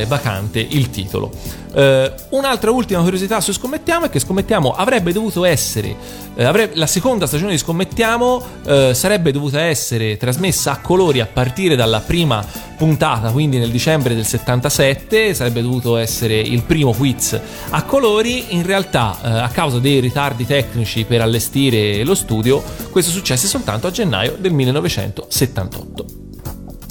vacante 0.08 0.66
il 0.68 0.90
titolo. 0.90 1.32
Eh, 1.72 2.12
un'altra 2.30 2.72
ultima 2.72 3.02
curiosità 3.02 3.42
su 3.42 3.54
Scommettiamo 3.54 4.06
è 4.06 4.10
che 4.10 4.20
Scommettiamo 4.20 4.72
avrebbe 4.72 5.12
dovuto 5.12 5.46
essere, 5.46 5.96
eh, 6.36 6.44
avrebbe, 6.44 6.76
la 6.76 6.88
seconda 6.88 7.28
stagione 7.28 7.52
di 7.52 7.58
Scommettiamo 7.58 8.44
eh, 8.66 8.94
sarebbe 8.94 9.32
dovuta 9.32 9.62
essere 9.62 10.18
trasmessa 10.18 10.72
a 10.72 10.80
colori 10.80 11.20
a 11.20 11.28
partire 11.32 11.76
dalla 11.76 12.00
prima 12.00 12.44
puntata, 12.78 13.32
quindi 13.32 13.58
nel 13.58 13.70
dicembre 13.70 14.16
del 14.16 14.26
77, 14.26 15.34
sarebbe 15.34 15.62
dovuto 15.62 15.98
essere 15.98 16.40
il 16.40 16.64
primo 16.64 16.94
quiz 16.94 17.40
a 17.70 17.84
colori, 17.84 18.56
in 18.56 18.66
realtà 18.66 19.18
eh, 19.22 19.30
a 19.30 19.50
causa 19.50 19.80
dei 19.80 20.00
ritardi 20.00 20.46
tecnici 20.46 21.04
per 21.04 21.22
allestire 21.22 22.04
lo 22.04 22.16
studio, 22.16 22.64
questo 22.90 23.12
successe 23.12 23.48
soltanto 23.48 23.88
a 23.88 23.92
gennaio 23.92 24.38
del 24.40 24.54
1978. 24.54 26.29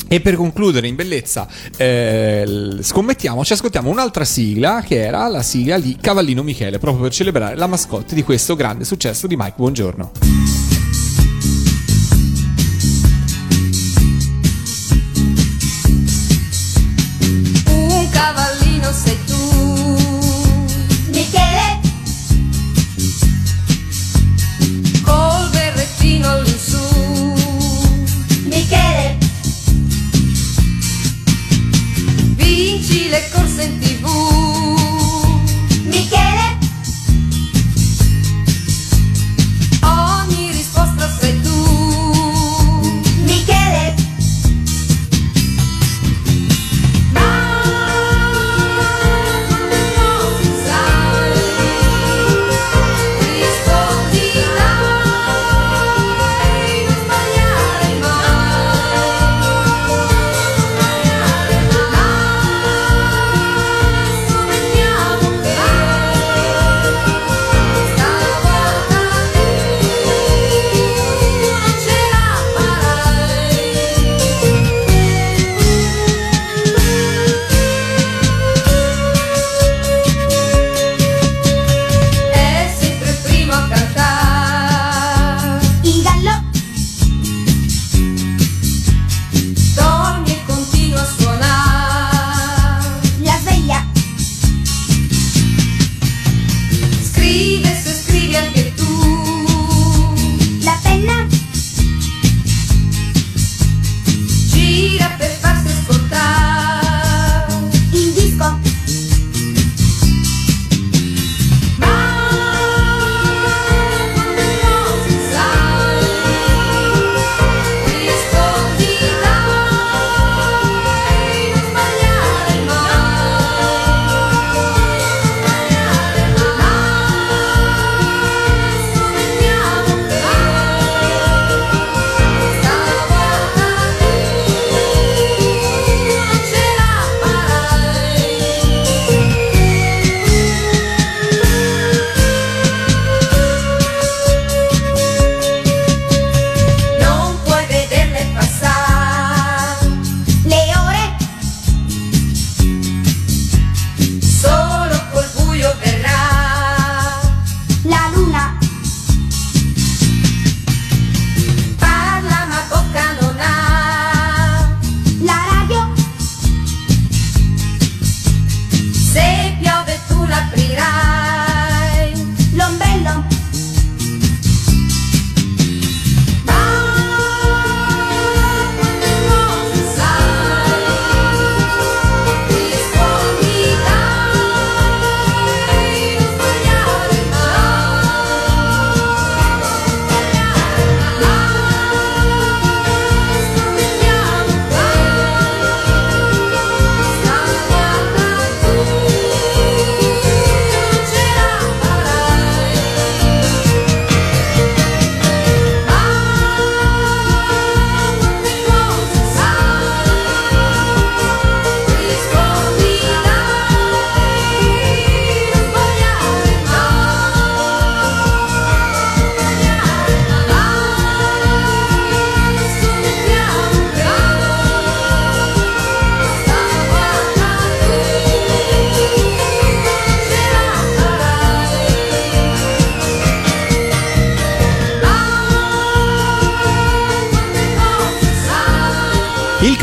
E 0.08 0.20
per 0.20 0.36
concludere 0.36 0.88
in 0.88 0.94
bellezza, 0.94 1.46
eh, 1.76 2.78
scommettiamo, 2.80 3.44
ci 3.44 3.52
ascoltiamo 3.52 3.90
un'altra 3.90 4.24
sigla 4.24 4.82
che 4.84 5.04
era 5.04 5.28
la 5.28 5.42
sigla 5.42 5.78
di 5.78 5.98
Cavallino 6.00 6.42
Michele, 6.42 6.78
proprio 6.78 7.02
per 7.02 7.12
celebrare 7.12 7.56
la 7.56 7.66
mascotte 7.66 8.14
di 8.14 8.22
questo 8.22 8.56
grande 8.56 8.84
successo 8.84 9.26
di 9.26 9.36
Mike 9.36 9.54
Buongiorno. 9.56 10.67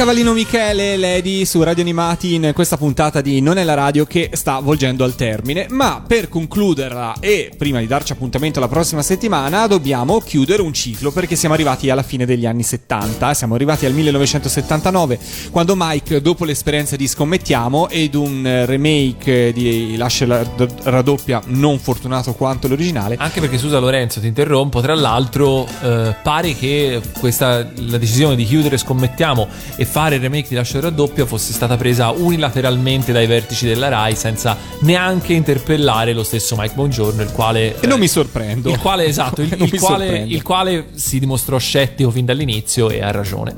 Cavallino 0.05 0.33
Michele 0.35 0.99
Lady 1.25 1.43
su 1.45 1.63
Radio 1.63 1.81
Animati 1.81 2.35
in 2.35 2.51
questa 2.53 2.77
puntata 2.77 3.19
di 3.19 3.41
Non 3.41 3.57
è 3.57 3.63
la 3.63 3.73
radio 3.73 4.05
che 4.05 4.29
sta 4.33 4.59
volgendo 4.59 5.03
al 5.03 5.15
termine, 5.15 5.65
ma 5.71 6.03
per 6.05 6.29
concluderla 6.29 7.15
e 7.19 7.51
prima 7.57 7.79
di 7.79 7.87
darci 7.87 8.11
appuntamento 8.11 8.59
la 8.59 8.67
prossima 8.67 9.01
settimana 9.01 9.65
dobbiamo 9.65 10.19
chiudere 10.19 10.61
un 10.61 10.71
ciclo 10.71 11.09
perché 11.09 11.35
siamo 11.35 11.55
arrivati 11.55 11.89
alla 11.89 12.03
fine 12.03 12.27
degli 12.27 12.45
anni 12.45 12.61
70, 12.61 13.33
siamo 13.33 13.55
arrivati 13.55 13.87
al 13.87 13.93
1979 13.93 15.17
quando 15.49 15.73
Mike 15.75 16.21
dopo 16.21 16.45
l'esperienza 16.45 16.95
di 16.95 17.07
Scommettiamo 17.07 17.89
ed 17.89 18.13
un 18.13 18.63
remake 18.67 19.51
di 19.51 19.97
Lascia 19.97 20.27
la 20.27 20.45
raddoppia 20.83 21.41
non 21.47 21.79
fortunato 21.79 22.33
quanto 22.33 22.67
l'originale, 22.67 23.15
Anche 23.17 23.39
perché 23.39 23.57
Susa 23.57 23.79
Lorenzo 23.79 24.19
ti 24.19 24.27
interrompo, 24.27 24.79
tra 24.79 24.93
l'altro 24.93 25.67
eh, 25.81 26.15
pare 26.21 26.53
che 26.53 27.01
questa, 27.19 27.67
la 27.77 27.97
decisione 27.97 28.35
di 28.35 28.45
chiudere 28.45 28.77
Scommettiamo 28.77 29.47
e 29.75 29.85
fare 29.85 30.15
il 30.15 30.21
remake 30.21 30.49
di 30.49 30.55
Lascia 30.55 30.77
il 30.77 30.83
raddoppio 30.83 31.14
fosse 31.23 31.53
stata 31.53 31.77
presa 31.77 32.09
unilateralmente 32.09 33.13
dai 33.13 33.27
vertici 33.27 33.65
della 33.65 33.87
RAI 33.87 34.15
senza 34.15 34.57
neanche 34.79 35.33
interpellare 35.33 36.11
lo 36.13 36.23
stesso 36.23 36.55
Mike 36.57 36.73
Bongiorno, 36.73 37.21
il 37.21 37.31
quale... 37.31 37.79
e 37.79 37.87
non 37.87 37.99
mi 37.99 38.07
sorprendo. 38.07 38.69
Il 38.69 38.79
quale, 38.79 39.05
esatto, 39.05 39.41
il, 39.41 39.55
il 39.57 39.79
quale, 39.79 40.25
il 40.27 40.41
quale 40.41 40.87
si 40.95 41.19
dimostrò 41.19 41.57
scettico 41.57 42.11
fin 42.11 42.25
dall'inizio 42.25 42.89
e 42.89 43.01
ha 43.01 43.11
ragione. 43.11 43.55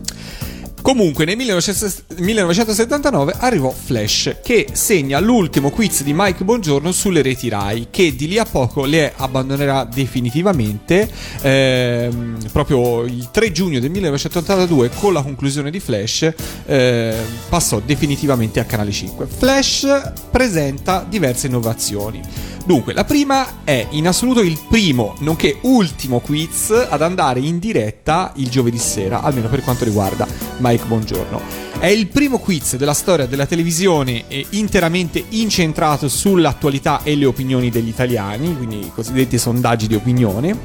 Comunque 0.88 1.26
nel 1.26 1.36
1900 1.36 2.16
1979 2.20 3.36
arrivò 3.40 3.72
Flash 3.72 4.38
che 4.42 4.68
segna 4.72 5.20
l'ultimo 5.20 5.70
quiz 5.70 6.02
di 6.02 6.14
Mike 6.16 6.46
Bongiorno 6.46 6.94
sulle 6.94 7.22
reti 7.22 7.50
Rai 7.50 7.88
che 7.92 8.16
di 8.16 8.26
lì 8.26 8.38
a 8.38 8.46
poco 8.46 8.86
le 8.86 9.12
abbandonerà 9.14 9.84
definitivamente 9.84 11.12
ehm, 11.42 12.38
proprio 12.54 13.04
il 13.04 13.28
3 13.30 13.52
giugno 13.52 13.82
del 13.82 13.92
1982 13.92 14.92
con 14.92 15.12
la 15.12 15.22
conclusione 15.22 15.72
di 15.72 15.82
Flash 15.82 16.34
eh, 16.66 17.16
passò 17.50 17.82
definitivamente 17.82 18.62
a 18.62 18.64
Canale 18.64 18.92
5. 18.94 19.28
Flash 19.28 20.14
presenta 20.32 21.06
diverse 21.06 21.48
innovazioni. 21.48 22.22
Dunque, 22.68 22.92
la 22.92 23.06
prima 23.06 23.64
è 23.64 23.88
in 23.92 24.10
assoluto 24.10 24.42
il 24.42 24.60
primo, 24.68 25.16
nonché 25.20 25.60
ultimo 25.62 26.20
quiz 26.20 26.72
ad 26.72 27.02
andare 27.02 27.40
in 27.40 27.60
diretta 27.60 28.34
il 28.36 28.50
giovedì 28.50 28.78
sera, 28.78 29.22
almeno 29.22 29.48
per 29.48 29.62
quanto 29.62 29.86
riguarda 29.86 30.28
Mike 30.58 30.84
Bongiorno. 30.84 31.40
È 31.80 31.88
il 31.88 32.08
primo 32.08 32.40
quiz 32.40 32.76
della 32.76 32.94
storia 32.94 33.26
della 33.26 33.46
televisione 33.46 34.26
eh, 34.28 34.46
interamente 34.50 35.24
incentrato 35.30 36.10
sull'attualità 36.10 37.04
e 37.04 37.16
le 37.16 37.24
opinioni 37.24 37.70
degli 37.70 37.88
italiani, 37.88 38.58
quindi 38.58 38.80
i 38.80 38.92
cosiddetti 38.94 39.38
sondaggi 39.38 39.88
di 39.88 39.96
opinione. 39.96 40.60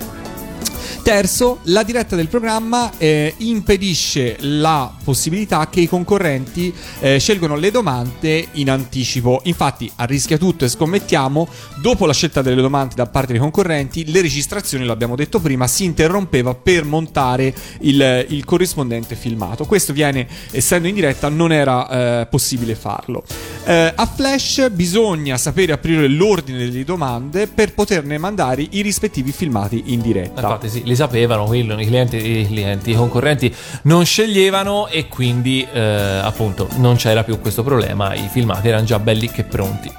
Terzo, 1.02 1.58
la 1.64 1.82
diretta 1.82 2.14
del 2.14 2.28
programma 2.28 2.92
eh, 2.96 3.34
impedisce 3.38 4.36
la 4.40 4.94
possibilità 5.02 5.68
che 5.68 5.80
i 5.80 5.88
concorrenti 5.88 6.72
eh, 7.00 7.18
scelgono 7.18 7.56
le 7.56 7.72
domande 7.72 8.46
in 8.52 8.70
anticipo. 8.70 9.40
Infatti, 9.44 9.90
a 9.96 10.04
rischia 10.04 10.38
tutto 10.38 10.64
e 10.64 10.68
scommettiamo, 10.68 11.48
dopo 11.80 12.06
la 12.06 12.12
scelta 12.12 12.40
delle 12.40 12.62
domande 12.62 12.94
da 12.94 13.06
parte 13.06 13.32
dei 13.32 13.40
concorrenti, 13.40 14.10
le 14.12 14.20
registrazioni, 14.20 14.84
l'abbiamo 14.84 15.16
detto 15.16 15.40
prima, 15.40 15.66
si 15.66 15.84
interrompeva 15.84 16.54
per 16.54 16.84
montare 16.84 17.52
il, 17.80 18.26
il 18.28 18.44
corrispondente 18.44 19.16
filmato. 19.16 19.64
Questo 19.64 19.92
viene, 19.92 20.28
essendo 20.52 20.86
in 20.86 20.94
diretta, 20.94 21.28
non 21.28 21.50
era 21.50 22.20
eh, 22.20 22.26
possibile 22.26 22.76
farlo. 22.76 23.24
Eh, 23.64 23.92
a 23.94 24.06
Flash 24.06 24.70
bisogna 24.70 25.36
sapere 25.36 25.72
aprire 25.72 26.06
l'ordine 26.06 26.58
delle 26.58 26.84
domande 26.84 27.48
per 27.48 27.74
poterne 27.74 28.18
mandare 28.18 28.64
i 28.70 28.82
rispettivi 28.82 29.32
filmati 29.32 29.82
in 29.86 30.00
diretta. 30.00 30.42
Infatti 30.42 30.68
sì, 30.68 30.82
li 30.93 30.97
sapevano, 30.97 31.44
quello, 31.44 31.78
i 31.81 31.86
clienti, 31.86 32.16
i 32.16 32.47
clienti, 32.47 32.90
i 32.90 32.94
concorrenti 32.94 33.55
non 33.82 34.05
sceglievano 34.05 34.86
e 34.89 35.09
quindi 35.09 35.66
eh, 35.73 35.81
appunto 35.81 36.69
non 36.77 36.97
c'era 36.97 37.24
più 37.24 37.40
questo 37.40 37.62
problema, 37.62 38.14
i 38.14 38.28
filmati 38.31 38.69
erano 38.69 38.85
già 38.85 38.98
belli 38.98 39.31
che 39.31 39.44
pronti. 39.44 39.90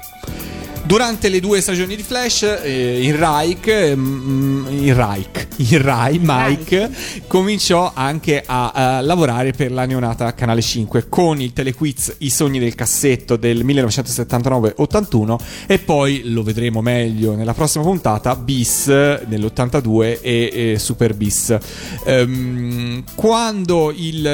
Durante 0.86 1.30
le 1.30 1.40
due 1.40 1.62
stagioni 1.62 1.96
di 1.96 2.02
Flash, 2.02 2.42
eh, 2.42 3.02
il 3.02 3.14
Reich, 3.14 3.96
mm, 3.96 4.66
il 4.82 4.94
Reich, 4.94 5.46
il 5.56 5.80
Rai, 5.80 6.20
Mike, 6.22 6.90
cominciò 7.26 7.90
anche 7.94 8.42
a, 8.44 8.70
a 8.70 9.00
lavorare 9.00 9.52
per 9.52 9.72
la 9.72 9.86
neonata 9.86 10.34
Canale 10.34 10.60
5 10.60 11.08
con 11.08 11.40
il 11.40 11.54
telequiz 11.54 12.16
I 12.18 12.28
sogni 12.28 12.58
del 12.58 12.74
cassetto 12.74 13.36
del 13.36 13.64
1979-81 13.64 15.36
e 15.66 15.78
poi, 15.78 16.22
lo 16.26 16.42
vedremo 16.42 16.82
meglio 16.82 17.34
nella 17.34 17.54
prossima 17.54 17.82
puntata, 17.82 18.36
Bis 18.36 18.86
nell'82 18.88 20.18
e, 20.20 20.72
e 20.74 20.78
Super 20.78 21.14
Bis. 21.14 21.56
Ehm, 22.04 23.04
quando 23.14 23.90
il... 23.90 24.26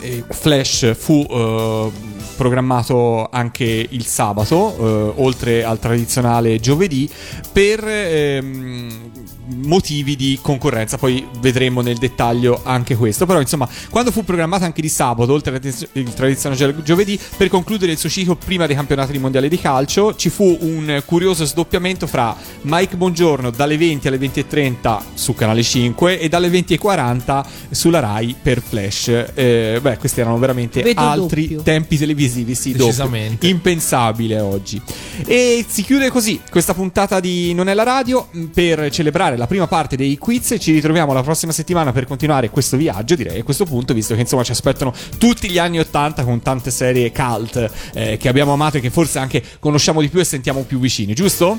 eh, 0.00 0.24
Flash 0.28 0.94
fu 0.96 1.26
eh, 1.28 2.14
programmato 2.36 3.28
anche 3.30 3.86
il 3.88 4.06
sabato, 4.06 4.76
eh, 4.78 5.22
oltre 5.22 5.64
al 5.64 5.78
tradizionale 5.78 6.60
giovedì, 6.60 7.10
per 7.52 7.82
ehm, 7.86 9.15
motivi 9.46 10.16
di 10.16 10.38
concorrenza. 10.40 10.98
Poi 10.98 11.26
vedremo 11.40 11.80
nel 11.80 11.96
dettaglio 11.98 12.60
anche 12.64 12.96
questo. 12.96 13.26
Però, 13.26 13.40
insomma, 13.40 13.68
quando 13.90 14.10
fu 14.10 14.24
programmato 14.24 14.64
anche 14.64 14.80
di 14.80 14.88
sabato, 14.88 15.32
oltre 15.32 15.54
al 15.54 16.14
tradizionale 16.14 16.82
giovedì, 16.82 17.18
per 17.36 17.48
concludere 17.48 17.92
il 17.92 17.98
suo 17.98 18.08
ciclo 18.08 18.36
prima 18.36 18.66
dei 18.66 18.76
campionati 18.76 19.16
mondiali 19.18 19.48
di 19.48 19.58
calcio, 19.58 20.14
ci 20.16 20.28
fu 20.30 20.56
un 20.60 21.02
curioso 21.04 21.44
sdoppiamento 21.44 22.06
fra 22.06 22.36
Mike 22.62 22.96
Bongiorno 22.96 23.50
dalle 23.50 23.76
20 23.76 24.08
alle 24.08 24.18
20.30 24.18 25.00
su 25.14 25.34
Canale 25.34 25.62
5 25.62 26.18
e 26.20 26.28
dalle 26.28 26.48
20.40 26.48 27.44
sulla 27.70 28.00
Rai 28.00 28.34
per 28.40 28.60
Flash. 28.60 29.08
Eh, 29.34 29.78
beh, 29.80 29.96
questi 29.98 30.20
erano 30.20 30.38
veramente 30.38 30.82
Vedo 30.82 31.00
altri 31.00 31.42
doppio. 31.42 31.62
tempi 31.62 31.96
televisivi, 31.98 32.54
sì, 32.54 32.70
doppio. 32.72 32.86
Decisamente. 32.86 33.46
impensabile 33.46 34.40
oggi. 34.40 34.80
E 35.24 35.64
si 35.66 35.82
chiude 35.82 36.10
così 36.10 36.40
questa 36.50 36.74
puntata 36.74 37.20
di 37.20 37.54
Non 37.54 37.68
è 37.68 37.74
la 37.74 37.82
radio 37.82 38.28
mh, 38.30 38.44
per 38.46 38.90
celebrare 38.90 39.35
la 39.36 39.46
prima 39.46 39.66
parte 39.66 39.96
dei 39.96 40.18
quiz. 40.18 40.56
Ci 40.58 40.72
ritroviamo 40.72 41.12
la 41.12 41.22
prossima 41.22 41.52
settimana 41.52 41.92
per 41.92 42.06
continuare 42.06 42.50
questo 42.50 42.76
viaggio, 42.76 43.14
direi 43.14 43.40
a 43.40 43.44
questo 43.44 43.64
punto, 43.64 43.94
visto 43.94 44.14
che 44.14 44.20
insomma 44.20 44.42
ci 44.42 44.52
aspettano 44.52 44.92
tutti 45.18 45.48
gli 45.50 45.58
anni 45.58 45.78
80 45.78 46.24
con 46.24 46.42
tante 46.42 46.70
serie 46.70 47.12
cult 47.12 47.70
eh, 47.94 48.16
che 48.16 48.28
abbiamo 48.28 48.52
amato 48.52 48.78
e 48.78 48.80
che 48.80 48.90
forse 48.90 49.18
anche 49.18 49.42
conosciamo 49.58 50.00
di 50.00 50.08
più 50.08 50.20
e 50.20 50.24
sentiamo 50.24 50.62
più 50.62 50.78
vicini, 50.78 51.14
giusto? 51.14 51.58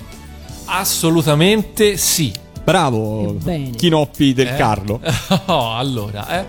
Assolutamente 0.66 1.98
sì. 1.98 2.46
Bravo, 2.68 3.30
Ebbene. 3.30 3.78
Chinoppi 3.78 4.34
del 4.34 4.48
Eh? 4.48 4.56
Carlo. 4.58 5.00
Oh, 5.46 5.74
allora, 5.74 6.42
eh. 6.42 6.46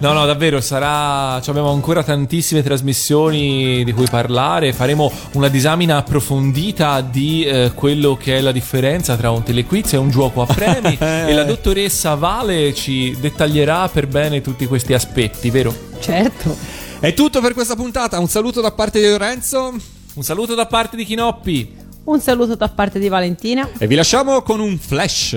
No, 0.00 0.12
no, 0.12 0.26
davvero, 0.26 0.60
sarà. 0.60 1.40
ci 1.40 1.48
Abbiamo 1.48 1.70
ancora 1.70 2.02
tantissime 2.02 2.62
trasmissioni 2.62 3.84
di 3.84 3.92
cui 3.92 4.06
parlare. 4.10 4.74
Faremo 4.74 5.10
una 5.32 5.48
disamina 5.48 5.96
approfondita 5.96 7.00
di 7.00 7.44
eh, 7.44 7.72
quello 7.74 8.18
che 8.20 8.36
è 8.36 8.40
la 8.42 8.52
differenza 8.52 9.16
tra 9.16 9.30
un 9.30 9.42
telequiz 9.42 9.94
e 9.94 9.96
un 9.96 10.10
gioco 10.10 10.42
a 10.42 10.46
premi. 10.46 10.98
e 11.00 11.32
la 11.32 11.44
dottoressa 11.44 12.14
Vale 12.14 12.74
ci 12.74 13.16
dettaglierà 13.18 13.88
per 13.88 14.08
bene 14.08 14.42
tutti 14.42 14.66
questi 14.66 14.92
aspetti, 14.92 15.48
vero? 15.48 15.74
Certo. 16.00 16.54
È 17.00 17.14
tutto 17.14 17.40
per 17.40 17.54
questa 17.54 17.76
puntata. 17.76 18.18
Un 18.18 18.28
saluto 18.28 18.60
da 18.60 18.72
parte 18.72 19.00
di 19.00 19.08
Lorenzo 19.08 19.72
Un 20.14 20.22
saluto 20.22 20.54
da 20.54 20.66
parte 20.66 20.96
di 20.96 21.06
Chinoppi. 21.06 21.86
Un 22.08 22.22
saluto 22.22 22.54
da 22.54 22.70
parte 22.70 22.98
di 22.98 23.08
Valentina. 23.08 23.68
e 23.76 23.86
vi 23.86 23.94
lasciamo 23.94 24.40
con 24.40 24.60
un 24.60 24.78
flash. 24.78 25.32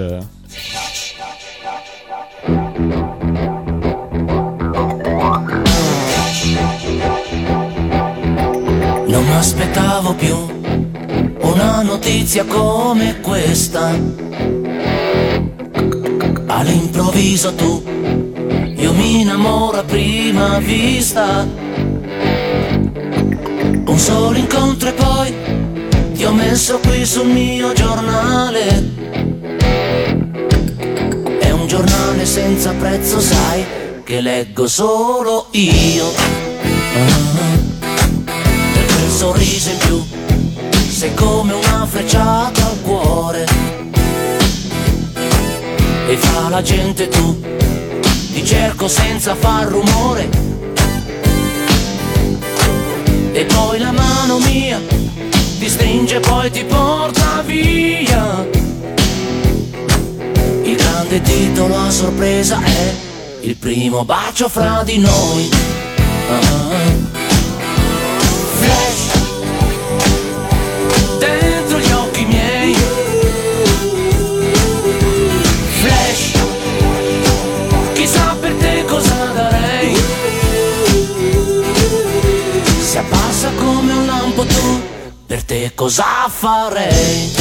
Non 9.06 9.26
mi 9.26 9.34
aspettavo 9.34 10.16
più 10.16 10.34
una 11.42 11.82
notizia 11.82 12.46
come 12.46 13.20
questa. 13.20 13.90
All'improvviso 16.46 17.54
tu, 17.54 17.84
io 18.78 18.94
mi 18.94 19.20
innamoro 19.20 19.80
a 19.80 19.84
prima 19.84 20.58
vista. 20.60 21.46
Un 23.84 23.98
solo 23.98 24.38
incontro 24.38 24.88
e 24.88 24.94
poi 24.94 25.61
ti 26.22 26.28
ho 26.28 26.34
messo 26.34 26.78
qui 26.78 27.04
sul 27.04 27.26
mio 27.26 27.74
giornale. 27.74 28.94
È 31.40 31.50
un 31.50 31.66
giornale 31.66 32.28
senza 32.28 32.74
prezzo, 32.74 33.20
sai, 33.20 33.66
che 34.04 34.22
leggo 34.22 34.68
solo 34.68 35.48
io. 35.54 36.12
Per 38.72 38.86
quel 38.86 39.10
sorriso 39.10 39.72
in 39.72 39.78
più 39.80 40.06
sei 40.92 41.12
come 41.16 41.54
una 41.54 41.88
frecciata 41.88 42.68
al 42.68 42.82
cuore 42.84 43.46
e 46.08 46.18
fra 46.18 46.50
la 46.50 46.62
gente 46.62 47.08
tu 47.08 47.42
ti 48.32 48.46
cerco 48.46 48.88
senza 48.88 49.34
far 49.34 49.66
rumore 49.66 50.30
e 53.32 53.44
poi 53.46 53.80
la 53.80 53.92
mano 53.92 54.38
mia 54.38 55.01
ti 55.62 55.70
stringe 55.70 56.16
e 56.16 56.20
poi 56.22 56.50
ti 56.50 56.64
porta 56.64 57.44
via 57.46 58.48
il 60.64 60.76
grande 60.76 61.22
titolo 61.22 61.78
a 61.78 61.92
sorpresa 61.92 62.60
è 62.64 62.96
il 63.42 63.56
primo 63.58 64.04
bacio 64.04 64.50
fra 64.50 64.82
di 64.84 64.98
noi. 64.98 65.50
Ah. 66.32 66.71
Cosa 85.82 86.30
farei? 86.30 87.32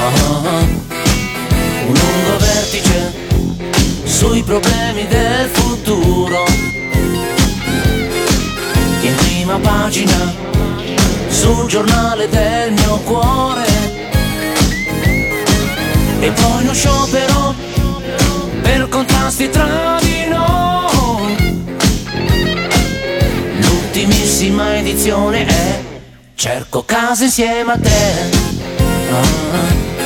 Ah. 0.00 0.64
Un 1.86 1.92
lungo 1.92 2.38
vertice 2.38 3.12
sui 4.04 4.42
problemi 4.42 5.06
del 5.06 5.48
futuro. 5.48 6.46
In 9.02 9.14
prima 9.16 9.58
pagina 9.58 10.34
sul 11.28 11.66
giornale 11.66 12.26
del 12.30 12.72
mio 12.72 12.96
cuore. 13.04 13.66
E 16.20 16.30
poi 16.30 16.62
uno 16.62 16.72
sciopero 16.72 17.54
per 18.62 18.88
contrasti 18.88 19.50
tra 19.50 19.98
di 20.00 20.24
noi. 20.26 21.66
L'ultimissima 23.60 24.78
edizione 24.78 25.44
è 25.44 25.87
Cerco 26.38 26.84
casa 26.84 27.24
insieme 27.24 27.72
a 27.72 27.76
te. 27.76 27.88
Ah. 29.10 29.97